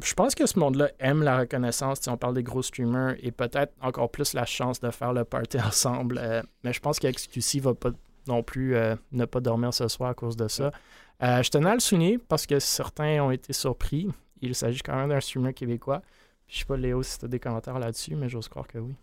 je 0.01 0.13
pense 0.13 0.35
que 0.35 0.45
ce 0.45 0.57
monde-là 0.57 0.89
aime 0.99 1.21
la 1.21 1.39
reconnaissance. 1.39 1.99
Si 2.01 2.09
on 2.09 2.15
parle 2.15 2.35
des 2.35 2.43
gros 2.43 2.61
streamers 2.61 3.15
et 3.19 3.31
peut-être 3.31 3.73
encore 3.81 4.09
plus 4.09 4.33
la 4.33 4.45
chance 4.45 4.79
de 4.79 4.89
faire 4.89 5.11
le 5.11 5.25
party 5.25 5.59
ensemble. 5.65 6.21
mais 6.63 6.71
je 6.71 6.79
pense 6.79 6.97
qu'XQC 6.97 7.59
va 7.59 7.73
pas 7.73 7.89
non 8.27 8.41
plus 8.41 8.75
ne 9.11 9.25
pas 9.25 9.41
dormir 9.41 9.73
ce 9.73 9.89
soir 9.89 10.11
à 10.11 10.13
cause 10.13 10.37
de 10.37 10.47
ça. 10.47 10.71
je 11.19 11.49
tenais 11.49 11.71
à 11.71 11.73
le 11.73 11.81
souligner 11.81 12.19
parce 12.19 12.45
que 12.45 12.57
certains 12.59 13.21
ont 13.21 13.31
été 13.31 13.51
surpris 13.51 14.07
il 14.41 14.55
s'agit 14.55 14.81
quand 14.81 14.95
même 14.95 15.09
d'un 15.09 15.19
streamer 15.19 15.53
québécois. 15.53 16.01
Je 16.47 16.59
sais 16.59 16.65
pas, 16.65 16.77
Léo, 16.77 17.01
si 17.03 17.17
tu 17.19 17.25
as 17.25 17.27
des 17.27 17.39
commentaires 17.39 17.79
là-dessus, 17.79 18.15
mais 18.15 18.27
j'ose 18.27 18.47
croire 18.47 18.67
que 18.67 18.79
oui. 18.79 18.93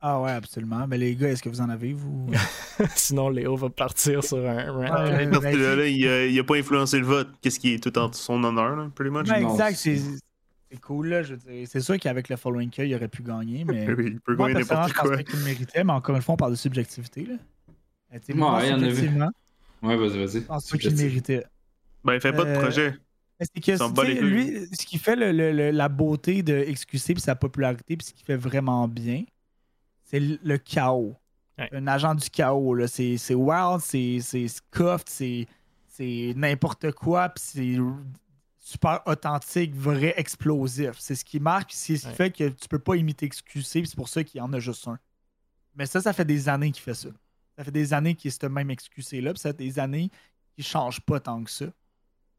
Ah 0.00 0.20
ouais, 0.20 0.30
absolument. 0.30 0.86
Mais 0.86 0.96
les 0.96 1.16
gars, 1.16 1.28
est-ce 1.28 1.42
que 1.42 1.48
vous 1.48 1.60
en 1.60 1.68
avez, 1.68 1.92
vous? 1.92 2.30
Sinon, 2.94 3.30
Léo 3.30 3.56
va 3.56 3.68
partir 3.68 4.22
sur 4.22 4.38
un 4.38 4.70
rant. 4.70 5.06
il, 5.84 6.36
n'a 6.36 6.44
pas 6.44 6.56
influencé 6.56 6.98
le 7.00 7.06
vote. 7.06 7.28
Qu'est-ce 7.40 7.58
qui 7.58 7.74
est 7.74 7.82
tout 7.82 7.96
en 7.98 8.12
son 8.12 8.42
honneur, 8.44 8.76
là, 8.76 8.90
pretty 8.94 9.10
much? 9.10 9.28
exact, 9.28 9.76
c'est 9.76 10.80
cool. 10.80 11.08
Là, 11.08 11.22
c'est 11.66 11.80
sûr 11.80 11.98
qu'avec 11.98 12.28
le 12.28 12.36
following 12.36 12.68
qu'il 12.68 12.94
aurait 12.94 13.08
pu 13.08 13.22
gagner, 13.22 13.64
mais. 13.64 13.84
il 13.98 14.20
peut 14.20 14.36
gagner 14.36 14.54
n'importe 14.54 14.92
quoi. 14.92 15.16
Je 15.16 15.22
qu'il 15.22 15.40
méritait, 15.40 15.82
mais 15.82 15.92
encore 15.92 16.14
une 16.14 16.22
fois, 16.22 16.34
on 16.34 16.36
parle 16.36 16.52
de 16.52 16.56
subjectivité. 16.56 17.24
Là. 17.24 17.34
ouais, 18.12 18.34
moi, 18.34 18.60
il 18.64 18.70
y 18.70 18.72
en 18.72 19.20
a 19.22 19.30
Ouais, 19.80 19.96
vas-y, 19.96 20.18
vas-y. 20.18 20.40
Je 20.40 20.46
pense 20.46 20.70
qu'il 20.70 20.94
méritait. 20.94 21.44
Ben, 22.04 22.14
il 22.14 22.20
fait 22.20 22.32
pas 22.32 22.44
de 22.44 22.50
euh, 22.50 22.60
projet. 22.60 22.94
C'est 23.40 23.60
que 23.60 24.24
lui, 24.24 24.66
ce 24.72 24.84
qui 24.84 24.98
fait 24.98 25.16
la 25.16 25.88
beauté 25.88 26.42
de 26.42 26.64
XQC 26.64 27.10
et 27.10 27.20
sa 27.20 27.36
popularité, 27.36 27.96
puis 27.96 28.06
ce 28.06 28.12
qui 28.12 28.24
fait 28.24 28.36
vraiment 28.36 28.88
bien, 28.88 29.24
c'est 30.08 30.20
le, 30.20 30.56
chaos. 30.56 31.16
Un 31.58 31.86
agent 31.86 32.14
du 32.14 32.30
chaos. 32.30 32.86
C'est 32.86 33.34
wild, 33.34 33.80
c'est 33.80 34.48
scuffed, 34.48 35.08
c'est 35.08 35.46
n'importe 36.34 36.92
quoi, 36.92 37.28
puis 37.28 37.44
c'est 37.44 37.76
super 38.58 39.02
authentique, 39.06 39.74
vrai, 39.74 40.14
explosif. 40.16 40.98
C'est 40.98 41.14
ce 41.14 41.24
qui 41.24 41.40
marque, 41.40 41.72
c'est 41.72 41.96
ce 41.96 42.08
qui 42.08 42.14
fait 42.14 42.30
que 42.30 42.48
tu 42.48 42.68
peux 42.68 42.78
pas 42.78 42.96
imiter 42.96 43.28
XQC, 43.28 43.86
c'est 43.86 43.96
pour 43.96 44.08
ça 44.08 44.24
qu'il 44.24 44.38
y 44.38 44.42
en 44.42 44.52
a 44.52 44.58
juste 44.58 44.88
un. 44.88 44.98
Mais 45.74 45.86
ça, 45.86 46.00
ça 46.00 46.12
fait 46.12 46.24
des 46.24 46.48
années 46.48 46.72
qu'il 46.72 46.82
fait 46.82 46.94
ça. 46.94 47.08
Ça 47.56 47.64
fait 47.64 47.70
des 47.70 47.92
années 47.92 48.14
qu'il 48.14 48.28
est 48.28 48.42
ce 48.42 48.46
même 48.46 48.72
XQC-là, 48.72 49.32
puis 49.32 49.40
ça 49.40 49.50
fait 49.50 49.58
des 49.58 49.78
années 49.78 50.10
qu'il 50.54 50.64
change 50.64 51.00
pas 51.00 51.20
tant 51.20 51.42
que 51.42 51.50
ça. 51.50 51.66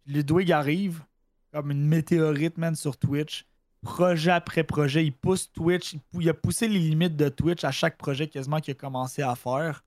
Ludwig 0.05 0.51
arrive 0.51 1.03
comme 1.51 1.71
une 1.71 1.85
météorite, 1.85 2.57
man, 2.57 2.75
sur 2.75 2.97
Twitch. 2.97 3.45
Projet 3.81 4.31
après 4.31 4.63
projet. 4.63 5.05
Il 5.05 5.11
pousse 5.11 5.51
Twitch. 5.51 5.95
Il, 6.13 6.29
a 6.29 6.33
poussé 6.33 6.67
les 6.67 6.79
limites 6.79 7.15
de 7.15 7.29
Twitch 7.29 7.63
à 7.63 7.71
chaque 7.71 7.97
projet 7.97 8.27
quasiment 8.27 8.59
qu'il 8.59 8.71
a 8.71 8.75
commencé 8.75 9.21
à 9.21 9.35
faire. 9.35 9.83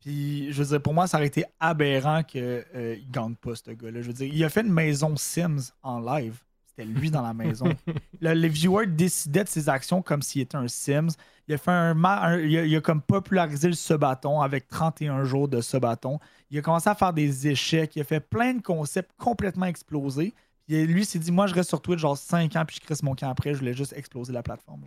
Puis, 0.00 0.50
je 0.52 0.62
veux 0.62 0.68
dire, 0.70 0.82
pour 0.82 0.94
moi, 0.94 1.06
ça 1.06 1.18
aurait 1.18 1.26
été 1.26 1.44
aberrant 1.58 2.22
qu'il 2.22 2.42
ne 2.42 2.94
gagne 3.10 3.34
pas, 3.34 3.54
ce 3.54 3.70
gars-là. 3.70 4.00
Je 4.00 4.06
veux 4.06 4.12
dire, 4.14 4.32
il 4.32 4.44
a 4.44 4.48
fait 4.48 4.62
une 4.62 4.72
maison 4.72 5.14
Sims 5.16 5.72
en 5.82 6.00
live. 6.00 6.38
C'était 6.64 6.84
lui 6.84 7.10
dans 7.10 7.20
la 7.22 7.34
maison. 7.34 7.66
Le- 8.20 8.32
les 8.32 8.48
viewers 8.48 8.86
décidaient 8.86 9.44
de 9.44 9.48
ses 9.48 9.68
actions 9.68 10.00
comme 10.00 10.22
s'il 10.22 10.42
était 10.42 10.56
un 10.56 10.68
Sims. 10.68 11.10
Il 11.48 11.54
a 11.54 11.58
fait 11.58 11.70
un, 11.70 11.94
il, 12.38 12.56
a, 12.56 12.64
il 12.64 12.76
a 12.76 12.80
comme 12.80 13.02
popularisé 13.02 13.68
le 13.68 13.74
subathon 13.74 14.40
avec 14.40 14.68
31 14.68 15.24
jours 15.24 15.48
de 15.48 15.60
subathon. 15.60 16.18
Il 16.50 16.58
a 16.58 16.62
commencé 16.62 16.88
à 16.88 16.94
faire 16.94 17.12
des 17.12 17.48
échecs. 17.48 17.96
Il 17.96 18.00
a 18.00 18.04
fait 18.04 18.20
plein 18.20 18.54
de 18.54 18.62
concepts 18.62 19.10
complètement 19.18 19.66
explosés. 19.66 20.32
Lui 20.70 21.04
s'est 21.04 21.18
dit, 21.18 21.32
moi, 21.32 21.48
je 21.48 21.54
reste 21.54 21.68
sur 21.68 21.82
Twitch 21.82 21.98
genre 21.98 22.16
5 22.16 22.54
ans, 22.54 22.64
puis 22.64 22.76
je 22.76 22.80
crée 22.80 22.94
mon 23.02 23.16
camp 23.16 23.28
après. 23.28 23.54
Je 23.54 23.58
voulais 23.58 23.74
juste 23.74 23.92
exploser 23.92 24.32
la 24.32 24.42
plateforme. 24.42 24.84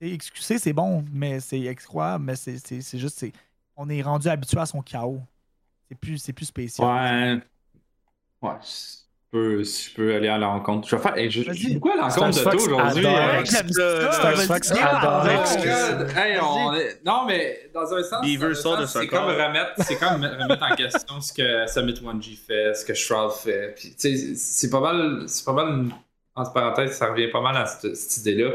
Excuser, 0.00 0.58
c'est 0.58 0.72
bon, 0.72 1.04
mais 1.12 1.38
c'est 1.40 1.62
excroyable, 1.62 2.24
mais 2.24 2.34
c'est 2.34 2.98
juste, 2.98 3.24
on 3.76 3.88
est 3.88 4.02
rendu 4.02 4.28
habitué 4.28 4.58
à 4.58 4.66
son 4.66 4.82
chaos. 4.82 5.22
C'est 5.88 5.94
plus, 5.94 6.18
c'est 6.18 6.32
plus 6.32 6.46
spécial. 6.46 7.42
Ouais. 8.42 8.58
Si 9.34 9.40
je 9.40 9.40
peux, 9.56 9.64
si 9.64 9.90
je 9.90 9.94
peux 9.96 10.14
aller 10.14 10.28
à 10.28 10.38
l'encontre. 10.38 10.86
Je 10.88 10.94
vais 10.94 11.02
faire. 11.02 11.16
Hey, 11.16 11.28
je, 11.30 11.40
à 11.40 11.96
l'encontre 11.96 12.38
de 12.38 12.42
toi 12.42 12.54
aujourd'hui. 12.54 13.06
hein? 13.06 13.40
excuser. 13.40 13.72
Star 13.72 14.12
Star 14.14 14.32
vas-y, 14.36 14.46
Fox 14.46 14.72
dis-le. 14.72 14.84
adore 14.86 15.28
excuser. 15.28 15.68
God. 15.68 16.10
Hey, 16.16 16.38
on 16.40 16.74
est- 16.74 17.00
Non, 17.04 17.24
mais 17.26 17.70
dans 17.74 17.94
un 17.94 18.02
sens, 18.04 18.24
c'est 18.86 19.06
comme 19.08 19.24
remettre, 19.26 19.72
c'est 19.78 19.96
comme 19.96 20.24
remettre 20.24 20.62
en 20.70 20.76
question 20.76 21.20
ce 21.20 21.32
que 21.32 21.66
Summit 21.66 21.94
1G 21.94 22.36
fait, 22.46 22.74
ce 22.74 22.84
que 22.84 22.94
Shroud 22.94 23.32
fait. 23.32 23.74
Puis, 23.76 23.94
c'est 24.36 24.70
pas 24.70 24.80
mal, 24.80 25.24
c'est 25.26 25.44
pas 25.44 25.52
mal, 25.52 25.86
entre 26.36 26.52
parenthèses, 26.52 26.92
ça 26.92 27.10
revient 27.10 27.28
pas 27.28 27.40
mal 27.40 27.56
à 27.56 27.66
cette, 27.66 27.96
cette 27.96 28.18
idée-là. 28.26 28.50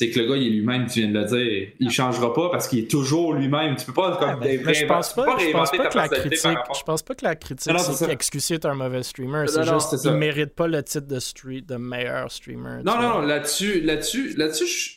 C'est 0.00 0.08
que 0.08 0.18
le 0.18 0.26
gars, 0.30 0.36
il 0.36 0.46
est 0.46 0.50
lui-même, 0.50 0.86
tu 0.86 1.00
viens 1.00 1.10
de 1.10 1.18
le 1.18 1.24
dire. 1.26 1.72
Il 1.78 1.90
changera 1.90 2.32
pas 2.32 2.48
parce 2.48 2.68
qu'il 2.68 2.78
est 2.78 2.90
toujours 2.90 3.34
lui-même. 3.34 3.76
Tu 3.76 3.84
peux 3.84 3.92
pas 3.92 4.16
comme 4.16 4.40
ben, 4.40 4.62
Mais 4.64 4.72
je 4.72 4.86
pense 4.86 5.12
pas, 5.12 5.36
je 5.38 5.50
pense 5.52 5.70
pas 5.70 5.88
que 5.88 5.98
la 5.98 6.08
critique, 6.08 6.42
rapport- 6.42 6.74
je 6.74 6.84
pense 6.84 7.02
pas 7.02 7.14
que 7.14 7.24
la 7.26 7.36
critique 7.36 8.40
c'est 8.40 8.54
est 8.54 8.64
un 8.64 8.72
mauvais 8.72 9.02
streamer. 9.02 9.44
C'est 9.46 9.62
juste 9.62 10.00
qu'il 10.00 10.12
mérite 10.12 10.54
pas 10.54 10.68
le 10.68 10.82
titre 10.82 11.06
de 11.06 11.20
street 11.20 11.60
de 11.68 11.76
meilleur 11.76 12.32
streamer. 12.32 12.82
Non, 12.82 12.96
non, 12.96 13.08
non, 13.10 13.20
là-dessus, 13.20 13.82
là-dessus, 13.82 14.32
là-dessus, 14.38 14.66
je. 14.66 14.90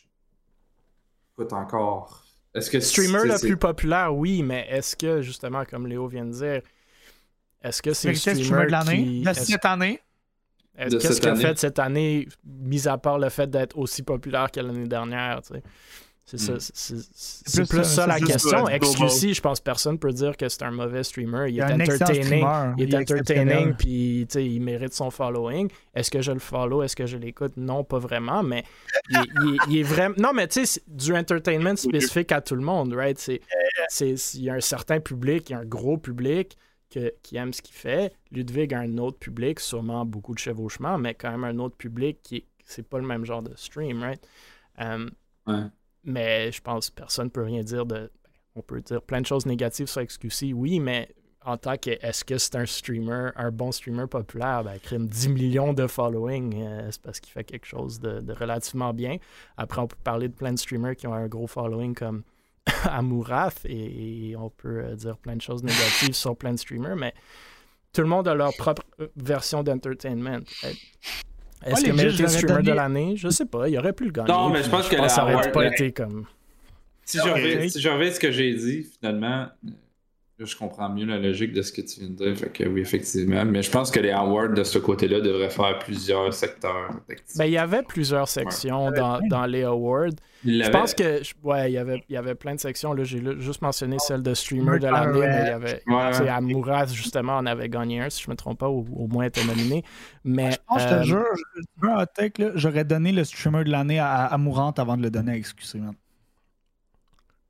Écoute 1.34 1.52
encore. 1.52 2.24
Est-ce 2.56 2.70
que 2.70 2.80
Streamer 2.80 3.26
le 3.26 3.40
plus 3.42 3.58
populaire, 3.58 4.16
oui, 4.16 4.42
mais 4.42 4.66
est-ce 4.70 4.96
que 4.96 5.22
justement, 5.22 5.66
comme 5.66 5.86
Léo 5.86 6.08
vient 6.08 6.24
de 6.24 6.32
dire, 6.32 6.62
est-ce 7.62 7.82
que 7.82 7.92
c'est 7.92 8.08
le 8.08 8.16
streamer, 8.16 8.44
streamer 8.46 8.66
de 8.68 8.72
l'année, 8.72 9.04
qui... 9.04 9.22
de 9.24 9.30
est-ce- 9.30 9.46
cette 9.52 9.66
année? 9.66 10.00
Qu'est-ce 10.78 11.20
qu'il 11.22 11.30
a 11.30 11.36
fait 11.36 11.58
cette 11.60 11.80
année, 11.80 12.28
mis 12.46 12.88
à 12.88 12.98
part 12.98 13.20
le 13.20 13.30
fait 13.30 13.50
d'être 13.50 13.78
aussi 13.78 14.02
populaire 14.04 14.50
que 14.52 14.60
l'année 14.60 14.88
dernière, 14.88 15.42
tu 15.42 15.54
sais? 15.56 15.64
C'est 16.26 16.38
ça, 16.40 16.54
Hmm. 16.54 16.58
c'est- 16.60 17.54
plus 17.58 17.68
plus, 17.68 17.84
ça, 17.84 18.08
la 18.08 18.18
question. 18.18 18.64
XQC, 18.66 19.34
je 19.34 19.42
pense 19.42 19.60
que 19.60 19.66
personne 19.66 20.00
peut 20.00 20.14
dire 20.14 20.38
que 20.38 20.48
c'est 20.48 20.64
un 20.64 20.72
mauvais 20.72 21.04
streamer. 21.04 21.50
Il, 21.50 21.56
Il 21.56 21.60
est 21.60 21.64
entertaining. 21.74 22.46
Il 22.78 22.96
est 22.96 22.98
entertaining, 22.98 23.74
puis 23.76 24.26
tu 24.30 24.34
sais, 24.34 24.46
il 24.46 24.62
mérite 24.62 24.94
son 24.94 25.12
following. 25.12 25.70
Est-ce 25.94 26.10
que 26.10 26.22
je 26.22 26.32
le 26.32 26.40
follow? 26.40 26.82
Est-ce 26.82 26.96
que 26.96 27.06
je 27.06 27.18
l'écoute? 27.18 27.58
Non, 27.58 27.84
pas 27.84 28.00
vraiment, 28.00 28.42
mais 28.42 28.64
il, 29.10 29.18
est- 29.18 29.22
il 29.44 29.50
est- 29.56 29.58
il 29.70 29.78
est 29.80 29.84
vraiment. 29.84 30.16
Non, 30.18 30.32
mais 30.34 30.48
tu 30.48 30.62
sais, 30.62 30.66
c'est 30.66 30.84
du 30.88 31.14
entertainment 31.14 31.76
spécifique 31.76 32.32
à 32.32 32.40
tout 32.40 32.56
le 32.56 32.64
monde, 32.64 32.94
right? 32.94 33.20
C'est, 33.20 33.42
c'est, 33.90 34.16
c'est- 34.16 34.38
il 34.38 34.46
y 34.46 34.50
a 34.50 34.54
un 34.54 34.62
certain 34.62 35.02
public, 35.02 35.50
il 35.50 35.54
y 35.54 35.56
a 35.56 35.60
un 35.60 35.66
gros 35.66 35.98
public 35.98 36.58
que- 36.94 37.14
qui 37.24 37.38
aime 37.38 37.54
ce 37.54 37.62
qu'il 37.62 37.76
fait. 37.76 38.14
Ludwig 38.32 38.74
a 38.74 38.80
un 38.80 38.98
autre 38.98 39.18
public, 39.20 39.60
sûrement 39.60 40.06
beaucoup 40.06 40.34
de 40.34 40.40
chevauchement, 40.40 40.98
mais 40.98 41.14
quand 41.14 41.32
même 41.32 41.44
un 41.44 41.58
autre 41.60 41.76
public 41.76 42.20
qui 42.24 42.36
est- 42.38 42.46
c'est 42.66 42.88
pas 42.88 43.00
le 43.00 43.06
même 43.08 43.26
genre 43.26 43.42
de 43.42 43.54
stream, 43.56 44.02
right? 44.02 44.26
Um, 44.80 45.10
Ouais. 45.48 45.64
mais 46.04 46.52
je 46.52 46.62
pense 46.62 46.90
que 46.90 46.96
personne 46.96 47.26
ne 47.26 47.30
peut 47.32 47.44
rien 47.44 47.64
dire 47.64 47.86
de. 47.86 48.12
On 48.56 48.62
peut 48.62 48.82
dire 48.82 49.02
plein 49.02 49.20
de 49.22 49.26
choses 49.26 49.46
négatives 49.46 49.88
sur 49.88 50.02
XQC, 50.02 50.54
oui, 50.54 50.80
mais 50.80 51.10
en 51.46 51.58
tant 51.58 51.76
que 51.76 51.90
est-ce 51.90 52.24
que 52.24 52.38
c'est 52.38 52.56
un 52.56 52.66
streamer, 52.66 53.32
un 53.36 53.52
bon 53.52 53.72
streamer 53.72 54.08
populaire, 54.08 54.64
ben, 54.64 54.80
crime 54.80 55.08
10 55.08 55.28
millions 55.30 55.74
de 55.74 55.88
following, 55.88 56.62
euh, 56.64 56.88
c'est 56.92 57.02
parce 57.02 57.20
qu'il 57.20 57.34
fait 57.34 57.44
quelque 57.44 57.66
chose 57.66 58.00
de, 58.00 58.22
de 58.22 58.32
relativement 58.34 58.94
bien. 58.94 59.18
Après, 59.58 59.82
on 59.82 59.88
peut 59.88 59.98
parler 60.04 60.30
de 60.30 60.34
plein 60.34 60.54
de 60.54 60.60
streamers 60.60 60.96
qui 60.96 61.08
ont 61.08 61.14
un 61.14 61.28
gros 61.28 61.48
following 61.48 61.94
comme 61.96 62.24
Amourath 62.90 63.62
et, 63.66 64.30
et 64.32 64.36
on 64.38 64.50
peut 64.50 64.80
euh, 64.86 64.96
dire 64.96 65.18
plein 65.18 65.36
de 65.36 65.42
choses 65.42 65.64
négatives 65.64 66.14
sur 66.14 66.36
plein 66.36 66.54
de 66.54 66.60
streamers, 66.60 66.96
mais 66.96 67.14
tout 67.92 68.02
le 68.02 68.08
monde 68.08 68.28
a 68.28 68.34
leur 68.36 68.54
propre 68.56 68.84
euh, 69.00 69.08
version 69.18 69.64
d'entertainment. 69.64 70.40
Est-ce 71.66 71.82
Ouais, 71.82 71.92
que 71.92 71.96
l'aurais 71.96 72.28
streamer 72.30 72.64
de 72.64 72.72
l'année? 72.74 73.16
Je 73.18 73.30
sais 73.30 73.46
pas, 73.46 73.70
il 73.70 73.78
aurait 73.78 73.94
pu 73.94 74.06
le 74.06 74.12
gagner. 74.12 74.30
Non, 74.32 74.50
mais 74.50 74.64
je 74.64 74.70
pense 74.70 74.88
que 74.88 74.96
la 74.96 75.10
ça 75.10 75.24
aurait 75.24 75.34
award- 75.36 75.52
pas 75.52 75.68
été 75.68 75.92
comme. 75.92 76.26
Si 77.06 77.18
je, 77.18 77.24
reviens, 77.30 77.68
si 77.70 77.82
je 77.82 77.90
reviens 77.90 78.08
à 78.08 78.12
ce 78.14 78.20
que 78.20 78.32
j'ai 78.32 78.54
dit, 78.56 78.84
finalement, 79.00 79.48
euh, 79.66 79.70
je 80.40 80.56
comprends 80.58 80.90
mieux 80.90 81.06
la 81.06 81.20
logique 81.20 81.54
de 81.54 81.62
ce 81.62 81.72
que 81.72 81.82
tu 81.82 82.00
viens 82.02 82.10
de 82.10 82.16
dire. 82.16 82.38
Fait 82.38 82.50
que 82.52 82.64
oui, 82.66 82.82
effectivement. 82.82 83.46
Mais 83.46 83.62
je 83.62 83.70
pense 83.72 83.92
que 83.92 84.00
les 84.00 84.12
awards 84.12 84.50
de 84.50 84.64
ce 84.64 84.80
côté-là 84.80 85.22
devraient 85.22 85.50
faire 85.50 85.78
plusieurs 85.80 86.34
secteurs. 86.34 86.90
Ben, 87.38 87.46
il 87.46 87.52
y 87.52 87.58
avait 87.58 87.84
plusieurs 87.84 88.28
sections 88.28 88.92
dans, 88.92 89.20
dans 89.30 89.46
les 89.46 89.64
awards. 89.64 90.10
Il 90.46 90.62
Je 90.64 90.70
pense 90.72 90.94
que, 90.94 91.24
je- 91.24 91.34
ouais, 91.44 91.72
il 91.72 91.76
y 91.76 91.78
avait, 91.78 92.04
il 92.10 92.14
y 92.14 92.18
avait 92.18 92.36
plein 92.36 92.54
de 92.56 92.60
sections. 92.60 92.94
Là, 92.94 93.04
j'ai 93.06 93.22
juste 93.40 93.62
mentionné 93.62 93.98
celle 94.00 94.22
de 94.24 94.34
streamer 94.34 94.80
de 94.80 94.88
l'année, 94.88 95.20
mais 95.22 95.42
il 95.44 95.48
y 95.48 95.52
avait, 95.52 95.82
Ouais. 95.88 96.28
Amourath, 96.30 96.92
justement, 96.92 97.38
on 97.40 97.46
avait 97.46 97.70
gagné 97.70 98.02
un, 98.02 98.10
si 98.10 98.24
je 98.24 98.30
me 98.30 98.36
trompe 98.36 98.60
pas, 98.60 98.68
ou 98.70 98.86
au 98.96 99.08
moins 99.08 99.26
était 99.26 99.46
nominé. 99.46 99.84
Mais, 100.26 100.52
Je 100.52 100.58
pense, 100.68 100.82
je 100.82 100.88
euh, 100.88 101.00
te 101.00 101.04
jure, 101.06 101.26
je- 101.82 101.88
hot 101.88 102.06
take, 102.14 102.42
là, 102.42 102.52
j'aurais 102.56 102.84
donné 102.84 103.12
le 103.14 103.24
streamer 103.24 103.64
de 103.64 103.70
l'année 103.70 104.00
à, 104.00 104.26
à 104.26 104.38
Mourante 104.38 104.80
avant 104.80 104.98
de 104.98 105.04
le 105.04 105.10
donner 105.12 105.32
à 105.32 105.78
man. 105.78 105.94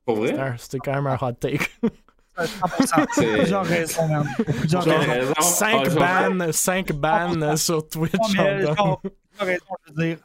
Pour 0.04 0.18
c'était 0.26 0.36
vrai? 0.36 0.54
c'était 0.58 0.78
quand 0.78 0.92
même 0.94 1.06
un 1.06 1.16
hot 1.20 1.32
take. 1.32 1.64
100%. 2.36 3.06
C'est- 3.12 3.22
Pour 3.26 3.36
plusieurs 3.38 3.64
raisons, 3.64 4.08
man. 4.08 4.28
Pour 4.36 4.54
plusieurs 4.54 4.82
J'ai 4.82 4.90
raisons. 4.90 5.12
raison. 5.12 5.34
5 5.40 5.80
Ah, 5.86 5.88
je- 5.90 5.94
bannes, 5.98 6.52
5 6.52 6.92
bannes 6.92 7.56
sur 7.56 7.88
Twitch. 7.88 8.12
Non, 8.14 8.20
mais 8.34 8.66
en 8.66 8.74
genre, 8.74 9.00
pour 9.00 9.10
plusieurs 9.12 9.46
raisons, 9.46 9.74
je 9.86 9.92
veux 9.92 10.06
dire. 10.06 10.18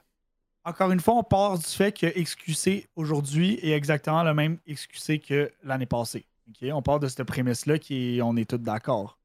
Encore 0.65 0.91
une 0.91 0.99
fois, 0.99 1.15
on 1.15 1.23
part 1.23 1.57
du 1.57 1.65
fait 1.65 1.91
que 1.91 2.05
XQC 2.07 2.87
aujourd'hui 2.95 3.59
est 3.63 3.71
exactement 3.71 4.23
le 4.23 4.33
même 4.33 4.57
XQC 4.67 5.19
que 5.19 5.51
l'année 5.63 5.85
passée. 5.85 6.25
Ok, 6.49 6.67
On 6.73 6.81
part 6.81 6.99
de 6.99 7.07
cette 7.07 7.23
prémisse-là 7.23 7.77
qui 7.79 8.17
est- 8.17 8.21
on 8.21 8.35
est 8.35 8.49
tous 8.49 8.57
d'accord. 8.57 9.17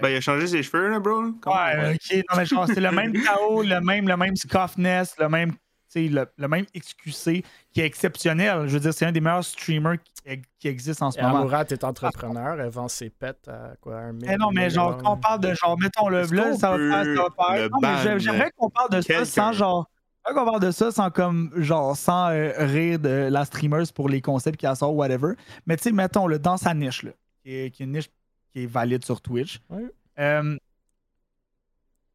Ben, 0.00 0.10
il 0.10 0.16
a 0.16 0.20
changé 0.20 0.46
ses 0.46 0.62
cheveux, 0.62 0.88
là, 0.90 1.00
bro. 1.00 1.32
Comment- 1.40 1.56
Ouais, 1.56 1.94
ok. 1.94 2.16
Non, 2.30 2.36
mais 2.36 2.46
genre, 2.46 2.66
c'est 2.68 2.80
le 2.80 2.92
même 2.92 3.12
chaos, 3.20 3.62
le 3.62 3.80
même, 3.80 4.06
le 4.06 4.16
même 4.16 4.36
scoffness, 4.36 5.14
le 5.18 5.28
même, 5.28 5.54
le, 5.96 6.26
le 6.36 6.48
même 6.48 6.64
XQC 6.76 7.44
qui 7.72 7.80
est 7.80 7.84
exceptionnel. 7.84 8.68
Je 8.68 8.74
veux 8.74 8.80
dire, 8.80 8.94
c'est 8.94 9.06
un 9.06 9.12
des 9.12 9.20
meilleurs 9.20 9.44
streamers 9.44 9.96
qui, 10.02 10.42
qui 10.58 10.68
existe 10.68 11.02
en 11.02 11.10
ce 11.10 11.18
Et 11.18 11.22
moment. 11.22 11.38
Amourath 11.38 11.72
est 11.72 11.84
entrepreneur, 11.84 12.60
elle 12.60 12.70
vend 12.70 12.88
ses 12.88 13.10
pets 13.10 13.48
à 13.48 13.74
quoi, 13.80 13.96
un 13.98 14.12
Mais 14.12 14.36
non, 14.36 14.50
mais 14.50 14.68
million 14.68 14.74
genre, 14.74 14.98
quand 14.98 15.12
on 15.12 15.16
parle 15.16 15.40
de 15.40 15.54
genre, 15.54 15.78
mettons 15.78 16.08
le 16.08 16.26
qu'on 16.26 16.56
ça 16.58 16.76
va 16.76 17.04
faire, 17.04 17.16
ça 17.16 17.28
va 17.38 17.68
Non, 17.68 17.78
mais 17.80 18.18
j'aimerais 18.18 18.50
qu'on 18.56 18.70
parle 18.70 18.90
de 18.90 19.00
ça 19.00 19.24
sans 19.24 19.52
genre. 19.52 19.90
j'aimerais 20.26 20.40
qu'on 20.40 20.50
parle 20.50 20.62
de 20.62 20.70
ça 20.70 20.90
sans 20.92 21.10
comme 21.10 21.50
genre 21.56 21.96
sans 21.96 22.30
euh, 22.30 22.52
rire 22.58 22.98
de 22.98 23.28
la 23.30 23.44
streamer 23.44 23.84
pour 23.94 24.08
les 24.08 24.20
concepts 24.20 24.58
qu'elle 24.60 24.76
sort, 24.76 24.94
whatever. 24.94 25.34
Mais 25.66 25.76
tu 25.76 25.84
sais, 25.84 25.92
mettons 25.92 26.26
le 26.26 26.38
dans 26.38 26.56
sa 26.56 26.74
niche, 26.74 27.02
là, 27.02 27.12
qui, 27.42 27.54
est, 27.54 27.70
qui 27.70 27.82
est 27.82 27.86
une 27.86 27.92
niche 27.92 28.10
qui 28.52 28.64
est 28.64 28.66
valide 28.66 29.04
sur 29.04 29.20
Twitch. 29.20 29.60
Ouais. 29.70 29.84
Euh, 30.18 30.56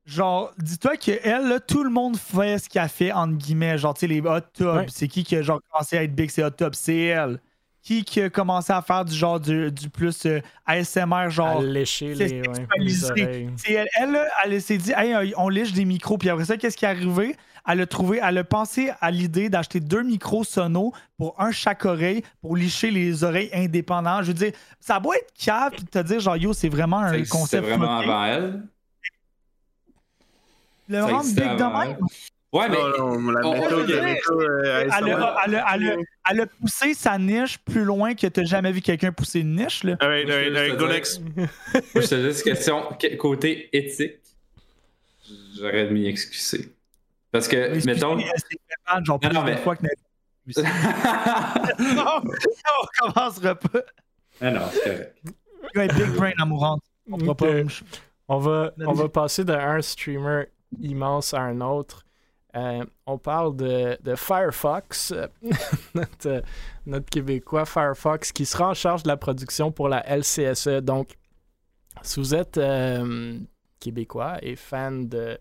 genre, 0.06 0.52
dis-toi 0.58 0.98
que 0.98 1.12
elle, 1.24 1.48
là, 1.48 1.60
tout 1.60 1.84
le 1.84 1.90
monde 1.90 2.18
fait 2.18 2.58
ce 2.60 2.70
qu'elle 2.70 2.90
fait, 2.90 3.12
entre 3.12 3.36
guillemets. 3.38 3.78
Genre, 3.78 3.94
tu 3.94 4.02
sais, 4.02 4.08
les 4.08 4.22
hot 4.22 4.40
tubs. 4.54 4.66
Ouais. 4.68 4.86
C'est 4.90 5.08
qui 5.08 5.24
qui 5.24 5.36
a 5.36 5.42
genre 5.42 5.60
commencé 5.72 5.98
à 5.98 6.04
être 6.04 6.14
big, 6.16 6.30
c'est 6.30 6.44
hot 6.44 6.50
tub? 6.52 6.74
C'est 6.74 6.98
elle. 7.06 7.40
Qui 7.82 8.06
qui 8.06 8.22
a 8.22 8.30
commencé 8.30 8.72
à 8.72 8.82
faire 8.82 9.04
du 9.04 9.14
genre 9.14 9.42
du, 9.42 9.70
du 9.70 9.90
plus 9.90 10.26
euh, 10.26 10.40
ASMR, 10.66 11.14
À 11.16 11.30
genre. 11.30 11.62
lécher 11.62 12.16
c'est 12.16 12.28
les, 12.30 12.40
ouais, 12.42 12.54
les 12.78 13.04
oreilles. 13.12 13.50
C'est 13.58 13.74
elle, 13.74 13.88
elle, 14.00 14.12
là, 14.14 14.26
elle 14.46 14.62
s'est 14.62 14.78
dit, 14.78 14.94
hey, 14.96 15.14
euh, 15.14 15.30
on 15.36 15.50
lèche 15.50 15.74
des 15.74 15.84
micros. 15.84 16.18
Puis 16.18 16.30
après 16.30 16.46
ça, 16.46 16.56
qu'est-ce 16.56 16.78
qui 16.78 16.86
est 16.86 16.88
arrivé? 16.88 17.36
Elle 17.68 17.82
a 17.82 17.86
trouvé, 17.86 18.20
elle 18.24 18.38
a 18.38 18.44
pensé 18.46 18.92
à 19.02 19.12
l'idée 19.12 19.50
d'acheter 19.50 19.82
deux 19.82 20.02
micros 20.04 20.44
sonos 20.46 20.94
pour 21.18 21.36
un 21.42 21.52
chaque 21.52 21.84
oreille 21.86 22.22
pour 22.42 22.56
licher 22.56 22.90
les 22.92 23.24
oreilles 23.26 23.50
indépendants. 23.54 24.22
Je 24.22 24.28
veux 24.28 24.34
dire, 24.34 24.52
ça 24.80 25.00
doit 25.02 25.16
être 25.18 25.32
cave 25.38 25.72
puis 25.72 25.84
de 25.84 25.90
te 25.90 26.00
dire, 26.00 26.20
genre, 26.22 26.38
yo, 26.38 26.54
c'est 26.54 26.70
vraiment 26.70 27.00
un 27.00 27.12
C'est 27.24 27.28
concept. 27.30 27.66
vraiment 27.68 28.00
fucké. 28.00 28.12
avant 28.12 28.24
elle. 28.26 28.64
Le 30.90 30.96
Ça 30.98 31.06
rendre 31.08 31.26
big 31.36 31.36
de 31.58 31.64
avant 31.64 31.80
même. 31.86 31.98
Ouais, 32.52 32.70
mais. 32.70 32.78
Non, 32.78 33.20
non, 33.20 33.32
la 33.32 33.48
on- 33.48 33.54
méthode, 33.54 33.90
on- 33.90 33.94
la 33.96 34.02
méthode, 34.04 34.42
euh, 34.44 34.82
Elle 34.86 34.92
a, 34.92 34.96
ASMR. 34.96 35.10
elle 35.46 35.56
a- 35.56 35.66
elle 35.74 35.90
a- 35.90 35.96
elle 36.30 36.42
a 36.42 36.46
poussé 36.46 36.94
sa 36.94 37.18
niche 37.18 37.58
plus 37.60 37.84
loin 37.84 38.14
que 38.14 38.28
t'as 38.28 38.44
jamais 38.44 38.72
vu 38.72 38.82
quelqu'un 38.82 39.12
pousser 39.12 39.40
une 39.40 39.56
niche. 39.56 39.84
Là. 39.84 39.96
Alright, 40.00 40.30
alright, 40.30 40.48
alright, 40.56 40.66
juste 40.72 40.80
go 40.80 40.88
next. 40.88 41.22
Moi, 41.36 41.48
je 41.96 42.08
te 42.08 42.16
dis 42.32 42.38
une 42.38 42.44
question 42.44 42.84
que- 43.00 43.16
côté 43.16 43.70
éthique. 43.76 44.18
J'aurais 45.58 45.86
de 45.88 45.90
m'y 45.94 46.06
excuser. 46.08 46.74
Parce 47.32 47.48
que, 47.48 47.56
Excuse-moi, 47.56 47.94
mettons. 47.96 48.16
plus 48.18 49.30
non, 49.34 49.42
d'une 49.42 49.44
mais- 49.46 49.58
fois 49.58 49.76
que 49.76 49.84
non, 51.80 52.22
on 52.22 53.12
commencera 53.14 53.56
pas. 53.56 53.80
ah 54.42 54.52
non, 54.52 54.62
c'est 54.74 54.84
correct. 54.84 55.18
Va 55.74 55.88
big 55.88 56.16
brain 56.16 56.32
amourante. 56.40 56.82
On 57.10 57.18
fera 57.18 57.36
pas 57.36 57.46
Ok. 57.48 57.54
une 57.56 57.70
ch- 57.70 57.84
On 58.28 58.38
va, 58.40 58.72
on 58.86 58.94
va 58.94 59.10
passer 59.10 59.44
d'un 59.44 59.82
streamer 59.82 60.46
immense 60.82 61.34
à 61.34 61.42
un 61.42 61.62
autre. 61.62 62.06
Euh, 62.56 62.86
on 63.08 63.18
parle 63.18 63.56
de, 63.56 63.98
de 64.04 64.16
Firefox, 64.16 65.12
notre, 65.96 66.28
euh, 66.28 66.42
notre 66.86 67.10
Québécois 67.10 67.66
Firefox, 67.66 68.32
qui 68.32 68.46
sera 68.46 68.70
en 68.70 68.74
charge 68.76 69.02
de 69.04 69.08
la 69.08 69.18
production 69.18 69.72
pour 69.72 69.90
la 69.90 70.04
LCSE. 70.08 70.82
Donc, 70.82 71.16
si 72.04 72.20
vous 72.20 72.36
êtes 72.36 72.58
euh, 72.58 73.40
Québécois 73.80 74.38
et 74.44 74.56
fan 74.56 75.08
de 75.10 75.40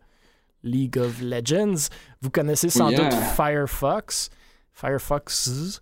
League 0.63 0.97
of 0.99 1.21
Legends, 1.21 1.89
vous 2.23 2.31
connaissez 2.31 2.71
sans 2.71 2.89
Yeah. 2.91 3.11
doute 3.11 3.19
Firefox. 3.37 4.31
Firefox, 4.73 5.81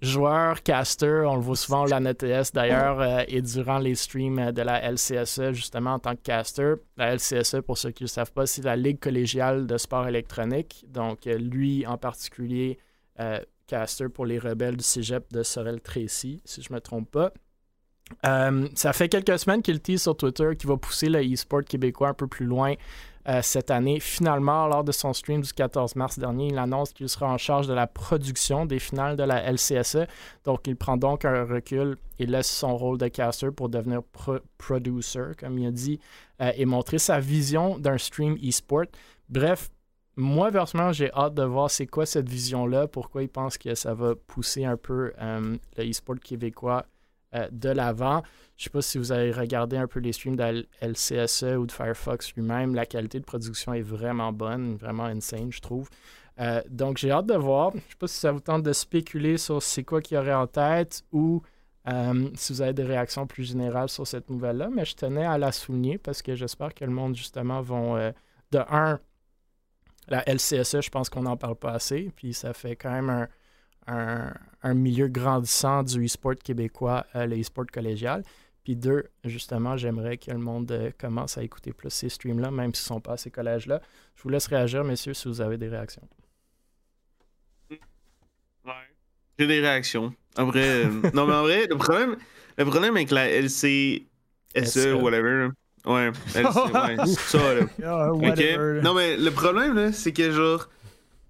joueur, 0.00 0.62
caster, 0.62 1.24
on 1.26 1.36
le 1.36 1.42
voit 1.42 1.56
souvent 1.56 1.84
au 1.84 1.86
LAN 1.86 2.04
ETS 2.04 2.52
d'ailleurs, 2.54 3.00
euh, 3.00 3.22
et 3.28 3.42
durant 3.42 3.78
les 3.78 3.94
streams 3.94 4.38
euh, 4.38 4.52
de 4.52 4.62
la 4.62 4.90
LCSE, 4.90 5.52
justement 5.52 5.94
en 5.94 5.98
tant 5.98 6.14
que 6.14 6.22
caster. 6.22 6.74
La 6.96 7.14
LCSE, 7.14 7.60
pour 7.66 7.78
ceux 7.78 7.90
qui 7.90 8.04
ne 8.04 8.06
le 8.06 8.10
savent 8.10 8.32
pas, 8.32 8.46
c'est 8.46 8.64
la 8.64 8.76
Ligue 8.76 9.00
collégiale 9.00 9.66
de 9.66 9.76
sport 9.76 10.06
électronique. 10.06 10.84
Donc, 10.88 11.26
euh, 11.26 11.36
lui 11.36 11.86
en 11.86 11.98
particulier, 11.98 12.78
euh, 13.20 13.40
caster 13.66 14.08
pour 14.08 14.26
les 14.26 14.38
rebelles 14.38 14.76
du 14.76 14.84
cégep 14.84 15.32
de 15.32 15.42
Sorel-Tracy, 15.42 16.42
si 16.44 16.62
je 16.62 16.70
ne 16.70 16.76
me 16.76 16.80
trompe 16.80 17.10
pas. 17.10 17.32
Euh, 18.26 18.68
ça 18.74 18.92
fait 18.92 19.08
quelques 19.08 19.38
semaines 19.38 19.62
qu'il 19.62 19.80
tease 19.80 20.02
sur 20.02 20.16
Twitter 20.16 20.50
qu'il 20.58 20.68
va 20.68 20.76
pousser 20.76 21.08
le 21.08 21.20
e-sport 21.20 21.62
québécois 21.64 22.08
un 22.08 22.14
peu 22.14 22.26
plus 22.26 22.46
loin 22.46 22.74
euh, 23.28 23.40
cette 23.42 23.70
année. 23.70 24.00
Finalement, 24.00 24.66
lors 24.66 24.84
de 24.84 24.92
son 24.92 25.12
stream 25.12 25.42
du 25.42 25.52
14 25.52 25.96
mars 25.96 26.18
dernier, 26.18 26.48
il 26.48 26.58
annonce 26.58 26.92
qu'il 26.92 27.08
sera 27.08 27.26
en 27.30 27.38
charge 27.38 27.66
de 27.66 27.74
la 27.74 27.86
production 27.86 28.64
des 28.66 28.78
finales 28.78 29.16
de 29.16 29.22
la 29.22 29.50
LCSE. 29.52 30.06
Donc, 30.44 30.66
il 30.66 30.76
prend 30.76 30.96
donc 30.96 31.24
un 31.24 31.44
recul 31.44 31.96
et 32.18 32.26
laisse 32.26 32.50
son 32.50 32.76
rôle 32.76 32.98
de 32.98 33.08
caster 33.08 33.50
pour 33.50 33.68
devenir 33.68 34.02
pro- 34.02 34.38
producer, 34.56 35.32
comme 35.38 35.58
il 35.58 35.66
a 35.66 35.70
dit, 35.70 36.00
euh, 36.40 36.52
et 36.56 36.64
montrer 36.64 36.98
sa 36.98 37.20
vision 37.20 37.78
d'un 37.78 37.98
stream 37.98 38.36
e-sport. 38.42 38.86
Bref, 39.28 39.68
moi, 40.16 40.50
personnellement, 40.50 40.92
j'ai 40.92 41.12
hâte 41.12 41.34
de 41.34 41.44
voir 41.44 41.70
c'est 41.70 41.86
quoi 41.86 42.06
cette 42.06 42.28
vision-là, 42.28 42.88
pourquoi 42.88 43.22
il 43.22 43.28
pense 43.28 43.56
que 43.58 43.74
ça 43.74 43.94
va 43.94 44.14
pousser 44.16 44.64
un 44.64 44.76
peu 44.76 45.12
euh, 45.20 45.56
le 45.76 45.90
e-sport 45.90 46.18
québécois 46.18 46.86
euh, 47.34 47.46
de 47.52 47.68
l'avant. 47.68 48.22
Je 48.56 48.64
sais 48.64 48.70
pas 48.70 48.80
si 48.80 48.96
vous 48.96 49.12
avez 49.12 49.32
regardé 49.32 49.76
un 49.76 49.86
peu 49.86 50.00
les 50.00 50.12
streams 50.12 50.34
de 50.34 50.66
LCSE 50.80 51.58
ou 51.58 51.66
de 51.66 51.72
Firefox 51.72 52.32
lui-même. 52.34 52.74
La 52.74 52.86
qualité 52.86 53.20
de 53.20 53.24
production 53.24 53.74
est 53.74 53.82
vraiment 53.82 54.32
bonne, 54.32 54.76
vraiment 54.76 55.04
insane, 55.04 55.52
je 55.52 55.60
trouve. 55.60 55.90
Euh, 56.40 56.62
donc, 56.70 56.96
j'ai 56.96 57.10
hâte 57.10 57.26
de 57.26 57.34
voir. 57.34 57.72
Je 57.74 57.80
sais 57.80 57.98
pas 57.98 58.06
si 58.06 58.18
ça 58.18 58.32
vous 58.32 58.40
tente 58.40 58.62
de 58.62 58.72
spéculer 58.72 59.36
sur 59.36 59.62
c'est 59.62 59.84
quoi 59.84 60.00
qu'il 60.00 60.16
y 60.16 60.18
aurait 60.18 60.32
en 60.32 60.46
tête 60.46 61.04
ou 61.12 61.42
euh, 61.86 62.30
si 62.34 62.54
vous 62.54 62.62
avez 62.62 62.72
des 62.72 62.84
réactions 62.84 63.26
plus 63.26 63.44
générales 63.44 63.90
sur 63.90 64.06
cette 64.06 64.30
nouvelle-là. 64.30 64.70
Mais 64.74 64.86
je 64.86 64.96
tenais 64.96 65.26
à 65.26 65.36
la 65.36 65.52
souligner 65.52 65.98
parce 65.98 66.22
que 66.22 66.34
j'espère 66.34 66.72
que 66.72 66.84
le 66.86 66.92
monde, 66.92 67.14
justement, 67.14 67.60
vont. 67.60 67.96
de 68.52 68.58
un, 68.70 68.98
la 70.08 70.22
LCSE, 70.26 70.80
je 70.80 70.88
pense 70.88 71.10
qu'on 71.10 71.24
n'en 71.24 71.36
parle 71.36 71.56
pas 71.56 71.72
assez. 71.72 72.10
Puis 72.16 72.32
ça 72.32 72.54
fait 72.54 72.74
quand 72.74 72.90
même 72.90 73.10
un, 73.10 73.28
un, 73.88 74.32
un 74.62 74.74
milieu 74.74 75.08
grandissant 75.08 75.82
du 75.82 76.04
e-sport 76.04 76.36
québécois, 76.36 77.06
euh, 77.16 77.26
le 77.26 77.40
e-sport 77.40 77.66
collégial. 77.72 78.22
Puis 78.64 78.76
deux, 78.76 79.04
justement, 79.24 79.76
j'aimerais 79.76 80.18
que 80.18 80.30
le 80.30 80.38
monde 80.38 80.70
euh, 80.72 80.90
commence 80.98 81.38
à 81.38 81.42
écouter 81.42 81.72
plus 81.72 81.90
ces 81.90 82.08
streams-là, 82.10 82.50
même 82.50 82.74
s'ils 82.74 82.84
ne 82.84 82.88
sont 82.96 83.00
pas 83.00 83.12
à 83.12 83.16
ces 83.16 83.30
collèges-là. 83.30 83.80
Je 84.14 84.22
vous 84.22 84.28
laisse 84.28 84.46
réagir, 84.46 84.84
messieurs, 84.84 85.14
si 85.14 85.26
vous 85.26 85.40
avez 85.40 85.56
des 85.56 85.68
réactions. 85.68 86.06
J'ai 89.38 89.46
des 89.46 89.60
réactions. 89.60 90.12
En 90.36 90.46
vrai, 90.46 90.84
euh, 90.84 90.88
non, 91.14 91.26
mais 91.26 91.34
en 91.34 91.42
vrai, 91.42 91.66
le 91.68 91.76
problème, 91.76 92.16
le 92.56 92.64
problème 92.64 92.96
avec 92.96 93.10
la 93.10 93.28
LCSE 93.30 94.00
SE. 94.64 94.92
ou 94.94 95.00
whatever, 95.00 95.48
ouais, 95.86 96.10
LC, 96.34 96.44
ouais, 96.44 97.06
ça, 97.06 97.54
là. 97.54 97.60
Ah, 97.84 98.12
Ok? 98.12 98.82
Non, 98.82 98.94
mais 98.94 99.16
le 99.16 99.30
problème, 99.30 99.74
là, 99.74 99.92
c'est 99.92 100.12
que, 100.12 100.32
genre, 100.32 100.68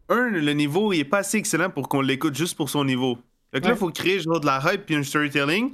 un, 0.09 0.30
le 0.30 0.52
niveau, 0.52 0.92
il 0.92 1.00
est 1.00 1.04
pas 1.04 1.18
assez 1.18 1.38
excellent 1.38 1.70
pour 1.70 1.88
qu'on 1.88 2.00
l'écoute 2.00 2.34
juste 2.34 2.56
pour 2.56 2.70
son 2.70 2.84
niveau. 2.84 3.18
Fait 3.52 3.61
que 3.61 3.66
là, 3.66 3.72
il 3.72 3.78
faut 3.78 3.90
créer, 3.90 4.20
genre, 4.20 4.40
de 4.40 4.46
la 4.46 4.61
hype 4.64 4.86
puis 4.86 4.94
un 4.94 5.02
storytelling. 5.02 5.72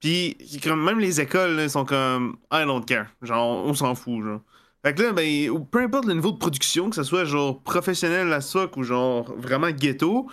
Puis, 0.00 0.36
comme, 0.62 0.82
même 0.84 0.98
les 0.98 1.20
écoles, 1.20 1.56
là, 1.56 1.68
sont 1.68 1.84
comme, 1.84 2.36
I 2.52 2.64
don't 2.64 2.84
care. 2.84 3.06
Genre, 3.22 3.64
on 3.64 3.74
s'en 3.74 3.94
fout, 3.94 4.22
genre. 4.22 4.40
Fait 4.84 4.94
que 4.94 5.02
là, 5.02 5.12
ben, 5.12 5.66
peu 5.70 5.82
importe 5.82 6.06
le 6.06 6.14
niveau 6.14 6.32
de 6.32 6.38
production, 6.38 6.90
que 6.90 6.96
ce 6.96 7.02
soit, 7.02 7.24
genre, 7.24 7.62
professionnel 7.62 8.32
à 8.32 8.40
soc 8.40 8.76
ou, 8.76 8.82
genre, 8.82 9.32
vraiment 9.36 9.70
ghetto, 9.70 10.28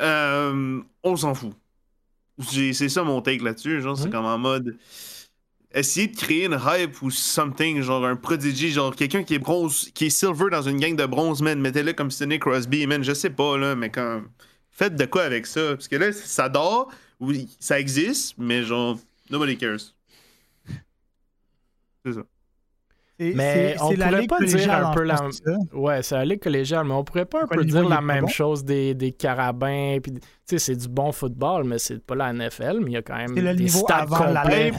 euh, 0.00 0.80
on 1.02 1.16
s'en 1.16 1.34
fout. 1.34 1.52
C'est 2.38 2.90
ça 2.90 3.02
mon 3.02 3.22
take 3.22 3.42
là-dessus, 3.42 3.80
genre, 3.80 3.96
c'est 3.96 4.10
comme 4.10 4.26
en 4.26 4.36
mode 4.36 4.76
essayer 5.78 6.06
de 6.08 6.16
créer 6.16 6.46
une 6.46 6.58
hype 6.64 7.00
ou 7.02 7.10
something, 7.10 7.80
genre 7.82 8.04
un 8.04 8.16
prodigy, 8.16 8.70
genre 8.70 8.94
quelqu'un 8.96 9.22
qui 9.22 9.34
est 9.34 9.38
bronze, 9.38 9.90
qui 9.94 10.06
est 10.06 10.10
silver 10.10 10.46
dans 10.50 10.62
une 10.62 10.78
gang 10.80 10.96
de 10.96 11.06
bronze, 11.06 11.42
man, 11.42 11.60
mettez-le 11.60 11.92
comme 11.92 12.10
Sidney 12.10 12.38
Crosby, 12.38 12.86
man, 12.86 13.04
je 13.04 13.12
sais 13.12 13.30
pas, 13.30 13.56
là, 13.58 13.74
mais 13.76 13.90
comme, 13.90 14.28
faites 14.70 14.96
de 14.96 15.04
quoi 15.04 15.22
avec 15.24 15.46
ça? 15.46 15.60
Parce 15.74 15.86
que 15.88 15.96
là, 15.96 16.12
ça 16.12 16.48
dort, 16.48 16.90
oui, 17.20 17.48
ça 17.60 17.78
existe, 17.78 18.34
mais 18.38 18.62
genre, 18.62 18.98
nobody 19.30 19.56
cares. 19.56 19.78
C'est 22.04 22.12
ça. 22.12 22.20
Mais 23.34 23.74
c'est- 23.74 23.82
on 23.82 23.88
pourrait 24.10 24.26
pas 24.26 24.38
dire 24.58 24.58
un 24.90 24.94
peu 24.94 25.02
la- 25.02 25.16
ça. 25.32 25.52
Ouais, 25.72 26.02
c'est 26.02 26.14
la 26.16 26.24
Ligue 26.26 26.40
collégiale, 26.42 26.84
mais 26.86 26.92
on 26.92 27.02
pourrait 27.02 27.24
pas 27.24 27.44
un 27.44 27.46
peu 27.46 27.64
dire 27.64 27.80
la 27.88 28.00
même 28.02 28.24
chose 28.28 28.62
des, 28.64 28.94
des 28.94 29.12
carabins. 29.12 29.96
Puis, 30.02 30.12
tu 30.12 30.20
sais, 30.44 30.58
c'est 30.58 30.76
du 30.76 30.86
bon 30.86 31.12
football, 31.12 31.64
mais 31.64 31.78
c'est 31.78 31.98
pas 32.04 32.14
la 32.14 32.32
NFL, 32.34 32.80
mais 32.80 32.90
il 32.90 32.92
y 32.92 32.96
a 32.98 33.02
quand 33.02 33.16
même 33.16 33.34
des 33.54 33.68
stades 33.86 34.08
complets. 34.42 34.70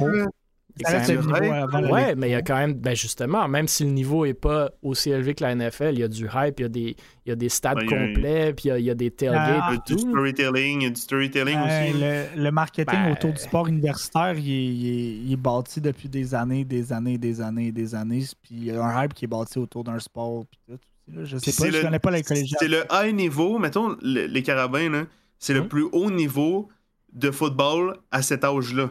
Quand 0.84 1.40
même- 1.40 1.54
avant 1.54 1.90
Ouais, 1.92 2.16
mais 2.16 2.30
il 2.30 2.32
y 2.32 2.36
a 2.36 2.42
quand 2.42 2.56
même, 2.58 2.74
ben 2.74 2.96
justement, 2.96 3.48
même 3.48 3.68
si 3.68 3.84
le 3.84 3.92
niveau 3.92 4.26
est 4.26 4.34
pas 4.34 4.70
aussi 4.82 5.10
élevé 5.12 5.34
que 5.34 5.44
la 5.44 5.52
NFL, 5.56 5.92
il 5.94 6.00
y 6.00 6.04
a 6.04 6.08
du 6.08 6.26
hype, 6.26 6.60
il 6.60 6.64
y 6.64 6.66
a 6.66 6.70
des, 6.70 6.96
il 7.26 7.30
y 7.30 7.32
a 7.32 7.36
des 7.36 7.50
stades 7.50 7.78
a- 7.80 7.82
complets, 7.86 8.54
puis 8.54 8.66
il 8.66 8.68
y 8.68 8.72
a, 8.72 8.80
il 8.80 8.86
y 8.86 8.90
a 8.90 8.96
des 8.96 9.12
tailgates 9.12 9.42
Ah, 9.62 9.70
Il 9.72 9.74
y 9.74 9.76
et 9.76 9.80
a 9.80 9.84
du 9.86 9.94
tout. 10.04 10.10
storytelling, 10.10 10.82
il 10.82 10.84
y 10.84 10.88
a 10.88 10.90
du 10.92 11.02
storytelling 11.02 11.58
aussi. 11.60 11.94
le, 12.00 12.44
le 12.44 12.52
marketing 12.52 13.00
Ben- 13.06 13.12
autour 13.12 13.32
du 13.34 13.42
sport 13.42 13.68
universitaire, 13.68 14.36
il 14.38 14.50
est, 14.52 14.66
il 14.66 14.88
est- 14.88 15.18
il 15.28 15.34
est 15.34 15.38
bâti 15.38 15.82
depuis 15.82 16.10
des 16.10 16.34
années, 16.36 16.64
des 16.66 16.92
années, 16.94 17.18
des 17.18 17.42
années, 17.42 17.72
des 17.72 17.96
années. 17.96 18.24
Puis 18.42 18.56
il 18.56 18.64
y 18.66 18.72
a 18.72 18.84
un 18.84 19.04
hype 19.04 19.14
qui 19.14 19.26
est 19.26 19.28
bâti 19.30 19.60
autour 19.60 19.84
d'un 19.84 20.00
sport. 20.00 20.46
Puis 20.50 20.60
tout. 20.68 20.80
Là, 21.14 21.24
Je 21.24 21.38
sais 21.38 21.52
Puis 21.52 21.52
pas, 21.58 21.64
c'est 21.66 21.72
je 21.72 21.78
le- 21.78 21.84
connais 21.84 22.00
pas 22.00 22.12
les. 22.12 22.22
C'est 22.24 22.68
le 22.68 22.84
high 22.92 23.16
niveau, 23.16 23.58
mettons, 23.60 23.96
le- 24.02 24.26
les 24.26 24.44
carabins, 24.44 25.06
c'est 25.40 25.54
le 25.54 25.62
Mhm. 25.62 25.68
plus 25.70 25.86
haut 25.94 26.12
niveau 26.12 26.68
de 27.14 27.32
football 27.32 27.96
à 28.12 28.22
cet 28.22 28.44
âge-là. 28.44 28.90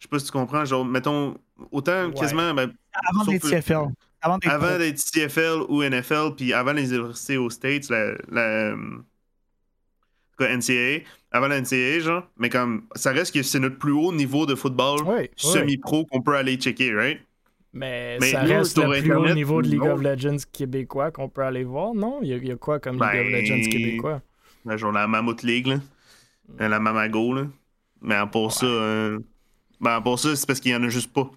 Je 0.00 0.04
sais 0.06 0.08
pas 0.08 0.18
si 0.18 0.26
tu 0.26 0.32
comprends, 0.32 0.64
genre, 0.64 0.84
mettons, 0.84 1.36
autant 1.70 2.06
Ouais. 2.08 2.14
quasiment, 2.14 2.52
ben, 2.54 2.72
Avant 2.92 3.24
d'être 3.30 3.46
CFL. 3.48 3.74
Avant 4.22 4.38
d'être 4.38 4.50
avant 4.52 4.66
pro. 4.68 4.78
d'être 4.78 4.98
CFL 4.98 5.62
ou 5.68 5.82
NFL, 5.82 6.34
puis 6.36 6.52
avant 6.52 6.72
les 6.72 6.90
universités 6.92 7.36
aux 7.36 7.48
States, 7.50 7.88
la, 7.90 8.14
la 8.30 8.74
NCAA, 10.40 11.04
avant 11.30 11.48
la 11.48 11.60
NCAA, 11.60 12.00
genre, 12.00 12.26
mais 12.38 12.48
comme, 12.48 12.84
ça 12.94 13.12
reste 13.12 13.34
que 13.34 13.42
c'est 13.42 13.58
notre 13.60 13.78
plus 13.78 13.92
haut 13.92 14.12
niveau 14.12 14.46
de 14.46 14.54
football 14.54 15.00
Oui, 15.06 15.14
oui. 15.20 15.28
semi-pro 15.36 16.06
qu'on 16.06 16.22
peut 16.22 16.34
aller 16.34 16.56
checker, 16.56 16.94
right? 16.94 17.20
Mais, 17.72 18.16
Mais 18.20 18.32
ça 18.32 18.42
nous, 18.42 18.48
reste 18.48 18.78
le 18.78 19.00
plus 19.00 19.14
haut 19.14 19.34
niveau 19.34 19.62
de 19.62 19.68
League 19.68 19.80
non. 19.80 19.92
of 19.92 20.02
Legends 20.02 20.36
québécois 20.50 21.10
qu'on 21.12 21.28
peut 21.28 21.42
aller 21.42 21.62
voir, 21.62 21.94
non? 21.94 22.18
Il 22.22 22.28
y 22.28 22.32
a, 22.32 22.36
il 22.38 22.48
y 22.48 22.50
a 22.50 22.56
quoi 22.56 22.80
comme 22.80 22.94
League 22.94 23.04
of 23.04 23.12
Ben, 23.30 23.32
Legends 23.32 23.70
québécois? 23.70 24.22
La, 24.64 24.76
genre 24.76 24.92
la 24.92 25.06
Mammoth 25.06 25.42
League, 25.42 25.66
là. 25.68 25.76
Euh, 26.60 26.68
La 26.68 26.80
Mamago, 26.80 27.32
là. 27.34 27.46
Mais 28.02 28.14
à 28.16 28.26
part 28.26 28.50
ça, 28.50 28.66
euh, 28.66 29.20
ben, 29.80 30.00
part 30.00 30.18
ça, 30.18 30.36
c'est 30.36 30.46
parce 30.46 30.60
qu'il 30.60 30.72
y 30.72 30.74
en 30.76 30.82
a 30.82 30.88
juste 30.88 31.12
pas. 31.12 31.30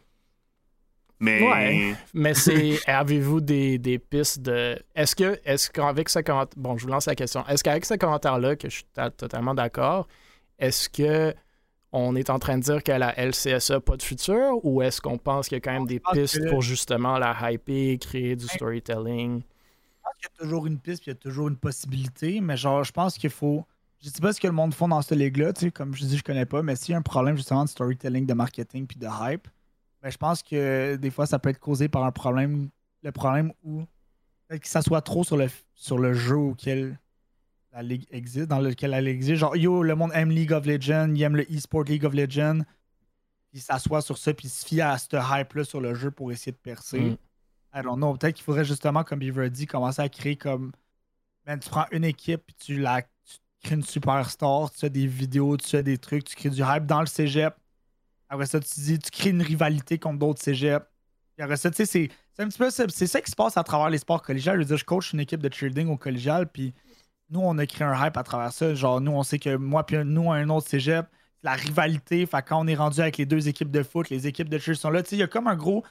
Mais. 1.20 1.42
Ouais. 1.48 1.96
Mais 2.14 2.34
c'est. 2.34 2.80
Avez-vous 2.88 3.42
des, 3.42 3.78
des 3.78 4.00
pistes 4.00 4.42
de. 4.42 4.78
Est-ce 4.96 5.16
que. 5.16 5.40
Est-ce 5.46 5.70
qu'avec 5.70 6.10
ce 6.10 6.20
commentaire. 6.20 6.58
Bon, 6.58 6.78
je 6.78 6.84
vous 6.86 6.92
lance 6.92 7.06
la 7.06 7.16
question. 7.16 7.46
Est-ce 7.48 7.64
qu'avec 7.64 7.86
ce 7.86 7.94
commentaire-là, 7.94 8.56
que 8.56 8.70
je 8.70 8.76
suis 8.76 8.86
ta- 8.94 9.10
totalement 9.12 9.54
d'accord, 9.54 10.08
est-ce 10.60 10.90
que 10.90 11.34
on 11.96 12.16
est 12.16 12.32
en 12.32 12.40
train 12.40 12.58
de 12.58 12.64
dire 12.64 12.82
que 12.84 12.92
la 12.92 13.14
LCSE 13.24 13.70
n'a 13.70 13.80
pas 13.80 13.96
de 13.96 14.02
futur 14.02 14.60
ou 14.66 14.82
est-ce 14.82 15.00
qu'on 15.00 15.20
pense 15.20 15.48
qu'il 15.48 15.58
y 15.58 15.58
a 15.58 15.62
quand 15.62 15.74
même 15.74 15.86
des 15.86 16.00
pistes 16.00 16.40
que- 16.44 16.50
pour 16.50 16.62
justement 16.64 17.20
la 17.20 17.38
hyper, 17.52 18.00
créer 18.00 18.36
du 18.36 18.48
storytelling? 18.48 19.42
Je 19.42 20.02
pense 20.04 20.14
qu'il 20.18 20.30
y 20.30 20.34
a 20.36 20.44
toujours 20.44 20.66
une 20.68 20.80
piste, 20.80 21.04
puis 21.04 21.12
il 21.12 21.14
y 21.14 21.18
a 21.18 21.20
toujours 21.20 21.48
une 21.48 21.56
possibilité, 21.56 22.42
mais 22.42 22.58
genre, 22.58 22.84
je 22.84 22.92
pense 22.92 23.18
qu'il 23.18 23.30
faut. 23.30 23.64
Je 24.04 24.10
sais 24.10 24.20
pas 24.20 24.34
ce 24.34 24.42
que 24.42 24.48
le 24.48 24.54
monde 24.54 24.74
font 24.74 24.90
dans 24.90 25.02
cette 25.02 25.18
ligue-là, 25.18 25.54
tu 25.54 25.62
sais, 25.62 25.72
comme 25.72 25.96
je 25.96 26.04
dis, 26.04 26.18
je 26.18 26.24
connais 26.24 26.46
pas, 26.46 26.62
mais 26.62 26.76
s'il 26.76 26.92
y 26.92 26.96
a 26.96 26.98
un 26.98 27.02
problème 27.02 27.38
justement 27.38 27.64
de 27.64 27.70
storytelling, 27.70 28.26
de 28.26 28.34
marketing, 28.34 28.86
puis 28.86 29.00
de 29.00 29.08
hype, 29.08 29.48
ben, 30.02 30.10
je 30.10 30.18
pense 30.18 30.44
que 30.44 30.98
des 30.98 31.10
fois, 31.10 31.26
ça 31.26 31.40
peut 31.40 31.50
être 31.50 31.60
causé 31.60 31.88
par 31.88 32.04
un 32.04 32.12
problème, 32.12 32.70
le 33.02 33.12
problème 33.14 33.54
où 33.64 33.86
peut-être 34.48 34.62
que 34.62 34.68
ça 34.68 34.82
soit 34.82 35.02
trop 35.02 35.24
sur 35.24 35.38
le, 35.38 35.48
sur 35.74 35.98
le 35.98 36.14
jeu 36.14 36.36
auquel 36.36 37.00
la 37.72 37.82
ligue 37.82 38.06
existe, 38.12 38.48
dans 38.48 38.60
lequel 38.60 38.92
la 38.92 39.00
ligue 39.00 39.16
existe. 39.16 39.38
Genre, 39.38 39.56
yo, 39.56 39.82
le 39.82 39.96
monde 39.96 40.12
aime 40.14 40.32
League 40.32 40.52
of 40.52 40.66
Legends, 40.66 41.14
il 41.16 41.22
aime 41.24 41.38
le 41.38 41.44
e-sport 41.44 41.86
League 41.86 42.04
of 42.04 42.14
Legends, 42.14 42.60
puis 43.50 43.60
il 43.60 43.62
s'assoit 43.62 44.02
sur 44.02 44.18
ça, 44.18 44.34
puis 44.34 44.48
il 44.48 44.52
se 44.52 44.66
fie 44.66 44.82
à 44.82 44.98
cette 44.98 45.16
hype-là 45.16 45.64
sur 45.64 45.80
le 45.80 45.96
jeu 45.96 46.12
pour 46.12 46.30
essayer 46.34 46.52
de 46.52 46.58
percer. 46.58 47.00
Mm. 47.00 47.18
I 47.74 47.82
don't 47.82 47.96
know. 47.96 48.18
Peut-être 48.18 48.36
qu'il 48.36 48.44
faudrait 48.44 48.66
justement, 48.66 49.06
comme 49.06 49.20
Beaver 49.20 49.46
a 49.46 49.50
dit, 49.50 49.66
commencer 49.66 50.02
à 50.02 50.10
créer 50.10 50.36
comme. 50.36 50.74
Man, 51.48 51.60
tu 51.60 51.70
prends 51.70 51.86
une 51.92 52.04
équipe 52.04 52.42
puis 52.46 52.56
tu 52.58 52.80
la 52.80 53.02
crées 53.64 53.76
une 53.76 53.84
superstar, 53.84 54.72
tu 54.72 54.80
fais 54.80 54.90
des 54.90 55.08
vidéos, 55.08 55.58
tu 55.58 55.68
fais 55.68 55.84
des 55.84 55.98
trucs, 55.98 56.24
tu 56.26 56.36
crées 56.36 56.50
du 56.50 56.62
hype 56.62 56.86
dans 56.86 57.00
le 57.02 57.08
cégep. 57.08 57.56
Après 58.30 58.46
ça, 58.46 58.60
tu 58.60 58.80
dis, 58.80 59.00
tu 59.00 59.12
crées 59.12 59.30
une 59.32 59.42
rivalité 59.42 59.98
contre 60.00 60.20
d'autres 60.20 60.42
cégeps. 60.42 60.86
Puis 61.36 61.44
après 61.44 61.58
ça, 61.58 61.70
tu 61.72 61.78
sais, 61.78 61.86
c'est- 61.86 62.10
C'est 62.36 62.42
un 62.42 62.48
petit 62.50 62.58
peu 62.58 62.72
ça. 62.72 62.86
C'est 62.90 63.06
ça 63.06 63.22
qui 63.22 63.30
se 63.30 63.36
passe 63.36 63.58
à 63.58 63.64
travers 63.64 63.92
les 63.92 64.00
sports 64.00 64.24
collégiales. 64.24 64.56
Je 64.56 64.62
veux 64.62 64.66
dire, 64.66 64.78
je 64.78 64.86
coach 64.86 65.14
une 65.14 65.20
équipe 65.20 65.40
de 65.40 65.54
cheerleading 65.54 65.88
au 65.90 65.98
collégial, 65.98 66.48
puis 66.52 66.74
nous, 67.30 67.42
on 67.42 67.56
a 67.60 67.66
créé 67.68 67.86
un 67.86 67.94
hype 68.08 68.18
à 68.18 68.24
travers 68.24 68.52
ça. 68.52 68.74
Genre, 68.74 69.00
nous, 69.02 69.12
on 69.12 69.22
sait 69.22 69.38
que 69.38 69.56
moi, 69.56 69.86
puis 69.86 69.98
nous, 70.04 70.32
un 70.32 70.50
autre 70.50 70.68
cégep, 70.68 71.06
la 71.44 71.54
rivalité. 71.54 72.26
Fait 72.26 72.42
quand 72.42 72.60
on 72.60 72.66
est 72.66 72.74
rendu 72.74 73.02
avec 73.02 73.18
les 73.18 73.28
deux 73.28 73.48
équipes 73.48 73.70
de 73.70 73.84
foot, 73.84 74.10
les 74.10 74.26
équipes 74.26 74.50
de 74.50 74.58
cheer 74.58 74.76
sont 74.76 74.90
là. 74.90 75.04
Tu 75.04 75.10
sais, 75.10 75.16
il 75.18 75.20
y 75.20 75.24
a 75.24 75.28
comme 75.28 75.46
un 75.48 75.56
gros. 75.56 75.84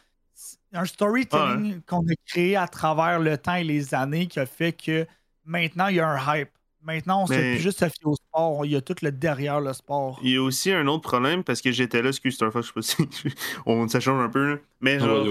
Un 0.72 0.84
storytelling 0.84 1.80
qu'on 1.82 2.00
a 2.08 2.14
créé 2.26 2.56
à 2.56 2.66
travers 2.66 3.20
le 3.20 3.38
temps 3.38 3.54
et 3.54 3.62
les 3.62 3.94
années 3.94 4.26
qui 4.26 4.40
a 4.40 4.46
fait 4.46 4.72
que 4.72 5.06
maintenant, 5.44 5.86
il 5.88 5.96
y 5.96 6.00
a 6.00 6.08
un 6.08 6.36
hype. 6.38 6.50
Maintenant, 6.84 7.24
on 7.24 7.32
ne 7.32 7.38
Mais- 7.38 7.52
plus 7.54 7.62
juste 7.62 7.78
se 7.80 7.84
fier 7.84 8.06
au 8.06 8.14
sport. 8.16 8.64
Il 8.66 8.72
y 8.72 8.76
a 8.76 8.80
tout 8.80 8.96
le 9.02 9.12
derrière 9.12 9.60
le 9.60 9.72
sport. 9.72 10.18
Il 10.22 10.30
y 10.30 10.36
a 10.36 10.42
aussi 10.42 10.72
un 10.72 10.86
autre 10.88 11.02
problème 11.02 11.44
parce 11.44 11.60
que 11.60 11.70
j'étais 11.70 12.02
là, 12.02 12.08
excuse 12.08 12.34
Starfox, 12.34 12.66
je 12.76 12.80
sais 12.82 13.04
pas 13.04 13.06
si 13.12 13.34
on 13.66 13.86
ça 13.88 14.00
change 14.00 14.20
un 14.22 14.28
peu, 14.28 14.52
là. 14.54 14.56
mais 14.80 14.98
genre, 14.98 15.24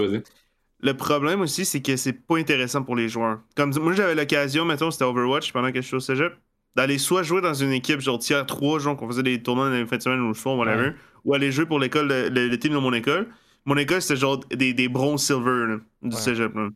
le 0.84 0.94
problème 0.94 1.40
aussi, 1.42 1.64
c'est 1.64 1.80
que 1.82 1.96
c'est 1.96 2.12
pas 2.12 2.38
intéressant 2.38 2.82
pour 2.82 2.96
les 2.96 3.08
joueurs. 3.08 3.40
Comme 3.56 3.72
moi, 3.80 3.92
j'avais 3.92 4.14
l'occasion, 4.14 4.64
mettons, 4.64 4.90
c'était 4.90 5.04
Overwatch 5.04 5.52
pendant 5.52 5.70
que 5.70 5.80
je 5.80 5.86
suis 5.86 5.96
au 5.96 6.00
cégep, 6.00 6.32
d'aller 6.74 6.98
soit 6.98 7.22
jouer 7.22 7.40
dans 7.40 7.54
une 7.54 7.70
équipe 7.72 8.00
genre 8.00 8.18
tiers 8.18 8.46
3, 8.46 8.78
genre 8.80 8.96
qu'on 8.96 9.06
faisait 9.06 9.22
des 9.22 9.40
tournois 9.42 9.68
dans 9.68 9.76
les 9.76 9.86
fins 9.86 9.98
de 9.98 10.02
semaine 10.02 10.20
ou 10.20 10.28
le 10.28 10.34
soir, 10.34 10.56
whatever, 10.56 10.88
Ouais. 10.88 10.94
ou 11.24 11.34
aller 11.34 11.52
jouer 11.52 11.66
pour 11.66 11.78
l'école, 11.78 12.08
le, 12.08 12.28
le- 12.30 12.48
le 12.48 12.58
team 12.58 12.72
de 12.72 12.78
mon 12.78 12.92
école. 12.94 13.28
Mon 13.64 13.76
école, 13.76 14.02
c'était 14.02 14.16
genre 14.16 14.38
des, 14.50 14.72
des 14.72 14.88
bronze 14.88 15.22
silver 15.22 15.66
là, 15.68 15.76
du 16.02 16.16
Ouais. 16.16 16.20
cégep. 16.20 16.52
Là. 16.54 16.68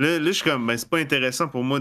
Là, 0.00 0.18
là, 0.18 0.24
je 0.26 0.32
suis 0.32 0.42
comme, 0.50 0.66
ben, 0.66 0.76
c'est 0.76 0.88
pas 0.88 0.98
intéressant 0.98 1.46
pour 1.46 1.62
moi 1.62 1.78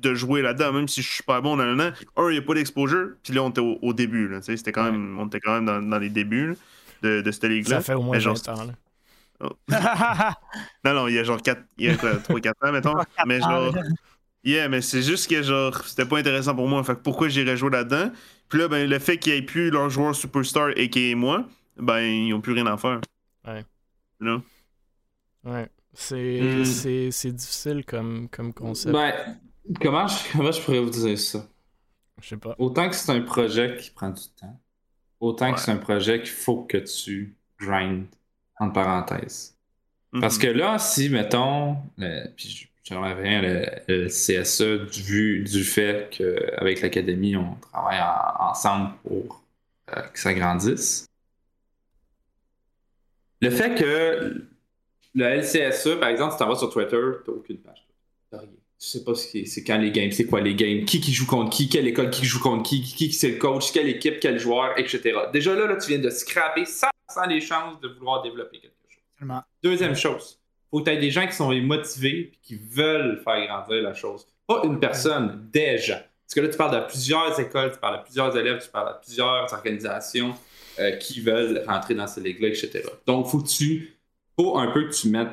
de 0.00 0.14
jouer 0.14 0.42
là-dedans, 0.42 0.72
même 0.72 0.88
si 0.88 1.02
je 1.02 1.08
suis 1.08 1.22
pas 1.22 1.40
bon 1.40 1.56
dans 1.56 1.64
le 1.64 1.80
Un, 1.80 1.92
il 2.16 2.32
n'y 2.32 2.38
a 2.38 2.42
pas 2.42 2.54
d'exposure, 2.54 3.10
puis 3.22 3.32
là, 3.32 3.42
on 3.42 3.50
était 3.50 3.60
au, 3.60 3.78
au 3.82 3.92
début. 3.92 4.28
Là, 4.28 4.40
c'était 4.42 4.72
quand 4.72 4.84
Ouais. 4.84 4.92
même, 4.92 5.18
on 5.18 5.26
était 5.26 5.40
quand 5.40 5.54
même 5.54 5.66
dans, 5.66 5.80
dans 5.82 5.98
les 5.98 6.10
débuts 6.10 6.48
là, 6.48 6.54
de, 7.02 7.20
de 7.22 7.30
cette 7.30 7.44
ligue-là. 7.44 7.76
Ça 7.76 7.82
fait 7.82 7.94
au 7.94 8.02
moins 8.02 8.16
Mais 8.16 8.20
genre, 8.20 8.36
20 8.46 8.52
ans. 8.54 8.64
là. 8.64 8.72
non, 10.84 10.94
non, 10.94 11.08
il 11.08 11.14
y 11.14 11.18
a 11.18 11.24
genre 11.24 11.40
4, 11.40 11.62
il 11.78 11.86
y 11.86 11.88
a 11.88 11.94
3-4 11.96 12.52
ans, 12.62 12.72
mettons. 12.72 12.94
mais 13.26 13.40
genre, 13.40 13.74
yeah, 14.44 14.68
mais 14.68 14.80
c'est 14.82 15.02
juste 15.02 15.30
que 15.30 15.42
genre, 15.42 15.82
c'était 15.86 16.04
pas 16.04 16.18
intéressant 16.18 16.54
pour 16.54 16.68
moi. 16.68 16.82
Fait 16.84 16.94
que 16.94 17.00
pourquoi 17.00 17.28
j'irais 17.28 17.56
jouer 17.56 17.70
là-dedans? 17.70 18.10
Puis 18.48 18.58
là, 18.58 18.68
ben, 18.68 18.88
le 18.88 18.98
fait 18.98 19.16
qu'il 19.18 19.32
n'y 19.32 19.38
ait 19.38 19.42
plus 19.42 19.70
leur 19.70 19.88
joueur 19.90 20.14
superstar 20.14 20.70
et 20.76 20.90
qui 20.90 21.10
est 21.10 21.14
moi, 21.14 21.46
ben, 21.78 22.00
ils 22.00 22.34
ont 22.34 22.40
plus 22.40 22.52
rien 22.52 22.66
à 22.66 22.76
faire. 22.76 23.00
Ouais. 23.46 23.64
You 24.20 24.26
know? 24.26 24.42
Ouais. 25.44 25.68
C'est 25.94 26.40
Hmm. 26.42 26.64
c'est- 26.64 27.10
c'est 27.10 27.32
difficile 27.32 27.84
comme, 27.86 28.28
comme 28.30 28.52
concept. 28.52 28.92
Ben, 28.94 29.12
comment 29.80 30.06
je, 30.06 30.32
comment 30.32 30.52
je 30.52 30.60
pourrais 30.62 30.80
vous 30.80 30.90
dire 30.90 31.18
ça? 31.18 31.46
Je 32.20 32.28
sais 32.28 32.36
pas. 32.36 32.54
Autant 32.58 32.88
que 32.88 32.96
c'est 32.96 33.12
un 33.12 33.20
projet 33.22 33.76
qui 33.76 33.90
prend 33.90 34.10
du 34.10 34.22
temps, 34.40 34.58
autant 35.20 35.46
Ouais. 35.48 35.54
que 35.54 35.60
c'est 35.60 35.70
un 35.72 35.76
projet 35.78 36.18
qu'il 36.20 36.30
faut 36.30 36.62
que 36.64 36.78
tu 36.78 37.34
grindes, 37.58 38.06
entre 38.58 38.72
parenthèses. 38.74 39.56
Parce 40.20 40.36
Mhm. 40.36 40.42
que 40.42 40.48
là, 40.48 40.78
si, 40.78 41.08
mettons, 41.08 41.76
le- 41.96 42.28
puis 42.36 42.48
je 42.48 42.66
j'aimerais 42.82 43.14
rien 43.14 43.40
le, 43.40 43.66
le 43.86 44.08
CSE 44.08 44.90
du, 44.90 45.02
vu, 45.02 45.44
du 45.44 45.62
fait 45.62 46.10
qu'avec 46.10 46.80
l'Académie, 46.80 47.36
on 47.36 47.54
travaille 47.72 48.00
en- 48.00 48.50
ensemble 48.50 48.94
pour 49.04 49.42
euh, 49.96 50.00
que 50.02 50.18
ça 50.18 50.34
grandisse. 50.34 51.06
Le 53.40 53.50
fait 53.50 53.74
que 53.76 54.46
le 55.14 55.24
LCSE, 55.24 55.98
par 56.00 56.08
exemple, 56.08 56.32
si 56.32 56.38
tu 56.38 56.44
vas 56.44 56.56
sur 56.56 56.70
Twitter, 56.70 57.00
t'as 57.24 57.32
aucune 57.32 57.58
page. 57.58 57.86
T'as 58.30 58.38
rien. 58.38 58.48
Tu 58.80 58.86
sais 58.86 59.04
pas 59.04 59.14
ce 59.14 59.44
c'est 59.44 59.62
quand 59.62 59.76
les 59.76 59.90
games, 59.90 60.10
c'est 60.10 60.24
quoi 60.24 60.40
les 60.40 60.54
games, 60.54 60.86
qui 60.86 61.00
qui 61.00 61.12
joue 61.12 61.26
contre 61.26 61.50
qui, 61.50 61.68
quelle 61.68 61.86
école 61.86 62.08
qui 62.08 62.24
joue 62.24 62.40
contre 62.40 62.62
qui, 62.62 62.80
qui, 62.80 62.94
qui 62.94 63.12
c'est 63.12 63.32
le 63.32 63.36
coach, 63.36 63.72
quelle 63.72 63.88
équipe, 63.88 64.20
quel 64.20 64.38
joueur, 64.38 64.78
etc. 64.78 65.18
Déjà 65.34 65.54
là, 65.54 65.66
là 65.66 65.76
tu 65.76 65.88
viens 65.88 65.98
de 65.98 66.08
scraper 66.08 66.62
100% 66.62 66.88
les 67.28 67.42
chances 67.42 67.78
de 67.80 67.88
vouloir 67.88 68.22
développer 68.22 68.58
quelque 68.58 68.72
chose. 68.88 69.02
Absolument. 69.16 69.42
Deuxième 69.62 69.94
chose, 69.94 70.40
faut 70.70 70.80
que 70.80 70.84
tu 70.84 70.90
aies 70.96 70.98
des 70.98 71.10
gens 71.10 71.26
qui 71.26 71.34
sont 71.34 71.52
motivés 71.52 72.32
et 72.32 72.38
qui 72.42 72.56
veulent 72.56 73.20
faire 73.22 73.46
grandir 73.46 73.82
la 73.82 73.92
chose. 73.92 74.26
Pas 74.46 74.62
une 74.64 74.80
personne, 74.80 75.48
des 75.52 75.76
gens. 75.76 76.00
Parce 76.30 76.34
que 76.34 76.40
là, 76.40 76.48
tu 76.48 76.56
parles 76.56 76.80
de 76.80 76.86
plusieurs 76.86 77.40
écoles, 77.40 77.72
tu 77.72 77.78
parles 77.78 77.98
de 77.98 78.04
plusieurs 78.04 78.36
élèves, 78.36 78.62
tu 78.62 78.70
parles 78.70 78.94
de 78.94 79.04
plusieurs 79.04 79.52
organisations 79.52 80.34
euh, 80.78 80.92
qui 80.92 81.20
veulent 81.20 81.64
rentrer 81.66 81.94
dans 81.94 82.06
ces 82.06 82.20
ligues-là, 82.20 82.48
etc. 82.48 82.82
Donc, 83.06 83.26
faut 83.26 83.40
que 83.40 83.48
tu. 83.48 83.98
Faut 84.38 84.56
un 84.56 84.70
peu 84.70 84.88
que 84.88 84.94
tu 84.94 85.08
mettes. 85.08 85.28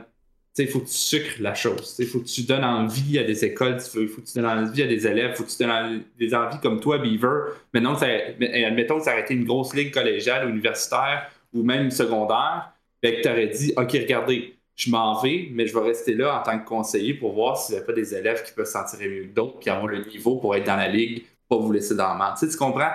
Sais, 0.57 0.65
faut 0.65 0.79
que 0.79 0.87
tu 0.87 0.93
sucres 0.93 1.39
la 1.39 1.53
chose. 1.53 1.95
Il 1.99 2.07
faut 2.07 2.17
que 2.17 2.25
tu 2.25 2.41
donnes 2.41 2.63
envie 2.63 3.19
à 3.19 3.23
des 3.23 3.45
écoles, 3.45 3.77
il 3.93 4.07
faut 4.07 4.21
que 4.21 4.27
tu 4.27 4.39
donnes 4.39 4.47
envie 4.47 4.81
à 4.81 4.87
des 4.87 5.05
élèves, 5.05 5.35
faut 5.35 5.43
que 5.43 5.51
tu 5.51 5.63
donnes 5.63 6.01
des 6.17 6.33
envies 6.33 6.59
comme 6.59 6.79
toi, 6.79 6.97
Beaver. 6.97 7.53
Maintenant, 7.75 7.95
ça, 7.95 8.07
admettons 8.07 8.97
que 8.97 9.03
ça 9.03 9.11
aurait 9.11 9.21
été 9.21 9.35
une 9.35 9.45
grosse 9.45 9.75
ligue 9.75 9.93
collégiale, 9.93 10.49
universitaire 10.49 11.29
ou 11.53 11.61
même 11.61 11.91
secondaire, 11.91 12.71
fait 13.03 13.17
que 13.17 13.21
tu 13.21 13.29
aurais 13.29 13.47
dit 13.49 13.71
OK, 13.77 13.91
regardez, 13.91 14.55
je 14.75 14.89
m'en 14.89 15.21
vais, 15.21 15.47
mais 15.51 15.67
je 15.67 15.77
vais 15.77 15.85
rester 15.85 16.15
là 16.15 16.39
en 16.39 16.41
tant 16.41 16.57
que 16.57 16.65
conseiller 16.65 17.13
pour 17.13 17.33
voir 17.33 17.55
s'il 17.55 17.75
n'y 17.75 17.81
a 17.81 17.83
pas 17.83 17.93
des 17.93 18.15
élèves 18.15 18.41
qui 18.41 18.51
peuvent 18.51 18.65
se 18.65 18.71
sentir 18.71 18.99
mieux 18.99 19.25
que 19.25 19.35
d'autres, 19.35 19.59
qui 19.59 19.69
avoir 19.69 19.85
le 19.85 20.03
niveau 20.05 20.37
pour 20.37 20.55
être 20.55 20.65
dans 20.65 20.75
la 20.75 20.87
ligue, 20.87 21.23
pas 21.47 21.57
vous 21.57 21.71
laisser 21.71 21.93
dans 21.93 22.13
le 22.13 22.17
mal. 22.17 22.33
Tu 22.39 22.47
comprends? 22.57 22.89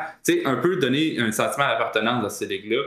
Un 0.45 0.57
peu 0.57 0.79
donner 0.79 1.21
un 1.21 1.31
sentiment 1.31 1.69
d'appartenance 1.69 2.25
dans 2.25 2.29
ces 2.29 2.47
ligues-là, 2.47 2.83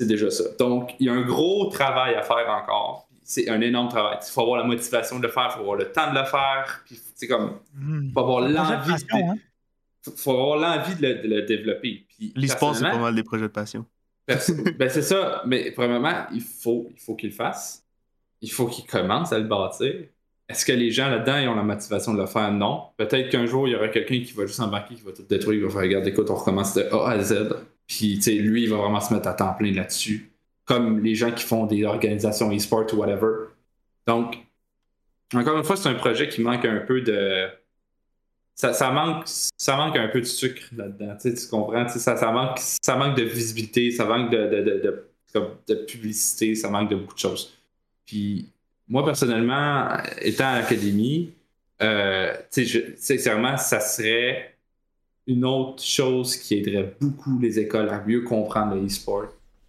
c'est 0.00 0.06
déjà 0.06 0.30
ça. 0.30 0.44
Donc, 0.58 0.94
il 0.98 1.06
y 1.06 1.10
a 1.10 1.12
un 1.12 1.20
gros 1.20 1.66
travail 1.66 2.14
à 2.14 2.22
faire 2.22 2.48
encore. 2.48 3.05
C'est 3.28 3.48
un 3.48 3.60
énorme 3.60 3.88
travail. 3.88 4.18
Il 4.24 4.30
faut 4.30 4.42
avoir 4.42 4.58
la 4.58 4.64
motivation 4.64 5.18
de 5.18 5.24
le 5.24 5.28
faire, 5.32 5.48
il 5.50 5.54
faut 5.54 5.60
avoir 5.62 5.76
le 5.76 5.90
temps 5.90 6.12
de 6.12 6.16
le 6.18 6.24
faire. 6.24 6.82
Puis, 6.86 7.00
c'est 7.16 7.26
comme, 7.26 7.58
il 7.76 8.12
faut 8.12 8.20
avoir 8.20 8.40
l'envie 8.40 8.92
de, 8.94 9.30
hein. 9.32 9.34
faut- 10.16 10.30
avoir 10.30 10.56
l'envie 10.58 10.94
de 10.94 11.02
le, 11.02 11.14
de 11.22 11.34
le 11.34 11.42
développer. 11.42 12.06
Puis, 12.08 12.32
L'e-sport, 12.36 12.76
c'est 12.76 12.84
pas 12.84 12.96
mal 12.98 13.14
des 13.16 13.24
projets 13.24 13.42
de 13.42 13.48
passion. 13.48 13.84
Ben 14.78 14.88
c'est 14.88 15.02
ça, 15.02 15.42
mais 15.46 15.72
premièrement, 15.72 16.26
il 16.32 16.40
faut, 16.40 16.88
il 16.92 17.00
faut 17.00 17.14
qu'il 17.16 17.30
le 17.30 17.34
fasse. 17.34 17.84
Il 18.40 18.50
faut 18.50 18.66
qu'il 18.66 18.84
commence 18.86 19.32
à 19.32 19.38
le 19.38 19.44
bâtir. 19.44 19.92
Est-ce 20.48 20.64
que 20.64 20.72
les 20.72 20.92
gens 20.92 21.08
là-dedans 21.08 21.38
ils 21.38 21.48
ont 21.48 21.54
la 21.56 21.62
motivation 21.64 22.14
de 22.14 22.20
le 22.20 22.26
faire? 22.26 22.52
Non. 22.52 22.84
Peut-être 22.96 23.28
qu'un 23.30 23.46
jour, 23.46 23.66
il 23.66 23.72
y 23.72 23.74
aura 23.74 23.88
quelqu'un 23.88 24.20
qui 24.20 24.32
va 24.34 24.46
juste 24.46 24.60
embarquer, 24.60 24.94
qui 24.94 25.02
va 25.02 25.10
tout 25.12 25.24
détruire, 25.24 25.58
il 25.60 25.64
va 25.64 25.70
faire 25.70 25.80
regarde, 25.80 26.06
écoute, 26.06 26.30
on 26.30 26.36
recommence 26.36 26.74
de 26.74 26.82
A 26.92 27.10
à 27.10 27.18
Z. 27.20 27.34
Puis, 27.88 28.16
tu 28.16 28.22
sais, 28.22 28.32
lui, 28.34 28.62
il 28.64 28.70
va 28.70 28.76
vraiment 28.76 29.00
se 29.00 29.12
mettre 29.12 29.26
à 29.28 29.34
temps 29.34 29.54
plein 29.54 29.72
là-dessus. 29.72 30.30
Comme 30.66 31.02
les 31.02 31.14
gens 31.14 31.30
qui 31.30 31.44
font 31.44 31.64
des 31.64 31.84
organisations 31.84 32.54
e-sport 32.54 32.92
ou 32.92 32.96
whatever. 32.96 33.46
Donc, 34.06 34.36
encore 35.34 35.56
une 35.56 35.64
fois, 35.64 35.76
c'est 35.76 35.88
un 35.88 35.94
projet 35.94 36.28
qui 36.28 36.40
manque 36.40 36.64
un 36.64 36.78
peu 36.78 37.00
de. 37.00 37.48
Ça, 38.54 38.90
manque, 38.90 39.24
ça 39.26 39.76
manque 39.76 39.96
un 39.96 40.08
peu 40.08 40.20
de 40.20 40.26
sucre 40.26 40.62
là-dedans. 40.74 41.16
Tu, 41.20 41.34
comprends? 41.50 41.86
Ça, 41.88 42.32
manque, 42.32 42.58
ça 42.58 42.96
manque 42.96 43.16
de 43.16 43.22
visibilité, 43.24 43.90
ça 43.90 44.06
manque 44.06 44.30
de, 44.30 45.04
publicité, 45.86 46.54
ça 46.54 46.70
manque 46.70 46.90
de 46.90 46.96
beaucoup 46.96 47.14
de 47.14 47.18
choses. 47.18 47.52
Puis, 48.06 48.48
moi, 48.88 49.04
personnellement, 49.04 49.88
étant 50.22 50.46
à 50.46 50.60
l'académie, 50.60 51.32
euh, 51.82 52.34
sincèrement, 52.96 53.58
ça 53.58 53.80
serait 53.80 54.56
une 55.26 55.44
autre 55.44 55.82
chose 55.82 56.36
qui 56.36 56.54
aiderait 56.54 56.94
beaucoup 56.98 57.38
les 57.38 57.58
écoles 57.58 57.90
à 57.90 58.02
mieux 58.06 58.22
comprendre 58.22 58.74
le 58.74 58.86
e-sport. 58.86 59.26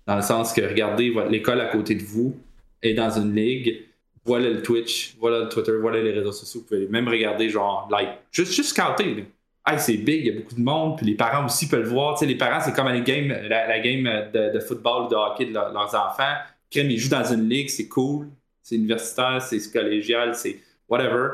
Dans 0.08 0.16
le 0.16 0.22
sens 0.22 0.54
que, 0.54 0.62
regardez, 0.62 1.14
l'école 1.30 1.62
à 1.62 1.66
côté 1.66 1.94
de 1.96 2.04
vous 2.04 2.36
est 2.82 2.94
dans 2.94 3.10
une 3.12 3.36
ligue, 3.36 3.84
voilà 4.26 4.50
le 4.50 4.62
Twitch, 4.62 5.16
voilà 5.20 5.40
le 5.42 5.50
Twitter, 5.50 5.74
voilà 5.80 6.02
les 6.02 6.12
réseaux 6.12 6.32
sociaux. 6.32 6.62
Vous 6.62 6.68
pouvez 6.68 6.88
même 6.88 7.08
regarder, 7.08 7.50
genre, 7.50 7.88
live. 7.92 8.10
Juste, 8.32 8.54
juste 8.54 8.70
scouter, 8.70 9.16
là. 9.16 9.24
Hey, 9.70 9.80
c'est 9.80 9.98
big, 9.98 10.26
il 10.26 10.28
y 10.28 10.30
a 10.30 10.40
beaucoup 10.40 10.56
de 10.56 10.62
monde, 10.62 10.96
puis 10.96 11.06
les 11.06 11.16
parents 11.16 11.46
aussi 11.46 11.68
peuvent 11.68 11.82
le 11.82 11.90
voir. 11.90 12.14
Tu 12.16 12.20
sais, 12.20 12.26
les 12.26 12.38
parents, 12.38 12.62
c'est 12.62 12.72
comme 12.74 12.88
la 12.88 13.02
game, 13.02 13.28
la, 13.28 13.68
la 13.68 13.80
game 13.82 14.04
de, 14.34 14.54
de 14.54 14.60
football 14.62 15.06
ou 15.06 15.08
de 15.10 15.16
hockey 15.16 15.46
de 15.48 15.54
leur- 15.54 15.74
leurs 15.74 15.94
enfants. 15.94 16.36
Crème, 16.72 16.90
ils 16.90 16.98
jouent 16.98 17.10
dans 17.10 17.26
une 17.26 17.50
ligue, 17.50 17.68
c'est 17.70 17.90
cool, 17.90 18.30
c'est 18.62 18.76
universitaire, 18.76 19.42
c'est 19.42 19.72
collégial, 19.72 20.36
c'est 20.36 20.62
whatever. 20.88 21.28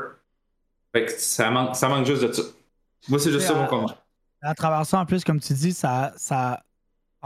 Fait 0.92 1.04
que 1.04 1.12
ça 1.12 1.48
manque, 1.50 1.76
ça 1.76 1.88
manque 1.88 2.06
juste 2.06 2.24
de 2.24 2.32
ça. 2.32 2.42
Moi, 3.08 3.20
c'est 3.20 3.30
juste 3.30 3.46
ça 3.46 3.54
mon 3.54 3.66
comment. 3.68 3.90
À 4.42 4.54
travers 4.54 4.84
ça, 4.84 4.98
en 4.98 5.06
plus, 5.06 5.22
comme 5.22 5.38
tu 5.40 5.52
dis, 5.52 5.72
ça, 5.72 6.12
ça 6.16 6.60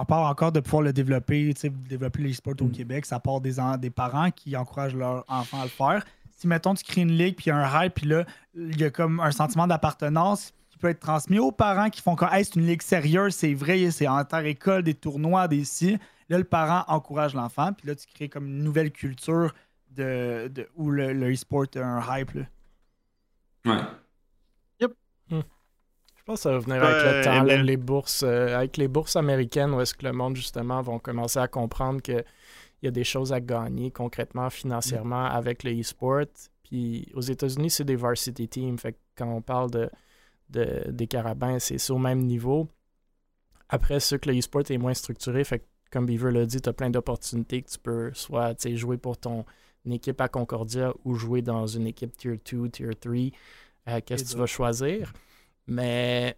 on 0.00 0.04
parle 0.04 0.26
encore 0.30 0.52
de 0.52 0.60
pouvoir 0.60 0.82
le 0.82 0.92
développer, 0.92 1.52
tu 1.54 1.60
sais, 1.62 1.68
développer 1.70 2.22
l'e-sport 2.22 2.54
au 2.60 2.64
Mm. 2.66 2.70
Québec. 2.72 3.04
Ça 3.06 3.18
part 3.20 3.40
des, 3.40 3.58
en- 3.60 3.76
des 3.76 3.90
parents 3.90 4.30
qui 4.30 4.56
encouragent 4.56 4.94
leurs 4.94 5.24
enfants 5.28 5.60
à 5.60 5.64
le 5.64 5.68
faire. 5.70 6.04
Si, 6.30 6.46
mettons, 6.46 6.72
tu 6.74 6.84
crées 6.84 7.00
une 7.00 7.12
ligue, 7.12 7.34
puis 7.34 7.46
il 7.46 7.48
y 7.48 7.52
a 7.52 7.56
un 7.56 7.84
hype, 7.84 7.94
puis 7.94 8.06
là, 8.06 8.24
il 8.54 8.78
y 8.80 8.84
a 8.84 8.90
comme 8.90 9.18
un 9.20 9.32
sentiment 9.32 9.66
d'appartenance 9.66 10.52
qui 10.70 10.78
peut 10.78 10.88
être 10.88 11.00
transmis 11.00 11.40
aux 11.40 11.50
parents 11.50 11.90
qui 11.90 12.00
font 12.00 12.14
comme, 12.14 12.28
hey, 12.30 12.44
c'est 12.44 12.54
une 12.54 12.66
ligue 12.66 12.82
sérieuse, 12.82 13.34
c'est 13.34 13.54
vrai, 13.54 13.90
c'est 13.90 14.06
inter-école, 14.06 14.84
des 14.84 14.94
tournois, 14.94 15.48
des 15.48 15.64
ci. 15.64 15.98
Là, 16.28 16.38
le 16.38 16.44
parent 16.44 16.84
encourage 16.86 17.34
l'enfant, 17.34 17.72
puis 17.72 17.88
là, 17.88 17.96
tu 17.96 18.06
crées 18.06 18.28
comme 18.28 18.46
une 18.46 18.62
nouvelle 18.62 18.92
culture 18.92 19.52
de, 19.96 20.46
de- 20.54 20.68
où 20.76 20.90
le, 20.90 21.12
le 21.12 21.32
e-sport 21.32 21.64
a 21.74 21.80
un 21.80 22.18
hype. 22.20 22.32
là. 22.34 22.42
Ouais. 23.66 23.80
Je 26.28 26.32
pense 26.34 26.40
que 26.40 26.42
ça 26.42 26.52
va 26.52 26.58
venir 26.58 26.82
avec 26.84 27.02
le 27.04 27.24
temps, 27.24 27.42
les 27.62 27.76
bourses, 27.78 28.22
euh, 28.22 28.54
avec 28.58 28.76
les 28.76 28.86
bourses 28.86 29.16
américaines, 29.16 29.72
où 29.72 29.80
est-ce 29.80 29.94
que 29.94 30.04
le 30.04 30.12
monde, 30.12 30.36
justement, 30.36 30.82
vont 30.82 30.98
commencer 30.98 31.38
à 31.38 31.48
comprendre 31.48 32.02
qu'il 32.02 32.22
y 32.82 32.86
a 32.86 32.90
des 32.90 33.02
choses 33.04 33.32
à 33.32 33.40
gagner 33.40 33.90
concrètement, 33.90 34.50
financièrement, 34.50 35.24
avec 35.24 35.64
le 35.64 35.80
e-sport. 35.80 36.26
Puis 36.64 37.08
aux 37.14 37.22
États-Unis, 37.22 37.70
c'est 37.70 37.84
des 37.84 37.96
varsity 37.96 38.46
teams. 38.46 38.76
Fait 38.78 38.92
que 38.92 38.98
quand 39.16 39.26
on 39.32 39.40
parle 39.40 39.70
de, 39.70 39.90
de- 40.50 40.90
des 40.90 41.06
carabins, 41.06 41.58
c'est 41.58 41.90
au 41.90 41.96
même 41.96 42.20
niveau. 42.20 42.68
Après, 43.70 43.98
ce 43.98 44.16
que 44.16 44.30
le 44.30 44.38
e-sport 44.38 44.64
est 44.68 44.76
moins 44.76 44.92
structuré, 44.94 45.44
fait 45.44 45.60
que, 45.60 45.64
comme 45.90 46.04
Beaver 46.04 46.30
l'a 46.32 46.44
dit, 46.44 46.60
tu 46.60 46.68
as 46.68 46.74
plein 46.74 46.90
d'opportunités 46.90 47.62
que 47.62 47.70
tu 47.70 47.78
peux 47.78 48.10
soit 48.12 48.54
jouer 48.76 48.98
pour 48.98 49.16
ton 49.16 49.46
équipe 49.90 50.20
à 50.20 50.28
Concordia 50.28 50.92
ou 51.06 51.14
jouer 51.14 51.40
dans 51.40 51.66
une 51.66 51.86
équipe 51.86 52.14
Tier 52.18 52.38
2, 52.52 52.68
Tier 52.68 52.90
3. 53.00 53.14
Euh, 53.88 54.00
Qu'est-ce 54.04 54.24
que 54.24 54.28
tu 54.32 54.36
vas 54.36 54.44
choisir? 54.46 55.10
Mais 55.68 56.36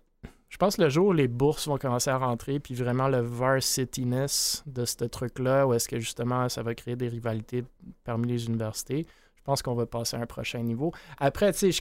je 0.48 0.56
pense 0.58 0.76
que 0.76 0.82
le 0.82 0.90
jour 0.90 1.08
où 1.08 1.12
les 1.12 1.28
bourses 1.28 1.66
vont 1.68 1.78
commencer 1.78 2.10
à 2.10 2.18
rentrer, 2.18 2.60
puis 2.60 2.74
vraiment 2.74 3.08
le 3.08 3.20
varsity-ness 3.20 4.64
de 4.66 4.84
ce 4.84 5.04
truc-là, 5.04 5.66
où 5.66 5.72
est-ce 5.72 5.88
que 5.88 5.98
justement 5.98 6.48
ça 6.48 6.62
va 6.62 6.74
créer 6.74 6.96
des 6.96 7.08
rivalités 7.08 7.64
parmi 8.04 8.28
les 8.28 8.46
universités, 8.46 9.06
je 9.36 9.42
pense 9.42 9.62
qu'on 9.62 9.74
va 9.74 9.86
passer 9.86 10.16
à 10.16 10.20
un 10.20 10.26
prochain 10.26 10.62
niveau. 10.62 10.92
Après, 11.18 11.52
tu 11.52 11.72
sais, 11.72 11.72
je, 11.72 11.80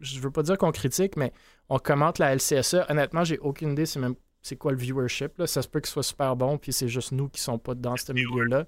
je 0.00 0.20
veux 0.20 0.30
pas 0.30 0.42
dire 0.42 0.56
qu'on 0.56 0.72
critique, 0.72 1.16
mais 1.16 1.32
on 1.68 1.78
commente 1.78 2.18
la 2.18 2.34
LCSE. 2.34 2.76
Honnêtement, 2.88 3.24
j'ai 3.24 3.38
aucune 3.38 3.72
idée 3.72 3.84
c'est 3.84 4.00
même 4.00 4.14
c'est 4.42 4.56
quoi 4.56 4.72
le 4.72 4.78
viewership. 4.78 5.38
Là. 5.38 5.46
Ça 5.46 5.62
se 5.62 5.68
peut 5.68 5.80
que 5.80 5.88
ce 5.88 5.92
soit 5.94 6.02
super 6.02 6.36
bon, 6.36 6.58
puis 6.58 6.72
c'est 6.72 6.88
juste 6.88 7.12
nous 7.12 7.28
qui 7.28 7.40
sont 7.40 7.58
pas 7.58 7.74
dans 7.74 7.96
ce 7.96 8.12
milieu-là. 8.12 8.66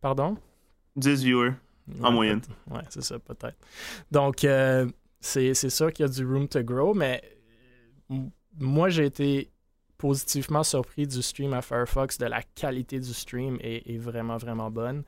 Pardon? 0.00 0.36
10 0.96 1.24
viewers 1.24 1.54
en 2.02 2.12
moyenne. 2.12 2.40
Ouais, 2.70 2.82
c'est 2.88 3.02
ça, 3.02 3.18
peut-être. 3.18 3.56
Donc, 4.10 4.44
euh, 4.44 4.86
c'est 5.20 5.54
c'est 5.54 5.70
sûr 5.70 5.92
qu'il 5.92 6.06
y 6.06 6.08
a 6.08 6.12
du 6.12 6.24
room 6.26 6.48
to 6.48 6.62
grow, 6.62 6.94
mais 6.94 7.22
euh, 8.10 8.14
m- 8.16 8.30
moi, 8.60 8.88
j'ai 8.88 9.04
été 9.06 9.50
positivement 9.96 10.62
surpris 10.62 11.06
du 11.06 11.20
stream 11.22 11.52
à 11.54 11.62
Firefox, 11.62 12.18
de 12.18 12.26
la 12.26 12.42
qualité 12.54 13.00
du 13.00 13.12
stream 13.12 13.58
est, 13.60 13.88
est 13.90 13.98
vraiment, 13.98 14.36
vraiment 14.36 14.70
bonne. 14.70 15.02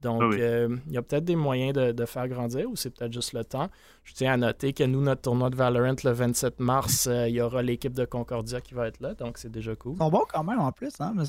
Donc, 0.00 0.22
Ah 0.22 0.28
oui. 0.28 0.36
euh, 0.40 0.76
il 0.86 0.92
y 0.94 0.96
a 0.96 1.02
peut-être 1.02 1.26
des 1.26 1.36
moyens 1.36 1.74
de, 1.74 1.92
de 1.92 2.06
faire 2.06 2.26
grandir 2.26 2.70
ou 2.70 2.74
c'est 2.74 2.88
peut-être 2.88 3.12
juste 3.12 3.34
le 3.34 3.44
temps. 3.44 3.68
Je 4.02 4.14
tiens 4.14 4.32
à 4.32 4.36
noter 4.38 4.72
que 4.72 4.82
nous, 4.84 5.02
notre 5.02 5.20
tournoi 5.20 5.50
de 5.50 5.56
Valorant 5.56 5.94
le 6.02 6.10
27 6.10 6.58
mars, 6.58 7.06
euh, 7.06 7.28
il 7.28 7.34
y 7.34 7.42
aura 7.42 7.60
l'équipe 7.62 7.92
de 7.92 8.06
Concordia 8.06 8.62
qui 8.62 8.72
va 8.72 8.86
être 8.88 8.98
là, 9.00 9.12
donc 9.12 9.36
c'est 9.36 9.50
déjà 9.52 9.76
cool. 9.76 9.92
Ils 9.96 9.98
sont 9.98 10.08
bons 10.08 10.24
quand 10.32 10.42
même 10.42 10.58
en 10.58 10.72
plus, 10.72 10.94
hein, 11.00 11.12
Ils 11.18 11.22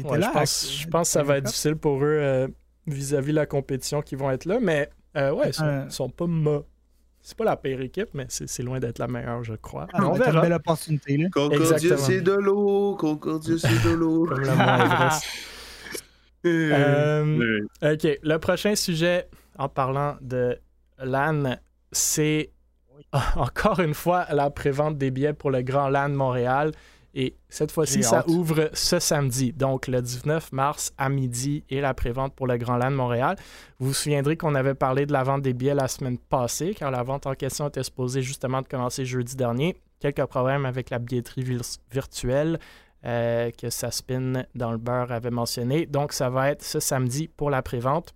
étaient 0.00 0.08
Ouais, 0.08 0.18
là. 0.18 0.28
je, 0.28 0.38
pense, 0.38 0.64
à- 0.64 0.70
je 0.82 0.88
pense 0.88 1.08
que 1.08 1.12
ça 1.12 1.22
va 1.22 1.36
être 1.36 1.44
difficile 1.44 1.76
pour 1.76 1.96
eux 2.02 2.18
euh, 2.18 2.48
vis-à-vis 2.86 3.32
la 3.32 3.44
compétition 3.44 4.00
qui 4.00 4.14
vont 4.16 4.30
être 4.30 4.46
là, 4.46 4.58
mais 4.58 4.88
euh, 5.18 5.32
ouais, 5.32 5.48
ils 5.50 5.52
sont, 5.54 5.64
Euh. 5.66 5.90
sont 5.90 6.08
pas 6.08 6.26
ma- 6.26 6.62
C'est 7.22 7.36
pas 7.36 7.44
la 7.44 7.56
pire 7.56 7.80
équipe, 7.80 8.08
mais 8.14 8.26
c'est 8.28 8.62
loin 8.62 8.78
d'être 8.80 8.98
la 8.98 9.08
meilleure, 9.08 9.44
je 9.44 9.54
crois. 9.54 9.86
Ah, 9.92 9.98
on 10.06 10.14
c'est 10.14 10.18
une 10.20 10.24
verra. 10.30 10.40
belle 10.42 10.52
opportunité. 10.54 11.16
Là. 11.18 11.28
Concordia, 11.32 11.76
Exactement. 11.76 11.96
c'est 11.98 12.20
de 12.22 12.32
l'eau. 12.32 12.96
Concordia, 12.96 13.54
c'est 13.58 13.88
de 13.88 13.94
l'eau. 13.94 14.24
Comme 14.26 14.42
Everest. 14.44 15.24
Euh, 16.46 17.66
Euh, 17.82 17.94
ok, 17.94 18.18
le 18.22 18.36
prochain 18.38 18.74
sujet, 18.76 19.28
en 19.58 19.68
parlant 19.68 20.16
de 20.20 20.56
LAN, 21.02 21.56
c'est 21.90 22.52
encore 23.36 23.80
une 23.80 23.94
fois 23.94 24.26
la 24.32 24.48
prévente 24.50 24.96
des 24.98 25.10
billets 25.10 25.32
pour 25.32 25.50
le 25.50 25.62
Grand 25.62 25.88
LAN 25.88 26.10
Montréal. 26.10 26.72
Et 27.14 27.36
cette 27.48 27.72
fois-ci, 27.72 28.02
ça 28.02 28.24
ouvre 28.28 28.70
ce 28.74 28.98
samedi, 28.98 29.52
donc 29.52 29.86
le 29.88 30.02
19 30.02 30.52
mars 30.52 30.92
à 30.98 31.08
midi, 31.08 31.64
et 31.70 31.80
la 31.80 31.94
prévente 31.94 32.34
pour 32.34 32.46
le 32.46 32.56
Grand 32.58 32.76
LAN 32.76 32.90
Montréal. 32.90 33.36
Vous 33.78 33.88
vous 33.88 33.94
souviendrez 33.94 34.36
qu'on 34.36 34.54
avait 34.54 34.74
parlé 34.74 35.06
de 35.06 35.12
la 35.12 35.22
vente 35.24 35.42
des 35.42 35.54
billets 35.54 35.74
la 35.74 35.88
semaine 35.88 36.18
passée, 36.18 36.74
car 36.74 36.90
la 36.90 37.02
vente 37.02 37.26
en 37.26 37.34
question 37.34 37.68
était 37.68 37.82
supposée 37.82 38.22
justement 38.22 38.62
de 38.62 38.68
commencer 38.68 39.04
jeudi 39.04 39.36
dernier. 39.36 39.80
Quelques 40.00 40.24
problèmes 40.26 40.66
avec 40.66 40.90
la 40.90 40.98
billetterie 40.98 41.42
vir- 41.42 41.78
virtuelle 41.90 42.58
euh, 43.04 43.50
que 43.50 43.70
Saspin 43.70 44.44
dans 44.54 44.70
le 44.72 44.78
beurre 44.78 45.10
avait 45.10 45.30
mentionné. 45.30 45.86
Donc, 45.86 46.12
ça 46.12 46.28
va 46.30 46.50
être 46.50 46.62
ce 46.62 46.78
samedi 46.78 47.26
pour 47.26 47.48
la 47.50 47.62
prévente. 47.62 48.14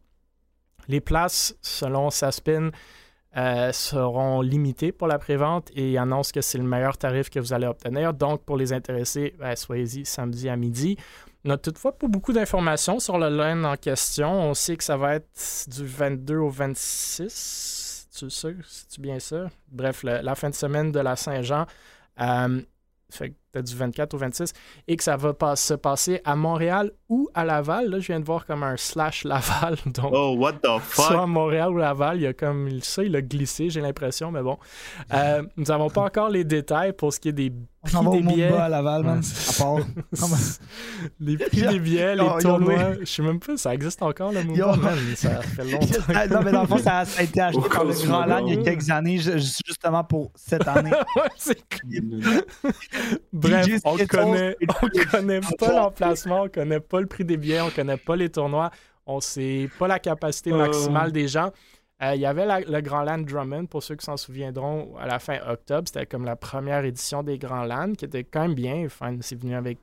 Les 0.89 1.01
places, 1.01 1.57
selon 1.63 2.11
Saspin, 2.11 2.71
euh, 3.37 3.73
seront 3.73 4.43
limitées 4.43 4.93
pour 4.93 5.07
la 5.07 5.19
prévente 5.19 5.71
et 5.75 5.93
il 5.93 5.99
annonce 5.99 6.33
que 6.33 6.41
c'est 6.41 6.59
le 6.59 6.65
meilleur 6.65 6.99
tarif 6.99 7.31
que 7.31 7.41
vous 7.41 7.53
allez 7.53 7.67
obtenir. 7.67 8.13
Donc, 8.13 8.45
pour 8.45 8.57
les 8.57 8.73
intéressés, 8.73 9.35
ben, 9.39 9.57
soyez-y 9.57 10.05
samedi 10.05 10.49
à 10.49 10.57
midi. 10.57 10.97
On 11.45 11.49
n'a 11.49 11.57
toutefois 11.57 11.93
pas 11.99 12.07
beaucoup 12.07 12.33
d'informations 12.33 13.01
sur 13.01 13.19
le 13.19 13.29
line 13.29 13.65
en 13.65 13.77
question. 13.77 14.33
On 14.33 14.55
sait 14.55 14.77
que 14.77 14.85
ça 14.85 14.97
va 14.97 15.17
être 15.17 15.67
du 15.69 15.85
22 15.85 16.37
au 16.37 16.49
26. 16.49 18.09
Tu 18.17 18.31
sais, 18.31 18.55
c'est-tu 18.67 19.01
bien 19.01 19.19
ça? 19.19 19.49
Bref, 19.71 20.03
la 20.05 20.35
fin 20.35 20.51
de 20.51 20.55
semaine 20.55 20.93
de 20.93 21.01
la 21.01 21.17
Saint-Jean. 21.17 21.67
Euh, 22.21 22.61
fait 23.11 23.35
t'as 23.53 23.63
du 23.63 23.75
24 23.77 24.15
au 24.15 24.19
26 24.19 24.53
et 24.89 24.97
que 24.97 25.05
ça 25.05 25.17
va 25.17 25.35
pas- 25.35 25.57
se 25.57 25.75
passer 25.75 26.21
à 26.25 26.35
Montréal 26.37 26.91
ou 27.09 27.29
à 27.35 27.45
Laval. 27.45 27.91
Là, 27.91 28.01
je 28.01 28.07
viens 28.07 28.21
de 28.21 28.25
voir 28.25 28.47
comme 28.47 28.63
un 28.63 28.77
slash 28.77 29.25
Laval. 29.25 29.77
Donc, 29.87 30.11
Oh, 30.13 30.35
what 30.39 30.55
the 30.55 30.67
soit 30.91 31.05
fuck? 31.09 31.17
à 31.19 31.27
Montréal 31.27 31.71
ou 31.71 31.77
Laval, 31.77 32.17
il 32.17 32.23
y 32.23 32.27
a 32.27 32.33
comme 32.33 32.81
ça, 32.81 33.03
il 33.05 33.15
a 33.15 33.21
glissé, 33.23 33.69
j'ai 33.71 33.81
l'impression, 33.81 34.31
mais 34.31 34.43
bon. 34.43 34.59
Euh, 35.13 35.43
nous 35.57 35.65
n'avons 35.65 35.91
pas 35.91 36.03
encore 36.03 36.31
les 36.31 36.45
détails 36.45 36.93
pour 36.93 37.13
ce 37.13 37.21
qui 37.21 37.29
est 37.29 37.33
des 37.33 37.53
On 37.95 38.05
prix 38.05 38.07
au 38.07 38.13
des 38.13 38.23
billets. 38.23 38.51
bas 38.51 38.65
à 38.65 38.69
Laval, 38.69 39.03
man. 39.03 39.13
Ouais, 39.15 39.19
À 39.19 39.23
c'est- 39.23 39.63
part. 39.63 39.77
Les 41.21 41.37
prix 41.37 41.63
des 41.63 41.79
billets, 41.81 42.15
les 42.15 42.21
ont 42.23 42.39
tournois. 42.39 42.95
Je 43.01 43.05
sais 43.05 43.23
même 43.23 43.41
pas, 43.41 43.57
ça 43.57 43.75
existe 43.75 44.03
encore 44.03 44.33
le 44.33 44.43
mouvement, 44.45 44.77
man, 44.77 44.97
Ça 45.17 45.43
fait 45.43 45.65
longtemps. 45.65 45.87
Ah, 46.15 46.27
non, 46.29 46.41
mais 46.45 46.53
dans 46.53 46.63
le 46.63 46.67
fond, 46.69 46.79
ça, 46.79 46.99
a 47.19 47.23
été 47.23 47.41
acheté 47.41 47.69
par 47.69 47.85
le. 47.85 47.93
Grand 48.07 48.25
Land 48.27 48.47
il 48.47 48.55
y 48.55 48.59
a 48.59 48.63
quelques 48.63 48.89
années, 48.91 49.19
ju- 49.19 49.39
justement 49.67 50.05
pour 50.05 50.31
cette 50.37 50.67
année. 50.69 50.91
Ouais, 51.17 51.23
c'est 51.37 51.59
Bref, 53.43 53.81
on 53.85 53.97
connaît, 54.07 54.57
on 54.61 54.89
connaît 55.11 55.41
pas 55.59 55.73
l'emplacement, 55.73 56.43
on 56.43 56.49
connaît 56.49 56.81
pas 56.81 57.01
le 57.01 57.07
prix 57.07 57.25
des 57.25 57.37
billets, 57.37 57.61
on 57.61 57.71
connaît 57.71 57.97
pas 57.97 58.17
les 58.17 58.29
tournois, 58.31 58.71
on 59.07 59.21
sait 59.21 59.69
pas 59.79 59.89
la 59.89 59.99
capacité 59.99 60.53
Euh. 60.53 60.57
maximale 60.59 61.13
des 61.13 61.29
gens. 61.29 61.51
Euh, 62.03 62.15
Il 62.15 62.21
y 62.21 62.27
avait 62.27 62.47
la- 62.47 62.61
le 62.61 62.81
Grand 62.81 63.03
Land 63.03 63.19
Drummond, 63.21 63.67
pour 63.67 63.83
ceux 63.83 63.95
qui 63.97 64.05
s'en 64.05 64.17
souviendront, 64.17 64.97
à 64.97 65.07
la 65.07 65.19
fin 65.19 65.39
octobre. 65.49 65.87
C'était 65.87 66.07
comme 66.07 66.25
la 66.25 66.35
première 66.37 66.85
édition 66.85 67.23
des 67.23 67.39
Grands 67.39 67.65
Land, 67.65 67.93
qui 67.97 68.05
était 68.07 68.25
quand 68.25 68.43
même 68.43 68.55
bien. 68.55 68.85
Enfin, 68.87 69.17
c'est 69.21 69.41
venu 69.41 69.55
avec 69.55 69.79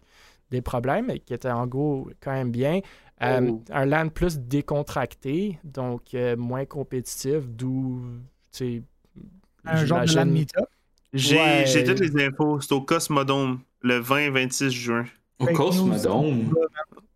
des 0.51 0.61
problèmes, 0.61 1.05
mais 1.07 1.19
qui 1.19 1.33
était 1.33 1.49
en 1.51 1.65
gros 1.67 2.09
quand 2.21 2.31
même 2.33 2.51
bien. 2.51 2.81
Euh, 3.21 3.49
Oh. 3.51 3.63
Un 3.71 3.85
land 3.85 4.09
plus 4.09 4.39
décontracté, 4.39 5.59
donc 5.63 6.13
euh, 6.13 6.35
moins 6.37 6.65
compétitif, 6.65 7.47
d'où, 7.49 8.01
tu 8.51 8.57
sais, 8.57 8.83
Un 9.65 9.85
genre 9.85 10.01
de 10.05 10.15
land 10.15 10.25
meet-up? 10.25 10.67
J'ai 11.13 11.37
Ouais. 11.37 11.83
toutes 11.85 11.99
les 11.99 12.25
infos. 12.25 12.59
C'est 12.61 12.71
au 12.73 12.81
Cosmodome 12.81 13.59
le 13.81 13.99
20-26 13.99 14.69
juin. 14.69 15.05
Au 15.39 15.45
Cosmodome? 15.47 16.53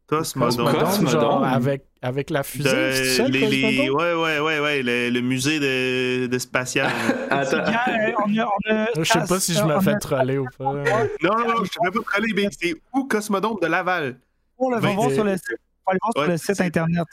Cosmodome. 0.08 0.66
Cosmodome, 0.66 0.80
Cosmodome. 0.86 1.22
genre 1.22 1.44
avec, 1.44 1.86
avec 2.02 2.30
la 2.30 2.44
fusée. 2.44 2.70
De- 2.70 2.92
c'est 2.94 3.06
ça, 3.16 3.28
le 3.28 3.32
les, 3.38 3.90
ouais, 3.90 4.14
ouais, 4.14 4.40
ouais, 4.40 4.60
ouais, 4.60 4.84
le, 4.84 5.10
le 5.10 5.22
musée 5.22 5.60
de, 5.60 6.28
de 6.28 6.40
spatial. 6.40 6.92
Attends. 7.30 7.58
Euh, 7.58 8.12
on 8.26 8.38
a- 8.38 8.46
on 8.46 8.72
a- 8.74 8.88
Je 8.98 9.04
sais 9.04 9.26
pas 9.28 9.40
si 9.40 9.54
je 9.54 9.64
me 9.64 9.80
fais 9.82 9.98
troller 9.98 10.38
ou 10.38 10.46
pas. 10.58 10.64
non, 10.66 10.74
non, 10.74 11.38
non, 11.48 11.64
je 11.64 11.70
te 11.70 11.78
fais 11.84 11.92
pas 11.92 12.04
traller, 12.06 12.34
mais 12.36 12.50
c'est 12.60 12.76
où 12.94 13.06
Cosmodome 13.06 13.58
de 13.62 13.68
Laval? 13.68 14.18
On 14.58 14.70
le 14.70 14.76
va 14.76 14.82
Ben, 14.90 14.96
voir 14.96 15.12
sur 15.12 15.24
le 15.24 15.36
site, 15.36 15.58
on 15.88 15.92
voir 15.92 16.12
sur 16.26 16.32
le 16.32 16.38
site 16.38 16.62
internet. 16.62 17.06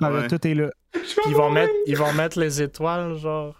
Ben. 0.00 0.26
Tout 0.28 0.46
est 0.46 0.54
là. 0.54 0.70
Puis 0.92 1.02
ils 1.26 1.34
vont, 1.34 1.50
mettre, 1.50 1.72
ils 1.86 1.96
vont 1.96 2.12
mettre 2.12 2.38
les 2.38 2.62
étoiles, 2.62 3.16
genre. 3.16 3.54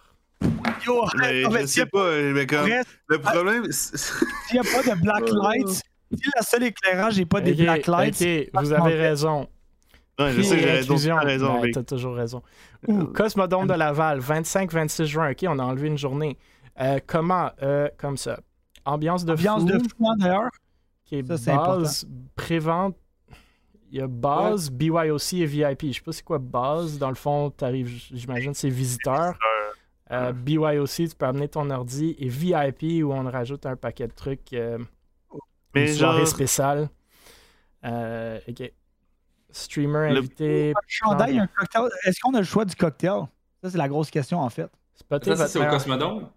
Yo, 0.88 1.04
Mais 1.18 1.42
non, 1.42 1.50
mais 1.50 1.60
je 1.62 1.66
s'il 1.66 1.78
y 1.78 1.82
a 1.82 1.84
sais 1.84 1.90
pas, 1.90 2.16
mais 2.32 2.46
comme. 2.46 2.64
reste- 2.64 2.88
Le 3.08 3.18
problème, 3.20 3.70
s'il 3.70 3.98
n'y 4.54 4.58
a 4.58 4.62
pas 4.62 4.82
de 4.94 5.00
black 5.00 5.28
lights, 5.42 5.68
si 5.68 6.30
le 6.36 6.42
seul 6.42 6.62
éclairage 6.64 7.18
n'est 7.18 7.26
pas 7.26 7.40
des 7.40 7.52
Ok, 7.52 7.58
black 7.58 7.86
lights, 7.86 8.22
ok, 8.22 8.50
vous 8.62 8.72
avez 8.72 8.94
raison. 8.94 9.48
Ouais, 10.18 10.30
je 10.32 10.34
Puis, 10.36 10.44
sais, 10.46 10.58
j'ai 10.58 10.64
raison, 10.64 10.94
inclusion. 10.94 11.16
t'as 11.20 11.24
raison, 11.26 11.60
Vic. 11.60 11.74
T'as 11.74 11.82
toujours 11.84 12.16
raison. 12.16 12.42
Ou 12.88 13.04
Cosmodome 13.04 13.68
de 13.68 13.74
Laval, 13.74 14.18
25-26 14.20 15.04
juin. 15.06 15.30
Ok, 15.30 15.44
on 15.46 15.58
a 15.60 15.62
enlevé 15.62 15.86
une 15.88 15.98
journée. 15.98 16.36
Euh, 16.80 16.98
comment 17.06 17.50
Euh, 17.62 17.88
Comme 17.98 18.16
ça? 18.16 18.40
Ambiance 18.84 19.24
de 19.24 19.32
ambiance 19.32 19.62
fou, 19.62 19.68
de 19.68 19.78
fou 19.78 20.08
hein, 20.08 20.14
d'ailleurs. 20.18 20.50
qui 21.04 21.16
est 21.16 21.22
base, 21.22 22.06
prévente. 22.34 22.96
Il 23.90 23.98
y 23.98 24.00
a 24.02 24.06
base, 24.06 24.70
BYOC 24.70 25.34
et 25.34 25.46
VIP. 25.46 25.86
Je 25.86 25.92
sais 25.92 26.00
pas 26.04 26.12
c'est 26.12 26.24
quoi 26.24 26.38
base. 26.38 26.98
Dans 26.98 27.08
le 27.10 27.14
fond, 27.14 27.50
t'arrives, 27.50 27.88
j'imagine, 28.12 28.54
c'est 28.54 28.68
visiteur. 28.70 29.34
Euh, 30.10 30.32
BYOC, 30.32 31.08
tu 31.10 31.16
peux 31.16 31.26
amener 31.26 31.48
ton 31.48 31.68
ordi. 31.70 32.16
Et 32.18 32.28
VIP, 32.28 33.02
où 33.04 33.12
on 33.12 33.30
rajoute 33.30 33.66
un 33.66 33.76
paquet 33.76 34.06
de 34.08 34.12
trucs. 34.14 34.52
euh, 34.52 34.78
Mais 35.74 35.90
une 35.92 35.96
soirée 35.98 36.18
genre, 36.20 36.28
spéciale. 36.28 36.88
Euh, 37.84 38.38
ok. 38.48 38.72
Streamer 39.50 40.10
Le- 40.10 40.18
invité. 40.18 40.74
Chandail, 40.86 41.38
un 41.38 41.46
cocktail. 41.46 41.88
Est-ce 42.04 42.20
qu'on 42.20 42.34
a 42.34 42.38
le 42.38 42.44
choix 42.44 42.64
du 42.64 42.74
cocktail? 42.74 43.22
Ça, 43.62 43.70
c'est 43.70 43.78
la 43.78 43.88
grosse 43.88 44.10
question, 44.10 44.40
en 44.40 44.50
fait. 44.50 44.70
Ça, 45.22 45.46
c'est 45.48 45.58
au 45.58 45.66
Cosmodome? 45.70 46.30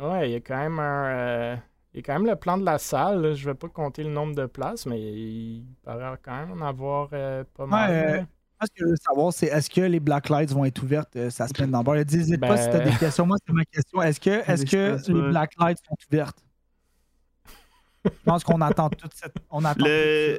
Ouais, 0.00 0.30
il 0.30 0.32
y 0.32 0.36
a 0.36 0.40
quand 0.40 0.56
même 0.58 0.78
un. 0.78 1.06
euh, 1.06 1.56
Il 1.92 1.98
y 1.98 2.00
a 2.00 2.02
quand 2.02 2.12
même 2.14 2.26
le 2.26 2.36
plan 2.36 2.58
de 2.58 2.64
la 2.64 2.78
salle. 2.78 3.20
là. 3.22 3.34
Je 3.34 3.44
vais 3.44 3.54
pas 3.54 3.68
compter 3.68 4.02
le 4.04 4.10
nombre 4.10 4.34
de 4.34 4.46
places, 4.46 4.86
mais 4.86 5.00
il 5.00 5.66
paraît 5.82 6.16
quand 6.22 6.36
même 6.36 6.52
en 6.62 6.66
avoir 6.66 7.08
euh, 7.12 7.44
pas 7.54 7.66
mal. 7.66 7.90
Ouais, 7.90 8.20
euh, 8.20 8.24
Moi, 8.60 8.66
ce 8.66 8.78
que 8.78 8.86
je 8.86 8.90
veux 8.90 8.96
savoir, 8.96 9.32
c'est 9.32 9.46
est-ce 9.46 9.70
que 9.70 9.80
les 9.80 10.00
black 10.00 10.28
lights 10.28 10.52
vont 10.52 10.66
être 10.66 10.82
ouvertes 10.82 11.16
euh, 11.16 11.30
ça 11.30 11.48
se 11.48 11.52
met 11.60 11.66
dans 11.66 11.82
le? 11.82 12.04
N'hésite 12.04 12.40
pas 12.40 12.58
si 12.58 12.68
tu 12.68 12.76
as 12.76 12.78
Ben- 12.80 12.90
des 12.90 12.96
questions. 12.98 13.24
Moi, 13.24 13.38
c'est 13.46 13.52
ma 13.52 13.64
question. 13.64 14.02
Est-ce 14.02 14.20
que, 14.20 15.12
les 15.12 15.30
black 15.30 15.52
lights 15.58 15.78
sont 15.78 15.96
ouvertes? 16.10 16.38
Je 18.04 18.10
pense 18.24 18.44
qu'on 18.44 18.60
attend 18.60 18.90
toute 18.90 19.14
cette. 19.14 19.34
On 19.50 19.64
attend 19.64 19.84
le... 19.86 20.38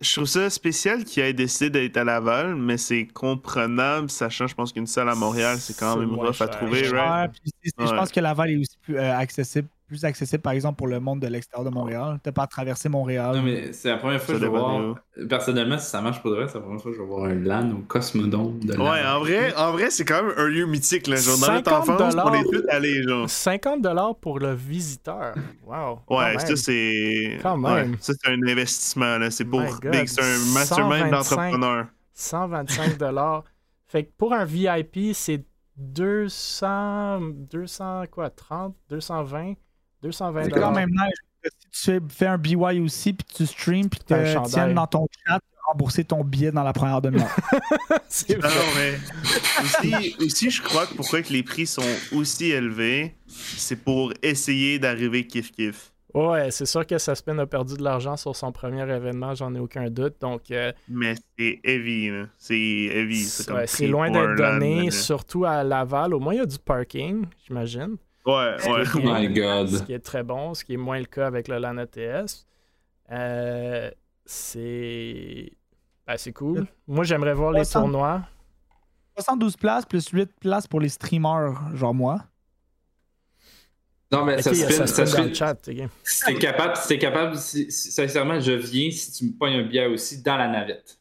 je 0.00 0.12
trouve 0.12 0.26
ça 0.26 0.48
spécial 0.50 1.04
qu'il 1.04 1.22
ait 1.22 1.32
décidé 1.32 1.70
d'être 1.70 1.96
à 1.96 2.04
Laval, 2.04 2.54
mais 2.54 2.76
c'est 2.78 3.06
comprenable, 3.06 4.10
sachant, 4.10 4.46
je 4.46 4.54
pense 4.54 4.72
qu'une 4.72 4.86
salle 4.86 5.08
à 5.08 5.14
Montréal, 5.14 5.58
c'est 5.58 5.76
quand 5.76 5.96
même 5.96 6.14
rough 6.14 6.40
à 6.40 6.48
trouver, 6.48 6.88
right? 6.88 7.32
Puis 7.32 7.72
Je 7.78 7.94
pense 7.94 8.10
que 8.10 8.20
Laval 8.20 8.50
est 8.50 8.56
aussi 8.56 8.76
plus 8.82 8.96
euh, 8.96 9.16
accessible 9.16 9.68
plus 9.86 10.04
accessible, 10.04 10.42
par 10.42 10.52
exemple, 10.52 10.76
pour 10.76 10.88
le 10.88 11.00
monde 11.00 11.20
de 11.20 11.26
l'extérieur 11.26 11.68
de 11.68 11.74
Montréal. 11.74 12.18
T'as 12.22 12.32
pas 12.32 12.42
à 12.42 12.46
traverser 12.46 12.88
Montréal. 12.88 13.36
Non, 13.36 13.42
mais 13.42 13.72
c'est 13.72 13.88
la 13.88 13.96
première 13.96 14.20
fois 14.20 14.34
que 14.34 14.40
je 14.40 14.44
vais 14.44 14.50
voir. 14.50 14.96
Personnellement, 15.28 15.78
si 15.78 15.86
ça 15.86 16.00
marche 16.00 16.20
pour 16.20 16.30
de 16.30 16.36
vrai, 16.36 16.48
c'est 16.48 16.54
la 16.54 16.60
première 16.60 16.80
fois 16.80 16.90
que 16.90 16.96
je 16.96 17.02
vais 17.02 17.08
voir 17.08 17.24
un 17.24 17.34
LAN 17.34 17.70
au 17.72 17.82
Cosmodome 17.86 18.60
de 18.60 18.76
Ouais, 18.76 19.04
en 19.06 19.20
vrai, 19.20 19.54
en 19.56 19.72
vrai 19.72 19.90
c'est 19.90 20.04
quand 20.04 20.22
même 20.22 20.34
un 20.36 20.46
lieu 20.46 20.66
mythique. 20.66 21.06
Là. 21.06 21.16
Genre, 21.16 21.38
dans 21.38 21.52
notre 21.52 21.70
50 21.70 21.90
enfance, 21.90 22.14
on 22.16 22.34
est 22.34 22.44
tous 22.44 22.68
allés. 22.68 23.02
Genre. 23.02 23.28
50 23.28 24.20
pour 24.20 24.38
le 24.38 24.54
visiteur. 24.54 25.34
Wow. 25.64 26.00
Ouais, 26.10 26.38
ça 26.38 26.56
c'est. 26.56 27.38
Quand 27.42 27.60
ouais, 27.62 27.74
même. 27.74 27.96
ça 28.00 28.12
c'est 28.20 28.30
un 28.30 28.42
investissement. 28.42 29.18
là. 29.18 29.30
C'est 29.30 29.44
pour. 29.44 29.62
C'est 29.62 30.20
un 30.20 30.52
mastermind 30.54 31.10
125. 31.10 31.10
d'entrepreneur. 31.10 31.86
125 32.14 32.98
Fait 33.88 34.04
que 34.04 34.10
pour 34.18 34.32
un 34.32 34.44
VIP, 34.44 35.14
c'est 35.14 35.44
200, 35.76 37.20
200 37.50 38.04
quoi, 38.10 38.30
30, 38.30 38.74
220, 38.88 39.54
220 40.06 40.44
C'est 40.44 40.50
quand 40.50 40.72
même 40.72 40.90
nice. 40.90 41.50
Si 41.70 41.90
tu 41.92 42.00
fais 42.08 42.26
un 42.26 42.38
BY 42.38 42.56
aussi, 42.80 43.12
puis 43.12 43.26
tu 43.36 43.46
stream, 43.46 43.88
puis 43.88 44.00
tu 44.00 44.14
tiennes 44.50 44.74
dans 44.74 44.86
ton 44.86 45.06
chat, 45.26 45.38
rembourser 45.66 46.04
ton 46.04 46.24
billet 46.24 46.50
dans 46.50 46.62
la 46.64 46.72
première 46.72 47.00
demi-heure. 47.02 47.34
C'est 48.08 48.34
Non, 48.34 48.48
vrai. 48.48 48.50
non, 48.50 48.72
mais 48.76 48.98
aussi, 49.62 50.16
aussi, 50.24 50.50
je 50.50 50.62
crois 50.62 50.86
que 50.86 50.94
pourquoi 50.94 51.22
que 51.22 51.32
les 51.32 51.42
prix 51.42 51.66
sont 51.66 51.82
aussi 52.12 52.46
élevés, 52.50 53.14
c'est 53.26 53.76
pour 53.76 54.12
essayer 54.22 54.78
d'arriver 54.78 55.22
kiff-kiff. 55.24 55.90
Ouais, 56.14 56.50
c'est 56.50 56.64
sûr 56.66 56.86
que 56.86 56.96
Saspin 56.96 57.36
a 57.38 57.46
perdu 57.46 57.76
de 57.76 57.82
l'argent 57.82 58.16
sur 58.16 58.34
son 58.34 58.50
premier 58.50 58.82
événement, 58.90 59.34
j'en 59.34 59.54
ai 59.54 59.58
aucun 59.60 59.90
doute. 59.90 60.14
Donc, 60.20 60.50
euh, 60.50 60.72
Mais 60.88 61.14
c'est 61.38 61.60
heavy, 61.62 62.08
là. 62.10 62.26
C'est 62.38 62.56
heavy. 62.58 63.22
C'est 63.24 63.46
comme 63.46 63.56
ouais, 63.56 63.66
c'est 63.66 63.84
prix 63.84 63.88
loin 63.88 64.10
d'être 64.10 64.34
donné, 64.34 64.84
là. 64.86 64.90
surtout 64.90 65.44
à 65.44 65.62
Laval. 65.62 66.14
Au 66.14 66.18
moins, 66.20 66.32
il 66.32 66.38
y 66.38 66.40
a 66.40 66.46
du 66.46 66.58
parking, 66.58 67.26
j'imagine. 67.46 67.96
Ouais, 68.26 68.56
ouais. 68.68 68.84
Ce 68.84 68.90
Oh 68.96 69.00
my 69.04 69.28
god. 69.28 69.68
Ce 69.68 69.82
qui 69.84 69.92
est 69.92 70.00
très 70.00 70.22
bon, 70.22 70.52
ce 70.54 70.64
qui 70.64 70.74
est 70.74 70.78
moins 70.78 70.98
le 70.98 71.04
cas 71.06 71.26
avec 71.26 71.48
le 71.48 71.58
LAN 71.58 71.78
ETS. 71.78 72.44
Euh, 73.12 73.90
c'est. 74.24 75.52
ben, 76.06 76.16
c'est 76.16 76.32
cool. 76.32 76.66
Moi, 76.88 77.04
j'aimerais 77.04 77.34
voir 77.34 77.52
les 77.52 77.64
60. 77.64 77.82
tournois. 77.84 78.22
72 79.16 79.56
places 79.56 79.86
plus 79.86 80.08
8 80.08 80.30
places 80.40 80.66
pour 80.66 80.80
les 80.80 80.88
streamers, 80.90 81.74
genre 81.74 81.94
moi. 81.94 82.24
Non, 84.12 84.24
mais 84.24 84.34
Ok, 84.34 84.42
ça 84.42 84.50
il 84.52 84.58
y 84.58 84.64
a 84.64 84.86
se 84.86 85.04
fait. 85.04 85.34
chat. 85.34 85.56
Si 86.04 86.24
t'es 86.26 86.34
capable, 86.38 86.76
si 86.76 86.88
t'es 86.88 86.98
capable, 86.98 87.36
si- 87.36 87.70
si- 87.72 87.90
sincèrement, 87.90 88.38
je 88.38 88.52
viens 88.52 88.90
si 88.90 89.10
tu 89.12 89.24
me 89.26 89.32
pognes 89.32 89.54
un 89.54 89.62
billet 89.66 89.86
aussi 89.86 90.22
dans 90.22 90.36
la 90.36 90.48
navette. 90.48 90.98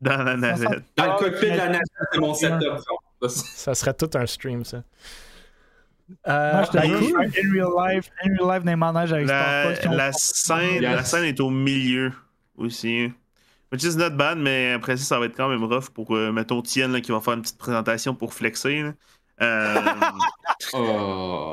Dans 0.00 0.22
la 0.22 0.36
navette. 0.36 0.82
Dans 0.96 1.04
Ah, 1.04 1.16
le 1.20 1.24
cockpit 1.24 1.50
de 1.50 1.56
la 1.56 1.66
navette, 1.66 1.80
c'est 2.12 2.18
mon 2.20 2.34
setup. 2.34 2.78
Ça 3.28 3.74
serait 3.74 3.94
tout 3.94 4.10
un 4.14 4.26
stream, 4.26 4.64
ça. 4.64 4.82
Euh, 6.28 6.64
je 6.64 6.70
te 6.70 6.76
ben, 6.76 6.98
cool. 6.98 7.24
in 7.24 7.52
real 7.52 7.70
life, 7.96 8.10
in 8.24 8.30
real 8.38 8.54
life 8.54 8.64
dans 8.64 8.70
les 8.70 8.76
manèges 8.76 9.12
avec 9.12 9.26
La, 9.26 9.74
Star 9.74 9.74
Fox. 9.84 9.96
la 9.96 10.12
scène, 10.12 10.82
Yes. 10.82 10.96
la 10.96 11.04
scène 11.04 11.24
est 11.24 11.40
au 11.40 11.50
milieu 11.50 12.12
aussi. 12.56 13.10
Which 13.72 13.82
is 13.84 13.96
not 13.96 14.10
bad, 14.10 14.38
mais 14.38 14.72
après 14.72 14.96
ça, 14.96 15.04
ça 15.04 15.18
va 15.18 15.26
être 15.26 15.36
quand 15.36 15.48
même 15.48 15.64
rough 15.64 15.88
pour, 15.92 16.14
euh, 16.14 16.30
mettons, 16.30 16.62
Tien 16.62 16.88
là, 16.88 17.00
qui 17.00 17.10
va 17.10 17.20
faire 17.20 17.34
une 17.34 17.42
petite 17.42 17.58
présentation 17.58 18.14
pour 18.14 18.34
flexer. 18.34 18.82
là. 18.82 18.92
Euh, 19.42 19.74
Oh, 20.72 21.52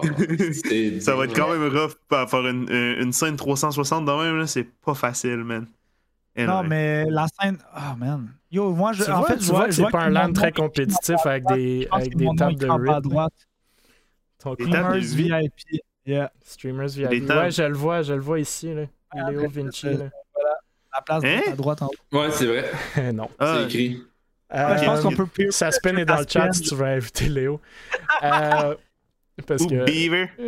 ça 1.00 1.16
va 1.16 1.26
être 1.26 1.36
quand 1.36 1.50
même 1.52 1.68
rough 1.76 1.94
à 2.12 2.28
faire 2.28 2.46
une, 2.48 2.68
une 2.70 2.96
une 3.02 3.12
scène 3.14 3.36
360 3.36 4.06
de 4.06 4.12
même, 4.12 4.46
c'est 4.48 4.64
pas 4.64 4.94
facile, 4.94 5.38
man. 5.38 5.66
Non, 6.38 6.64
mais 6.64 7.06
la 7.10 7.26
scène. 7.28 7.58
Oh 7.76 7.96
man. 7.98 8.30
Yo, 8.52 8.74
moi, 8.74 8.94
je, 8.94 9.04
Tu 9.04 9.12
en 9.12 9.20
vois, 9.20 9.28
fait, 9.30 9.38
tu 9.38 9.46
je 9.46 9.52
vois 9.52 9.66
que 9.66 9.72
c'est 9.72 9.90
pas 9.90 10.02
un 10.02 10.06
mon 10.10 10.14
LAN 10.14 10.28
nom 10.28 10.34
très 10.34 10.52
compétitif 10.52 11.16
avec 11.26 11.46
des, 11.48 11.88
avec 11.92 12.16
des 12.16 12.28
tables 12.38 12.56
de 12.56 12.68
à 12.70 13.02
droite. 13.02 13.34
Ton 14.44 14.54
Streamers. 14.56 15.00
VIP. 15.00 15.82
Yeah. 16.06 16.32
Streamers 16.44 16.90
VIP. 16.90 17.30
Ouais, 17.30 17.52
je 17.52 17.64
le 17.64 17.74
vois, 17.76 18.02
je 18.02 18.14
le 18.14 18.22
vois 18.22 18.40
ici. 18.40 18.74
Là. 18.74 18.84
Ah, 19.12 19.30
Léo 19.32 19.48
Vinci. 19.50 19.86
Là. 19.88 20.06
La 20.94 21.02
place 21.06 21.24
Hein? 21.26 21.52
à 21.52 21.56
droite 21.56 21.82
en 21.82 21.88
haut. 21.88 22.18
Ouais, 22.18 22.32
c'est 22.32 22.46
vrai. 22.48 22.66
non. 23.14 23.30
Ah, 23.40 23.58
C'est 23.60 23.66
écrit. 23.66 24.04
Euh, 24.54 24.78
je 24.78 24.84
pense 24.86 25.02
qu'on 25.02 25.12
peut 25.16 25.26
peer- 25.28 25.52
Ça 25.54 25.72
spin 25.72 25.96
est 25.96 26.04
dans 26.06 26.18
le 26.18 26.26
chat 26.28 26.52
si 26.52 26.62
tu 26.64 26.76
veux 26.76 26.86
inviter 26.86 27.28
Léo. 27.30 27.62
Euh, 28.24 28.76
parce 29.48 29.64
Ou 29.64 29.68
que. 29.68 29.86
Beaver. 29.86 30.30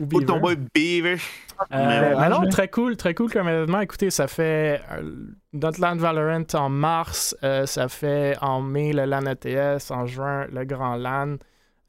ou 0.00 0.02
Ou 0.12 0.20
ton 0.22 0.34
Beaver. 0.34 0.40
boy 0.40 0.56
Beaver. 0.74 1.14
Euh, 1.14 1.66
Mais 1.70 2.14
mais 2.16 2.28
non, 2.28 2.40
ouais. 2.40 2.48
très 2.48 2.68
cool, 2.68 2.96
très 2.96 3.14
cool 3.14 3.30
comme 3.32 3.48
événement. 3.48 3.80
Écoutez, 3.80 4.10
ça 4.10 4.26
fait 4.26 4.80
euh, 4.90 5.14
notre 5.52 5.80
LAN 5.80 5.96
Valorant 5.96 6.42
en 6.54 6.68
mars, 6.68 7.36
euh, 7.44 7.66
ça 7.66 7.88
fait 7.88 8.36
en 8.40 8.60
mai 8.60 8.92
le 8.92 9.04
LAN 9.04 9.26
ETS, 9.26 9.90
en 9.90 10.06
juin 10.06 10.46
le 10.52 10.64
Grand 10.64 10.96
LAN. 10.96 11.36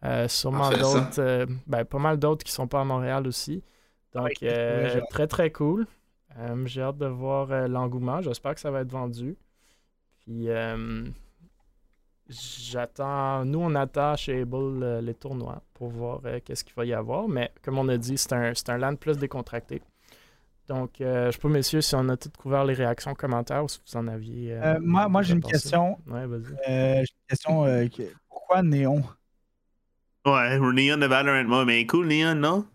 Euh, 0.04 0.28
sûrement 0.28 0.70
d'autres, 0.72 1.20
euh, 1.22 1.46
ben, 1.68 1.86
pas 1.86 2.00
mal 2.00 2.18
d'autres 2.20 2.44
qui 2.44 2.52
sont 2.52 2.68
pas 2.68 2.82
à 2.82 2.84
Montréal 2.84 3.26
aussi. 3.28 3.64
Donc, 4.14 4.44
euh, 4.44 5.02
très 5.10 5.28
très 5.28 5.52
cool. 5.52 5.88
Euh, 6.38 6.66
J'ai 6.66 6.82
hâte 6.82 6.98
de 6.98 7.06
voir 7.06 7.52
euh, 7.52 7.68
l'engouement. 7.68 8.22
J'espère 8.22 8.54
que 8.56 8.60
ça 8.62 8.72
va 8.72 8.82
être 8.82 8.92
vendu. 8.92 9.38
Puis, 10.20 10.50
euh, 10.50 11.06
j'attends. 12.30 13.46
Nous, 13.46 13.60
on 13.60 13.76
attend 13.76 14.16
chez 14.16 14.42
Able 14.42 14.84
euh, 14.84 15.02
les 15.02 15.14
tournois 15.14 15.62
pour 15.74 15.90
voir 15.90 16.22
euh, 16.26 16.40
qu'est-ce 16.44 16.64
qu'il 16.64 16.74
va 16.76 16.86
y 16.86 16.94
avoir. 16.94 17.28
Mais 17.28 17.52
comme 17.62 17.78
on 17.78 17.88
a 17.90 17.98
dit, 17.98 18.18
c'est 18.18 18.34
un, 18.34 18.54
c'est 18.54 18.70
un 18.70 18.78
LAN 18.78 18.96
plus 18.96 19.18
décontracté. 19.18 19.82
Donc, 20.68 21.02
euh, 21.02 21.28
je 21.28 21.32
sais 21.32 21.40
pas, 21.40 21.50
messieurs, 21.50 21.82
si 21.82 21.94
on 21.96 22.08
a 22.10 22.16
tout 22.18 22.30
couvert 22.38 22.64
les 22.64 22.74
réactions, 22.74 23.14
commentaires 23.16 23.66
ou 23.66 23.68
si 23.68 23.80
vous 23.86 23.98
en 23.98 24.08
aviez. 24.08 24.54
euh, 24.54 24.76
Euh, 24.76 24.80
moi, 24.82 25.10
moi 25.10 25.22
j'ai 25.22 25.34
une 25.34 25.42
question. 25.42 25.98
Ouais, 26.08 26.26
vas-y. 26.26 26.54
Euh, 26.70 26.96
j'ai 26.96 27.02
une 27.02 27.28
question. 27.28 27.66
euh, 27.66 27.88
que- 27.90 28.04
pourquoi 28.30 28.62
Néon? 28.64 29.04
Ouais, 30.26 30.58
Neon 30.60 30.98
de 30.98 31.06
Valorant. 31.06 31.50
Ouais, 31.60 31.66
mais 31.66 31.86
cool, 31.86 32.08
Neon, 32.08 32.36
non? 32.36 32.66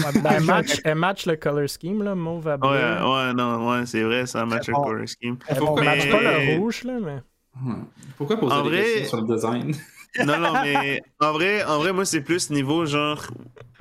Ben, 0.00 0.10
elle, 0.30 0.42
match, 0.42 0.80
elle 0.84 0.96
match 0.96 1.26
le 1.26 1.36
color 1.36 1.68
scheme, 1.68 2.02
là, 2.02 2.14
mauve 2.16 2.48
à 2.48 2.56
bleu. 2.56 2.68
Ouais, 2.68 2.74
ouais, 2.74 3.32
non, 3.34 3.68
ouais, 3.70 3.86
c'est 3.86 4.02
vrai, 4.02 4.26
ça 4.26 4.44
match 4.44 4.66
le 4.68 4.74
color 4.74 5.06
scheme. 5.06 5.36
Elle 5.46 5.56
Pourquoi- 5.58 5.84
match 5.84 6.10
pas 6.10 6.20
le 6.20 6.58
rouge, 6.58 6.82
là, 6.84 6.98
mais. 7.00 7.22
Ouais. 7.64 7.74
Pourquoi 8.16 8.36
poser 8.38 8.54
En 8.54 8.62
des 8.64 8.68
vrai- 8.70 8.82
questions 8.82 9.18
sur 9.18 9.26
le 9.26 9.34
design? 9.34 9.74
Non, 10.24 10.38
non, 10.38 10.52
mais 10.62 11.00
en 11.18 11.32
vrai, 11.32 11.64
en 11.64 11.78
vrai, 11.78 11.92
moi, 11.92 12.04
c'est 12.04 12.20
plus 12.20 12.48
niveau 12.50 12.86
genre. 12.86 13.20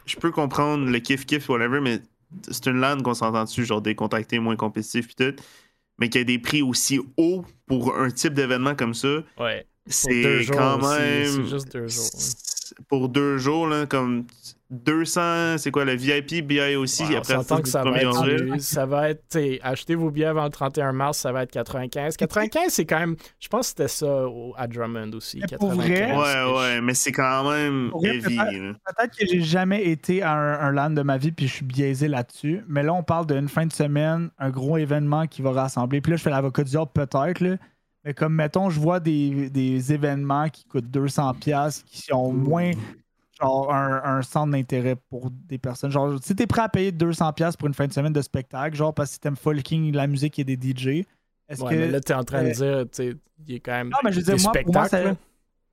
Je 0.07 0.15
peux 0.15 0.31
comprendre 0.31 0.89
le 0.89 0.97
kiff-kiff, 0.97 1.47
whatever, 1.47 1.79
mais 1.79 1.99
c'est 2.49 2.65
une 2.65 2.79
LAN 2.79 2.97
qu'on 3.03 3.13
s'entend 3.13 3.43
dessus, 3.43 3.65
genre 3.65 3.83
décontracté, 3.83 4.39
moins 4.39 4.55
compétitif, 4.55 5.05
puis 5.05 5.15
tout. 5.15 5.35
Mais 5.99 6.09
qu'il 6.09 6.21
y 6.21 6.23
a 6.23 6.25
des 6.25 6.39
prix 6.39 6.63
aussi 6.63 6.99
hauts 7.17 7.45
pour 7.67 7.95
un 7.95 8.09
type 8.09 8.33
d'événement 8.33 8.73
comme 8.73 8.95
ça, 8.95 9.19
Ouais. 9.39 9.67
C'est 9.85 10.45
quand 10.51 10.79
aussi, 10.81 10.87
même. 11.01 11.25
C'est 11.25 11.45
juste 11.49 11.71
deux 11.71 11.87
jours. 11.87 12.09
Pour 12.87 13.09
deux 13.09 13.37
jours, 13.37 13.67
là, 13.67 13.85
comme 13.85 14.25
200, 14.69 15.57
c'est 15.59 15.69
quoi 15.71 15.85
le 15.85 15.93
VIP, 15.95 16.41
BI 16.47 16.75
aussi, 16.75 17.03
après 17.15 17.35
s'entend 17.35 17.61
que 17.61 17.67
ça 17.69 17.83
va, 17.83 17.91
être, 18.01 18.61
ça 18.61 18.85
va 18.87 19.09
être, 19.09 19.37
achetez 19.61 19.93
vos 19.95 20.09
billets 20.09 20.25
avant 20.25 20.45
le 20.45 20.49
31 20.49 20.91
mars, 20.93 21.19
ça 21.19 21.31
va 21.31 21.43
être 21.43 21.51
95. 21.51 22.17
95, 22.17 22.69
c'est 22.73 22.85
quand 22.85 22.99
même, 22.99 23.15
je 23.39 23.47
pense 23.49 23.61
que 23.61 23.67
c'était 23.69 23.87
ça 23.87 24.27
au- 24.27 24.53
à 24.57 24.65
Drummond 24.67 25.11
aussi. 25.13 25.39
Mais 25.41 25.57
pour 25.57 25.71
vrai? 25.71 25.89
95, 26.07 26.17
Ouais, 26.47 26.57
ouais, 26.57 26.81
mais 26.81 26.93
c'est 26.95 27.11
quand 27.11 27.43
même. 27.51 27.91
Peut-être 28.85 29.15
que 29.17 29.25
j'ai 29.27 29.41
jamais 29.41 29.83
été 29.85 30.23
à 30.23 30.33
un, 30.33 30.59
un 30.67 30.71
LAN 30.71 30.89
de 30.89 31.01
ma 31.03 31.17
vie 31.17 31.31
puis 31.31 31.47
je 31.47 31.53
suis 31.53 31.65
biaisé 31.65 32.07
là-dessus. 32.07 32.63
Mais 32.67 32.81
là, 32.81 32.93
on 32.93 33.03
parle 33.03 33.27
d'une 33.27 33.49
fin 33.49 33.65
de 33.67 33.73
semaine, 33.73 34.31
un 34.39 34.49
gros 34.49 34.77
événement 34.77 35.27
qui 35.27 35.41
va 35.43 35.51
rassembler. 35.51 36.01
Puis 36.01 36.11
là, 36.11 36.17
je 36.17 36.23
fais 36.23 36.29
l'avocat 36.31 36.63
du 36.63 36.71
diable 36.71 36.89
peut-être. 36.93 37.57
Mais 38.05 38.13
comme, 38.13 38.33
mettons, 38.35 38.69
je 38.69 38.79
vois 38.79 38.99
des, 38.99 39.49
des 39.49 39.93
événements 39.93 40.49
qui 40.49 40.65
coûtent 40.65 40.89
200$ 40.91 41.83
qui 41.85 42.13
ont 42.13 42.33
moins 42.33 42.71
genre 43.39 43.73
un, 43.73 44.01
un 44.03 44.21
centre 44.21 44.51
d'intérêt 44.51 44.95
pour 45.09 45.29
des 45.31 45.57
personnes. 45.57 45.89
Genre, 45.91 46.17
si 46.21 46.35
t'es 46.35 46.45
prêt 46.47 46.61
à 46.61 46.69
payer 46.69 46.91
200$ 46.91 47.57
pour 47.57 47.67
une 47.67 47.73
fin 47.73 47.87
de 47.87 47.93
semaine 47.93 48.13
de 48.13 48.21
spectacle, 48.21 48.75
genre 48.75 48.93
parce 48.93 49.15
que 49.15 49.21
t'aimes 49.21 49.35
fucking 49.37 49.93
la 49.93 50.07
musique 50.07 50.37
et 50.39 50.43
des 50.43 50.55
DJ, 50.55 51.05
est-ce 51.49 51.61
Ouais, 51.63 51.71
que. 51.71 51.75
mais 51.79 51.87
là, 51.91 51.99
t'es 52.01 52.13
en 52.13 52.23
train 52.23 52.43
de 52.43 52.49
euh, 52.49 52.51
dire, 52.83 52.85
tu 52.91 53.11
sais, 53.11 53.15
il 53.47 53.55
est 53.55 53.59
quand 53.59 53.71
même 53.71 53.89
Non, 53.89 53.97
mais 54.03 54.11
je 54.11 54.19
veux 54.19 54.25
des 54.25 54.35
dire, 54.35 54.43
moi, 54.43 54.51
pour 54.63 54.73
moi, 54.73 54.85
spectacles. 54.87 54.89
ça- 54.89 55.03
là. 55.03 55.09
Non, 55.11 55.17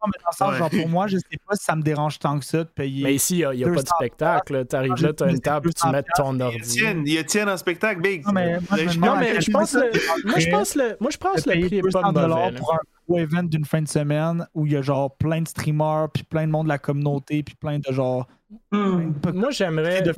mais 0.06 0.22
dans 0.22 0.31
le 0.31 0.36
sens, 0.36 0.52
Ouais. 0.52 0.59
genre, 0.59 0.70
pour 0.70 0.89
moi, 0.89 1.06
je 1.06 1.16
sais 1.18 1.39
pas 1.48 1.56
si 1.56 1.64
ça 1.64 1.77
me 1.77 1.82
dérange 1.82 2.18
tant 2.18 2.39
que 2.39 2.44
ça 2.44 2.59
de 2.59 2.64
payer. 2.64 3.05
Mais 3.05 3.14
ici, 3.14 3.39
il 3.40 3.56
n'y 3.56 3.64
a, 3.64 3.66
pas 3.66 3.70
de 3.72 3.77
200 3.81 3.94
spectacle. 3.97 4.64
T'arrives 4.66 5.02
là, 5.02 5.12
t'as 5.12 5.28
une 5.31 5.40
table, 5.40 5.68
tu 5.74 5.82
200 5.82 5.93
mets 5.93 6.02
ton 6.16 6.40
ordi. 6.40 6.81
Il 7.06 7.12
y 7.12 7.18
a 7.18 7.24
Tiens 7.24 7.48
en 7.48 7.56
spectacle, 7.56 8.01
Big. 8.01 8.24
Non, 8.27 8.32
mais 8.32 8.59
moi, 8.68 8.78
je 8.78 8.98
Non, 8.98 9.16
mais 9.16 9.39
pense, 9.52 9.74
le, 9.74 9.90
moi, 10.28 10.39
je 10.39 10.48
pense, 10.51 10.74
le, 10.74 10.97
moi, 11.01 11.10
je 11.10 11.16
pense 11.18 11.43
de 11.44 11.51
le 11.51 11.55
payer 11.55 11.66
prix 11.66 11.77
est 11.78 11.82
pas 11.82 12.02
200 12.12 12.12
mauvais. 12.28 12.52
pour 12.56 12.74
un 12.74 12.78
gros 13.09 13.18
event 13.18 13.43
d'une 13.43 13.64
fin 13.64 13.82
de 13.82 13.89
semaine 13.89 14.47
où 14.55 14.66
il 14.66 14.72
y 14.72 14.77
a 14.77 14.82
genre 14.82 15.16
plein 15.16 15.43
de 15.43 15.48
streamers, 15.48 16.09
puis 16.12 16.22
plein 16.22 16.47
de 16.47 16.52
monde 16.52 16.64
de 16.66 16.68
la 16.70 16.78
communauté, 16.78 17.43
puis 17.43 17.55
plein 17.55 17.78
de 17.78 17.93
genre. 17.93 18.27
Moi, 18.72 19.51
j'aimerais. 19.51 20.02
de- 20.02 20.14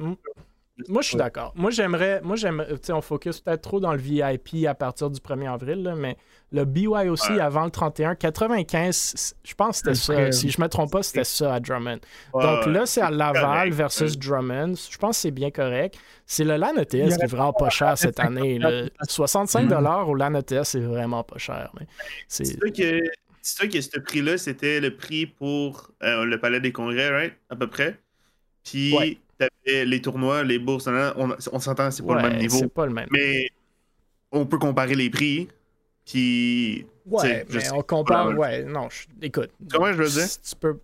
Moi, 0.88 1.02
je 1.02 1.08
suis 1.08 1.16
d'accord. 1.16 1.52
Moi, 1.56 1.70
j'aimerais. 1.70 2.20
Moi, 2.22 2.36
j'aimerais. 2.36 2.68
Tu 2.74 2.78
sais, 2.82 2.92
on 2.92 3.00
focus 3.00 3.40
peut-être 3.40 3.62
trop 3.62 3.80
dans 3.80 3.92
le 3.92 3.98
VIP 3.98 4.66
à 4.66 4.74
partir 4.74 5.10
du 5.10 5.20
1er 5.20 5.52
avril, 5.52 5.82
là, 5.82 5.94
mais 5.94 6.16
le 6.52 6.64
BY 6.64 6.86
aussi, 7.08 7.32
avant 7.40 7.64
le 7.64 7.70
31, 7.70 8.14
95, 8.14 8.94
c- 8.96 9.34
je 9.42 9.54
pense 9.54 9.80
que 9.82 9.94
c'était 9.94 10.14
ça. 10.26 10.32
Si 10.32 10.50
je 10.50 10.60
me 10.60 10.68
trompe 10.68 10.92
pas, 10.92 11.02
c'était 11.02 11.24
ça 11.24 11.54
à 11.54 11.60
Drummond. 11.60 11.98
Ouais, 12.34 12.42
Donc 12.44 12.66
là, 12.66 12.84
c'est 12.86 13.00
à 13.00 13.10
Laval 13.10 13.42
correct. 13.42 13.74
versus 13.74 14.18
Drummond. 14.18 14.74
Je 14.90 14.98
pense 14.98 15.16
que 15.16 15.22
c'est 15.22 15.30
bien 15.30 15.50
correct. 15.50 15.96
C'est 16.26 16.44
le 16.44 16.56
LAN 16.56 16.76
ETS 16.76 16.90
qui 16.90 17.24
est 17.24 17.26
vraiment 17.26 17.52
pas 17.52 17.70
cher 17.70 17.96
cette 17.98 18.20
année. 18.20 18.58
là. 18.58 18.84
65 19.08 19.68
Mm. 19.70 20.08
au 20.08 20.14
LAN 20.14 20.34
ETS, 20.34 20.64
c'est 20.64 20.80
vraiment 20.80 21.22
pas 21.24 21.38
cher. 21.38 21.70
mais 21.78 21.86
c'est- 22.28 22.44
C'est 22.44 22.52
sûr 22.58 22.72
que, 22.72 23.00
c'est 23.40 23.56
sûr 23.62 23.68
que 23.68 23.80
ce 23.80 23.98
prix-là, 23.98 24.38
c'était 24.38 24.80
le 24.80 24.94
prix 24.96 25.26
pour 25.26 25.90
euh, 26.02 26.24
le 26.24 26.38
Palais 26.38 26.60
des 26.60 26.72
Congrès, 26.72 27.08
right? 27.10 27.34
À 27.50 27.56
peu 27.56 27.66
près. 27.68 27.98
Puis, 28.64 28.94
Ouais. 28.96 29.18
Les 29.66 30.00
tournois, 30.02 30.42
les 30.42 30.58
bourses, 30.58 30.86
on, 30.88 31.36
on 31.52 31.58
s'entend, 31.60 31.90
c'est 31.90 32.04
pas 32.06 32.20
le 32.22 32.28
même 32.28 32.38
niveau. 32.38 32.58
C'est 32.58 32.72
pas 32.72 32.86
le 32.86 32.92
même. 32.92 33.08
Mais 33.10 33.48
on 34.30 34.46
peut 34.46 34.58
comparer 34.58 34.94
les 34.94 35.10
prix. 35.10 35.48
Puis. 36.04 36.86
Ouais, 37.06 37.44
mais 37.50 37.72
on 37.72 37.82
compare. 37.82 38.28
pas, 38.28 38.34
Ouais, 38.34 38.62
non, 38.64 38.88
je- 38.88 39.06
écoute. 39.26 39.50
Comment 39.70 39.92
je 39.92 40.02
veux 40.02 40.08
dire? 40.08 40.26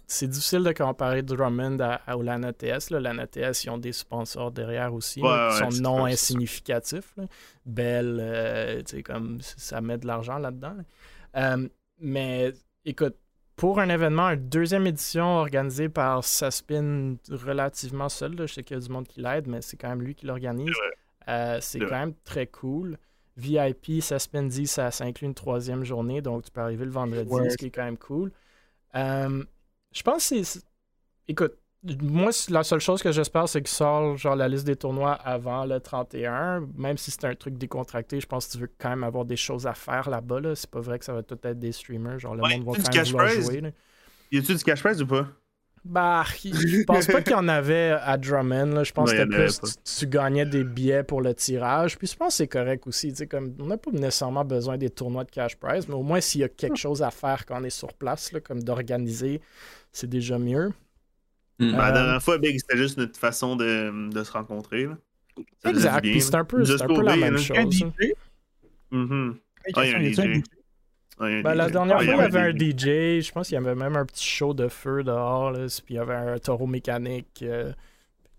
C'est 0.06 0.26
difficile 0.28 0.64
de 0.64 0.72
comparer 0.72 1.22
Drummond 1.22 1.78
à, 1.80 2.00
à- 2.06 2.16
au 2.16 2.22
LAN 2.22 2.42
ATS. 2.42 2.90
Là. 2.90 2.98
LAN 3.00 3.18
ATS, 3.18 3.64
ils 3.64 3.70
ont 3.70 3.78
des 3.78 3.92
sponsors 3.92 4.50
derrière 4.50 4.92
aussi, 4.94 5.20
Ouais, 5.20 5.28
là, 5.28 5.48
qui 5.50 5.54
ouais, 5.54 5.64
sont 5.64 5.70
c'est 5.70 5.80
non 5.82 6.04
insignificatifs. 6.06 7.12
là. 7.16 7.24
Bell, 7.66 8.18
euh, 8.20 8.78
tu 8.82 8.96
sais, 8.96 9.02
comme 9.02 9.38
ça 9.40 9.80
met 9.80 9.98
de 9.98 10.06
l'argent 10.08 10.38
là-dedans. 10.38 10.74
là. 10.76 11.54
Euh, 11.54 11.68
mais 12.00 12.52
écoute, 12.84 13.14
pour 13.58 13.78
un 13.80 13.88
événement, 13.90 14.30
une 14.30 14.48
deuxième 14.48 14.86
édition 14.86 15.36
organisée 15.36 15.88
par 15.90 16.24
Saspin 16.24 17.16
relativement 17.30 18.08
seul, 18.08 18.34
là, 18.36 18.46
je 18.46 18.54
sais 18.54 18.62
qu'il 18.62 18.76
y 18.76 18.80
a 18.80 18.82
du 18.82 18.88
monde 18.90 19.06
qui 19.06 19.20
l'aide, 19.20 19.46
mais 19.48 19.60
c'est 19.60 19.76
quand 19.76 19.88
même 19.90 20.00
lui 20.00 20.14
qui 20.14 20.24
l'organise. 20.26 20.70
Euh, 21.28 21.58
c'est 21.60 21.78
C'est 21.80 21.84
quand 21.86 21.98
même 21.98 22.14
très 22.24 22.46
cool. 22.46 22.96
VIP, 23.36 24.00
Saspin 24.00 24.44
dit 24.44 24.66
ça, 24.66 24.90
ça 24.90 25.04
inclut 25.04 25.26
une 25.26 25.34
troisième 25.34 25.84
journée, 25.84 26.22
donc 26.22 26.44
tu 26.44 26.50
peux 26.50 26.60
arriver 26.60 26.84
le 26.84 26.90
vendredi, 26.90 27.30
Ouais. 27.30 27.50
ce 27.50 27.56
qui 27.56 27.66
est 27.66 27.70
quand 27.70 27.84
même 27.84 27.98
cool. 27.98 28.32
Euh, 28.94 29.44
je 29.92 30.02
pense 30.02 30.28
que 30.30 30.42
c'est. 30.42 30.60
Écoute, 31.28 31.58
moi, 32.02 32.30
la 32.50 32.64
seule 32.64 32.80
chose 32.80 33.02
que 33.02 33.12
j'espère, 33.12 33.48
c'est 33.48 33.60
qu'il 33.60 33.68
sort 33.68 34.16
genre 34.16 34.34
la 34.34 34.48
liste 34.48 34.66
des 34.66 34.76
tournois 34.76 35.12
avant 35.12 35.64
le 35.64 35.78
31. 35.80 36.66
Même 36.76 36.96
si 36.98 37.10
c'est 37.10 37.24
un 37.24 37.34
truc 37.34 37.56
décontracté, 37.56 38.20
je 38.20 38.26
pense 38.26 38.46
que 38.48 38.52
tu 38.52 38.58
veux 38.58 38.70
quand 38.78 38.90
même 38.90 39.04
avoir 39.04 39.24
des 39.24 39.36
choses 39.36 39.66
à 39.66 39.74
faire 39.74 40.10
là-bas. 40.10 40.40
Là. 40.40 40.54
C'est 40.56 40.68
pas 40.70 40.80
vrai 40.80 40.98
que 40.98 41.04
ça 41.04 41.12
va 41.12 41.22
tout 41.22 41.38
être 41.42 41.58
des 41.58 41.72
streamers. 41.72 42.18
Genre, 42.18 42.34
le 42.34 42.42
Ouais, 42.42 42.58
monde 42.58 42.76
va 42.76 42.82
quand 42.82 42.94
même 42.96 43.04
vouloir 43.06 43.28
jouer. 43.28 43.60
là. 43.60 43.70
Y 44.32 44.38
a-tu 44.38 44.54
du 44.56 44.64
cash 44.64 44.82
prize 44.82 45.00
ou 45.02 45.06
pas? 45.06 45.28
Bah, 45.84 46.24
je 46.44 46.82
pense 46.86 47.06
pas 47.06 47.22
qu'il 47.22 47.32
y 47.32 47.36
en 47.36 47.46
avait 47.48 47.96
à 48.02 48.18
Drummond. 48.18 48.66
là. 48.74 48.82
Je 48.84 48.92
pense 48.92 49.12
Non, 49.12 49.24
que 49.24 49.28
plus 49.46 49.60
tu, 49.60 50.00
tu 50.00 50.06
gagnais 50.08 50.44
des 50.44 50.64
billets 50.64 51.04
pour 51.04 51.22
le 51.22 51.32
tirage. 51.32 51.96
Puis 51.96 52.08
je 52.08 52.16
pense 52.16 52.30
que 52.34 52.36
c'est 52.38 52.48
correct 52.48 52.86
aussi. 52.88 53.10
tu 53.10 53.18
sais, 53.18 53.26
Comme, 53.28 53.54
on 53.60 53.66
n'a 53.66 53.78
pas 53.78 53.92
nécessairement 53.92 54.44
besoin 54.44 54.76
des 54.76 54.90
tournois 54.90 55.24
de 55.24 55.30
cash 55.30 55.56
prize, 55.56 55.86
mais 55.88 55.94
au 55.94 56.02
moins 56.02 56.20
s'il 56.20 56.40
y 56.40 56.44
a 56.44 56.48
quelque 56.48 56.76
chose 56.76 57.02
à 57.02 57.10
faire 57.12 57.46
quand 57.46 57.60
on 57.60 57.64
est 57.64 57.70
sur 57.70 57.94
place, 57.94 58.32
là, 58.32 58.40
comme 58.40 58.62
d'organiser, 58.64 59.40
c'est 59.92 60.10
déjà 60.10 60.38
mieux. 60.38 60.72
Mm. 61.58 61.72
Ben, 61.72 61.76
La 61.76 61.88
Euh, 61.88 61.92
dernière 61.92 62.22
fois, 62.22 62.38
Big, 62.38 62.58
c'était 62.58 62.76
juste 62.76 62.98
notre 62.98 63.18
faison 63.18 63.56
de, 63.56 64.10
de 64.10 64.24
se 64.24 64.32
rencontrer. 64.32 64.86
Là. 64.86 64.96
Ça 65.62 65.70
Exact. 65.70 66.00
Puis 66.02 66.20
c'est 66.20 66.34
un 66.34 66.44
peu, 66.44 66.62
un 66.62 66.86
peu 66.86 67.02
la 67.02 67.16
même 67.16 67.38
chose. 67.38 67.56
Hein. 67.58 67.68
DJ? 67.70 67.84
Mhm. 68.90 69.38
Hey, 69.64 69.72
Ah? 69.74 69.80
Ah, 69.80 69.86
il 69.86 69.92
y 71.32 71.34
a 71.34 71.38
un 71.38 71.42
Ben, 71.42 71.54
la 71.54 71.68
dernière 71.68 71.96
Ah, 71.96 72.04
fois, 72.04 72.14
il 72.14 72.18
y 72.18 72.20
avait 72.20 72.38
un 72.40 72.52
DJ. 72.56 73.20
Je 73.26 73.32
pense 73.32 73.48
qu'il 73.48 73.54
y 73.54 73.58
avait 73.58 73.74
même 73.74 73.96
un 73.96 74.04
petit 74.06 74.24
show 74.24 74.54
de 74.54 74.68
feu 74.68 75.02
dehors. 75.02 75.50
Là, 75.50 75.66
puis 75.84 75.94
il 75.94 75.96
y 75.96 75.98
avait 75.98 76.14
un 76.14 76.38
taureau 76.38 76.66
mécanique. 76.66 77.40
euh, 77.42 77.72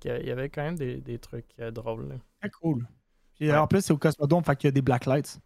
il 0.06 0.28
y 0.28 0.32
avait 0.32 0.48
quand 0.48 0.64
même 0.64 0.78
des, 0.78 0.96
des 1.02 1.20
trucs 1.20 1.46
euh, 1.60 1.72
drôles. 1.72 2.08
là. 2.08 2.16
Très 2.40 2.50
cool. 2.62 2.86
Puis 3.36 3.50
Ouais. 3.52 3.58
en 3.58 3.68
plus, 3.68 3.82
c'est 3.82 3.91
au 3.91 3.98
Cosmodome, 3.98 4.44
fait 4.46 4.56
qu'il 4.56 4.68
y 4.68 4.70
a 4.70 4.72
des 4.72 4.82
blacklights. 4.82 5.40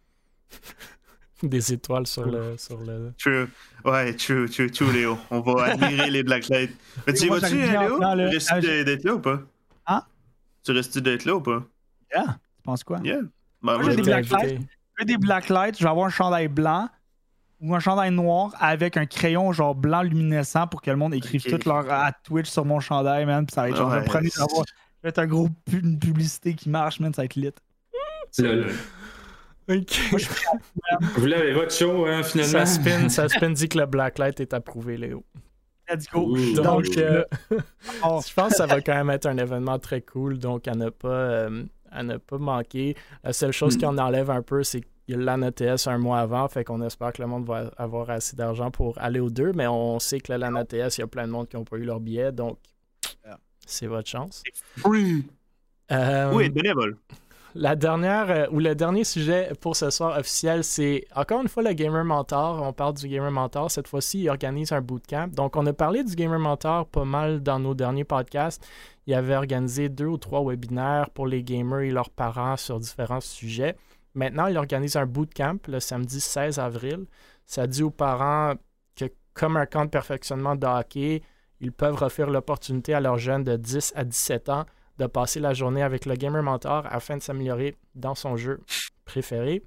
Des 1.42 1.72
étoiles 1.72 2.06
sur 2.06 2.24
le. 2.26 2.56
Sur 2.56 2.78
le... 2.80 3.12
True. 3.18 3.48
Ouais, 3.84 4.14
true, 4.14 4.48
true, 4.48 4.70
true, 4.70 4.92
Léo. 4.92 5.18
On 5.30 5.40
va 5.40 5.64
admirer 5.72 6.10
les 6.10 6.22
Blacklights. 6.22 6.74
Mais 7.06 7.12
tu 7.12 7.28
vas-tu, 7.28 7.56
Léo? 7.56 7.96
en 7.96 8.00
temps, 8.00 8.14
là. 8.14 8.28
Tu 8.30 8.34
restes 8.36 8.48
Ah, 8.52 8.60
j'ai- 8.60 8.84
d'être 8.84 9.04
là 9.04 9.14
ou 9.14 9.18
pas? 9.20 9.40
Hein? 9.86 10.02
Tu 10.64 10.72
restes 10.72 10.98
d'être 10.98 11.24
là 11.24 11.34
ou 11.36 11.40
pas? 11.40 11.62
Yeah. 12.14 12.24
Tu 12.56 12.62
penses 12.64 12.84
quoi? 12.84 13.00
Yeah. 13.04 13.18
Ben, 13.62 13.78
Moi, 13.78 13.90
j'ai 13.90 13.96
des. 13.96 14.04
Je 14.04 14.54
veux 15.00 15.04
des 15.06 15.16
blacklights, 15.18 15.76
je 15.78 15.82
vais 15.82 15.90
avoir 15.90 16.06
un 16.06 16.10
chandail 16.10 16.46
blanc 16.48 16.88
ou 17.60 17.74
un 17.74 17.80
chandail 17.80 18.12
noir 18.12 18.52
avec 18.60 18.96
un 18.96 19.06
crayon 19.06 19.52
genre 19.52 19.74
blanc 19.74 20.02
luminescent 20.02 20.66
pour 20.68 20.80
que 20.82 20.90
le 20.90 20.96
monde 20.96 21.14
écrive 21.14 21.42
Ok. 21.46 21.58
tout 21.60 21.68
leur 21.68 21.90
à 21.90 22.12
Twitch 22.12 22.48
sur 22.48 22.64
mon 22.64 22.78
chandail, 22.78 23.26
man. 23.26 23.44
Puis 23.44 23.54
ça 23.54 23.62
va 23.62 23.70
être 23.70 23.76
genre, 23.76 23.90
Ouais. 23.90 24.04
ça 24.06 24.20
va 24.20 24.46
ça 24.48 24.62
va 25.02 25.08
être 25.08 25.18
un 25.18 25.26
gros 25.26 25.48
une 25.72 25.98
publicité 25.98 26.54
qui 26.54 26.70
marche, 26.70 27.00
man. 27.00 27.12
Ça 27.12 27.22
va 27.22 27.26
être 27.26 27.34
lit. 27.34 27.50
Vous 29.68 31.26
l'avez 31.26 31.52
votre 31.52 31.72
show, 31.72 32.06
hein, 32.06 32.22
finalement. 32.22 32.52
Ça 32.52 32.66
spin, 32.66 33.08
ça 33.08 33.28
spin 33.28 33.50
dit 33.50 33.68
que 33.68 33.78
le 33.78 33.86
blacklight 33.86 34.40
est 34.40 34.52
approuvé, 34.54 34.96
Léo. 34.96 35.24
Let's 35.88 36.06
go. 36.10 36.20
Ouh. 36.30 36.54
Donc, 36.54 36.86
euh, 36.96 37.24
Oh, 38.04 38.20
je 38.26 38.32
pense 38.34 38.50
que 38.52 38.56
ça 38.56 38.66
va 38.66 38.80
quand 38.80 38.94
même 38.94 39.10
être 39.10 39.26
un 39.26 39.36
événement 39.36 39.78
très 39.78 40.00
cool, 40.00 40.38
donc 40.38 40.66
à 40.68 40.74
ne 40.74 40.88
pas, 40.90 41.08
euh, 41.08 41.64
à 41.90 42.02
ne 42.02 42.16
pas 42.16 42.38
manquer. 42.38 42.96
La 43.22 43.32
seule 43.32 43.52
chose 43.52 43.76
Mm. 43.76 43.78
qui 43.78 43.86
en 43.86 43.98
enlève 43.98 44.30
un 44.30 44.40
peu, 44.42 44.62
c'est 44.62 44.80
qu'il 44.80 44.88
y 45.08 45.14
a 45.14 45.16
le 45.18 45.24
LAN 45.24 45.42
ETS 45.42 45.86
un 45.86 45.98
mois 45.98 46.20
avant, 46.20 46.48
fait 46.48 46.64
qu'on 46.64 46.80
espère 46.82 47.12
que 47.12 47.20
le 47.20 47.28
monde 47.28 47.44
va 47.46 47.70
avoir 47.76 48.08
assez 48.10 48.34
d'argent 48.34 48.70
pour 48.70 48.96
aller 48.98 49.20
aux 49.20 49.28
deux, 49.30 49.52
mais 49.52 49.66
on 49.66 49.98
sait 50.00 50.20
que 50.20 50.32
le 50.32 50.38
LAN 50.38 50.56
ETS, 50.56 50.96
il 50.96 51.00
y 51.00 51.04
a 51.04 51.06
plein 51.06 51.26
de 51.26 51.32
monde 51.32 51.48
qui 51.48 51.56
n'ont 51.56 51.64
pas 51.64 51.76
eu 51.76 51.84
leur 51.84 52.00
billet, 52.00 52.32
donc 52.32 52.58
Yeah. 53.26 53.38
c'est 53.66 53.86
votre 53.86 54.08
chance. 54.08 54.42
Oui. 54.86 55.26
Euh, 55.92 56.32
Oui, 56.32 56.48
bénévole. 56.48 56.96
La 57.56 57.76
dernière, 57.76 58.30
euh, 58.30 58.46
ou 58.50 58.58
le 58.58 58.74
dernier 58.74 59.04
sujet 59.04 59.52
pour 59.60 59.76
ce 59.76 59.88
soir 59.90 60.18
officiel, 60.18 60.64
c'est 60.64 61.06
encore 61.14 61.40
une 61.40 61.46
fois 61.46 61.62
le 61.62 61.72
Gamer 61.72 62.04
Mentor. 62.04 62.60
On 62.60 62.72
parle 62.72 62.94
du 62.94 63.06
Gamer 63.06 63.30
Mentor. 63.30 63.70
Cette 63.70 63.86
fois-ci, 63.86 64.22
il 64.22 64.28
organise 64.28 64.72
un 64.72 64.80
bootcamp. 64.80 65.28
Donc, 65.28 65.54
on 65.54 65.64
a 65.66 65.72
parlé 65.72 66.02
du 66.02 66.16
Gamer 66.16 66.40
Mentor 66.40 66.84
pas 66.86 67.04
mal 67.04 67.44
dans 67.44 67.60
nos 67.60 67.74
derniers 67.74 68.02
podcasts. 68.02 68.66
Il 69.06 69.14
avait 69.14 69.36
organisé 69.36 69.88
deux 69.88 70.06
ou 70.06 70.18
trois 70.18 70.44
webinaires 70.44 71.10
pour 71.10 71.28
les 71.28 71.44
gamers 71.44 71.82
et 71.82 71.90
leurs 71.90 72.10
parents 72.10 72.56
sur 72.56 72.80
différents 72.80 73.20
sujets. 73.20 73.76
Maintenant, 74.14 74.48
il 74.48 74.56
organise 74.56 74.96
un 74.96 75.06
bootcamp 75.06 75.58
le 75.68 75.78
samedi 75.78 76.20
16 76.20 76.58
avril. 76.58 77.06
Ça 77.46 77.68
dit 77.68 77.84
aux 77.84 77.90
parents 77.90 78.54
que, 78.96 79.04
comme 79.32 79.56
un 79.56 79.66
camp 79.66 79.84
de 79.84 79.90
perfectionnement 79.90 80.56
de 80.56 80.66
hockey, 80.66 81.22
ils 81.60 81.70
peuvent 81.70 82.02
offrir 82.02 82.30
l'opportunité 82.30 82.94
à 82.94 83.00
leurs 83.00 83.18
jeunes 83.18 83.44
de 83.44 83.56
10 83.56 83.92
à 83.94 84.02
17 84.02 84.48
ans 84.48 84.64
de 84.98 85.06
passer 85.06 85.40
la 85.40 85.54
journée 85.54 85.82
avec 85.82 86.06
le 86.06 86.14
Gamer 86.14 86.42
Mentor 86.42 86.84
afin 86.88 87.16
de 87.16 87.22
s'améliorer 87.22 87.76
dans 87.94 88.14
son 88.14 88.36
jeu 88.36 88.60
préféré. 89.04 89.62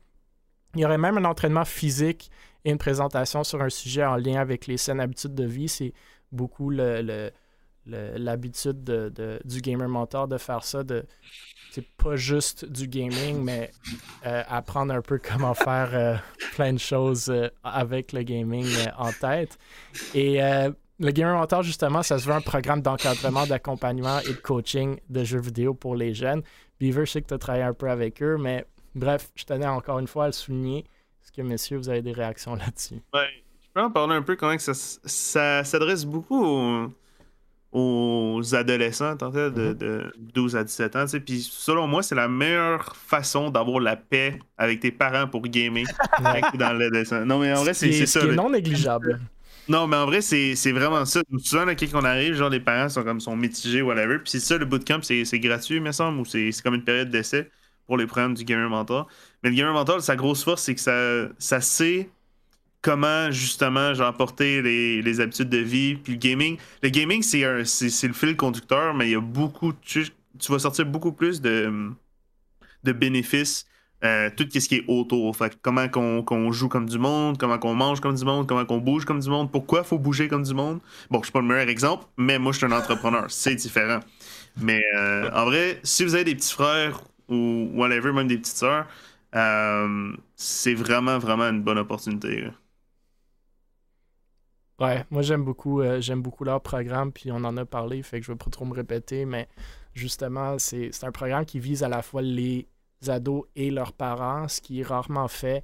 Il 0.76 0.82
y 0.82 0.86
aurait 0.86 0.98
même 0.98 1.18
un 1.18 1.26
entraînement 1.26 1.66
physique 1.66 2.30
et 2.66 2.72
une 2.72 2.78
présentation 2.78 3.44
sur 3.44 3.62
un 3.62 3.70
sujet 3.70 4.06
en 4.06 4.16
lien 4.16 4.40
avec 4.40 4.68
les 4.68 4.78
saines 4.78 5.00
habitudes 5.00 5.36
de 5.36 5.46
vie. 5.46 5.68
C'est 5.70 5.94
beaucoup 6.32 6.70
l'habitude 7.86 8.84
de- 8.84 9.10
de- 9.10 9.40
du 9.46 9.62
Gamer 9.62 9.88
Mentor 9.88 10.28
de 10.28 10.38
faire 10.38 10.64
ça, 10.64 10.84
c'est 11.72 11.86
pas 11.98 12.16
juste 12.16 12.66
du 12.66 12.88
gaming, 12.88 13.44
mais 13.44 13.72
euh, 14.26 14.44
apprendre 14.48 14.94
un 14.94 15.02
peu 15.02 15.20
comment 15.20 15.54
faire 15.54 15.90
euh, 15.94 16.16
plein 16.56 16.74
de 16.74 16.80
choses 16.80 17.30
euh, 17.30 17.50
avec 17.64 18.14
le 18.14 18.24
gaming 18.24 18.66
en 18.98 19.12
tête. 19.12 19.58
Le 21.00 21.12
Gamer 21.12 21.36
Mentor, 21.38 21.64
justement, 21.64 22.02
ça 22.04 22.18
se 22.20 22.26
veut 22.28 22.34
un 22.34 22.42
programme 22.42 22.82
d'encadrement, 22.82 23.46
d'accompagnement 23.46 24.20
et 24.22 24.30
de 24.34 24.40
coaching 24.40 24.98
de 25.10 25.24
jeux 25.24 25.40
vidéo 25.42 25.74
pour 25.74 25.96
les 25.96 26.14
jeunes. 26.14 26.42
Beaver, 26.80 27.06
je 27.06 27.12
sais 27.12 27.22
que 27.22 27.28
tu 27.28 27.34
as 27.34 27.38
travaillé 27.38 27.64
un 27.64 27.74
peu 27.74 27.90
avec 27.90 28.22
eux, 28.24 28.38
mais 28.40 28.66
bref, 28.96 29.30
je 29.36 29.44
tenais 29.44 29.68
encore 29.68 30.00
une 30.00 30.08
fois 30.08 30.24
à 30.26 30.28
le 30.28 30.34
souligner. 30.34 30.80
Est-ce 31.24 31.32
que, 31.32 31.42
messieurs, 31.42 31.78
vous 31.78 31.90
avez 31.90 32.02
des 32.02 32.14
réactions 32.14 32.56
là-dessus? 32.56 33.02
Ouais. 33.14 33.28
Je 33.62 33.68
peux 33.74 33.82
en 33.82 33.92
parler 33.92 34.16
un 34.16 34.22
peu 34.24 34.36
comment 34.36 34.56
que 34.56 34.62
ça, 34.62 34.74
ça 34.74 35.64
s'adresse 35.64 36.04
beaucoup 36.06 36.44
aux, 36.44 36.88
aux 37.72 38.56
adolescents, 38.56 39.16
en 39.22 39.32
fait, 39.32 39.52
de, 39.52 39.74
de 39.74 40.12
12 40.34 40.56
à 40.56 40.64
17 40.64 40.96
ans. 40.96 41.06
Puis 41.26 41.42
selon 41.48 41.86
moi, 41.86 42.02
c'est 42.02 42.16
la 42.16 42.28
meilleure 42.28 42.96
façon 42.96 43.52
d'avoir 43.52 43.80
la 43.80 43.96
paix 43.96 44.40
avec 44.58 44.80
tes 44.80 44.92
parents 44.92 45.28
pour 45.28 45.42
gamer 45.44 45.84
Ouais. 46.24 46.42
dans 46.58 46.74
l'adolescent. 46.74 47.24
Non, 47.26 47.40
mais 47.40 47.52
en 47.54 47.62
vrai, 47.64 47.74
Ce 47.74 47.82
c'est 47.82 47.92
c'est 47.92 48.06
ça. 48.08 48.20
qui 48.22 48.26
est 48.28 48.30
là. 48.30 48.36
non 48.36 48.50
négligeable. 48.50 49.20
Non, 49.70 49.86
mais 49.88 49.98
en 49.98 50.06
vrai, 50.06 50.22
c'est 50.22 50.72
vraiment 50.72 51.04
ça. 51.06 51.22
Souvent, 51.44 51.66
là, 51.66 51.76
quand 51.76 51.86
on 51.94 52.06
arrive, 52.06 52.34
genre, 52.36 52.50
les 52.50 52.62
parents 52.62 52.88
sont 52.88 53.04
comme 53.04 53.20
sont 53.20 53.36
mitigés, 53.36 53.82
whatever. 53.82 54.20
Puis 54.20 54.32
c'est 54.32 54.40
ça, 54.40 54.58
le 54.58 54.66
bootcamp, 54.66 55.02
c'est 55.02 55.40
gratuit, 55.40 55.76
il 55.76 55.82
me 55.82 55.92
semble, 55.92 56.20
ou 56.20 56.26
c'est 56.26 56.52
comme 56.64 56.76
une 56.76 56.84
période 56.86 57.10
d'essai 57.10 57.50
pour 57.86 57.98
les 57.98 58.06
programmes 58.08 58.34
du 58.34 58.46
Gamer 58.46 58.70
Mentor. 58.70 59.08
Mais 59.44 59.50
le 59.50 59.56
Gamer 59.56 59.74
Mentor, 59.74 60.02
sa 60.02 60.16
grosse 60.16 60.44
force, 60.44 60.64
c'est 60.64 60.76
que 60.76 61.32
ça, 61.38 61.62
sait 61.62 62.10
comment, 62.82 63.32
justement, 63.32 63.94
genre, 63.94 64.16
porter 64.16 64.62
les, 64.62 65.20
habitudes 65.22 65.50
de 65.50 65.58
vie. 65.60 65.96
Puis 65.96 66.14
le 66.14 66.20
gaming, 66.20 66.58
le 66.84 66.90
gaming, 66.90 67.24
c'est 67.24 67.46
un- 67.46 67.60
le 67.60 68.14
fil 68.14 68.38
conducteur, 68.38 68.94
mais 68.96 69.08
il 69.10 69.12
y 69.14 69.16
a 69.16 69.22
beaucoup, 69.22 69.74
tu, 69.74 70.08
tu 70.40 70.52
vas 70.52 70.60
sortir 70.60 70.86
beaucoup 70.86 71.14
plus 71.14 71.42
de 71.42 72.92
bénéfices 72.94 73.66
euh, 74.04 74.30
tout 74.36 74.48
ce 74.52 74.68
qui 74.68 74.76
est 74.76 74.86
autour. 74.88 75.36
Fait 75.36 75.58
comment 75.62 75.88
qu'on 75.90 76.52
joue 76.52 76.70
comme 76.70 76.88
du 76.88 77.00
monde, 77.00 77.38
comment 77.38 77.58
qu'on 77.58 77.74
mange 77.74 78.00
comme 78.00 78.16
du 78.16 78.26
monde, 78.26 78.48
comment 78.48 78.66
qu'on 78.66 78.78
bouge 78.78 79.06
comme 79.06 79.20
du 79.20 79.30
monde, 79.30 79.52
pourquoi 79.52 79.84
faut 79.84 79.98
bouger 79.98 80.28
comme 80.28 80.44
du 80.44 80.54
monde. 80.54 80.80
Bon, 81.10 81.20
je 81.20 81.26
suis 81.26 81.32
pas 81.32 81.42
le 81.42 81.48
meilleur 81.48 81.68
exemple, 81.68 82.06
mais 82.18 82.38
moi 82.38 82.52
je 82.52 82.58
suis 82.58 82.68
un 82.68 82.72
entrepreneur, 82.72 83.26
c'est 83.30 83.56
différent. 83.56 84.00
Mais 84.58 84.82
euh, 84.96 85.30
en 85.34 85.46
vrai, 85.46 85.80
si 85.84 86.04
vous 86.04 86.16
avez 86.16 86.24
des 86.24 86.36
petits 86.36 86.54
frères 86.54 87.02
ou 87.28 87.70
whatever, 87.74 88.12
même 88.14 88.28
des 88.28 88.38
petites 88.38 88.58
sœurs, 88.58 88.88
euh, 89.36 90.14
c'est 90.36 90.74
vraiment, 90.74 91.18
vraiment 91.18 91.46
une 91.46 91.64
bonne 91.64 91.80
opportunité. 91.80 92.42
là. 92.42 92.52
Ouais, 94.80 95.06
moi 95.10 95.24
j'aime 95.24 95.44
beaucoup, 95.44 95.82
j'aime 96.00 96.22
beaucoup 96.22 96.44
leur 96.44 96.62
programme, 96.62 97.12
puis 97.12 97.32
on 97.32 97.38
en 97.38 97.58
a 97.58 97.66
parlé, 97.66 98.04
fait 98.04 98.20
que 98.20 98.28
je 98.28 98.32
vais 98.32 98.38
pas 98.38 98.52
trop 98.52 98.64
me 98.64 98.76
répéter, 98.76 99.26
mais 99.26 99.48
justement, 99.96 100.60
c'est 100.60 100.92
un 101.02 101.12
programme 101.12 101.46
qui 101.46 101.60
vise 101.60 101.82
à 101.82 101.90
la 101.90 102.04
fois 102.04 102.22
les 102.22 102.68
ados 103.08 103.46
et 103.56 103.70
leurs 103.72 103.94
parents, 103.94 104.48
ce 104.48 104.62
qui 104.62 104.82
est 104.82 104.84
rarement 104.84 105.28
fait. 105.28 105.64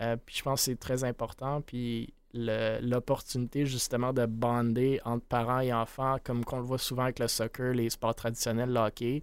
Euh, 0.00 0.16
puis 0.16 0.36
je 0.36 0.42
pense 0.42 0.60
que 0.60 0.64
c'est 0.66 0.78
très 0.78 1.04
important. 1.04 1.60
Puis 1.60 2.12
l'opportunité 2.34 3.66
justement 3.66 4.12
de 4.12 4.24
bonder 4.24 5.00
entre 5.04 5.24
parents 5.26 5.60
et 5.60 5.72
enfants, 5.72 6.16
comme 6.24 6.44
qu'on 6.44 6.58
le 6.58 6.64
voit 6.64 6.78
souvent 6.78 7.04
avec 7.04 7.18
le 7.18 7.28
soccer, 7.28 7.74
les 7.74 7.90
sports 7.90 8.14
traditionnels, 8.14 8.72
le 8.72 8.80
hockey. 8.80 9.22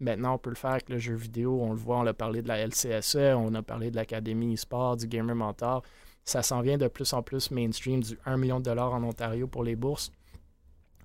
Maintenant, 0.00 0.34
on 0.34 0.38
peut 0.38 0.50
le 0.50 0.56
faire 0.56 0.70
avec 0.70 0.88
le 0.88 0.98
jeu 0.98 1.14
vidéo. 1.14 1.60
On 1.60 1.70
le 1.70 1.78
voit, 1.78 1.98
on 1.98 2.06
a 2.06 2.14
parlé 2.14 2.42
de 2.42 2.48
la 2.48 2.66
LCSE, 2.66 3.34
on 3.36 3.54
a 3.54 3.62
parlé 3.62 3.90
de 3.90 3.96
l'Académie 3.96 4.54
e-sport, 4.54 4.96
du 4.96 5.06
Gamer 5.06 5.36
Mentor. 5.36 5.82
Ça 6.24 6.42
s'en 6.42 6.60
vient 6.60 6.78
de 6.78 6.88
plus 6.88 7.12
en 7.12 7.22
plus 7.22 7.50
mainstream, 7.50 8.02
du 8.02 8.18
1 8.24 8.36
million 8.36 8.60
de 8.60 8.64
dollars 8.64 8.92
en 8.92 9.02
Ontario 9.04 9.46
pour 9.46 9.62
les 9.62 9.76
bourses. 9.76 10.10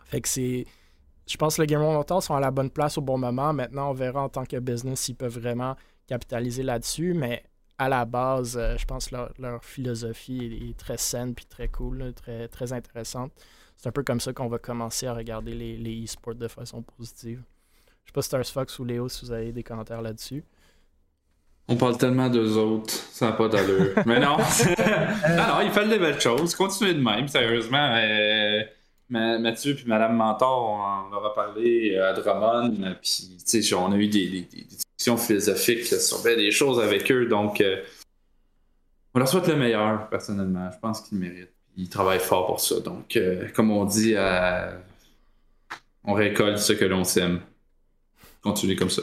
Fait 0.05 0.22
que 0.22 0.30
c'est. 0.30 0.65
Je 1.27 1.38
pense 1.38 1.56
que 1.56 1.61
les 1.61 1.68
Gamer 1.68 1.91
Mentor 1.91 2.22
sont 2.22 2.35
à 2.35 2.39
la 2.39 2.52
bonne 2.52 2.69
place 2.69 2.97
au 2.97 3.02
bon 3.02 3.18
moment. 3.18 3.52
Maintenant, 3.52 3.89
on 3.89 3.93
verra 3.93 4.23
en 4.23 4.30
tant 4.30 4.45
que 4.45 4.57
business 4.57 4.99
s'ils 4.99 5.15
peuvent 5.15 5.38
vraiment 5.39 5.76
capitaliser 6.07 6.64
là-dessus. 6.64 7.14
Mais 7.14 7.43
à 7.77 7.89
la 7.89 8.06
base, 8.06 8.57
euh, 8.57 8.77
je 8.77 8.85
pense 8.85 9.07
que 9.07 9.15
leur, 9.15 9.34
leur 9.39 9.64
philosophie 9.64 10.45
est, 10.45 10.69
est 10.69 10.77
très 10.77 10.97
saine 10.97 11.34
puis 11.34 11.45
très 11.45 11.68
cool, 11.68 11.97
là, 11.97 12.14
très, 12.14 12.47
très 12.47 12.73
intéressante. 12.73 13.31
C'est 13.76 13.89
un 13.89 13.91
peu 13.91 14.03
comme 14.03 14.19
ça 14.19 14.34
qu'on 14.34 14.47
va 14.47 14.60
commencer 14.60 15.07
à 15.07 15.14
regarder 15.14 15.53
les, 15.53 15.77
les 15.77 16.03
e-sports 16.03 16.35
de 16.35 16.47
façon 16.47 16.81
positive. 16.81 17.41
Je 18.03 18.10
sais 18.10 18.14
pas 18.14 18.22
Stars 18.22 18.45
Fox 18.45 18.80
ou 18.80 18.85
Léo 18.85 19.10
si 19.10 19.26
vous 19.26 19.31
avez 19.31 19.52
des 19.52 19.64
commentaires 19.64 20.02
là-dessus. 20.02 20.43
On 21.68 21.76
parle 21.76 21.97
tellement 21.97 22.30
d'eux 22.30 22.57
autres, 22.57 22.93
ça 22.93 23.27
n'a 23.27 23.31
pas 23.31 23.47
d'allure. 23.47 23.95
Mais 24.06 24.19
non, 24.19 24.38
non, 25.30 25.47
non, 25.47 25.61
ils 25.64 25.72
font 25.72 25.88
des 25.88 25.97
belles 25.97 26.22
choses. 26.22 26.53
Continuez 26.53 26.93
de 26.93 27.02
même, 27.02 27.27
sérieusement. 27.27 27.95
Euh, 27.95 28.61
Mathieu 29.10 29.76
puis 29.76 29.86
Madame 29.86 30.15
Mentor, 30.15 30.64
on 30.64 30.80
en 31.14 31.14
aura 31.18 31.34
parlé 31.36 31.95
euh, 31.95 32.10
à 32.10 32.14
Drummond. 32.14 32.95
Puis, 33.02 33.38
tu 33.48 33.61
sais, 33.64 33.76
on 33.76 33.91
a 33.91 33.95
eu 33.98 34.07
des, 34.07 34.30
des- 34.30 34.41
des 34.41 34.61
discussions 34.64 35.18
philosophiques 35.18 35.86
sur 35.86 36.23
des 36.23 36.52
choses 36.52 36.80
avec 36.80 37.11
eux. 37.11 37.26
Donc, 37.27 37.61
euh, 37.61 37.84
on 39.14 39.19
leur 39.19 39.27
souhaite 39.27 39.48
le 39.48 39.56
meilleur, 39.57 40.10
personnellement. 40.10 40.69
Je 40.72 40.80
pense 40.80 41.02
qu'ils 41.02 41.19
le 41.19 41.27
méritent. 41.30 41.52
Ils 41.77 41.90
travaillent 41.90 42.19
fort 42.19 42.48
pour 42.48 42.60
ça. 42.60 42.80
Donc, 42.80 43.15
euh, 43.15 43.48
comme 43.53 43.69
on 43.72 43.86
dit, 43.86 44.14
euh, 44.15 44.76
on 46.03 46.14
récolte 46.14 46.57
ce 46.57 46.73
que 46.73 46.86
l'on 46.86 47.03
sème. 47.03 47.41
Continuez 48.41 48.76
comme 48.76 48.90
ça. 48.90 49.02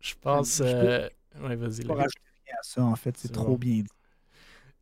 Je 0.00 0.14
pense. 0.20 0.58
Je 0.58 0.62
peux- 0.62 0.68
euh, 0.68 1.08
Ouais, 1.42 1.54
vas-y. 1.56 1.82
Je 1.82 1.86
peux 1.86 1.92
rien 1.94 2.04
à 2.06 2.62
ça, 2.62 2.82
en 2.82 2.96
fait. 2.96 3.16
C'est 3.16 3.28
C'est 3.28 3.32
trop 3.32 3.46
bon. 3.52 3.54
bien 3.56 3.82
dit. 3.82 3.88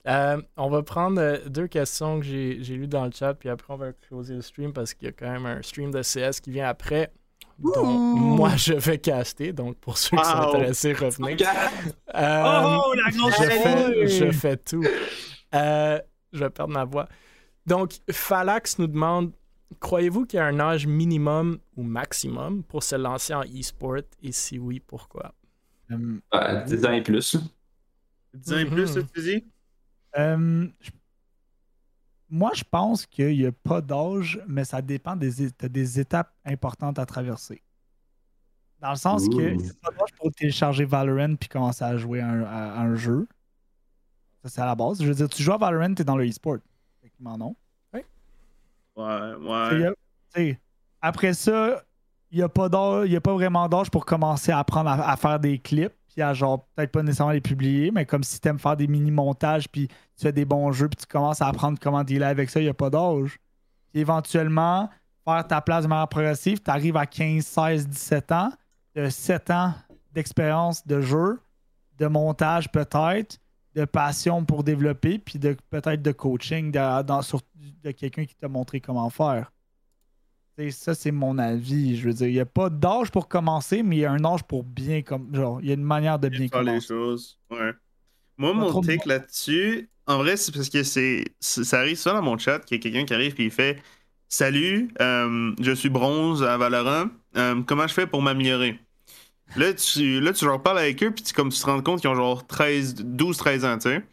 Euh, 0.07 0.41
on 0.57 0.70
va 0.70 0.83
prendre 0.83 1.20
euh, 1.20 1.39
deux 1.49 1.66
questions 1.66 2.20
que 2.20 2.27
j'ai 2.27 2.55
lues 2.77 2.87
dans 2.87 3.05
le 3.07 3.11
chat, 3.12 3.35
puis 3.35 3.49
après 3.49 3.73
on 3.74 3.77
va 3.77 3.93
closer 3.93 4.35
le 4.35 4.43
stream 4.43 4.73
parce 4.73 4.95
qu'il 4.95 5.07
y 5.07 5.09
a 5.09 5.12
quand 5.12 5.31
même 5.31 5.47
un 5.47 5.62
stream 5.62 5.91
de 5.91 6.01
CS 6.03 6.41
qui 6.41 6.51
vient 6.51 6.69
après, 6.69 7.12
moi 7.59 8.51
je 8.57 8.74
vais 8.74 8.99
caster. 8.99 9.53
Donc 9.53 9.77
pour 9.78 9.99
ceux 9.99 10.16
qui 10.16 10.24
sont 10.24 10.37
intéressés, 10.37 10.93
revenez. 10.93 11.37
Euh, 11.43 11.45
la 12.15 13.11
je, 13.11 13.43
fais, 13.43 14.07
je 14.07 14.31
fais 14.31 14.57
tout. 14.57 14.85
Euh, 15.55 15.99
je 16.33 16.39
vais 16.39 16.51
perdre 16.51 16.73
ma 16.73 16.85
voix. 16.85 17.09
Donc, 17.66 17.95
Falax 18.11 18.78
nous 18.78 18.87
demande 18.87 19.33
Croyez-vous 19.81 20.27
qu'il 20.27 20.37
y 20.37 20.41
a 20.41 20.47
un 20.47 20.61
âge 20.61 20.87
minimum 20.87 21.59
ou 21.77 21.83
maximum 21.83 22.62
pour 22.62 22.83
se 22.85 22.95
lancer 22.95 23.35
en 23.35 23.43
e-sport? 23.43 23.97
Et 24.23 24.31
si 24.31 24.59
oui, 24.59 24.81
pourquoi? 24.81 25.35
Euh, 25.91 26.20
Euh, 26.35 26.65
10 26.65 26.85
ans 26.87 26.93
et 26.93 27.03
plus. 27.03 27.35
là. 27.35 27.41
10 28.35 28.53
ans 28.53 28.59
et 28.59 28.65
plus, 28.66 28.87
ça, 28.87 29.01
tu 29.03 29.20
dis? 29.20 29.45
Euh, 30.18 30.66
je- 30.80 30.90
Moi, 32.28 32.51
je 32.55 32.64
pense 32.68 33.06
qu'il 33.06 33.36
n'y 33.38 33.47
a 33.47 33.52
pas 33.52 33.80
d'âge, 33.80 34.40
mais 34.48 34.64
ça 34.64 34.82
dépend 34.82 35.14
des, 35.14 35.30
des 35.68 36.01
étapes 36.01 36.32
importantes 36.44 36.98
à 36.98 37.06
traverser. 37.06 37.62
Dans 38.80 38.90
le 38.90 38.97
sens 38.97 39.28
que 39.28 39.55
Ouh. 39.55 39.60
a 39.70 39.90
pas 39.90 39.97
d'âge 39.97 40.12
pour 40.18 40.32
télécharger 40.32 40.84
Valorant 40.84 41.36
puis 41.36 41.48
commencer 41.48 41.84
à 41.84 41.97
jouer 41.97 42.20
à 42.20 42.28
un, 42.28 42.43
à- 42.43 42.72
à 42.74 42.80
un 42.80 42.94
jeu. 42.97 43.26
Ça, 44.43 44.48
c'est 44.48 44.60
à 44.60 44.66
la 44.66 44.74
base. 44.74 45.01
Je 45.02 45.06
veux 45.06 45.14
dire, 45.14 45.28
tu 45.28 45.43
joues 45.43 45.52
à 45.52 45.56
Valorant, 45.56 45.94
tu 45.94 46.02
es 46.02 46.05
dans 46.05 46.16
le 46.16 46.26
e-sport. 46.28 46.59
Techniquement, 47.01 47.38
non. 47.38 47.56
Ouais, 48.97 49.34
ouais. 49.36 50.66
après 51.01 51.32
ça, 51.34 51.82
il 52.30 52.38
n'y 52.38 52.43
a, 52.43 52.48
pas 52.48 52.68
d'âge- 52.68 53.09
y 53.09 53.16
a 53.16 53.20
pas 53.20 53.34
vraiment 53.34 53.68
d'âge 53.68 53.90
pour 53.90 54.05
commencer 54.05 54.51
à 54.51 54.59
apprendre 54.59 54.90
à, 54.90 55.10
à 55.10 55.16
faire 55.16 55.38
des 55.38 55.59
clips, 55.59 55.93
puis 56.16 56.22
à 56.22 56.32
genre, 56.32 56.66
peut-être 56.74 56.93
pas 56.93 57.02
nécessairement 57.02 57.34
les 57.34 57.43
publier, 57.43 57.90
mais 57.90 58.06
comme 58.06 58.24
si 58.24 58.40
tu 58.40 58.48
aimes 58.48 58.59
faire 58.59 58.74
des 58.74 58.86
mini-montages, 58.86 59.68
puis 59.68 59.88
tu 59.88 60.22
fais 60.22 60.32
des 60.32 60.47
bons 60.47 60.72
jeux, 60.72 60.88
puis 60.88 60.97
tu 60.97 61.06
commences 61.06 61.43
à 61.43 61.47
apprendre 61.47 61.78
comment 61.78 62.02
dealer 62.02 62.26
avec 62.26 62.48
ça, 62.48 62.59
il 62.59 62.62
n'y 62.62 62.70
a 62.70 62.74
pas 62.74 62.88
d'âge. 62.88 63.38
Puis 63.93 64.01
éventuellement, 64.01 64.88
faire 65.26 65.47
ta 65.47 65.60
place 65.60 65.84
de 65.84 65.88
manière 65.88 66.09
progressive, 66.09 66.62
tu 66.62 66.70
arrives 66.70 66.97
à 66.97 67.05
15, 67.05 67.44
16, 67.44 67.88
17 67.88 68.32
ans, 68.32 68.51
de 68.94 69.10
7 69.10 69.51
ans 69.51 69.74
d'expérience 70.14 70.86
de 70.86 71.02
jeu, 71.02 71.38
de 71.98 72.06
montage 72.06 72.72
peut-être, 72.72 73.38
de 73.74 73.84
passion 73.84 74.43
pour 74.43 74.64
développer, 74.64 75.18
puis 75.18 75.38
de 75.38 75.55
peut-être 75.68 76.01
de 76.01 76.12
coaching 76.12 76.72
de, 76.72 77.02
de 77.82 77.90
quelqu'un 77.90 78.24
qui 78.24 78.34
t'a 78.36 78.48
montré 78.48 78.80
comment 78.80 79.10
faire. 79.10 79.52
Ça, 80.70 80.95
c'est 80.95 81.11
mon 81.12 81.39
avis. 81.39 81.97
Je 81.97 82.07
veux 82.09 82.15
dire, 82.15 82.28
il 82.28 82.33
n'y 82.35 82.41
a 82.41 82.47
pas 82.47 82.70
d'âge 82.70 83.11
pour 83.11 83.28
commencer, 83.28 83.83
mais 83.83 83.97
il 83.97 83.99
y 84.01 84.05
a 84.07 84.12
un 84.12 84.24
âge 84.24 84.43
pour 84.45 84.65
bien 84.65 85.03
comme. 85.03 85.35
Genre, 85.35 85.61
il 85.61 85.69
y 85.69 85.70
a 85.70 85.74
une 85.74 85.85
manière 85.85 86.19
de 86.19 86.28
bien 86.28 86.49
faire 86.49 86.62
les 86.62 86.81
commencer. 86.81 86.87
choses. 86.89 87.39
Ouais. 87.51 87.73
Moi, 88.39 88.53
Pas 88.53 88.55
mon 88.55 88.81
de 88.81 88.87
take 88.87 89.09
là-dessus, 89.09 89.91
en 90.07 90.19
vrai, 90.19 90.37
c'est 90.37 90.53
parce 90.55 90.69
que 90.70 90.83
c'est, 90.83 91.24
ça 91.41 91.81
arrive 91.81 91.97
souvent 91.97 92.16
dans 92.16 92.23
mon 92.23 92.39
chat 92.39 92.61
qu'il 92.61 92.77
y 92.77 92.81
a 92.81 92.83
quelqu'un 92.83 93.05
qui 93.07 93.15
arrive 93.15 93.35
et 93.39 93.45
il 93.45 93.51
fait 93.51 93.83
Salut, 94.28 94.91
euh, 95.01 95.55
je 95.61 95.73
suis 95.73 95.89
bronze 95.91 96.43
à 96.43 96.57
Valorant. 96.59 97.07
Euh, 97.37 97.62
comment 97.62 97.87
je 97.87 97.95
fais 97.95 98.07
pour 98.07 98.23
m'améliorer 98.23 98.81
Là, 99.57 99.74
tu, 99.74 100.20
là, 100.20 100.33
tu 100.33 100.45
genre 100.45 100.62
parles 100.62 100.78
avec 100.81 101.03
eux, 101.03 101.12
puis 101.12 101.24
tu, 101.24 101.33
comme 101.35 101.51
tu 101.51 101.61
te 101.61 101.66
rends 101.66 101.83
compte 101.83 102.01
qu'ils 102.01 102.11
ont 102.11 102.15
genre 102.16 102.47
13, 102.47 102.97
12, 102.97 103.37
13 103.37 103.65
ans, 103.65 103.78
tu 103.78 103.89
sais. 103.91 104.05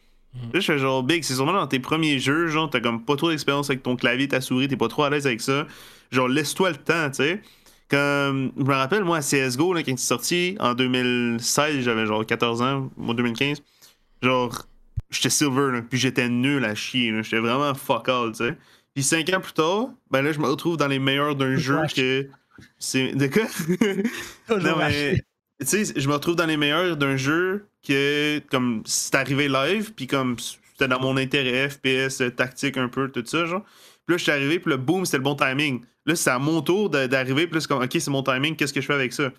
Là, 0.54 0.60
je 0.60 0.66
fais 0.66 0.80
genre 0.80 1.04
big, 1.04 1.24
c'est 1.24 1.36
sûrement 1.36 1.54
dans 1.54 1.68
tes 1.68 1.80
premiers 1.80 2.18
jeux, 2.18 2.48
genre, 2.48 2.70
t'as 2.70 2.80
comme 2.80 3.04
pas 3.04 3.16
trop 3.16 3.30
d'expérience 3.30 3.70
avec 3.70 3.84
ton 3.84 3.96
clavier, 3.96 4.28
ta 4.28 4.42
souris, 4.42 4.68
t'es 4.68 4.76
pas 4.76 4.88
trop 4.88 5.04
à 5.04 5.10
l'aise 5.10 5.28
avec 5.28 5.42
ça. 5.42 5.68
Genre, 6.12 6.28
laisse-toi 6.28 6.72
le 6.72 6.78
temps, 6.78 7.10
tu 7.10 7.18
sais. 7.18 7.42
Comme, 7.90 8.52
je 8.58 8.64
me 8.64 8.74
rappelle, 8.74 9.04
moi, 9.04 9.18
à 9.18 9.22
CSGO, 9.22 9.74
là, 9.74 9.84
quand 9.84 9.98
c'est 9.98 10.08
sorti, 10.08 10.58
en 10.60 10.74
2016, 10.74 11.82
j'avais 11.82 12.08
genre 12.08 12.26
14 12.26 12.62
ans, 12.64 12.90
moi, 12.98 13.14
2015. 13.14 13.62
Genre, 14.24 14.66
j'étais 15.12 15.30
silver, 15.30 15.72
là, 15.72 15.82
puis 15.88 16.00
j'étais 16.00 16.30
nul 16.30 16.66
à 16.66 16.74
chier, 16.74 17.12
là. 17.12 17.22
J'étais 17.22 17.40
vraiment 17.40 17.74
fuck 17.76 18.10
all, 18.10 18.32
tu 18.32 18.46
sais. 18.46 18.58
Puis 18.96 19.04
5 19.04 19.30
ans 19.34 19.40
plus 19.40 19.54
tard, 19.54 19.88
ben 20.12 20.22
là, 20.22 20.32
je 20.32 20.40
me 20.40 20.48
retrouve 20.48 20.78
dans 20.78 20.88
les 20.88 21.00
meilleurs 21.00 21.36
d'un 21.36 21.56
jeu 21.56 21.80
que. 21.96 22.28
C'est. 22.78 23.14
De 23.14 23.28
quoi? 23.28 23.44
Non, 24.60 24.78
mais. 24.78 25.18
Tu 25.66 25.86
sais, 25.86 25.94
je 26.00 26.08
me 26.08 26.14
retrouve 26.14 26.36
dans 26.36 26.46
les 26.46 26.58
meilleurs 26.58 26.98
d'un 26.98 27.18
jeu 27.18 27.66
que, 27.88 28.40
comme, 28.50 28.82
c'est 28.86 29.16
arrivé 29.16 29.48
live, 29.48 29.94
puis 29.94 30.08
comme, 30.08 30.38
c'était 30.40 30.88
dans 30.88 31.00
mon 31.00 31.18
intérêt, 31.18 31.70
FPS, 31.70 32.24
tactique 32.36 32.78
un 32.78 32.88
peu, 32.88 33.10
tout 33.10 33.24
ça, 33.26 33.46
genre. 33.46 33.64
Puis 34.06 34.14
là, 34.14 34.18
je 34.18 34.24
suis 34.24 34.32
arrivé, 34.32 34.60
puis 34.60 34.72
le 34.72 34.78
boom, 34.78 35.06
c'était 35.06 35.18
le 35.18 35.24
bon 35.24 35.36
timing. 35.36 35.82
Là, 36.06 36.16
c'est 36.16 36.30
à 36.30 36.40
mon 36.40 36.62
tour 36.62 36.90
d'arriver, 36.90 37.48
puis 37.48 37.62
comme, 37.64 37.82
OK, 37.82 37.92
c'est 37.92 38.10
mon 38.10 38.24
timing, 38.24 38.56
qu'est-ce 38.56 38.74
que 38.74 38.82
je 38.82 38.86
fais 38.86 38.94
avec 38.94 39.14
ça? 39.14 39.30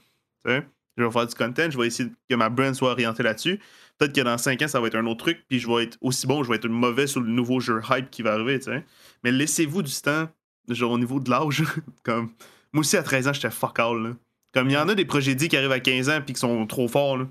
Tu 0.45 0.51
sais? 0.51 0.67
Je 0.97 1.03
vais 1.03 1.11
faire 1.11 1.27
du 1.27 1.35
content, 1.35 1.71
je 1.71 1.77
vais 1.77 1.89
essayer 1.89 2.09
que 2.31 2.35
ma 2.37 2.49
brand 2.49 2.73
soit 2.75 2.93
orientée 2.93 3.23
là-dessus. 3.23 3.59
Peut-être 3.99 4.15
que 4.15 4.21
dans 4.21 4.39
5 4.39 4.63
ans, 4.63 4.69
ça 4.69 4.81
va 4.81 4.87
être 4.87 4.95
un 4.95 5.07
autre 5.07 5.25
truc, 5.25 5.45
puis 5.49 5.59
je 5.59 5.69
vais 5.69 5.85
être 5.85 5.99
aussi 6.01 6.27
bon, 6.27 6.45
je 6.45 6.49
vais 6.49 6.57
être 6.57 6.69
mauvais 6.69 7.07
sur 7.07 7.21
le 7.21 7.29
nouveau 7.29 7.61
jeu 7.61 7.81
hype 7.91 8.11
qui 8.11 8.23
va 8.23 8.35
arriver, 8.35 8.59
tu 8.59 8.67
sais. 8.67 8.85
Mais 9.25 9.33
laissez-vous 9.33 9.83
du 9.83 9.93
temps, 9.93 10.29
genre 10.69 10.93
au 10.93 10.99
niveau 10.99 11.21
de 11.21 11.31
l'âge. 11.31 11.65
comme, 12.05 12.31
moi 12.73 12.81
aussi, 12.81 12.97
à 12.97 13.03
13 13.03 13.29
ans, 13.29 13.33
j'étais 13.33 13.51
fuck 13.51 13.79
all, 13.79 14.03
là. 14.03 14.11
Comme 14.55 14.71
il 14.71 14.73
y 14.73 14.77
en 14.77 14.89
a 14.89 14.95
des 14.95 15.05
projets 15.05 15.35
dits 15.35 15.49
qui 15.49 15.57
arrivent 15.57 15.73
à 15.73 15.81
15 15.81 16.09
ans 16.09 16.21
puis 16.25 16.35
qui 16.35 16.41
sont 16.41 16.67
trop 16.67 16.89
forts, 16.89 17.19
là. 17.19 17.27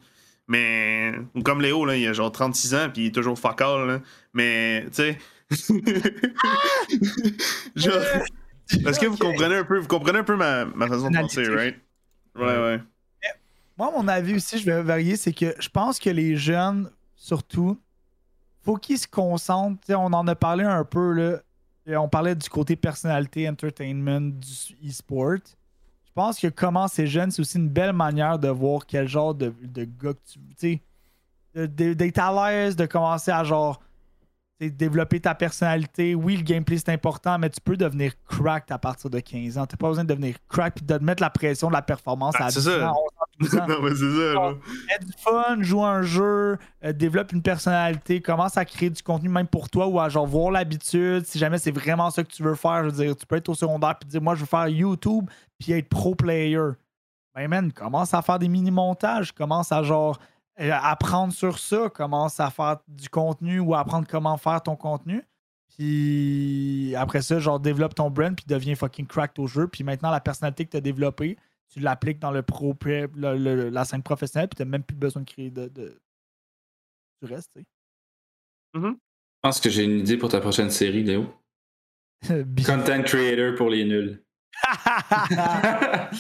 Mais, 0.48 1.14
ou 1.36 1.42
comme 1.42 1.62
Léo, 1.62 1.86
là, 1.86 1.96
il 1.96 2.06
a 2.06 2.12
genre 2.12 2.30
36 2.32 2.76
ans 2.76 2.90
puis 2.94 3.04
il 3.04 3.08
est 3.08 3.12
toujours 3.12 3.40
fuck 3.40 3.62
all, 3.62 3.88
là. 3.88 4.02
Mais, 4.34 4.86
tu 4.88 4.96
sais. 4.96 5.18
genre. 7.76 8.04
Est-ce 8.70 9.00
que 9.00 9.06
vous 9.06 9.18
comprenez 9.18 9.56
un 9.56 9.64
peu, 9.64 9.80
vous 9.80 9.88
comprenez 9.88 10.20
un 10.20 10.24
peu 10.24 10.36
ma, 10.36 10.66
ma 10.66 10.88
façon 10.88 11.10
de 11.10 11.18
penser, 11.18 11.48
right? 11.48 11.76
Ouais, 12.36 12.44
ouais. 12.44 12.82
Moi, 13.78 13.92
mon 13.92 14.08
avis 14.08 14.36
aussi, 14.36 14.60
je 14.60 14.66
vais 14.66 14.82
varier, 14.84 15.16
c'est 15.16 15.34
que 15.34 15.56
je 15.60 15.70
pense 15.70 16.00
que 16.00 16.10
les 16.10 16.36
jeunes, 16.36 16.92
surtout, 17.16 17.80
faut 18.62 18.76
qu'ils 18.76 19.00
se 19.00 19.08
concentrent. 19.08 19.80
Tu 19.82 19.88
sais, 19.88 19.96
on 19.96 20.06
en 20.06 20.28
a 20.28 20.36
parlé 20.36 20.64
un 20.64 20.84
peu, 20.84 21.14
là. 21.14 21.40
Et 21.86 21.98
On 21.98 22.08
parlait 22.08 22.36
du 22.36 22.48
côté 22.50 22.76
personnalité, 22.76 23.50
entertainment, 23.50 24.22
du 24.22 24.90
e-sport. 24.90 25.40
Je 26.16 26.22
pense 26.22 26.40
que 26.40 26.48
comment 26.48 26.88
c'est 26.88 27.08
jeune, 27.08 27.32
c'est 27.32 27.40
aussi 27.42 27.58
une 27.58 27.70
belle 27.70 27.94
manière 27.94 28.38
de 28.38 28.48
voir 28.48 28.86
quel 28.86 29.08
genre 29.08 29.34
de, 29.34 29.52
de 29.64 29.84
gars 29.86 30.14
que 30.14 30.20
tu. 30.32 30.40
Tu 30.60 30.82
sais, 31.56 31.68
d'être 31.68 32.20
à 32.20 32.52
l'aise, 32.52 32.76
de 32.76 32.86
commencer 32.86 33.32
à 33.32 33.44
genre. 33.44 33.82
développer 34.60 35.20
ta 35.20 35.34
personnalité. 35.34 36.14
Oui, 36.14 36.38
le 36.38 36.44
gameplay 36.44 36.78
c'est 36.78 36.90
important, 36.90 37.40
mais 37.40 37.50
tu 37.50 37.60
peux 37.60 37.76
devenir 37.78 38.14
cracked 38.28 38.72
à 38.72 38.78
partir 38.78 39.10
de 39.10 39.20
15 39.20 39.58
ans. 39.58 39.66
T'as 39.66 39.76
pas 39.76 39.88
besoin 39.88 40.04
de 40.04 40.10
devenir 40.10 40.36
cracked 40.48 40.84
et 40.84 41.00
de 41.00 41.04
mettre 41.04 41.22
la 41.24 41.32
pression 41.32 41.68
de 41.70 41.74
la 41.74 41.82
performance 41.82 42.36
Ah, 42.38 42.46
à 42.46 42.52
c'est 42.52 42.60
10 42.60 42.66
ça. 42.66 42.92
ans, 42.92 42.96
11 43.42 43.56
ans, 43.56 43.58
12 43.58 43.60
ans 43.60 43.68
non, 43.68 43.82
mais 43.82 43.96
c'est 43.96 44.12
ça, 44.12 44.34
là. 44.34 44.54
aie 44.90 45.04
du 45.04 45.12
fun, 45.18 45.62
joue 45.62 45.84
un 45.84 46.02
jeu, 46.04 46.58
euh, 46.84 46.94
développe 46.94 47.32
une 47.32 47.42
personnalité, 47.42 48.22
commence 48.22 48.58
à 48.58 48.66
créer 48.66 48.90
du 48.90 49.02
contenu 49.02 49.30
même 49.30 49.48
pour 49.48 49.70
toi 49.70 49.88
ou 49.88 50.00
à 50.00 50.10
genre 50.10 50.28
voir 50.28 50.52
l'habitude. 50.52 51.26
Si 51.26 51.40
jamais 51.40 51.58
c'est 51.58 51.72
vraiment 51.72 52.12
ça 52.12 52.24
que 52.24 52.32
tu 52.32 52.44
veux 52.44 52.56
faire, 52.56 52.84
je 52.84 52.90
veux 52.90 53.06
dire, 53.06 53.16
tu 53.16 53.26
peux 53.26 53.36
être 53.36 53.50
au 53.50 53.56
secondaire 53.56 53.98
puis 54.00 54.10
dire 54.10 54.22
moi 54.22 54.36
je 54.36 54.42
veux 54.42 54.48
faire 54.48 54.68
YouTube 54.68 55.30
puis 55.60 55.72
être 55.72 55.90
pro 55.90 56.16
player. 56.16 56.72
Ben 57.36 57.48
man, 57.48 57.72
commence 57.72 58.14
à 58.14 58.22
faire 58.22 58.38
des 58.38 58.48
mini-montages, 58.48 59.32
commence 59.32 59.72
à 59.72 59.82
genre 59.82 60.20
euh, 60.60 60.72
apprendre 60.72 61.34
sur 61.34 61.58
ça, 61.58 61.90
commence 61.90 62.40
à 62.40 62.52
faire 62.52 62.78
du 62.88 63.10
contenu 63.10 63.60
ou 63.60 63.74
apprendre 63.74 64.08
comment 64.08 64.38
faire 64.38 64.62
ton 64.62 64.76
contenu. 64.76 65.24
Puis 65.76 66.94
après 66.96 67.24
ça, 67.24 67.40
genre, 67.40 67.60
développe 67.60 67.96
ton 67.96 68.12
brand, 68.12 68.36
puis 68.36 68.46
deviens 68.48 68.76
fucking 68.76 69.08
cracked 69.08 69.40
au 69.40 69.48
jeu. 69.48 69.68
Puis 69.68 69.84
maintenant, 69.84 70.12
la 70.12 70.20
personnalité 70.20 70.66
que 70.66 70.72
tu 70.72 70.78
as 70.78 70.82
développée, 70.82 71.38
tu 71.74 71.80
l'appliques 71.80 72.20
dans 72.20 72.32
le 72.32 72.44
pro, 72.44 72.76
le- 72.86 73.08
le- 73.38 73.70
la 73.70 73.86
scène 73.86 74.04
professionnelle, 74.04 74.48
puis 74.50 74.64
tu 74.64 74.70
même 74.70 74.84
plus 74.84 74.96
besoin 74.96 75.24
de 75.24 75.30
créer 75.30 75.50
de, 75.50 75.68
de- 75.68 76.00
du 77.22 77.34
reste, 77.34 77.50
tu 77.56 77.64
Je 78.76 78.94
pense 79.42 79.60
que 79.60 79.70
j'ai 79.70 79.84
une 79.84 80.00
idée 80.00 80.18
pour 80.18 80.30
ta 80.30 80.40
prochaine 80.40 80.70
série, 80.70 81.04
Léo. 81.04 81.26
Content 82.66 83.04
creator 83.04 83.56
pour 83.56 83.70
les 83.70 83.86
nuls. 83.86 84.24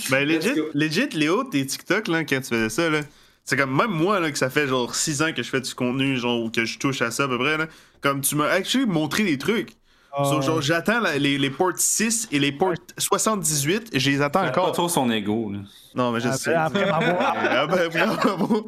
Ben, 0.09 0.27
legit, 0.27 0.49
legit, 0.73 1.09
Léo, 1.09 1.43
tes 1.43 1.65
TikTok, 1.65 2.07
là, 2.07 2.23
quand 2.23 2.41
tu 2.41 2.47
faisais 2.49 2.69
ça, 2.69 2.89
là, 2.89 3.01
c'est 3.45 3.55
comme, 3.57 3.75
même 3.75 3.91
moi, 3.91 4.19
là, 4.19 4.31
que 4.31 4.37
ça 4.37 4.49
fait 4.49 4.67
genre 4.67 4.95
6 4.95 5.21
ans 5.21 5.33
que 5.33 5.43
je 5.43 5.49
fais 5.49 5.61
du 5.61 5.73
contenu, 5.75 6.17
genre, 6.17 6.51
que 6.51 6.65
je 6.65 6.79
touche 6.79 7.01
à 7.01 7.11
ça 7.11 7.25
à 7.25 7.27
peu 7.27 7.37
près, 7.37 7.57
là, 7.57 7.67
comme 8.01 8.21
tu 8.21 8.35
m'as 8.35 8.49
actually 8.49 8.85
montré 8.85 9.23
des 9.23 9.37
trucs. 9.37 9.71
Ah, 10.15 10.39
So, 10.41 10.61
j'attends 10.61 11.01
les, 11.17 11.37
les 11.39 11.49
ports 11.49 11.71
6 11.75 12.27
et 12.31 12.37
les 12.39 12.51
ports 12.51 12.73
78, 12.97 13.89
je 13.97 14.09
les 14.11 14.21
attends 14.21 14.41
Pas 14.41 14.49
encore. 14.49 14.71
trop 14.71 14.87
son 14.87 15.09
ego. 15.09 15.51
Là. 15.51 15.59
Non, 15.95 16.11
mais 16.11 16.19
je 16.19 16.27
Après- 16.27 16.37
sais. 16.37 16.53
après 16.53 16.85
m'avoir- 16.85 17.35
après, 17.35 17.85
après 17.85 17.99
avoir, 17.99 18.61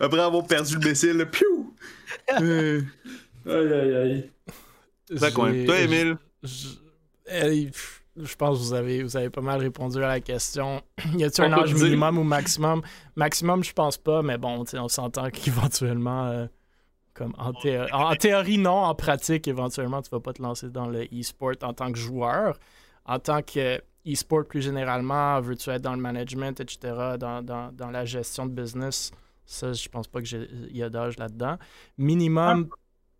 après 0.00 0.20
avoir 0.20 0.46
perdu 0.46 0.76
le 0.78 1.18
là, 1.18 1.26
piou! 1.26 1.74
Euh, 2.40 2.80
Aïe, 3.46 3.72
aïe, 3.72 3.96
aïe. 3.96 4.30
quoi? 5.32 5.52
J'ai- 5.52 5.64
Toi, 5.66 5.78
Emile? 5.80 6.16
Je, 6.42 7.66
pff, 7.66 8.02
je 8.16 8.34
pense 8.36 8.58
que 8.58 8.62
vous 8.64 8.74
avez, 8.74 9.02
vous 9.02 9.16
avez 9.16 9.30
pas 9.30 9.40
mal 9.42 9.60
répondu 9.60 9.98
à 10.02 10.08
la 10.08 10.20
question. 10.20 10.82
y 11.16 11.24
a-t-il 11.24 11.44
un 11.44 11.52
âge 11.52 11.74
minimum 11.74 12.18
ou 12.18 12.24
maximum? 12.24 12.82
Maximum, 13.16 13.62
je 13.62 13.72
pense 13.72 13.96
pas, 13.98 14.22
mais 14.22 14.38
bon, 14.38 14.64
on 14.74 14.88
s'entend 14.88 15.28
qu'éventuellement, 15.32 16.26
euh, 16.28 16.46
comme 17.18 17.34
en, 17.38 17.52
théo- 17.52 17.86
en 17.92 18.14
théorie, 18.14 18.58
non, 18.58 18.84
en 18.84 18.94
pratique, 18.94 19.48
éventuellement, 19.48 20.00
tu 20.02 20.10
vas 20.10 20.20
pas 20.20 20.32
te 20.32 20.40
lancer 20.42 20.70
dans 20.70 20.86
le 20.86 21.04
e-sport 21.04 21.54
en 21.62 21.74
tant 21.74 21.90
que 21.92 21.98
joueur. 21.98 22.58
En 23.04 23.18
tant 23.18 23.42
que 23.42 23.78
e-sport 24.06 24.44
plus 24.46 24.62
généralement, 24.62 25.40
veux-tu 25.40 25.70
être 25.70 25.82
dans 25.82 25.94
le 25.94 26.00
management, 26.00 26.60
etc., 26.60 26.78
dans, 27.18 27.42
dans, 27.42 27.72
dans 27.72 27.90
la 27.90 28.04
gestion 28.04 28.46
de 28.46 28.52
business 28.52 29.10
Ça, 29.44 29.72
je 29.72 29.88
pense 29.88 30.06
pas 30.08 30.22
qu'il 30.22 30.68
y 30.70 30.82
a 30.82 30.88
d'âge 30.90 31.18
là-dedans. 31.18 31.56
Minimum, 31.96 32.68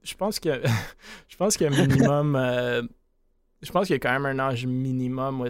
je 0.03 0.15
pense 0.15 0.39
que 0.39 0.62
je 1.29 1.37
pense 1.37 1.57
qu'il 1.57 1.70
y 1.70 1.75
a 1.75 1.87
minimum. 1.87 2.37
euh, 2.37 2.83
je 3.62 3.70
pense 3.73 3.87
qu'il 3.87 3.95
y 3.95 3.97
a 3.97 4.01
quand 4.01 4.12
même 4.20 4.27
un 4.27 4.39
âge 4.39 4.66
minimum. 4.66 5.41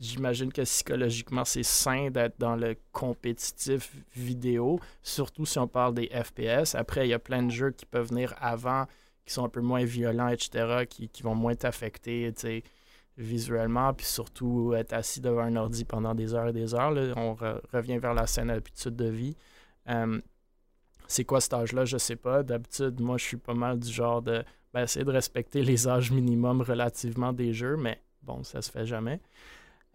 J'imagine 0.00 0.52
que 0.52 0.62
psychologiquement, 0.62 1.44
c'est 1.44 1.64
sain 1.64 2.10
d'être 2.10 2.38
dans 2.38 2.54
le 2.54 2.76
compétitif 2.92 3.96
vidéo, 4.14 4.78
surtout 5.02 5.44
si 5.44 5.58
on 5.58 5.66
parle 5.66 5.94
des 5.94 6.08
FPS. 6.08 6.76
Après, 6.76 7.06
il 7.06 7.10
y 7.10 7.14
a 7.14 7.18
plein 7.18 7.42
de 7.42 7.50
jeux 7.50 7.72
qui 7.72 7.84
peuvent 7.84 8.08
venir 8.08 8.34
avant, 8.40 8.86
qui 9.26 9.34
sont 9.34 9.44
un 9.44 9.48
peu 9.48 9.60
moins 9.60 9.84
violents, 9.84 10.28
etc., 10.28 10.84
qui, 10.88 11.08
qui 11.08 11.22
vont 11.24 11.34
moins 11.34 11.56
t'affecter 11.56 12.32
visuellement, 13.16 13.92
puis 13.92 14.06
surtout 14.06 14.72
être 14.74 14.92
assis 14.92 15.20
devant 15.20 15.40
un 15.42 15.56
ordi 15.56 15.84
pendant 15.84 16.14
des 16.14 16.32
heures 16.32 16.48
et 16.48 16.52
des 16.52 16.74
heures. 16.74 16.92
là. 16.92 17.12
On 17.16 17.34
re- 17.34 17.60
revient 17.72 17.98
vers 17.98 18.14
la 18.14 18.28
scène 18.28 18.50
habitude 18.50 18.94
de 18.94 19.08
vie. 19.08 19.36
C'est 21.08 21.24
quoi 21.24 21.40
cet 21.40 21.54
âge-là, 21.54 21.84
je 21.84 21.96
sais 21.98 22.16
pas. 22.16 22.42
D'habitude, 22.42 23.00
moi, 23.00 23.16
je 23.16 23.24
suis 23.24 23.36
pas 23.36 23.54
mal 23.54 23.78
du 23.80 23.90
genre 23.90 24.22
de 24.22 24.44
ben, 24.72 24.82
essayer 24.82 25.04
de 25.04 25.10
respecter 25.10 25.62
les 25.62 25.88
âges 25.88 26.10
minimums 26.12 26.60
relativement 26.60 27.32
des 27.32 27.54
jeux, 27.54 27.76
mais 27.76 28.00
bon, 28.22 28.44
ça 28.44 28.60
se 28.60 28.70
fait 28.70 28.84
jamais. 28.86 29.20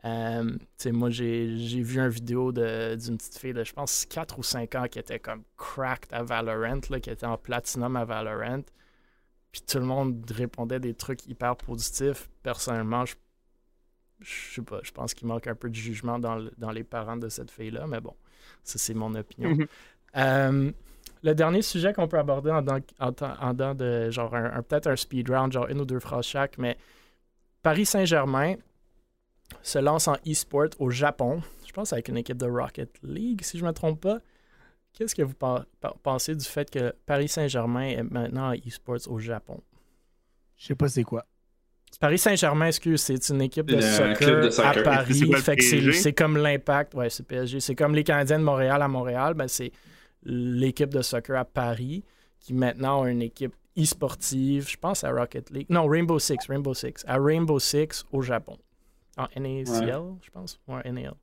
Euh, 0.05 0.57
moi, 0.87 1.09
j'ai 1.09 1.57
j'ai 1.57 1.81
vu 1.81 1.99
une 1.99 2.09
vidéo 2.09 2.51
de- 2.51 2.95
d'une 2.95 3.17
petite 3.17 3.37
fille 3.37 3.53
de, 3.53 3.63
je 3.63 3.71
pense, 3.73 4.05
4 4.05 4.37
ou 4.37 4.43
5 4.43 4.75
ans 4.75 4.85
qui 4.89 4.99
était 4.99 5.19
comme 5.19 5.43
cracked 5.57 6.11
à 6.13 6.23
Valorant, 6.23 6.81
là, 6.89 6.99
qui 6.99 7.09
était 7.09 7.25
en 7.25 7.37
platinum 7.37 7.95
à 7.95 8.03
Valorant. 8.05 8.63
Puis 9.51 9.61
tout 9.61 9.79
le 9.79 9.85
monde 9.85 10.29
répondait 10.31 10.79
des 10.79 10.93
trucs 10.93 11.25
hyper 11.27 11.55
positifs. 11.55 12.29
Personnellement, 12.41 13.05
je, 13.05 13.15
je 14.19 14.55
sais 14.55 14.61
pas, 14.61 14.79
je 14.83 14.91
pense 14.91 15.13
qu'il 15.13 15.27
manque 15.27 15.47
un 15.47 15.55
peu 15.55 15.69
de 15.69 15.75
jugement 15.75 16.19
dans, 16.19 16.35
le- 16.35 16.51
dans 16.57 16.71
les 16.71 16.83
parents 16.83 17.17
de 17.17 17.29
cette 17.29 17.51
fille-là, 17.51 17.85
mais 17.87 17.99
bon, 18.01 18.13
ça, 18.63 18.77
c'est 18.79 18.93
mon 18.93 19.13
opinion. 19.15 19.51
Mhm. 19.51 19.67
Euh, 20.17 20.71
le 21.23 21.35
dernier 21.35 21.61
sujet 21.61 21.93
qu'on 21.93 22.07
peut 22.07 22.19
aborder 22.19 22.51
en 22.51 22.61
dans, 22.61 22.79
en, 22.99 23.73
de 23.73 24.09
genre 24.11 24.35
un, 24.35 24.45
un- 24.57 24.61
peut-être 24.63 24.87
un 24.87 24.95
speed 24.95 25.29
round, 25.29 25.51
genre 25.53 25.67
une 25.69 25.81
ou 25.81 25.85
deux 25.85 25.99
phrases 25.99 26.25
chaque, 26.25 26.57
mais 26.57 26.77
Paris 27.61 27.85
Saint-Germain 27.85 28.55
se 29.61 29.79
lance 29.79 30.07
en 30.07 30.15
e-sport 30.27 30.67
au 30.79 30.89
Japon. 30.89 31.41
Je 31.65 31.71
pense 31.71 31.93
avec 31.93 32.07
une 32.09 32.17
équipe 32.17 32.37
de 32.37 32.45
Rocket 32.45 32.89
League, 33.03 33.41
si 33.43 33.57
je 33.57 33.63
ne 33.63 33.69
me 33.69 33.73
trompe 33.73 34.01
pas. 34.01 34.19
Qu'est-ce 34.93 35.15
que 35.15 35.23
vous 35.23 35.33
pen- 35.33 35.65
pen- 35.81 35.91
pensez 36.03 36.35
du 36.35 36.45
fait 36.45 36.69
que 36.69 36.93
Paris 37.05 37.27
Saint-Germain 37.27 37.87
est 37.87 38.03
maintenant 38.03 38.51
en 38.51 38.53
e-sports 38.53 39.07
au 39.07 39.17
Japon? 39.19 39.59
Je 40.57 40.67
sais 40.67 40.75
pas 40.75 40.87
c'est 40.87 41.03
quoi. 41.03 41.25
Paris 41.99 42.17
Saint-Germain, 42.19 42.67
excuse, 42.67 43.01
c'est 43.01 43.29
une 43.29 43.41
équipe 43.41 43.67
de, 43.67 43.79
soccer 43.79 44.41
de 44.41 44.47
à 44.47 44.51
soccer. 44.51 44.83
Paris. 44.83 45.93
c'est 45.93 46.13
comme 46.13 46.37
l'impact. 46.37 46.93
Ouais, 46.95 47.09
c'est 47.09 47.23
PSG. 47.23 47.59
C'est 47.59 47.75
comme 47.75 47.93
les 47.95 48.03
Canadiens 48.03 48.39
de 48.39 48.43
Montréal 48.43 48.81
à 48.81 48.87
Montréal. 48.87 49.33
Ben, 49.35 49.47
c'est 49.47 49.71
l'équipe 50.23 50.89
de 50.89 51.01
soccer 51.01 51.37
à 51.37 51.45
Paris 51.45 52.03
qui 52.39 52.53
maintenant 52.53 53.03
a 53.03 53.09
une 53.09 53.21
équipe 53.21 53.55
e-sportive. 53.77 54.67
Je 54.69 54.77
pense 54.77 55.03
à 55.03 55.11
Rocket 55.11 55.49
League. 55.51 55.67
Non, 55.69 55.87
Rainbow 55.87 56.19
Six. 56.19 56.37
Rainbow 56.49 56.73
Six. 56.73 57.03
À 57.07 57.17
Rainbow 57.17 57.59
Six 57.59 58.03
au 58.11 58.21
Japon. 58.21 58.57
En 59.17 59.27
NACL, 59.35 60.15
je 60.21 60.29
pense. 60.31 60.59
Ouais, 60.67 60.89
NAL. 60.91 61.13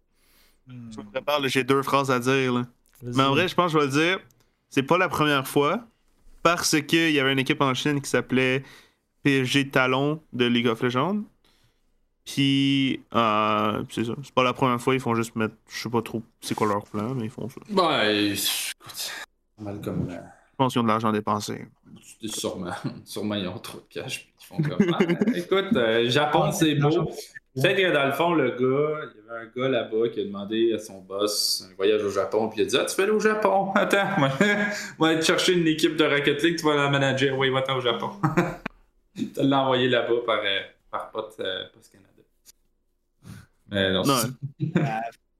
Hmm. 0.66 0.90
Je 0.92 0.98
me 0.98 1.04
prépare, 1.10 1.40
là, 1.40 1.48
j'ai 1.48 1.64
deux 1.64 1.82
phrases 1.82 2.10
à 2.10 2.18
dire. 2.20 2.52
Là. 2.52 2.62
Mais 3.02 3.22
en 3.22 3.30
vrai, 3.30 3.48
je 3.48 3.54
pense 3.54 3.72
que 3.72 3.78
je 3.80 3.84
vais 3.86 3.90
le 3.90 4.06
dire. 4.08 4.18
C'est 4.68 4.82
pas 4.84 4.98
la 4.98 5.08
première 5.08 5.46
fois. 5.48 5.84
Parce 6.42 6.80
qu'il 6.80 7.10
y 7.10 7.20
avait 7.20 7.32
une 7.32 7.38
équipe 7.38 7.60
en 7.60 7.74
Chine 7.74 8.00
qui 8.00 8.08
s'appelait 8.08 8.62
PSG 9.22 9.68
Talon 9.68 10.22
de 10.32 10.46
League 10.46 10.68
of 10.68 10.80
Legends. 10.82 11.22
Puis, 12.24 13.02
euh, 13.14 13.82
c'est 13.90 14.04
ça. 14.04 14.12
C'est 14.22 14.32
pas 14.34 14.42
la 14.44 14.52
première 14.52 14.80
fois. 14.80 14.94
Ils 14.94 15.00
font 15.00 15.14
juste 15.14 15.34
mettre. 15.36 15.54
Je 15.68 15.80
sais 15.82 15.90
pas 15.90 16.00
trop 16.02 16.22
c'est 16.40 16.54
quoi 16.54 16.66
leur 16.68 16.84
plan, 16.84 17.14
mais 17.14 17.24
ils 17.24 17.30
font 17.30 17.48
ça. 17.48 17.60
Ouais, 17.70 18.28
écoute. 18.28 19.12
Mal 19.58 19.80
comme. 19.80 20.08
euh, 20.10 20.14
Je 20.14 20.56
pense 20.56 20.72
qu'ils 20.72 20.80
ont 20.80 20.84
de 20.84 20.88
l'argent 20.88 21.12
dépensé. 21.12 21.66
Sûrement. 22.24 22.70
Sûrement, 23.04 23.34
ils 23.34 23.48
ont 23.48 23.58
trop 23.58 23.78
de 23.78 23.84
cash. 23.90 24.20
puis 24.20 24.32
Ils 24.40 24.46
font 24.46 24.62
comme. 24.62 24.94
Ah, 24.94 24.98
écoute, 25.34 25.76
euh, 25.76 26.08
Japon, 26.08 26.52
c'est 26.52 26.74
beau. 26.76 27.10
Peut-être 27.54 27.76
que 27.76 27.92
dans 27.92 28.06
le 28.06 28.12
fond, 28.12 28.32
le 28.34 28.50
gars, 28.50 28.56
il 29.12 29.20
y 29.26 29.30
avait 29.30 29.40
un 29.42 29.50
gars 29.56 29.68
là-bas 29.68 30.08
qui 30.12 30.20
a 30.20 30.24
demandé 30.24 30.72
à 30.72 30.78
son 30.78 31.00
boss 31.00 31.66
un 31.70 31.74
voyage 31.74 32.02
au 32.04 32.10
Japon, 32.10 32.48
puis 32.48 32.60
il 32.60 32.62
a 32.62 32.66
dit 32.68 32.76
Ah, 32.78 32.84
tu 32.84 32.96
vas 32.96 33.02
aller 33.02 33.12
au 33.12 33.18
Japon? 33.20 33.72
Attends, 33.74 34.06
moi, 34.18 34.30
on 34.98 35.04
va 35.04 35.10
aller 35.10 35.20
te 35.20 35.24
chercher 35.24 35.54
une 35.54 35.66
équipe 35.66 35.96
de 35.96 36.04
Rocket 36.04 36.42
League, 36.42 36.58
tu 36.58 36.64
vas 36.64 36.76
la 36.76 36.88
manager. 36.88 37.36
Oui, 37.36 37.50
va-t'en 37.50 37.76
au 37.76 37.80
Japon. 37.80 38.10
Il 39.16 39.32
te 39.32 39.40
l'a 39.40 39.62
envoyé 39.62 39.88
là-bas 39.88 40.14
par, 40.24 40.38
euh, 40.44 40.60
par 40.90 41.10
Post, 41.10 41.40
euh, 41.40 41.64
Post 41.74 41.92
Canada. 41.92 42.08
Mais 43.68 43.92
non, 43.92 44.04
Non, 44.04 44.14
c'est- 44.16 44.72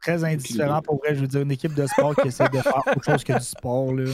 Très 0.03 0.24
indifférent 0.24 0.81
pour 0.82 0.99
vrai. 0.99 1.15
Je 1.15 1.20
veux 1.20 1.27
dire, 1.27 1.43
une 1.43 1.51
équipe 1.53 1.74
de 1.74 1.87
sport 1.87 2.16
qui 2.16 2.28
essaie 2.28 2.49
de 2.49 2.59
faire 2.59 2.82
autre 2.87 3.05
chose 3.05 3.23
que 3.23 3.35
du 3.35 3.45
sport. 3.45 3.93
Là. 3.95 4.11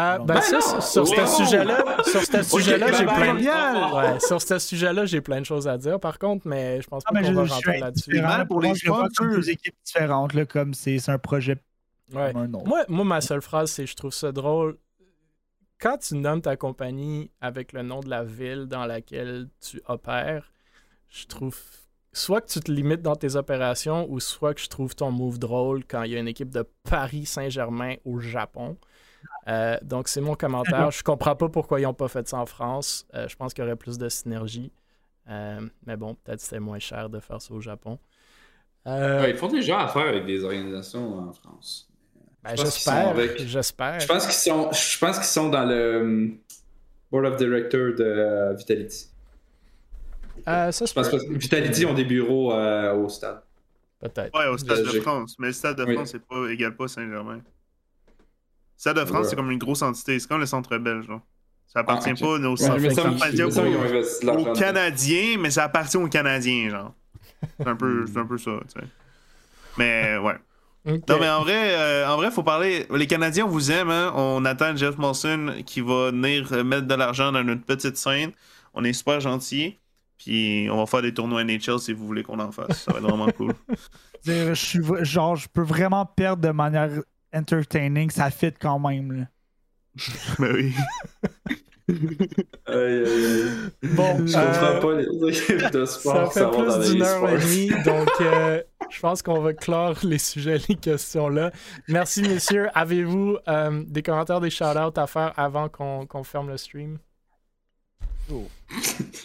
Ah, 0.00 0.18
ben 0.18 0.34
Ben 0.34 0.40
ça, 0.42 0.58
non! 0.58 0.80
sur 0.80 1.06
ce 1.08 1.26
sujet-là, 1.26 1.84
sur 2.04 2.22
ce 2.22 2.42
sujet-là, 2.42 2.92
j'ai 2.92 3.04
plein 3.04 3.34
de... 3.34 3.94
Ouais, 4.14 4.20
sur 4.20 4.40
ce 4.40 4.58
sujet-là, 4.58 5.04
j'ai 5.06 5.20
plein 5.20 5.40
de 5.40 5.46
choses 5.46 5.66
à 5.66 5.76
dire, 5.76 5.98
par 5.98 6.18
contre, 6.18 6.46
mais 6.46 6.80
je 6.80 6.86
pense 6.86 7.02
Ah, 7.06 7.12
pas 7.12 7.20
mais 7.20 7.26
qu'on 7.26 7.44
je, 7.44 7.48
va 7.48 7.54
rentrer 7.54 7.78
là-dessus. 7.80 8.22
pour 8.48 8.60
les 8.60 8.74
je 8.74 9.22
deux 9.22 9.50
équipes 9.50 9.74
différentes, 9.84 10.34
là, 10.34 10.44
comme 10.46 10.72
c'est 10.74 10.98
c'est 10.98 11.10
un 11.10 11.18
projet 11.18 11.56
Ouais. 12.14 12.32
comme 12.32 12.42
un 12.42 12.54
autre. 12.54 12.66
Moi, 12.66 12.84
moi, 12.88 13.04
ma 13.04 13.20
seule 13.20 13.42
phrase, 13.42 13.70
c'est 13.72 13.86
je 13.86 13.94
trouve 13.96 14.12
ça 14.14 14.30
drôle. 14.32 14.76
Quand 15.80 15.98
tu 15.98 16.14
nommes 16.16 16.42
ta 16.42 16.56
compagnie 16.56 17.30
avec 17.40 17.72
le 17.72 17.82
nom 17.82 18.00
de 18.00 18.08
la 18.08 18.24
ville 18.24 18.66
dans 18.66 18.86
laquelle 18.86 19.48
tu 19.60 19.80
opères, 19.86 20.50
je 21.08 21.26
trouve 21.26 21.56
soit 22.12 22.40
que 22.40 22.48
tu 22.48 22.60
te 22.60 22.70
limites 22.72 23.02
dans 23.02 23.14
tes 23.14 23.36
opérations 23.36 24.06
ou 24.10 24.20
soit 24.20 24.54
que 24.54 24.60
je 24.60 24.68
trouve 24.68 24.94
ton 24.96 25.10
move 25.10 25.38
drôle 25.38 25.84
quand 25.84 26.02
il 26.02 26.12
y 26.12 26.16
a 26.16 26.18
une 26.18 26.28
équipe 26.28 26.50
de 26.50 26.64
Paris 26.88 27.26
Saint-Germain 27.26 27.94
au 28.04 28.18
Japon. 28.18 28.76
Euh, 29.48 29.76
donc, 29.82 30.08
c'est 30.08 30.20
mon 30.20 30.34
commentaire. 30.34 30.90
Je 30.90 31.02
comprends 31.02 31.34
pas 31.36 31.48
pourquoi 31.48 31.80
ils 31.80 31.84
n'ont 31.84 31.94
pas 31.94 32.08
fait 32.08 32.26
ça 32.28 32.38
en 32.38 32.46
France. 32.46 33.06
Euh, 33.14 33.26
je 33.28 33.36
pense 33.36 33.54
qu'il 33.54 33.64
y 33.64 33.66
aurait 33.66 33.76
plus 33.76 33.96
de 33.98 34.08
synergie. 34.08 34.72
Euh, 35.30 35.60
mais 35.86 35.96
bon, 35.96 36.14
peut-être 36.14 36.40
c'était 36.40 36.60
moins 36.60 36.78
cher 36.78 37.08
de 37.10 37.20
faire 37.20 37.40
ça 37.40 37.52
au 37.54 37.60
Japon. 37.60 37.98
Euh, 38.86 39.22
Ouais, 39.22 39.30
ils 39.30 39.36
font 39.36 39.48
déjà 39.48 39.80
affaire 39.80 40.06
avec 40.08 40.24
des 40.26 40.42
organisations 40.44 41.18
en 41.18 41.32
France. 41.32 41.88
ben, 42.42 42.56
j'espère. 42.56 44.00
Je 44.00 44.06
pense 44.06 44.24
qu'ils 44.24 44.34
sont, 44.34 44.70
je 44.72 44.98
pense 44.98 45.16
qu'ils 45.16 45.26
sont 45.26 45.48
dans 45.50 45.64
le 45.64 46.30
Board 47.10 47.26
of 47.26 47.36
Directors 47.36 47.94
de 47.96 48.54
Vitality. 48.56 49.08
Euh, 50.46 50.72
ça, 50.72 50.86
Je 50.86 50.92
pense 50.94 51.08
que 51.08 51.32
Vitality 51.34 51.84
ont 51.84 51.94
des 51.94 52.04
bureaux 52.04 52.52
euh, 52.52 52.94
au 52.94 53.08
stade. 53.08 53.42
Peut-être. 54.00 54.38
Ouais, 54.38 54.46
au 54.46 54.56
Stade 54.56 54.84
de. 54.84 55.00
France. 55.00 55.34
Mais 55.38 55.48
le 55.48 55.52
Stade 55.52 55.76
de 55.76 55.84
Oui. 55.84 55.94
France, 55.94 56.10
c'est 56.12 56.24
pas 56.24 56.48
égal 56.48 56.76
pas 56.76 56.86
Saint-Germain. 56.86 57.40
Le 58.78 58.80
Stade 58.80 58.96
de 58.96 59.04
France, 59.04 59.22
Ouais. 59.24 59.30
c'est 59.30 59.36
comme 59.36 59.50
une 59.50 59.58
grosse 59.58 59.82
entité. 59.82 60.18
C'est 60.18 60.28
comme 60.28 60.40
le 60.40 60.46
centre 60.46 60.78
belge. 60.78 61.06
genre. 61.06 61.20
Ça 61.66 61.80
appartient 61.80 62.10
Ah, 62.10 62.12
ok. 62.12 62.20
pas 62.20 62.26
aux, 62.26 62.38
Ouais, 62.38 62.56
ça 62.90 63.08
appartient 63.08 63.42
aux-. 63.42 64.52
Canadiens, 64.54 65.36
mais 65.38 65.50
ça 65.50 65.64
appartient 65.64 65.96
aux 65.96 66.08
Canadiens, 66.08 66.70
genre. 66.70 66.94
C'est 67.58 67.66
un 67.68 67.76
peu, 67.76 68.02
Hmm. 68.02 68.06
c'est 68.06 68.18
un 68.18 68.26
peu 68.26 68.38
ça, 68.38 68.52
tu 68.72 68.80
sais. 68.80 68.86
Mais 69.78 70.16
ouais. 70.18 70.34
Ok. 70.88 71.02
Non, 71.08 71.16
mais 71.20 71.28
en 71.28 71.42
vrai, 71.42 71.74
euh, 71.76 72.08
en 72.08 72.16
vrai, 72.16 72.30
faut 72.30 72.42
parler. 72.44 72.86
Les 72.94 73.06
Canadiens, 73.06 73.44
on 73.44 73.48
vous 73.48 73.70
aime, 73.70 73.90
hein. 73.90 74.12
On 74.14 74.44
attend 74.46 74.74
Jeff 74.76 74.96
Molson 74.96 75.56
qui 75.66 75.80
va 75.82 76.10
venir 76.12 76.48
euh, 76.52 76.64
mettre 76.64 76.86
de 76.86 76.94
l'argent 76.94 77.30
dans 77.32 77.42
notre 77.44 77.64
petite 77.64 77.96
scène. 77.98 78.30
On 78.72 78.84
est 78.84 78.92
super 78.94 79.20
gentils. 79.20 79.76
Puis 80.16 80.68
on 80.70 80.78
va 80.78 80.86
faire 80.86 81.02
des 81.02 81.12
tournois 81.12 81.44
NHL 81.44 81.78
si 81.78 81.92
vous 81.92 82.06
voulez 82.06 82.22
qu'on 82.22 82.38
en 82.40 82.50
fasse. 82.52 82.84
Ça 82.84 82.92
va 82.92 82.98
être 83.00 83.04
vraiment 83.06 83.28
cool. 83.36 83.52
Je 84.24 84.54
suis 84.54 84.80
genre, 85.02 85.36
je 85.36 85.48
peux 85.52 85.62
vraiment 85.62 86.06
perdre 86.06 86.42
de 86.42 86.50
manière 86.52 86.90
entertaining, 87.34 88.10
ça 88.10 88.30
fit 88.30 88.52
quand 88.52 88.78
même. 88.78 89.12
Là. 89.12 89.24
Mais 90.38 90.50
oui. 90.52 90.74
Aïe, 91.88 91.96
aïe, 92.66 93.04
aïe. 93.06 93.50
Bon, 93.94 94.26
Je 94.26 94.36
euh, 94.36 94.44
comprends 94.44 94.88
pas 94.88 94.94
les 95.00 95.38
équipes 95.38 95.70
de 95.72 95.84
sport. 95.86 96.32
ça 96.32 96.50
fait 96.50 96.56
plus 96.56 96.90
d'une 96.90 97.02
heure 97.02 97.28
et 97.30 97.38
demie, 97.38 97.70
donc 97.82 98.08
euh, 98.20 98.62
je 98.90 99.00
pense 99.00 99.22
qu'on 99.22 99.40
va 99.40 99.54
clore 99.54 99.96
les 100.02 100.18
sujets, 100.18 100.58
les 100.68 100.74
questions 100.74 101.28
là. 101.28 101.50
Merci, 101.88 102.22
messieurs. 102.22 102.68
Avez-vous 102.74 103.38
euh, 103.48 103.84
des 103.86 104.02
commentaires, 104.02 104.40
des 104.40 104.50
shout-outs 104.50 104.98
à 104.98 105.06
faire 105.06 105.32
avant 105.38 105.68
qu'on 105.68 106.06
qu'on 106.06 106.24
ferme 106.24 106.48
le 106.48 106.58
stream? 106.58 106.98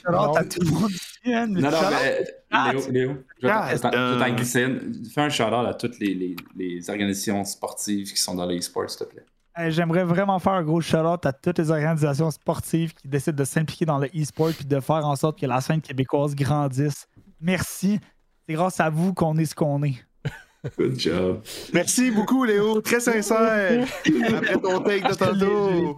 Alors, 0.06 0.28
Non. 0.28 0.34
t'as 0.34 0.44
tout 0.46 0.60
le 0.62 0.72
monde 0.72 0.92
mais 1.26 1.48
Non, 1.48 1.72
non, 1.72 1.78
mais 1.92 2.26
Ah, 2.52 2.72
Léo, 2.74 2.92
Léo, 2.92 3.12
je 3.42 3.48
vais 3.48 3.54
Ah, 3.54 3.70
t'en- 3.72 3.76
je 3.76 3.82
t'en 3.82 3.98
euh, 3.98 4.30
glisser 4.36 4.62
une. 4.64 5.06
Fais 5.14 5.22
un 5.22 5.30
shout-out 5.30 5.66
à 5.68 5.74
toutes 5.74 6.00
les, 6.00 6.14
les, 6.14 6.36
les 6.56 6.90
organisations 6.90 7.44
sportives 7.46 8.12
qui 8.12 8.20
sont 8.22 8.36
dans 8.36 8.46
les 8.46 8.62
sports, 8.62 8.90
s'il 8.90 9.00
te 9.00 9.04
plaît. 9.14 9.26
J'aimerais 9.70 10.04
vraiment 10.04 10.40
faire 10.40 10.54
un 10.54 10.64
gros 10.64 10.82
shout-out 10.82 11.26
à 11.26 11.32
toutes 11.34 11.60
les 11.60 11.70
organisations 11.72 12.32
sportives 12.32 12.94
qui 12.94 13.08
décident 13.08 13.36
de 13.38 13.44
s'impliquer 13.44 13.86
dans 13.86 14.00
le 14.00 14.08
e-sport 14.08 14.50
et 14.60 14.64
de 14.64 14.80
faire 14.80 15.06
en 15.06 15.16
sorte 15.16 15.40
que 15.40 15.46
la 15.46 15.62
scène 15.62 15.80
québécoise 15.82 16.34
grandisse. 16.36 17.08
Merci. 17.40 18.00
C'est 18.48 18.56
grâce 18.56 18.80
à 18.80 18.90
vous 18.90 19.14
qu'on 19.14 19.38
est 19.38 19.46
ce 19.46 19.54
qu'on 19.56 19.84
est. 19.84 20.04
Good 20.78 21.00
job. 21.00 21.42
Merci 21.74 22.10
beaucoup, 22.12 22.44
Léo. 22.46 22.82
Très 22.82 23.00
sincère. 23.00 23.86
Après 24.36 24.58
ton 24.58 24.80
take 24.82 25.08
de 25.08 25.14
tantôt. 25.14 25.98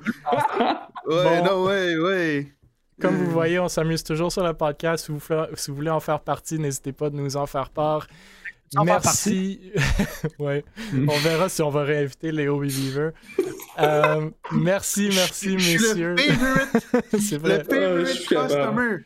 Ouais, 1.08 1.42
Bon. 1.42 1.46
non, 1.46 1.64
ouais, 1.66 1.96
ouais. 1.98 2.48
Comme 3.02 3.16
vous 3.16 3.30
voyez, 3.32 3.60
on 3.60 3.68
s'amuse 3.68 4.04
toujours 4.04 4.32
sur 4.32 4.44
le 4.44 4.54
podcast. 4.54 5.06
Si 5.06 5.12
vous, 5.12 5.20
fa- 5.20 5.50
si 5.56 5.70
vous 5.72 5.76
voulez 5.76 5.90
en 5.90 6.00
faire 6.00 6.20
partie, 6.22 6.58
n'hésitez 6.60 6.94
pas 6.94 7.10
de 7.10 7.16
nous 7.16 7.36
en 7.36 7.46
faire 7.46 7.70
part. 7.70 8.08
En 8.78 8.84
Merci. 8.84 9.72
ouais. 10.40 10.64
On 10.94 11.18
verra 11.20 11.50
si 11.50 11.62
on 11.62 11.70
va 11.70 11.84
réinviter 11.84 12.32
Léo 12.32 12.60
Believer. 12.60 13.10
Euh, 13.80 14.30
merci, 14.52 15.10
merci, 15.14 15.60
Je 15.60 15.74
messieurs. 15.74 16.16
le 16.18 16.24
favorite, 16.34 17.20
C'est 17.20 17.36
le 17.36 17.40
vrai. 17.42 17.60
Je 17.60 17.64
favorite 17.64 18.28
customer. 18.28 18.98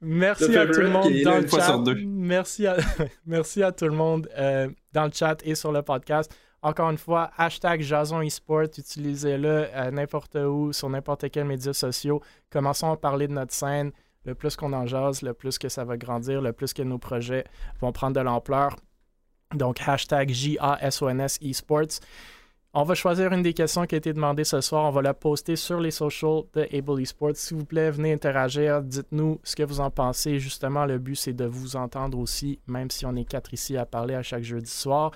Merci 0.00 0.48
Le 0.48 0.60
à 0.60 0.66
tout 0.66 0.80
le 0.80 0.90
monde 0.90 1.12
dans 1.24 1.38
le 1.38 1.48
chat. 1.48 1.80
Merci 2.06 2.66
à, 2.66 2.76
merci 3.26 3.62
à 3.62 3.72
tout 3.72 3.86
le 3.86 3.94
monde 3.94 4.28
euh, 4.38 4.68
dans 4.92 5.04
le 5.06 5.10
chat 5.12 5.38
et 5.44 5.54
sur 5.54 5.72
le 5.72 5.82
podcast. 5.82 6.34
Encore 6.64 6.88
une 6.88 6.96
fois, 6.96 7.30
hashtag 7.36 7.82
Jason 7.82 8.22
eSport, 8.22 8.62
utilisez-le 8.78 9.66
euh, 9.70 9.90
n'importe 9.90 10.34
où, 10.36 10.72
sur 10.72 10.88
n'importe 10.88 11.30
quel 11.30 11.44
média 11.44 11.74
social. 11.74 12.14
Commençons 12.50 12.90
à 12.90 12.96
parler 12.96 13.28
de 13.28 13.34
notre 13.34 13.52
scène. 13.52 13.92
Le 14.24 14.34
plus 14.34 14.56
qu'on 14.56 14.72
en 14.72 14.86
jase, 14.86 15.20
le 15.20 15.34
plus 15.34 15.58
que 15.58 15.68
ça 15.68 15.84
va 15.84 15.98
grandir, 15.98 16.40
le 16.40 16.54
plus 16.54 16.72
que 16.72 16.80
nos 16.80 16.96
projets 16.96 17.44
vont 17.82 17.92
prendre 17.92 18.16
de 18.16 18.20
l'ampleur. 18.20 18.76
Donc, 19.54 19.86
hashtag 19.86 20.30
J-A-S-O-N-S 20.30 21.38
eSports. 21.42 22.00
On 22.72 22.84
va 22.84 22.94
choisir 22.94 23.30
une 23.34 23.42
des 23.42 23.52
questions 23.52 23.84
qui 23.84 23.96
a 23.96 23.98
été 23.98 24.14
demandée 24.14 24.44
ce 24.44 24.62
soir. 24.62 24.86
On 24.86 24.90
va 24.90 25.02
la 25.02 25.12
poster 25.12 25.56
sur 25.56 25.78
les 25.80 25.90
socials 25.90 26.44
de 26.54 26.66
Able 26.72 27.02
Esports. 27.02 27.36
S'il 27.36 27.58
vous 27.58 27.66
plaît, 27.66 27.90
venez 27.90 28.14
interagir. 28.14 28.80
Dites-nous 28.80 29.38
ce 29.44 29.54
que 29.54 29.64
vous 29.64 29.80
en 29.80 29.90
pensez. 29.90 30.38
Justement, 30.38 30.86
le 30.86 30.96
but, 30.96 31.16
c'est 31.16 31.34
de 31.34 31.44
vous 31.44 31.76
entendre 31.76 32.18
aussi, 32.18 32.58
même 32.66 32.90
si 32.90 33.04
on 33.04 33.14
est 33.16 33.26
quatre 33.26 33.52
ici 33.52 33.76
à 33.76 33.84
parler 33.84 34.14
à 34.14 34.22
chaque 34.22 34.44
jeudi 34.44 34.70
soir. 34.70 35.10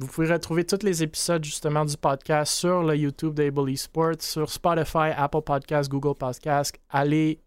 Vous 0.00 0.08
pouvez 0.08 0.32
retrouver 0.32 0.64
tous 0.64 0.84
les 0.84 1.04
épisodes 1.04 1.44
justement 1.44 1.84
du 1.84 1.96
podcast 1.96 2.52
sur 2.52 2.82
le 2.82 2.96
YouTube 2.96 3.32
d'Able 3.32 3.70
Esports, 3.70 4.20
sur 4.20 4.50
Spotify, 4.50 5.12
Apple 5.16 5.42
Podcasts, 5.42 5.88
Google 5.88 6.18
Podcasts. 6.18 6.76
Allez 6.90 7.38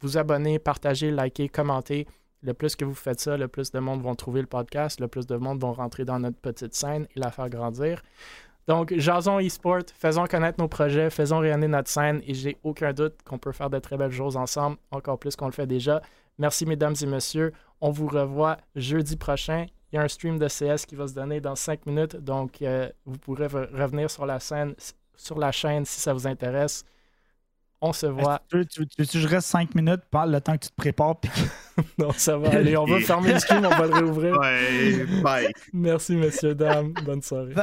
vous 0.00 0.16
abonner, 0.16 0.58
partager, 0.58 1.10
liker, 1.10 1.50
commenter. 1.50 2.06
Le 2.40 2.54
plus 2.54 2.74
que 2.74 2.86
vous 2.86 2.94
faites 2.94 3.20
ça, 3.20 3.36
le 3.36 3.48
plus 3.48 3.70
de 3.70 3.80
monde 3.80 4.00
vont 4.00 4.14
trouver 4.14 4.40
le 4.40 4.46
podcast, 4.46 4.98
le 4.98 5.08
plus 5.08 5.26
de 5.26 5.36
monde 5.36 5.60
vont 5.60 5.74
rentrer 5.74 6.06
dans 6.06 6.18
notre 6.18 6.38
petite 6.38 6.74
scène 6.74 7.06
et 7.14 7.20
la 7.20 7.30
faire 7.30 7.50
grandir. 7.50 8.02
Donc, 8.66 8.94
Jason 8.96 9.38
eSport, 9.38 9.82
faisons 9.94 10.24
connaître 10.24 10.58
nos 10.58 10.68
projets, 10.68 11.10
faisons 11.10 11.40
rayonner 11.40 11.68
notre 11.68 11.90
scène 11.90 12.22
et 12.26 12.32
j'ai 12.32 12.56
aucun 12.62 12.94
doute 12.94 13.16
qu'on 13.26 13.36
peut 13.36 13.52
faire 13.52 13.68
de 13.68 13.78
très 13.78 13.98
belles 13.98 14.10
choses 14.10 14.38
ensemble, 14.38 14.78
encore 14.90 15.18
plus 15.18 15.36
qu'on 15.36 15.46
le 15.46 15.52
fait 15.52 15.66
déjà. 15.66 16.00
Merci, 16.38 16.64
mesdames 16.64 16.94
et 16.98 17.06
messieurs. 17.06 17.52
On 17.82 17.90
vous 17.90 18.06
revoit 18.06 18.56
jeudi 18.74 19.16
prochain. 19.16 19.66
Il 19.92 19.96
y 19.96 19.98
a 19.98 20.02
un 20.02 20.08
stream 20.08 20.38
de 20.38 20.46
CS 20.48 20.86
qui 20.86 20.94
va 20.94 21.08
se 21.08 21.14
donner 21.14 21.40
dans 21.40 21.56
5 21.56 21.84
minutes, 21.86 22.16
donc 22.16 22.62
euh, 22.62 22.88
vous 23.04 23.18
pourrez 23.18 23.46
re- 23.48 23.68
revenir 23.74 24.10
sur 24.10 24.24
la 24.26 24.38
scène, 24.38 24.74
sur 25.16 25.38
la 25.38 25.50
chaîne 25.52 25.84
si 25.84 26.00
ça 26.00 26.12
vous 26.12 26.26
intéresse. 26.26 26.84
On 27.82 27.92
se 27.94 28.06
voit. 28.06 28.40
Tu 28.50 28.58
veux, 28.58 28.66
tu 28.66 28.80
veux- 28.80 28.86
tu 28.86 29.02
veux 29.02 29.06
que 29.08 29.18
je 29.18 29.26
reste 29.26 29.48
5 29.48 29.74
minutes 29.74 30.02
parle 30.10 30.30
le 30.32 30.40
temps 30.40 30.52
que 30.56 30.64
tu 30.64 30.68
te 30.70 30.74
prépares 30.76 31.16
puis 31.18 31.30
Non, 31.98 32.12
ça 32.12 32.36
va 32.36 32.50
aller. 32.50 32.76
On 32.76 32.84
va 32.84 33.00
fermer 33.00 33.32
le 33.32 33.38
stream, 33.38 33.64
on 33.64 33.70
va 33.70 33.86
le 33.86 33.94
réouvrir. 34.04 34.36
Ouais, 34.38 35.06
bye. 35.22 35.48
Merci, 35.72 36.14
messieurs, 36.14 36.54
dames. 36.54 36.92
Bonne 37.04 37.22
soirée. 37.22 37.54